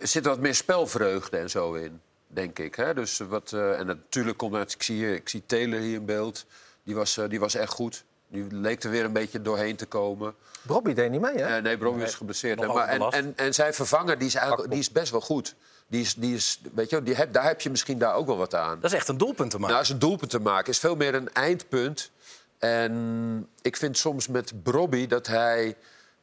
er 0.00 0.08
zit 0.08 0.24
wat 0.24 0.38
meer 0.38 0.54
spelvreugde 0.54 1.36
en 1.36 1.50
zo 1.50 1.72
in, 1.72 2.00
denk 2.26 2.58
ik. 2.58 2.74
Hè? 2.74 2.94
Dus 2.94 3.18
wat, 3.18 3.52
eh, 3.52 3.78
en 3.78 3.86
natuurlijk 3.86 4.38
komt 4.38 4.54
het, 4.54 4.72
ik 4.72 4.82
zie, 4.82 5.14
ik 5.14 5.28
zie 5.28 5.42
Taylor 5.46 5.80
hier 5.80 5.94
in 5.94 6.04
beeld, 6.04 6.46
die 6.82 6.94
was, 6.94 7.16
eh, 7.16 7.28
die 7.28 7.40
was 7.40 7.54
echt 7.54 7.72
goed. 7.72 8.04
Die 8.28 8.46
leek 8.50 8.82
er 8.82 8.90
weer 8.90 9.04
een 9.04 9.12
beetje 9.12 9.42
doorheen 9.42 9.76
te 9.76 9.86
komen. 9.86 10.34
Bobby 10.62 10.94
deed 10.94 11.10
niet 11.10 11.20
mee, 11.20 11.36
hè? 11.36 11.56
Eh, 11.56 11.62
nee, 11.62 11.78
Bromwich 11.78 12.06
is 12.06 12.14
geblesseerd. 12.14 12.66
Maar, 12.66 12.88
en, 12.88 13.00
en, 13.00 13.32
en 13.36 13.54
zijn 13.54 13.74
vervanger 13.74 14.18
die 14.18 14.26
is, 14.26 14.34
eigenlijk, 14.34 14.70
die 14.70 14.78
is 14.78 14.90
best 14.90 15.10
wel 15.10 15.20
goed. 15.20 15.54
Die 15.92 16.00
is, 16.00 16.14
die 16.14 16.34
is, 16.34 16.60
weet 16.74 16.90
je, 16.90 17.02
die 17.02 17.14
heb, 17.14 17.32
daar 17.32 17.44
heb 17.44 17.60
je 17.60 17.70
misschien 17.70 17.98
daar 17.98 18.14
ook 18.14 18.26
wel 18.26 18.36
wat 18.36 18.54
aan. 18.54 18.80
Dat 18.80 18.90
is 18.92 18.96
echt 18.96 19.08
een 19.08 19.18
doelpunt 19.18 19.50
te 19.50 19.56
maken. 19.56 19.68
Nou, 19.68 19.78
als 19.78 19.88
een 19.88 19.98
doelpunt 19.98 20.30
te 20.30 20.38
maken 20.38 20.72
is 20.72 20.78
veel 20.78 20.96
meer 20.96 21.14
een 21.14 21.32
eindpunt. 21.32 22.10
En 22.58 23.48
ik 23.62 23.76
vind 23.76 23.98
soms 23.98 24.28
met 24.28 24.62
Brobby 24.62 25.06
dat 25.06 25.26
hij... 25.26 25.76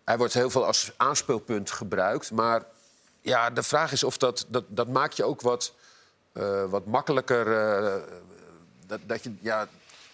Hij 0.03 0.17
wordt 0.17 0.33
heel 0.33 0.49
veel 0.49 0.65
als 0.65 0.91
aanspeelpunt 0.97 1.71
gebruikt. 1.71 2.31
Maar 2.31 2.63
ja, 3.21 3.49
de 3.49 3.63
vraag 3.63 3.91
is 3.91 4.03
of 4.03 4.17
dat... 4.17 4.45
Dat, 4.47 4.63
dat 4.67 4.87
maakt 4.87 5.15
je 5.15 5.23
ook 5.23 5.41
wat, 5.41 5.73
eh, 6.33 6.63
wat 6.65 6.85
makkelijker... 6.85 7.57
eh, 7.57 8.01
dat, 8.87 8.99
dat 9.05 9.23
je... 9.23 9.33
Ja, 9.39 9.67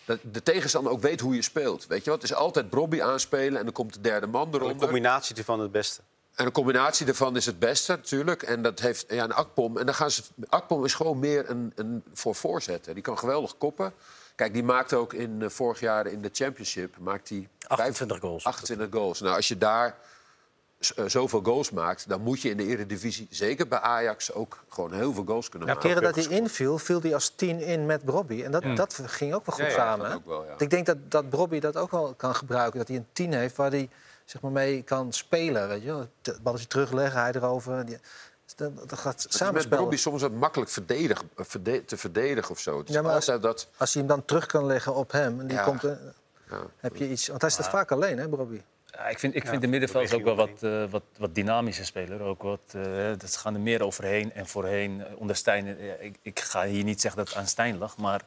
dat 0.05 0.19
de 0.21 0.43
tegenstander 0.43 0.91
ook 0.91 1.01
weet 1.01 1.19
hoe 1.19 1.35
je 1.35 1.41
speelt. 1.41 1.87
Weet 1.87 2.03
je 2.03 2.09
wat? 2.09 2.21
Het 2.21 2.31
is 2.31 2.37
altijd 2.37 2.69
Brobby 2.69 3.01
aanspelen 3.01 3.57
en 3.57 3.63
dan 3.63 3.73
komt 3.73 3.93
de 3.93 4.01
derde 4.01 4.27
man 4.27 4.47
Een 4.47 4.53
eronder. 4.53 4.77
combinatie 4.77 5.35
ervan 5.35 5.59
het 5.59 5.71
beste. 5.71 6.01
En 6.35 6.45
een 6.45 6.51
combinatie 6.51 7.05
daarvan 7.05 7.35
is 7.35 7.45
het 7.45 7.59
beste 7.59 7.91
natuurlijk. 7.91 8.43
En 8.43 8.61
dat 8.61 8.79
heeft 8.79 9.05
ja, 9.09 9.23
een 9.23 9.33
Akpom. 9.33 9.77
En 9.77 9.85
dan 9.85 9.95
gaan 9.95 10.11
ze, 10.11 10.23
Akpom 10.49 10.85
is 10.85 10.93
gewoon 10.93 11.19
meer 11.19 11.49
een, 11.49 11.71
een 11.75 12.03
voor 12.13 12.35
voorzetten. 12.35 12.93
Die 12.93 13.03
kan 13.03 13.17
geweldig 13.19 13.57
koppen. 13.57 13.93
Kijk, 14.35 14.53
die 14.53 14.63
maakte 14.63 14.95
ook 14.95 15.13
in 15.13 15.41
eh, 15.41 15.49
vorig 15.49 15.79
jaar 15.79 16.07
in 16.07 16.21
de 16.21 16.29
Championship 16.33 16.97
maakt 16.99 17.27
die 17.27 17.47
28 17.67 18.19
goals. 18.19 18.43
28 18.43 18.87
goals. 18.91 19.19
Nou, 19.21 19.35
als 19.35 19.47
je 19.47 19.57
daar 19.57 19.97
eh, 20.95 21.05
zoveel 21.07 21.41
goals 21.43 21.71
maakt, 21.71 22.09
dan 22.09 22.21
moet 22.21 22.41
je 22.41 22.49
in 22.49 22.57
de 22.57 22.65
Eredivisie, 22.65 23.27
zeker 23.29 23.67
bij 23.67 23.79
Ajax, 23.79 24.33
ook 24.33 24.63
gewoon 24.69 24.93
heel 24.93 25.13
veel 25.13 25.23
goals 25.25 25.49
kunnen 25.49 25.67
Ja, 25.67 25.73
maken. 25.73 25.89
keren 25.89 26.03
dat 26.13 26.15
hij 26.25 26.35
inviel, 26.37 26.77
viel 26.77 27.01
hij 27.01 27.13
als 27.13 27.29
tien 27.35 27.59
in 27.59 27.85
met 27.85 28.05
Brobby. 28.05 28.43
En 28.43 28.51
dat, 28.51 28.63
Ja. 28.63 28.75
dat 28.75 29.01
ging 29.05 29.33
ook 29.33 29.45
wel 29.45 29.55
goed 29.55 29.65
Ja, 29.65 29.69
ja, 29.71 29.75
samen. 29.75 30.13
ook 30.13 30.25
wel, 30.25 30.45
ja. 30.45 30.53
Ik 30.57 30.69
denk 30.69 30.85
dat, 30.85 30.97
dat 31.11 31.29
Brobby 31.29 31.59
dat 31.59 31.77
ook 31.77 31.91
wel 31.91 32.13
kan 32.17 32.35
gebruiken. 32.35 32.79
Dat 32.79 32.87
hij 32.87 32.97
een 32.97 33.07
tien 33.13 33.33
heeft 33.33 33.55
waar 33.55 33.69
hij 33.71 33.89
zeg 34.25 34.41
maar, 34.41 34.51
mee 34.51 34.81
kan 34.83 35.13
spelen. 35.13 35.67
Weet 35.67 35.81
je? 35.81 35.87
wel. 35.87 36.07
Het 36.21 36.43
balletje 36.43 36.67
terugleggen, 36.67 37.19
hij 37.21 37.31
erover. 37.33 37.85
Die- 37.85 37.97
dat, 38.55 38.89
dat 38.89 38.99
gaat 38.99 39.13
Het 39.13 39.17
is 39.19 39.23
met 39.25 39.33
samenspelen. 39.33 39.79
Robbie 39.79 39.99
soms 39.99 40.21
wat 40.21 40.31
makkelijk 40.31 40.69
verdedig, 40.71 41.23
verde- 41.35 41.85
te 41.85 41.97
verdedigen 41.97 42.51
of 42.51 42.59
zo. 42.59 42.83
Ja, 42.85 43.01
maar 43.01 43.13
als, 43.13 43.25
dat... 43.25 43.67
als 43.77 43.93
hij 43.93 44.01
hem 44.03 44.11
dan 44.11 44.25
terug 44.25 44.45
kan 44.45 44.65
leggen 44.65 44.95
op 44.95 45.11
hem, 45.11 45.39
en 45.39 45.47
die 45.47 45.57
Ja. 45.57 45.63
komt, 45.63 45.81
Ja. 45.81 46.61
heb 46.77 46.95
je 46.95 47.09
iets. 47.09 47.27
Want 47.27 47.41
hij 47.41 47.49
staat 47.49 47.69
vaak 47.69 47.91
alleen, 47.91 48.17
hè, 48.17 48.29
Brobby? 48.29 48.61
Ja, 48.91 49.07
ik 49.07 49.19
vind, 49.19 49.35
ik 49.35 49.43
Ja, 49.43 49.49
vind 49.49 49.61
de 49.61 49.67
middenvelders 49.67 50.13
ook 50.13 50.23
wel 50.23 50.35
wat, 50.35 50.63
eh, 50.63 50.83
wat, 50.89 51.03
wat 51.17 51.35
dynamischer 51.35 51.85
speler. 51.85 52.21
Ook 52.21 52.41
wat, 52.41 52.59
eh, 52.71 52.83
dat 53.17 53.31
ze 53.31 53.39
gaan 53.39 53.53
er 53.53 53.59
meer 53.59 53.83
overheen 53.83 54.33
en 54.33 54.47
voorheen. 54.47 55.05
eh, 55.05 55.19
onder 55.19 55.35
Stijn, 55.35 55.79
ik, 56.03 56.17
ik 56.21 56.39
ga 56.39 56.65
hier 56.65 56.83
niet 56.83 57.01
zeggen 57.01 57.19
dat 57.19 57.29
het 57.29 57.37
aan 57.39 57.47
Stijn 57.47 57.77
lag, 57.77 57.97
maar... 57.97 58.21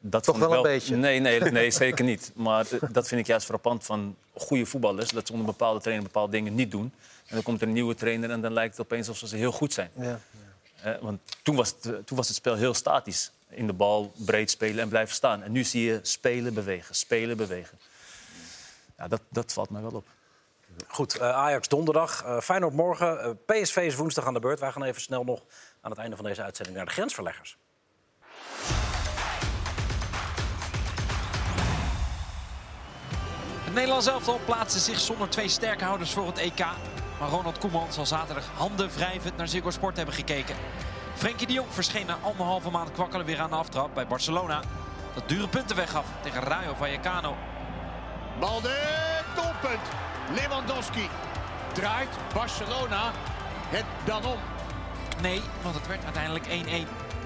Dat 0.00 0.24
Toch 0.24 0.38
wel 0.38 0.52
een 0.52 0.62
beetje? 0.62 0.96
Nee, 0.96 1.20
nee, 1.20 1.40
nee 1.60 1.70
zeker 1.70 2.04
niet. 2.04 2.32
Maar 2.34 2.66
eh, 2.70 2.80
dat 2.90 3.08
vind 3.08 3.20
ik 3.20 3.26
juist 3.26 3.46
frappant 3.46 3.84
van 3.84 4.16
goede 4.34 4.66
voetballers. 4.66 5.10
Dat 5.10 5.26
ze 5.26 5.32
onder 5.32 5.48
bepaalde 5.48 5.80
trainer 5.80 6.04
bepaalde 6.04 6.32
dingen 6.32 6.54
niet 6.54 6.70
doen. 6.70 6.92
En 7.26 7.34
dan 7.34 7.42
komt 7.42 7.60
er 7.60 7.66
een 7.66 7.72
nieuwe 7.72 7.94
trainer 7.94 8.30
en 8.30 8.40
dan 8.40 8.52
lijkt 8.52 8.76
het 8.76 8.86
opeens 8.86 9.08
alsof 9.08 9.28
ze 9.28 9.36
heel 9.36 9.52
goed 9.52 9.72
zijn. 9.72 9.90
Ja. 9.94 10.20
Eh, 10.82 10.92
want 11.00 11.20
toen 11.42 11.56
was, 11.56 11.68
het, 11.68 11.86
eh, 11.86 11.92
toen 12.04 12.16
was 12.16 12.26
het 12.26 12.36
spel 12.36 12.54
heel 12.54 12.74
statisch. 12.74 13.30
In 13.48 13.66
de 13.66 13.72
bal 13.72 14.12
breed 14.16 14.50
spelen 14.50 14.82
en 14.82 14.88
blijven 14.88 15.14
staan. 15.14 15.42
En 15.42 15.52
nu 15.52 15.64
zie 15.64 15.84
je 15.84 15.98
spelen, 16.02 16.54
bewegen, 16.54 16.94
spelen, 16.94 17.36
bewegen. 17.36 17.78
Ja, 18.98 19.08
dat, 19.08 19.20
dat 19.28 19.52
valt 19.52 19.70
mij 19.70 19.82
wel 19.82 19.90
op. 19.90 20.06
Goed, 20.88 21.18
eh, 21.18 21.30
Ajax 21.30 21.68
donderdag, 21.68 22.24
eh 22.24 22.40
Feyenoord 22.40 22.74
morgen, 22.74 23.20
eh, 23.20 23.30
PSV 23.46 23.76
is 23.76 23.94
woensdag 23.94 24.26
aan 24.26 24.34
de 24.34 24.40
beurt. 24.40 24.60
Wij 24.60 24.72
gaan 24.72 24.82
even 24.82 25.00
snel 25.00 25.24
nog 25.24 25.42
aan 25.80 25.90
het 25.90 26.00
einde 26.00 26.16
van 26.16 26.24
deze 26.24 26.42
uitzending 26.42 26.76
naar 26.76 26.86
de 26.86 26.92
grensverleggers. 26.92 27.56
Nederlands 33.76 34.06
elftal 34.06 34.40
plaatste 34.44 34.78
zich 34.78 35.00
zonder 35.00 35.28
twee 35.28 35.48
sterke 35.48 35.84
houders 35.84 36.12
voor 36.12 36.26
het 36.26 36.38
EK. 36.38 36.58
Maar 37.20 37.28
Ronald 37.28 37.58
Koeman 37.58 37.92
zal 37.92 38.06
zaterdag 38.06 38.44
handen 38.54 38.90
wrijvend 38.94 39.36
naar 39.36 39.48
Ziggo 39.48 39.70
Sport 39.70 39.96
hebben 39.96 40.14
gekeken. 40.14 40.56
Frenkie 41.14 41.46
de 41.46 41.52
Jong 41.52 41.72
verscheen 41.72 42.06
na 42.06 42.18
anderhalve 42.22 42.70
maand 42.70 42.92
kwakkelen 42.92 43.26
weer 43.26 43.40
aan 43.40 43.50
de 43.50 43.56
aftrap 43.56 43.94
bij 43.94 44.06
Barcelona. 44.06 44.60
Dat 45.14 45.28
dure 45.28 45.48
punten 45.48 45.76
weggaf 45.76 46.06
tegen 46.22 46.40
Rayo 46.40 46.74
Vallecano. 46.74 47.36
Balde, 48.40 48.76
doelpunt. 49.34 49.88
Lewandowski 50.34 51.08
draait 51.72 52.10
Barcelona 52.34 53.12
het 53.68 53.86
dan 54.04 54.24
om. 54.24 54.38
Nee, 55.22 55.40
want 55.62 55.74
het 55.74 55.86
werd 55.86 56.04
uiteindelijk 56.04 56.46
1-1. 56.46 56.50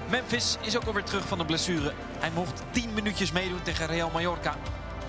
Memphis 0.09 0.57
is 0.61 0.77
ook 0.77 0.85
alweer 0.85 1.03
terug 1.03 1.27
van 1.27 1.37
de 1.37 1.45
blessure. 1.45 1.93
Hij 2.19 2.31
mocht 2.31 2.63
10 2.71 2.93
minuutjes 2.93 3.31
meedoen 3.31 3.61
tegen 3.61 3.87
Real 3.87 4.09
Mallorca. 4.13 4.55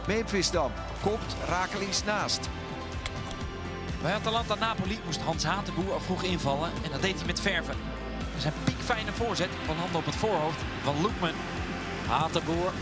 Memphis 0.06 0.50
dan. 0.50 0.70
Komt 1.00 1.36
rakelings 1.48 2.04
naast. 2.04 2.48
Bij 4.02 4.14
Atalanta 4.14 4.54
Napoli 4.54 5.00
moest 5.04 5.20
Hans 5.20 5.44
Hatenboer 5.44 5.92
al 5.92 6.00
vroeg 6.00 6.22
invallen 6.22 6.70
en 6.82 6.90
dat 6.90 7.02
deed 7.02 7.16
hij 7.16 7.26
met 7.26 7.40
verven. 7.40 7.74
Zijn 8.38 8.52
piekfijne 8.64 9.12
voorzet 9.12 9.50
van 9.66 9.76
handen 9.76 9.96
op 9.98 10.06
het 10.06 10.16
voorhoofd 10.16 10.60
van 10.82 11.00
Loekman. 11.00 11.34
Hatenboer. 12.08 12.72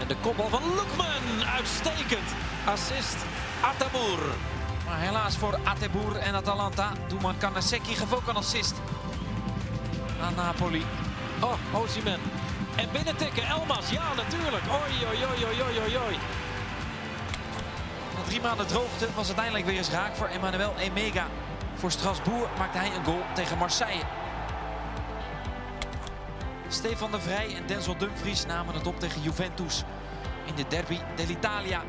En 0.00 0.08
de 0.08 0.16
kopbal 0.20 0.48
van 0.48 0.62
Loekman. 0.74 1.46
Uitstekend. 1.56 2.28
Assist 2.64 3.16
Ataboer. 3.60 4.20
Maar 4.86 4.98
helaas 4.98 5.36
voor 5.36 5.58
Ateboer 5.64 6.16
en 6.16 6.34
Atalanta. 6.34 6.92
Doelman 7.08 7.38
Kanaseki 7.38 7.94
gaf 7.94 8.12
ook 8.12 8.26
een 8.26 8.36
assist. 8.36 8.74
Aan 10.22 10.34
Napoli. 10.34 10.84
Oh, 11.40 11.80
Osimhen. 11.82 12.20
En 12.76 12.88
binnentikken, 12.92 13.42
Elmas. 13.42 13.90
Ja, 13.90 14.14
natuurlijk. 14.14 14.64
Oi, 14.70 15.06
oi, 15.06 16.18
drie 18.24 18.40
maanden 18.40 18.66
droogte 18.66 19.08
was 19.14 19.26
uiteindelijk 19.26 19.66
weer 19.66 19.76
eens 19.76 19.90
raak 19.90 20.16
voor 20.16 20.26
Emmanuel 20.26 20.74
Emega. 20.78 21.26
Voor 21.74 21.90
Strasbourg 21.90 22.48
maakte 22.58 22.78
hij 22.78 22.94
een 22.96 23.04
goal 23.04 23.22
tegen 23.34 23.58
Marseille. 23.58 24.02
Stefan 26.68 27.10
de 27.10 27.20
Vrij 27.20 27.54
en 27.56 27.66
Denzel 27.66 27.96
Dumfries 27.96 28.46
namen 28.46 28.74
het 28.74 28.86
op 28.86 29.00
tegen 29.00 29.22
Juventus 29.22 29.82
in 30.44 30.54
de 30.54 30.64
derby 30.68 30.98
dell'Italia. 31.16 31.82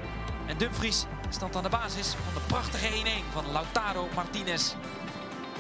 En 0.46 0.58
Dumfries 0.58 1.06
stond 1.30 1.56
aan 1.56 1.64
de 1.64 1.70
basis 1.70 2.08
van 2.08 2.34
de 2.34 2.48
prachtige 2.48 2.88
1-1 2.88 3.32
van 3.32 3.52
Lautaro 3.52 4.08
Martinez. 4.16 4.74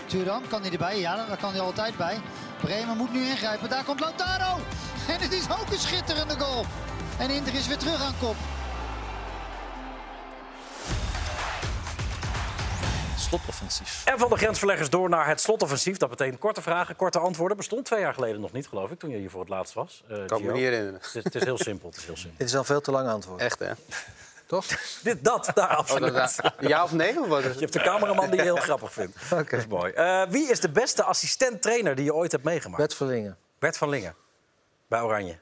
Turan, 0.05 0.43
kan 0.49 0.61
hij 0.61 0.71
erbij? 0.71 0.99
Ja, 0.99 1.15
daar 1.15 1.37
kan 1.37 1.51
hij 1.51 1.61
altijd 1.61 1.97
bij. 1.97 2.21
Bremen 2.61 2.97
moet 2.97 3.13
nu 3.13 3.25
ingrijpen. 3.25 3.69
Daar 3.69 3.83
komt 3.83 3.99
Lautaro. 3.99 4.59
En 5.07 5.19
het 5.19 5.31
is 5.31 5.49
ook 5.49 5.71
een 5.71 5.79
schitterende 5.79 6.39
goal. 6.39 6.65
En 7.17 7.29
Inter 7.29 7.53
is 7.53 7.67
weer 7.67 7.77
terug 7.77 8.01
aan 8.01 8.13
kop. 8.19 8.35
Slotoffensief. 13.29 14.01
En 14.05 14.19
van 14.19 14.29
de 14.29 14.37
grensverleggers 14.37 14.89
door 14.89 15.09
naar 15.09 15.27
het 15.27 15.41
slotoffensief. 15.41 15.97
Dat 15.97 16.09
betekent 16.09 16.39
korte 16.39 16.61
vragen, 16.61 16.95
korte 16.95 17.19
antwoorden. 17.19 17.57
Bestond 17.57 17.85
twee 17.85 17.99
jaar 17.99 18.13
geleden 18.13 18.41
nog 18.41 18.51
niet, 18.51 18.67
geloof 18.67 18.91
ik, 18.91 18.99
toen 18.99 19.09
je 19.09 19.17
hier 19.17 19.29
voor 19.29 19.39
het 19.39 19.49
laatst 19.49 19.73
was. 19.73 20.03
Eh, 20.07 20.25
Kan 20.25 20.37
me 20.41 20.43
Gio. 20.43 20.51
niet 20.53 20.61
herinneren. 20.63 20.93
Het 20.93 21.15
is, 21.15 21.23
het 21.23 21.35
is 21.35 21.43
heel 21.43 21.57
simpel. 21.57 21.89
Het 21.89 21.97
is 21.97 22.05
heel 22.05 22.15
simpel. 22.17 22.37
Dit 22.37 22.47
is 22.47 22.55
al 22.55 22.63
veel 22.63 22.81
te 22.81 22.91
lang 22.91 23.07
antwoord. 23.09 23.41
Echt, 23.41 23.59
hè? 23.59 23.71
Toch? 24.47 24.65
Dit, 25.03 25.23
dat, 25.23 25.51
daar 25.53 25.69
Oh, 25.71 25.77
absoluut. 25.77 26.13
dat- 26.13 26.39
ja 26.59 26.83
of 26.83 26.91
nee? 26.91 27.19
Of 27.21 27.27
wat? 27.27 27.43
Je 27.43 27.49
hebt 27.59 27.75
een 27.75 27.81
cameraman 27.81 28.25
die 28.29 28.35
je 28.35 28.41
heel 28.41 28.55
grappig 28.55 28.93
vindt. 28.93 29.17
Dat 29.29 29.51
is 29.51 29.67
mooi. 29.67 29.91
Eh, 29.93 30.23
wie 30.29 30.49
is 30.49 30.59
de 30.59 30.69
beste 30.69 31.03
assistent-trainer 31.03 31.95
die 31.95 32.05
je 32.05 32.13
ooit 32.13 32.31
hebt 32.31 32.43
meegemaakt? 32.43 32.77
Bert 32.77 32.93
Verlingen. 32.95 33.37
Bert 33.59 33.77
van 33.77 33.89
Lingen. 33.89 34.15
Bij 34.87 35.01
Oranje. 35.01 35.39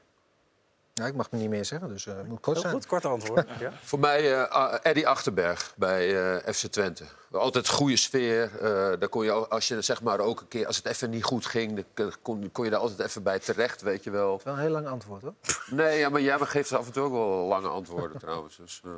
Ja, 0.94 1.06
ik 1.06 1.14
mag 1.14 1.30
me 1.30 1.38
niet 1.38 1.48
meer 1.48 1.64
zeggen, 1.64 1.88
dus 1.88 2.06
eh 2.06 2.14
moet 2.26 2.40
kort 2.40 2.56
Heel 2.56 2.62
zijn. 2.62 2.74
goed, 2.74 2.86
kort 2.86 3.04
antwoord. 3.04 3.46
Ja. 3.60 3.72
Voor 3.82 3.98
mij 3.98 4.42
eh 4.42 4.74
Eddie 4.82 5.08
Achterberg 5.08 5.72
bij 5.76 6.34
eh, 6.42 6.52
FC 6.54 6.66
Twente. 6.66 7.04
Altijd 7.32 7.68
goede 7.68 7.96
sfeer. 7.96 8.42
eh, 8.60 8.62
daar 8.98 9.08
kon 9.08 9.24
je, 9.24 9.30
al- 9.30 9.48
als 9.48 9.68
je 9.68 9.80
zeg 9.82 10.02
maar 10.02 10.18
ook 10.20 10.40
een 10.40 10.48
keer, 10.48 10.66
als 10.66 10.76
het 10.76 10.86
even 10.86 11.10
niet 11.10 11.24
goed 11.24 11.46
ging, 11.46 11.84
dan 11.94 12.12
kon, 12.22 12.50
kon 12.52 12.64
je 12.64 12.70
daar 12.70 12.80
altijd 12.80 13.00
even 13.08 13.22
bij 13.22 13.38
terecht, 13.38 13.82
weet 13.82 14.04
je 14.04 14.10
wel. 14.10 14.40
Wel 14.44 14.54
een 14.54 14.60
heel 14.60 14.70
lang 14.70 14.86
antwoord, 14.86 15.22
hoor. 15.22 15.34
Nee, 15.66 15.98
ja, 15.98 16.08
maar 16.08 16.20
jij 16.20 16.38
geeft 16.38 16.72
af 16.72 16.86
en 16.86 16.92
toe 16.92 17.04
ook 17.04 17.12
wel 17.12 17.46
lange 17.46 17.68
antwoorden 17.68 18.18
trouwens. 18.18 18.56
Dus, 18.56 18.80
eh, 18.84 18.90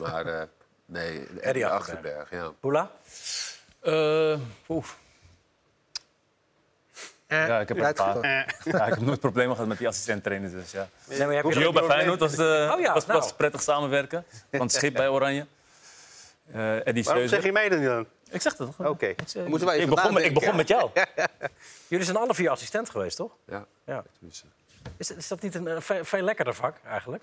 maar 0.00 0.26
eh, 0.26 0.42
nee, 0.86 1.26
Eddie, 1.40 1.66
Achterberg. 1.66 2.20
Achterberg. 2.20 2.30
ja. 2.30 2.52
Poela? 2.60 2.90
Eh, 3.80 4.38
oeh. 4.68 4.84
Ja, 7.34 7.60
ik 7.60 7.68
heb, 7.68 7.78
een 7.78 7.94
paar. 7.94 8.16
Ja, 8.64 8.86
ik 8.86 8.94
heb 8.94 9.00
nooit 9.00 9.20
problemen 9.20 9.52
gehad 9.52 9.68
met 9.68 9.78
die 9.78 9.88
assistent-trainers. 9.88 10.52
Dus, 10.52 10.70
ja. 10.70 10.88
Nee, 11.08 11.18
maar 11.18 11.34
heb 11.34 11.44
je 11.44 11.52
Gio 11.52 11.72
dat 11.72 11.86
bij 11.86 11.96
Feyenoord 11.96 12.20
was, 12.20 12.36
eh, 12.36 12.72
Oh 12.74 12.80
ja, 12.80 12.92
was, 12.92 13.06
nou. 13.06 13.18
was 13.18 13.32
prettig 13.32 13.62
samenwerken. 13.62 14.24
Van 14.50 14.60
het 14.60 14.72
schip 14.72 14.94
bij 14.94 15.08
Oranje. 15.08 15.46
Eh 16.52 16.86
Eddie 16.86 17.04
Waarom 17.04 17.28
zeg 17.28 17.42
je 17.44 17.52
mij 17.52 17.68
dat 17.68 17.78
niet 17.78 17.88
dan? 17.88 18.06
Ik 18.30 18.40
zeg 18.40 18.56
dat 18.56 18.76
toch? 18.76 18.86
Oké. 18.86 19.14
Wij 19.32 19.78
ik, 19.78 19.88
begon, 19.88 20.12
met- 20.14 20.24
ik 20.24 20.34
begon 20.34 20.56
met 20.56 20.68
jou. 20.68 20.90
Jullie 21.88 22.04
zijn 22.04 22.16
alle 22.16 22.34
vier 22.34 22.50
assistent 22.50 22.90
geweest, 22.90 23.16
toch? 23.16 23.32
Ja. 23.46 23.66
ja. 23.84 24.04
Is, 24.96 25.10
is 25.10 25.28
dat 25.28 25.40
niet 25.42 25.54
een 25.54 25.68
eh, 25.68 25.80
veel, 25.80 26.04
veel 26.04 26.22
lekkerder 26.22 26.54
vak, 26.54 26.76
eigenlijk? 26.86 27.22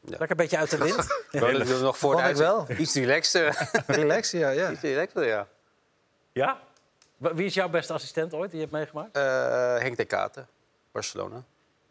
Lekker 0.00 0.30
een 0.30 0.36
beetje 0.36 0.58
uit 0.58 0.70
de 0.70 0.78
wind. 0.78 0.96
Ik 1.30 1.40
wou 1.40 1.64
dat 1.64 1.80
nog 1.80 1.98
voor 1.98 2.34
wel. 2.34 2.66
Iets 2.78 2.94
relaxter. 2.94 3.68
Relax, 3.86 4.30
ja, 4.30 4.50
ja. 4.50 4.70
Iets 4.70 4.80
relaxter, 4.80 5.26
ja. 5.26 5.46
Ja? 6.32 6.60
Wie 7.32 7.46
is 7.46 7.54
jouw 7.54 7.68
beste 7.68 7.92
assistent 7.92 8.32
ooit 8.34 8.50
die 8.50 8.58
je 8.60 8.66
hebt 8.66 8.76
meegemaakt? 8.76 9.16
Eh, 9.16 9.22
Henk 9.78 9.96
de 9.96 10.04
Katen, 10.04 10.48
Barcelona. 10.92 11.44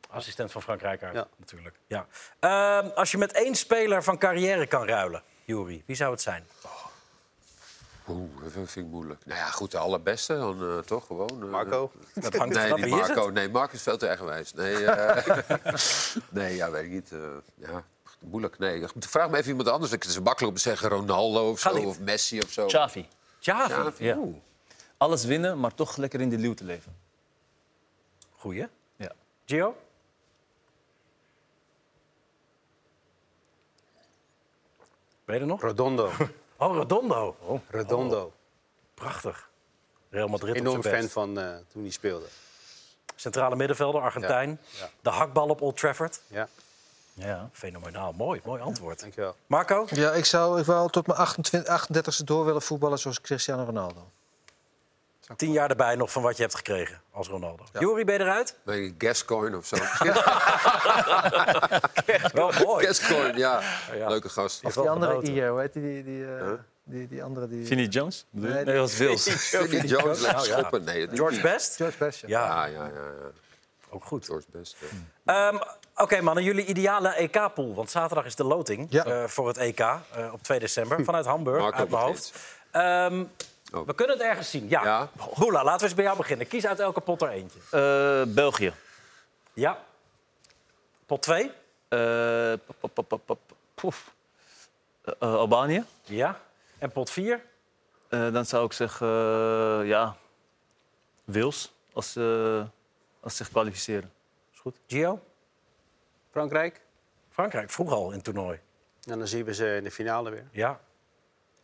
Assistent 0.09 0.51
van 0.51 0.61
Frank 0.61 0.81
Rijkaard, 0.81 1.13
Ja. 1.13 1.27
natuurlijk. 1.38 1.75
Ja. 1.88 2.05
Ehm, 2.39 2.88
als 2.95 3.11
je 3.11 3.17
met 3.17 3.31
één 3.31 3.55
speler 3.55 4.03
van 4.03 4.17
carrière 4.17 4.67
kan 4.67 4.88
ruilen, 4.88 5.23
Jury, 5.45 5.84
wie 5.86 5.95
zou 5.95 6.11
het 6.11 6.21
zijn? 6.21 6.45
Oeh, 8.07 8.29
dat 8.43 8.51
vind 8.51 8.75
ik 8.75 8.86
moeilijk. 8.86 9.25
Nou 9.25 9.39
ja, 9.39 9.45
goed, 9.49 9.71
de 9.71 9.77
allerbeste 9.77 10.38
dan 10.38 10.61
eh, 10.63 10.77
toch 10.77 11.05
gewoon. 11.05 11.29
eh, 11.41 11.47
Marco? 11.49 11.91
Dat 12.13 12.36
hangt 12.36 12.53
Nee, 12.55 12.73
niet 12.73 12.88
Marco. 12.89 13.29
Nee, 13.29 13.49
Marco 13.49 13.73
is 13.73 13.81
veel 13.81 13.97
te 13.97 14.07
eigenwijs. 14.07 14.53
Nee, 14.53 14.86
eh, 14.86 15.38
nee 16.29 16.55
ja, 16.55 16.71
weet 16.71 16.84
ik 16.84 16.89
niet. 16.91 17.11
eh, 17.11 17.19
ja, 17.55 17.84
Moeilijk, 18.19 18.59
nee. 18.59 18.84
Vraag 18.99 19.29
me 19.29 19.38
even 19.38 19.49
iemand 19.49 19.67
anders. 19.69 19.91
Het 19.91 20.05
is 20.05 20.19
makkelijk 20.19 20.51
om 20.51 20.55
te 20.55 20.61
zeggen 20.69 20.89
Ronaldo 20.89 21.49
of 21.49 21.59
zo, 21.59 21.69
of 21.69 21.99
Messi 21.99 22.39
of 22.41 22.49
zo. 22.51 22.65
Xavi. 22.65 23.07
Xavi. 23.39 23.73
Xavi, 23.73 24.05
Ja. 24.05 24.17
Alles 25.04 25.24
winnen, 25.26 25.60
maar 25.60 25.74
toch 25.76 25.97
lekker 25.97 26.22
in 26.22 26.30
de 26.30 26.38
luw 26.38 26.54
te 26.54 26.64
leven. 26.64 26.95
Goeie. 28.32 28.68
Ja. 28.95 29.12
Gio? 29.45 29.76
Ben 35.26 35.36
je 35.36 35.41
er 35.41 35.47
nog? 35.47 35.62
Redondo. 35.62 36.12
Oh, 36.58 36.76
Redondo. 36.78 37.36
Redondo. 37.70 38.34
Prachtig. 38.93 39.49
Real 40.10 40.28
Madrid 40.28 40.49
op 40.51 40.56
Enorm 40.56 40.82
zijn 40.82 41.01
fan 41.01 41.10
van 41.10 41.39
eh, 41.39 41.56
toen 41.72 41.82
hij 41.82 41.91
speelde. 41.91 42.26
Centrale 43.16 43.56
middenvelder, 43.56 44.01
Argentijn. 44.01 44.60
Ja. 44.70 44.80
Ja. 44.80 44.89
De 45.01 45.10
hakbal 45.10 45.47
op 45.47 45.62
Old 45.62 45.78
Trafford. 45.78 46.22
Ja, 46.28 46.47
Ja, 47.14 47.49
fenomenaal. 47.54 48.12
Mooi, 48.14 48.41
mooi 48.45 48.62
antwoord. 48.62 48.99
dankjewel. 48.99 49.36
Marco? 49.47 49.86
Ja, 49.89 50.12
ik 50.12 50.26
zou 50.26 50.60
ik 50.60 50.66
wou 50.66 50.89
tot 50.89 51.08
mijn 51.08 51.20
28, 51.20 51.88
38e 51.88 52.24
door 52.24 52.45
willen 52.45 52.62
voetballen 52.62 52.99
zoals 52.99 53.22
Cristiano 53.22 53.64
Ronaldo. 53.64 54.08
Tien 55.36 55.51
jaar 55.51 55.69
erbij 55.69 55.95
nog 55.95 56.11
van 56.11 56.21
wat 56.21 56.36
je 56.36 56.41
hebt 56.41 56.55
gekregen 56.55 57.01
als 57.11 57.27
Ronaldo. 57.27 57.63
Jori, 57.79 58.05
ben 58.05 58.13
je 58.13 58.19
eruit? 58.21 58.57
Bij 58.65 58.77
een 58.77 58.95
Gascoigne 58.97 59.57
of 59.57 59.65
zo. 59.65 59.75
Wel 62.34 62.51
mooi. 62.65 62.86
Gascoigne, 62.86 63.38
ja. 63.38 63.61
Leuke 64.07 64.29
gast. 64.29 64.63
Of 64.63 64.73
die 64.73 64.89
andere 64.89 65.21
IR, 65.21 65.47
hoe 65.49 65.59
heet 65.59 65.73
die? 65.73 65.81
Die, 65.84 66.03
die, 66.03 66.25
eh, 66.38 66.51
die, 66.84 67.07
die 67.07 67.23
andere 67.23 67.47
die... 67.47 67.65
Vinnie 67.65 67.88
Jones? 67.88 68.25
je? 68.29 68.39
Nee, 68.39 68.51
Nee, 68.53 68.63
dat 68.65 68.75
was 68.75 68.97
Wils. 68.97 69.23
Vinnie 69.69 69.88
Jones, 69.88 70.21
ja. 70.21 70.39
schoppen. 70.39 70.84
Nee, 70.84 71.07
George. 71.13 71.41
Best? 71.41 71.75
George 71.75 71.97
Best, 71.97 72.19
ja. 72.19 72.27
Ja, 72.27 72.65
Ja, 72.65 72.67
ja, 72.71 72.86
ja. 72.88 72.91
ja. 72.93 73.31
ook 73.89 74.05
goed. 74.05 74.25
George 74.25 74.47
Best. 74.51 74.75
ja. 75.25 75.49
Ehm, 75.49 75.57
Oké 75.95 76.21
mannen, 76.21 76.43
jullie 76.43 76.65
ideale 76.65 77.09
EK-pool. 77.09 77.75
Want 77.75 77.89
zaterdag 77.91 78.25
is 78.25 78.36
de 78.36 78.43
loting 78.43 78.88
Ja. 78.89 79.05
eh, 79.05 79.23
voor 79.27 79.47
het 79.47 79.57
EK 79.57 79.79
eh, 79.79 79.97
op 80.31 80.43
2 80.43 80.59
december. 80.59 81.03
Vanuit 81.03 81.25
Hamburg, 81.25 81.61
Marco 81.61 81.77
uit 81.77 81.89
mijn 81.89 82.03
hoofd. 82.03 82.34
Ehm, 82.71 83.23
Oh. 83.74 83.86
We 83.86 83.95
kunnen 83.95 84.17
het 84.17 84.26
ergens 84.26 84.49
zien. 84.49 84.69
Ja. 84.69 84.84
Ja. 84.84 85.09
Hula, 85.36 85.63
laten 85.63 85.80
we 85.80 85.86
eens 85.86 85.93
bij 85.93 86.03
jou 86.03 86.17
beginnen. 86.17 86.47
Kies 86.47 86.65
uit 86.65 86.80
elke 86.80 87.01
pot 87.01 87.21
er 87.21 87.30
eentje. 87.30 87.59
Eh, 87.71 88.34
België. 88.34 88.74
Ja. 89.53 89.84
Pot 91.05 91.21
2? 91.21 91.51
Eh, 91.88 92.53
pop, 92.65 92.89
pop, 92.93 93.07
pop, 93.07 93.21
pop, 93.26 93.39
poef. 93.74 94.13
Eh, 95.03 95.13
eh, 95.19 95.36
Albanië. 95.36 95.86
Ja. 96.03 96.39
En 96.78 96.91
pot 96.91 97.09
4? 97.09 97.43
Eh, 98.09 98.34
dan 98.34 98.45
zou 98.45 98.65
ik 98.65 98.74
zeggen, 98.74 99.07
eh, 99.07 99.88
ja, 99.88 100.15
Wils, 101.24 101.74
als, 101.93 102.11
ze 102.11 102.65
als 103.19 103.36
ze 103.38 103.43
zich 103.43 103.51
kwalificeren. 103.53 104.11
Is 104.53 104.59
goed. 104.59 104.80
Gio? 104.88 105.19
Frankrijk. 106.32 106.82
Frankrijk, 107.30 107.69
vroeg 107.69 107.91
al 107.91 108.07
in 108.07 108.15
het 108.15 108.24
toernooi. 108.24 108.59
En 109.03 109.17
dan 109.17 109.28
zien 109.28 109.45
we 109.45 109.53
ze 109.53 109.76
in 109.76 109.84
de 109.84 109.91
finale 109.91 110.30
weer. 110.30 110.47
Ja. 110.51 110.80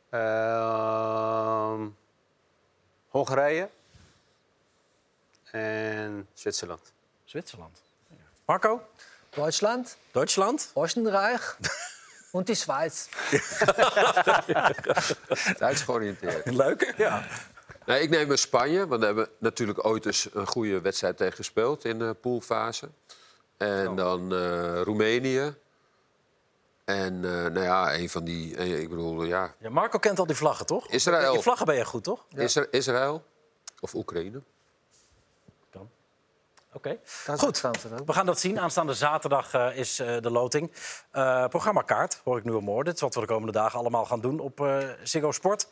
Ehm, 0.09 1.87
Hongarije. 3.07 3.69
En 5.51 6.27
Zwitserland. 6.33 6.93
Zwitserland. 7.23 7.81
Marco? 8.45 8.81
Duitsland, 9.29 9.97
Duitsland? 10.11 10.71
Oostenrijk 10.73 11.57
en 12.31 12.43
die 12.43 12.55
Schweiz. 12.55 13.07
Duits 15.59 15.81
georiënteerd. 15.81 16.45
Leuk. 16.45 16.93
Ja. 16.97 17.27
Nee, 17.85 18.01
ik 18.01 18.09
neem 18.09 18.27
maar 18.27 18.37
Spanje, 18.37 18.87
want 18.87 19.01
daar 19.01 19.13
hebben 19.13 19.25
we 19.25 19.31
natuurlijk 19.39 19.85
ooit 19.85 20.05
eens 20.05 20.29
een 20.33 20.47
goede 20.47 20.81
wedstrijd 20.81 21.17
tegen 21.17 21.35
gespeeld 21.35 21.85
in 21.85 21.99
de 21.99 22.13
poolfase. 22.13 22.89
En 23.57 23.95
dan 23.95 24.33
eh, 24.33 24.81
Roemenië. 24.81 25.53
En 26.89 27.25
eh, 27.25 27.31
nou 27.31 27.61
ja, 27.61 27.93
een 27.95 28.09
van 28.09 28.23
die, 28.23 28.55
eh, 28.55 28.79
ik 28.79 28.89
bedoel, 28.89 29.23
ja, 29.23 29.53
ja. 29.59 29.69
Marco 29.69 29.97
kent 29.99 30.19
al 30.19 30.25
die 30.25 30.35
vlaggen, 30.35 30.65
toch? 30.65 30.87
Israël. 30.87 31.31
Die 31.33 31.41
vlaggen 31.41 31.65
ben 31.65 31.75
je 31.75 31.85
goed, 31.85 32.03
toch? 32.03 32.25
Isra- 32.35 32.65
Israël 32.71 33.23
of 33.79 33.93
Oekraïne. 33.93 34.41
Oké. 36.73 36.99
Dat 37.25 37.39
Goed. 37.39 37.61
We 38.05 38.13
gaan 38.13 38.25
dat 38.25 38.39
zien. 38.39 38.59
Aanstaande 38.59 38.93
zaterdag 38.93 39.53
eh, 39.53 39.77
is 39.77 39.99
eh, 39.99 40.21
de 40.21 40.29
loting. 40.31 40.71
Eh 41.11 41.47
programmakaart, 41.47 42.21
hoor 42.23 42.37
ik 42.37 42.43
nu 42.43 42.53
al 42.53 42.59
mooi. 42.61 42.83
Dit 42.83 42.93
is 42.95 43.01
wat 43.01 43.13
we 43.15 43.19
de 43.19 43.25
komende 43.27 43.51
dagen 43.51 43.79
allemaal 43.79 44.05
gaan 44.05 44.21
doen 44.21 44.39
op 44.39 44.61
eh 44.61 44.77
Ziggo 45.03 45.31
Sport. 45.31 45.67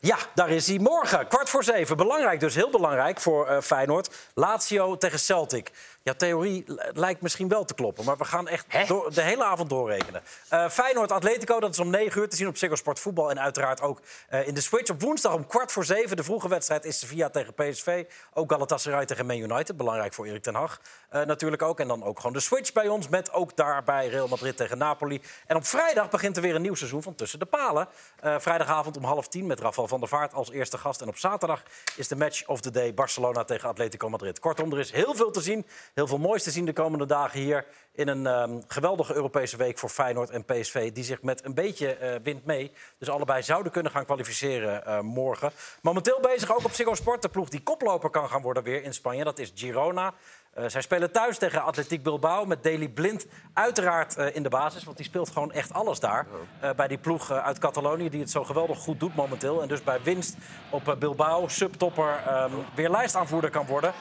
Ja, 0.00 0.18
daar 0.34 0.50
is 0.50 0.66
hij 0.66 0.78
morgen. 0.78 1.28
Kwart 1.28 1.48
voor 1.50 1.64
zeven. 1.64 1.96
Belangrijk 1.96 2.40
dus, 2.40 2.54
heel 2.54 2.70
belangrijk 2.70 3.20
voor 3.20 3.46
eh, 3.46 3.60
Feyenoord. 3.60 4.30
Lazio 4.34 4.96
tegen 4.96 5.18
Celtic. 5.18 5.70
Ja, 6.04 6.14
theorie 6.14 6.64
lijkt 6.92 7.20
misschien 7.20 7.48
wel 7.48 7.64
te 7.64 7.74
kloppen. 7.74 8.04
Maar 8.04 8.16
we 8.16 8.24
gaan 8.24 8.48
echt 8.48 8.88
door, 8.88 9.14
de 9.14 9.22
hele 9.22 9.44
avond 9.44 9.68
doorrekenen. 9.68 10.22
Eh 10.48 10.68
Feyenoord 10.68 11.12
Atletico, 11.12 11.60
dat 11.60 11.70
is 11.70 11.78
om 11.78 11.90
9 11.90 12.20
uur 12.20 12.28
te 12.28 12.36
zien 12.36 12.48
op 12.48 12.56
Ziggo 12.56 12.74
Sport 12.74 12.98
Voetbal. 13.00 13.30
En 13.30 13.40
uiteraard 13.40 13.80
ook 13.80 14.00
eh, 14.28 14.46
in 14.46 14.54
de 14.54 14.60
Switch. 14.60 14.90
Op 14.90 15.00
woensdag 15.00 15.34
om 15.34 15.46
kwart 15.46 15.72
voor 15.72 15.84
zeven. 15.84 16.16
De 16.16 16.24
vroege 16.24 16.48
wedstrijd 16.48 16.84
is 16.84 16.98
Sevilla 16.98 17.30
tegen 17.30 17.54
PSV. 17.54 18.04
Ook 18.34 18.52
Galatasaray 18.52 19.06
tegen 19.06 19.26
Man 19.26 19.36
United. 19.36 19.76
Belangrijk 19.76 20.14
voor 20.14 20.26
Erik 20.26 20.42
ten 20.42 20.54
Hag 20.54 20.80
eh, 21.08 21.22
natuurlijk 21.22 21.62
ook. 21.62 21.80
En 21.80 21.88
dan 21.88 22.04
ook 22.04 22.16
gewoon 22.16 22.32
de 22.32 22.40
Switch 22.40 22.72
bij 22.72 22.88
ons. 22.88 23.08
Met 23.08 23.32
ook 23.32 23.56
daarbij 23.56 24.08
Real 24.08 24.28
Madrid 24.28 24.56
tegen 24.56 24.78
Napoli. 24.78 25.22
En 25.46 25.56
op 25.56 25.66
vrijdag 25.66 26.10
begint 26.10 26.36
er 26.36 26.42
weer 26.42 26.54
een 26.54 26.62
nieuw 26.62 26.74
seizoen 26.74 27.02
van 27.02 27.14
Tussen 27.14 27.38
de 27.38 27.46
Palen. 27.46 27.88
Vrijdagavond 28.20 28.96
om 28.96 29.04
half 29.04 29.28
tien 29.28 29.46
met 29.46 29.60
Rafael 29.60 29.88
van 29.88 30.00
der 30.00 30.08
Vaart 30.08 30.34
als 30.34 30.50
eerste 30.50 30.78
gast. 30.78 31.00
En 31.00 31.08
op 31.08 31.16
zaterdag 31.16 31.62
is 31.96 32.08
de 32.08 32.16
match 32.16 32.46
of 32.46 32.60
the 32.60 32.70
day 32.70 32.94
Barcelona 32.94 33.44
tegen 33.44 33.68
Atletico 33.68 34.08
Madrid. 34.08 34.38
Kortom, 34.38 34.72
er 34.72 34.78
is 34.78 34.92
heel 34.92 35.14
veel 35.14 35.30
te 35.30 35.40
zien. 35.40 35.66
Heel 35.94 36.06
veel 36.06 36.18
moois 36.18 36.42
te 36.42 36.50
zien 36.50 36.64
de 36.64 36.72
komende 36.72 37.06
dagen 37.06 37.40
hier. 37.40 37.66
In 37.92 38.08
een 38.08 38.26
ehm, 38.26 38.60
geweldige 38.66 39.14
Europese 39.14 39.56
week 39.56 39.78
voor 39.78 39.88
Feyenoord 39.88 40.30
en 40.30 40.44
PSV. 40.44 40.92
Die 40.92 41.04
zich 41.04 41.22
met 41.22 41.44
een 41.44 41.54
beetje 41.54 41.94
eh 41.96 42.20
wind 42.22 42.44
mee. 42.44 42.72
Dus 42.98 43.08
allebei 43.08 43.42
zouden 43.42 43.72
kunnen 43.72 43.92
gaan 43.92 44.04
kwalificeren 44.04 44.86
eh, 44.86 45.00
morgen. 45.00 45.50
Momenteel 45.82 46.20
bezig 46.20 46.52
ook 46.52 46.64
op 46.64 46.72
Ziggo 46.72 46.94
Sport. 46.94 47.22
De 47.22 47.28
ploeg 47.28 47.48
die 47.48 47.62
koploper 47.62 48.10
kan 48.10 48.28
gaan 48.28 48.42
worden 48.42 48.62
weer 48.62 48.82
in 48.82 48.94
Spanje. 48.94 49.24
Dat 49.24 49.38
is 49.38 49.52
Girona. 49.54 50.14
Eh, 50.54 50.64
zij 50.68 50.82
spelen 50.82 51.12
thuis 51.12 51.38
tegen 51.38 51.62
Atletiek 51.62 52.02
Bilbao 52.02 52.44
met 52.44 52.62
Daley 52.62 52.88
Blind 52.88 53.26
uiteraard 53.52 54.16
eh, 54.16 54.34
in 54.34 54.42
de 54.42 54.48
basis. 54.48 54.84
Want 54.84 54.96
die 54.96 55.06
speelt 55.06 55.30
gewoon 55.30 55.52
echt 55.52 55.72
alles 55.72 56.00
daar. 56.00 56.26
Eh, 56.60 56.70
bij 56.72 56.88
die 56.88 56.98
ploeg 56.98 57.30
uit 57.30 57.58
Catalonië 57.58 58.08
die 58.08 58.20
het 58.20 58.30
zo 58.30 58.44
geweldig 58.44 58.78
goed 58.78 59.00
doet 59.00 59.14
momenteel. 59.14 59.62
En 59.62 59.68
dus 59.68 59.82
bij 59.82 60.02
winst 60.02 60.36
op 60.70 60.96
Bilbao, 60.98 61.48
subtopper, 61.48 62.22
ehm, 62.26 62.52
weer 62.74 62.90
lijstaanvoerder 62.90 63.50
kan 63.50 63.66
worden. 63.66 63.92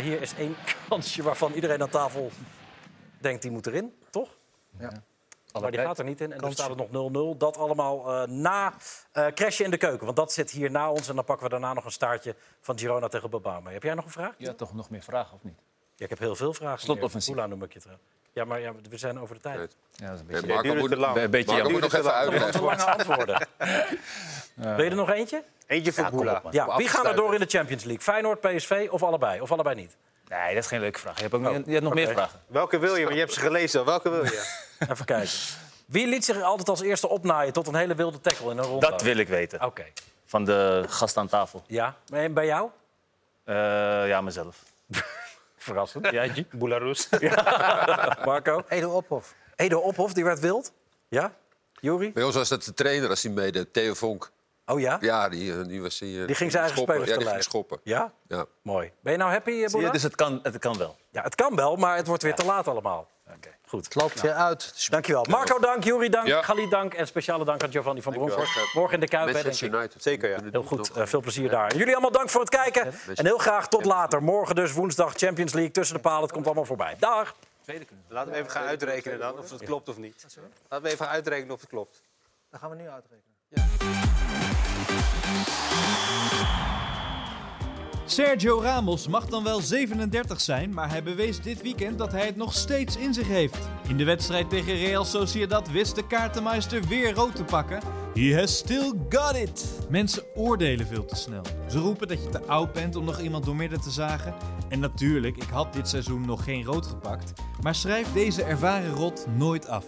Hier 0.00 0.22
is 0.22 0.34
één 0.34 0.56
kansje 0.88 1.22
waarvan 1.22 1.52
iedereen 1.52 1.82
aan 1.82 1.88
tafel 1.88 2.30
denkt 3.18 3.42
die 3.42 3.50
moet 3.50 3.66
erin, 3.66 3.94
toch? 4.10 4.28
Ja. 4.78 4.92
Maar 5.60 5.70
die 5.70 5.80
gaat 5.80 5.98
er 5.98 6.04
niet 6.04 6.20
in. 6.20 6.32
En 6.32 6.38
dan 6.38 6.52
staat 6.52 6.68
het 6.68 6.90
nog 6.90 7.12
0-0. 7.34 7.36
Dat 7.38 7.56
allemaal 7.56 8.26
na 8.26 8.72
crashen 9.34 9.64
in 9.64 9.70
de 9.70 9.76
keuken. 9.76 10.04
Want 10.04 10.16
dat 10.16 10.32
zit 10.32 10.50
hier 10.50 10.70
na 10.70 10.90
ons. 10.90 11.08
En 11.08 11.14
dan 11.14 11.24
pakken 11.24 11.44
we 11.44 11.50
daarna 11.50 11.72
nog 11.72 11.84
een 11.84 11.92
staartje 11.92 12.34
van 12.60 12.78
Girona 12.78 13.08
tegen 13.08 13.30
Bilbao 13.30 13.60
mee. 13.60 13.72
Heb 13.72 13.82
jij 13.82 13.94
nog 13.94 14.04
een 14.04 14.10
vraag? 14.10 14.34
Ja, 14.38 14.52
toch 14.52 14.74
nog 14.74 14.90
meer 14.90 15.02
vragen, 15.02 15.34
of 15.34 15.44
niet? 15.44 15.58
Ja, 15.98 16.04
ik 16.04 16.10
heb 16.10 16.18
heel 16.18 16.36
veel 16.36 16.54
vragen. 16.54 16.80
Slotoffensief. 16.80 17.34
Hoe 17.34 17.46
noem 17.46 17.62
ik 17.62 17.72
je 17.72 17.80
terug? 17.80 17.96
Ja, 18.32 18.44
maar 18.44 18.60
ja, 18.60 18.72
we 18.90 18.98
zijn 18.98 19.20
over 19.20 19.34
de 19.34 19.40
tijd. 19.40 19.76
Ja, 19.92 20.06
dat 20.06 20.14
is 20.14 20.20
een 20.20 20.26
beetje... 20.26 20.46
Marco 20.46 20.74
moet, 20.74 20.92
Een 21.16 21.30
beetje 21.30 21.52
Marco 21.52 21.70
moet 21.70 21.80
nog 21.80 21.94
even 21.94 22.14
uitleggen. 22.14 22.62
lange 22.62 22.84
antwoorden. 22.84 23.46
Wil 24.76 24.84
je 24.84 24.90
er 24.90 24.96
nog 24.96 25.10
eentje? 25.10 25.42
Eentje 25.66 25.92
voor 25.92 26.24
Ja, 26.24 26.40
man. 26.42 26.52
Ja, 26.52 26.76
wie 26.76 26.88
gaan 26.88 27.06
er 27.06 27.16
door 27.16 27.34
in 27.34 27.40
de 27.40 27.46
Champions 27.46 27.84
League? 27.84 28.02
Feyenoord, 28.02 28.40
PSV 28.40 28.88
of 28.90 29.02
allebei? 29.02 29.40
Of 29.40 29.52
allebei 29.52 29.74
niet? 29.76 29.96
Nee, 30.28 30.54
dat 30.54 30.62
is 30.62 30.68
geen 30.68 30.80
leuke 30.80 30.98
vraag. 30.98 31.16
Je 31.16 31.22
hebt, 31.22 31.34
ook, 31.34 31.66
je 31.66 31.72
hebt 31.72 31.82
nog 31.82 31.94
meer 31.94 32.08
vragen. 32.08 32.40
Welke 32.46 32.78
wil 32.78 32.96
je? 32.96 33.02
Want 33.02 33.14
je 33.14 33.20
hebt 33.20 33.32
ze 33.32 33.40
gelezen. 33.40 33.84
Welke 33.84 34.10
wil 34.10 34.24
je? 34.24 34.44
Even 34.90 35.04
kijken. 35.04 35.30
Wie 35.86 36.06
liet 36.06 36.24
zich 36.24 36.42
altijd 36.42 36.68
als 36.68 36.80
eerste 36.80 37.08
opnaaien 37.08 37.52
tot 37.52 37.66
een 37.66 37.74
hele 37.74 37.94
wilde 37.94 38.20
tackle 38.20 38.50
in 38.50 38.58
een 38.58 38.64
ronde? 38.64 38.90
Dat 38.90 39.02
wil 39.02 39.16
ik 39.16 39.28
weten. 39.28 39.64
Oké. 39.64 39.84
Van 40.26 40.44
de 40.44 40.84
gast 40.88 41.16
aan 41.16 41.28
tafel. 41.28 41.62
Ja, 41.66 41.94
en 42.12 42.34
bij 42.34 42.46
jou? 42.46 42.70
Eh, 43.44 43.54
ja, 44.08 44.20
mezelf. 44.20 44.62
Verrassend. 45.68 46.10
Jij? 46.10 46.46
Boularus. 46.58 47.08
Marco? 48.24 48.62
Edo 48.68 48.90
Ophof. 48.90 49.34
Edo 49.56 49.78
Ophof, 49.78 50.12
die 50.12 50.24
werd 50.24 50.40
wild. 50.40 50.72
Ja? 51.08 51.32
Juri? 51.80 52.12
Bij 52.12 52.22
ons 52.22 52.34
was 52.34 52.48
dat 52.48 52.62
de 52.64 52.74
trainer 52.74 53.08
als 53.10 53.22
hij 53.22 53.32
meedeed, 53.32 53.72
Theo 53.72 53.94
Vonk. 53.94 54.30
Oh 54.66 54.80
ja? 54.80 54.98
Ja, 55.00 55.28
die, 55.28 55.52
eh, 55.52 55.64
die 55.66 55.82
was 55.82 55.98
die, 55.98 56.20
eh, 56.20 56.26
Die 56.26 56.34
ging 56.36 56.50
zijn 56.50 56.62
eigen 56.62 56.80
schoppen. 56.82 56.94
spelers 56.94 57.10
Ja, 57.10 57.24
die 57.24 57.28
ging 57.28 57.42
schoppen. 57.42 57.80
Ja? 57.82 58.12
Ja. 58.28 58.46
Mooi. 58.62 58.92
Ben 59.00 59.12
je 59.12 59.18
nou 59.18 59.30
happy, 59.30 59.62
eh, 59.64 59.70
Boela? 59.70 59.90
dus 59.90 60.02
het 60.02 60.14
kan, 60.14 60.40
het 60.42 60.58
kan 60.58 60.78
wel. 60.78 60.96
Ja, 61.10 61.22
het 61.22 61.34
kan 61.34 61.56
wel, 61.56 61.76
maar 61.76 61.96
het 61.96 62.06
wordt 62.06 62.22
weer 62.22 62.34
te 62.34 62.44
laat 62.44 62.68
allemaal. 62.68 63.08
Goed. 63.66 63.84
Het 63.84 63.94
loopt 63.94 64.20
weer 64.20 64.32
uit. 64.32 64.90
Dankjewel. 64.90 65.24
Marco, 65.28 65.58
dank. 65.58 65.84
Juri, 65.84 66.08
dank. 66.08 66.26
Ja. 66.26 66.42
Galit, 66.42 66.70
dank. 66.70 66.94
En 66.94 67.06
speciale 67.06 67.44
dank 67.44 67.62
aan 67.62 67.70
Giovanni 67.70 68.02
van 68.02 68.12
Bronckhorst. 68.12 68.74
Morgen 68.74 68.94
in 68.94 69.00
de 69.00 69.08
Kuip, 69.08 69.32
Manchester. 69.32 69.68
United. 69.68 70.02
Zeker, 70.02 70.30
ja. 70.30 70.38
Heel 70.50 70.62
goed, 70.62 70.90
eh, 70.92 71.06
veel 71.06 71.20
plezier 71.20 71.48
daar. 71.48 71.76
Jullie 71.76 71.92
allemaal 71.92 72.10
dank 72.10 72.30
voor 72.30 72.40
het 72.40 72.50
kijken. 72.50 72.92
En 73.14 73.26
heel 73.26 73.38
graag 73.38 73.68
tot 73.68 73.84
later. 73.84 74.22
Morgen 74.22 74.54
dus 74.54 74.72
woensdag 74.72 75.14
Champions 75.14 75.52
League 75.52 75.72
tussen 75.72 75.96
de 75.96 76.02
palen. 76.02 76.22
Het 76.22 76.32
komt 76.32 76.46
allemaal 76.46 76.64
voorbij. 76.64 76.96
Dag. 76.98 77.34
Laten 78.08 78.32
we 78.32 78.38
even 78.38 78.50
gaan 78.50 78.66
uitrekenen 78.66 79.18
dan 79.18 79.38
of 79.38 79.50
het 79.50 79.64
klopt 79.64 79.88
of 79.88 79.96
niet. 79.96 80.26
Laten 80.68 80.86
we 80.86 80.92
even 80.92 81.04
gaan 81.04 81.14
uitrekenen 81.14 81.54
of 81.54 81.60
het 81.60 81.68
klopt. 81.68 82.02
Dat 82.50 82.60
gaan 82.60 82.70
we 82.70 82.76
nu 82.76 82.88
uitrekenen. 82.88 83.26
Sergio 88.10 88.60
Ramos 88.60 89.08
mag 89.08 89.26
dan 89.26 89.44
wel 89.44 89.60
37 89.60 90.40
zijn, 90.40 90.74
maar 90.74 90.90
hij 90.90 91.02
bewees 91.02 91.40
dit 91.40 91.62
weekend 91.62 91.98
dat 91.98 92.12
hij 92.12 92.26
het 92.26 92.36
nog 92.36 92.54
steeds 92.54 92.96
in 92.96 93.14
zich 93.14 93.28
heeft. 93.28 93.58
In 93.88 93.96
de 93.96 94.04
wedstrijd 94.04 94.50
tegen 94.50 94.76
Real 94.76 95.04
Sociedad 95.04 95.70
wist 95.70 95.94
de 95.94 96.06
kaartenmeister 96.06 96.82
weer 96.88 97.14
rood 97.14 97.36
te 97.36 97.44
pakken. 97.44 97.80
He 98.14 98.34
has 98.34 98.56
still 98.56 98.92
got 99.08 99.36
it! 99.36 99.64
Mensen 99.90 100.22
oordelen 100.34 100.86
veel 100.86 101.04
te 101.04 101.16
snel. 101.16 101.42
Ze 101.70 101.78
roepen 101.78 102.08
dat 102.08 102.22
je 102.22 102.28
te 102.28 102.46
oud 102.46 102.72
bent 102.72 102.96
om 102.96 103.04
nog 103.04 103.20
iemand 103.20 103.44
doormidden 103.44 103.80
te 103.80 103.90
zagen. 103.90 104.34
En 104.68 104.80
natuurlijk, 104.80 105.36
ik 105.36 105.48
had 105.50 105.72
dit 105.72 105.88
seizoen 105.88 106.26
nog 106.26 106.44
geen 106.44 106.64
rood 106.64 106.86
gepakt. 106.86 107.32
Maar 107.62 107.74
schrijf 107.74 108.12
deze 108.12 108.42
ervaren 108.42 108.94
rot 108.94 109.26
nooit 109.36 109.68
af. 109.68 109.84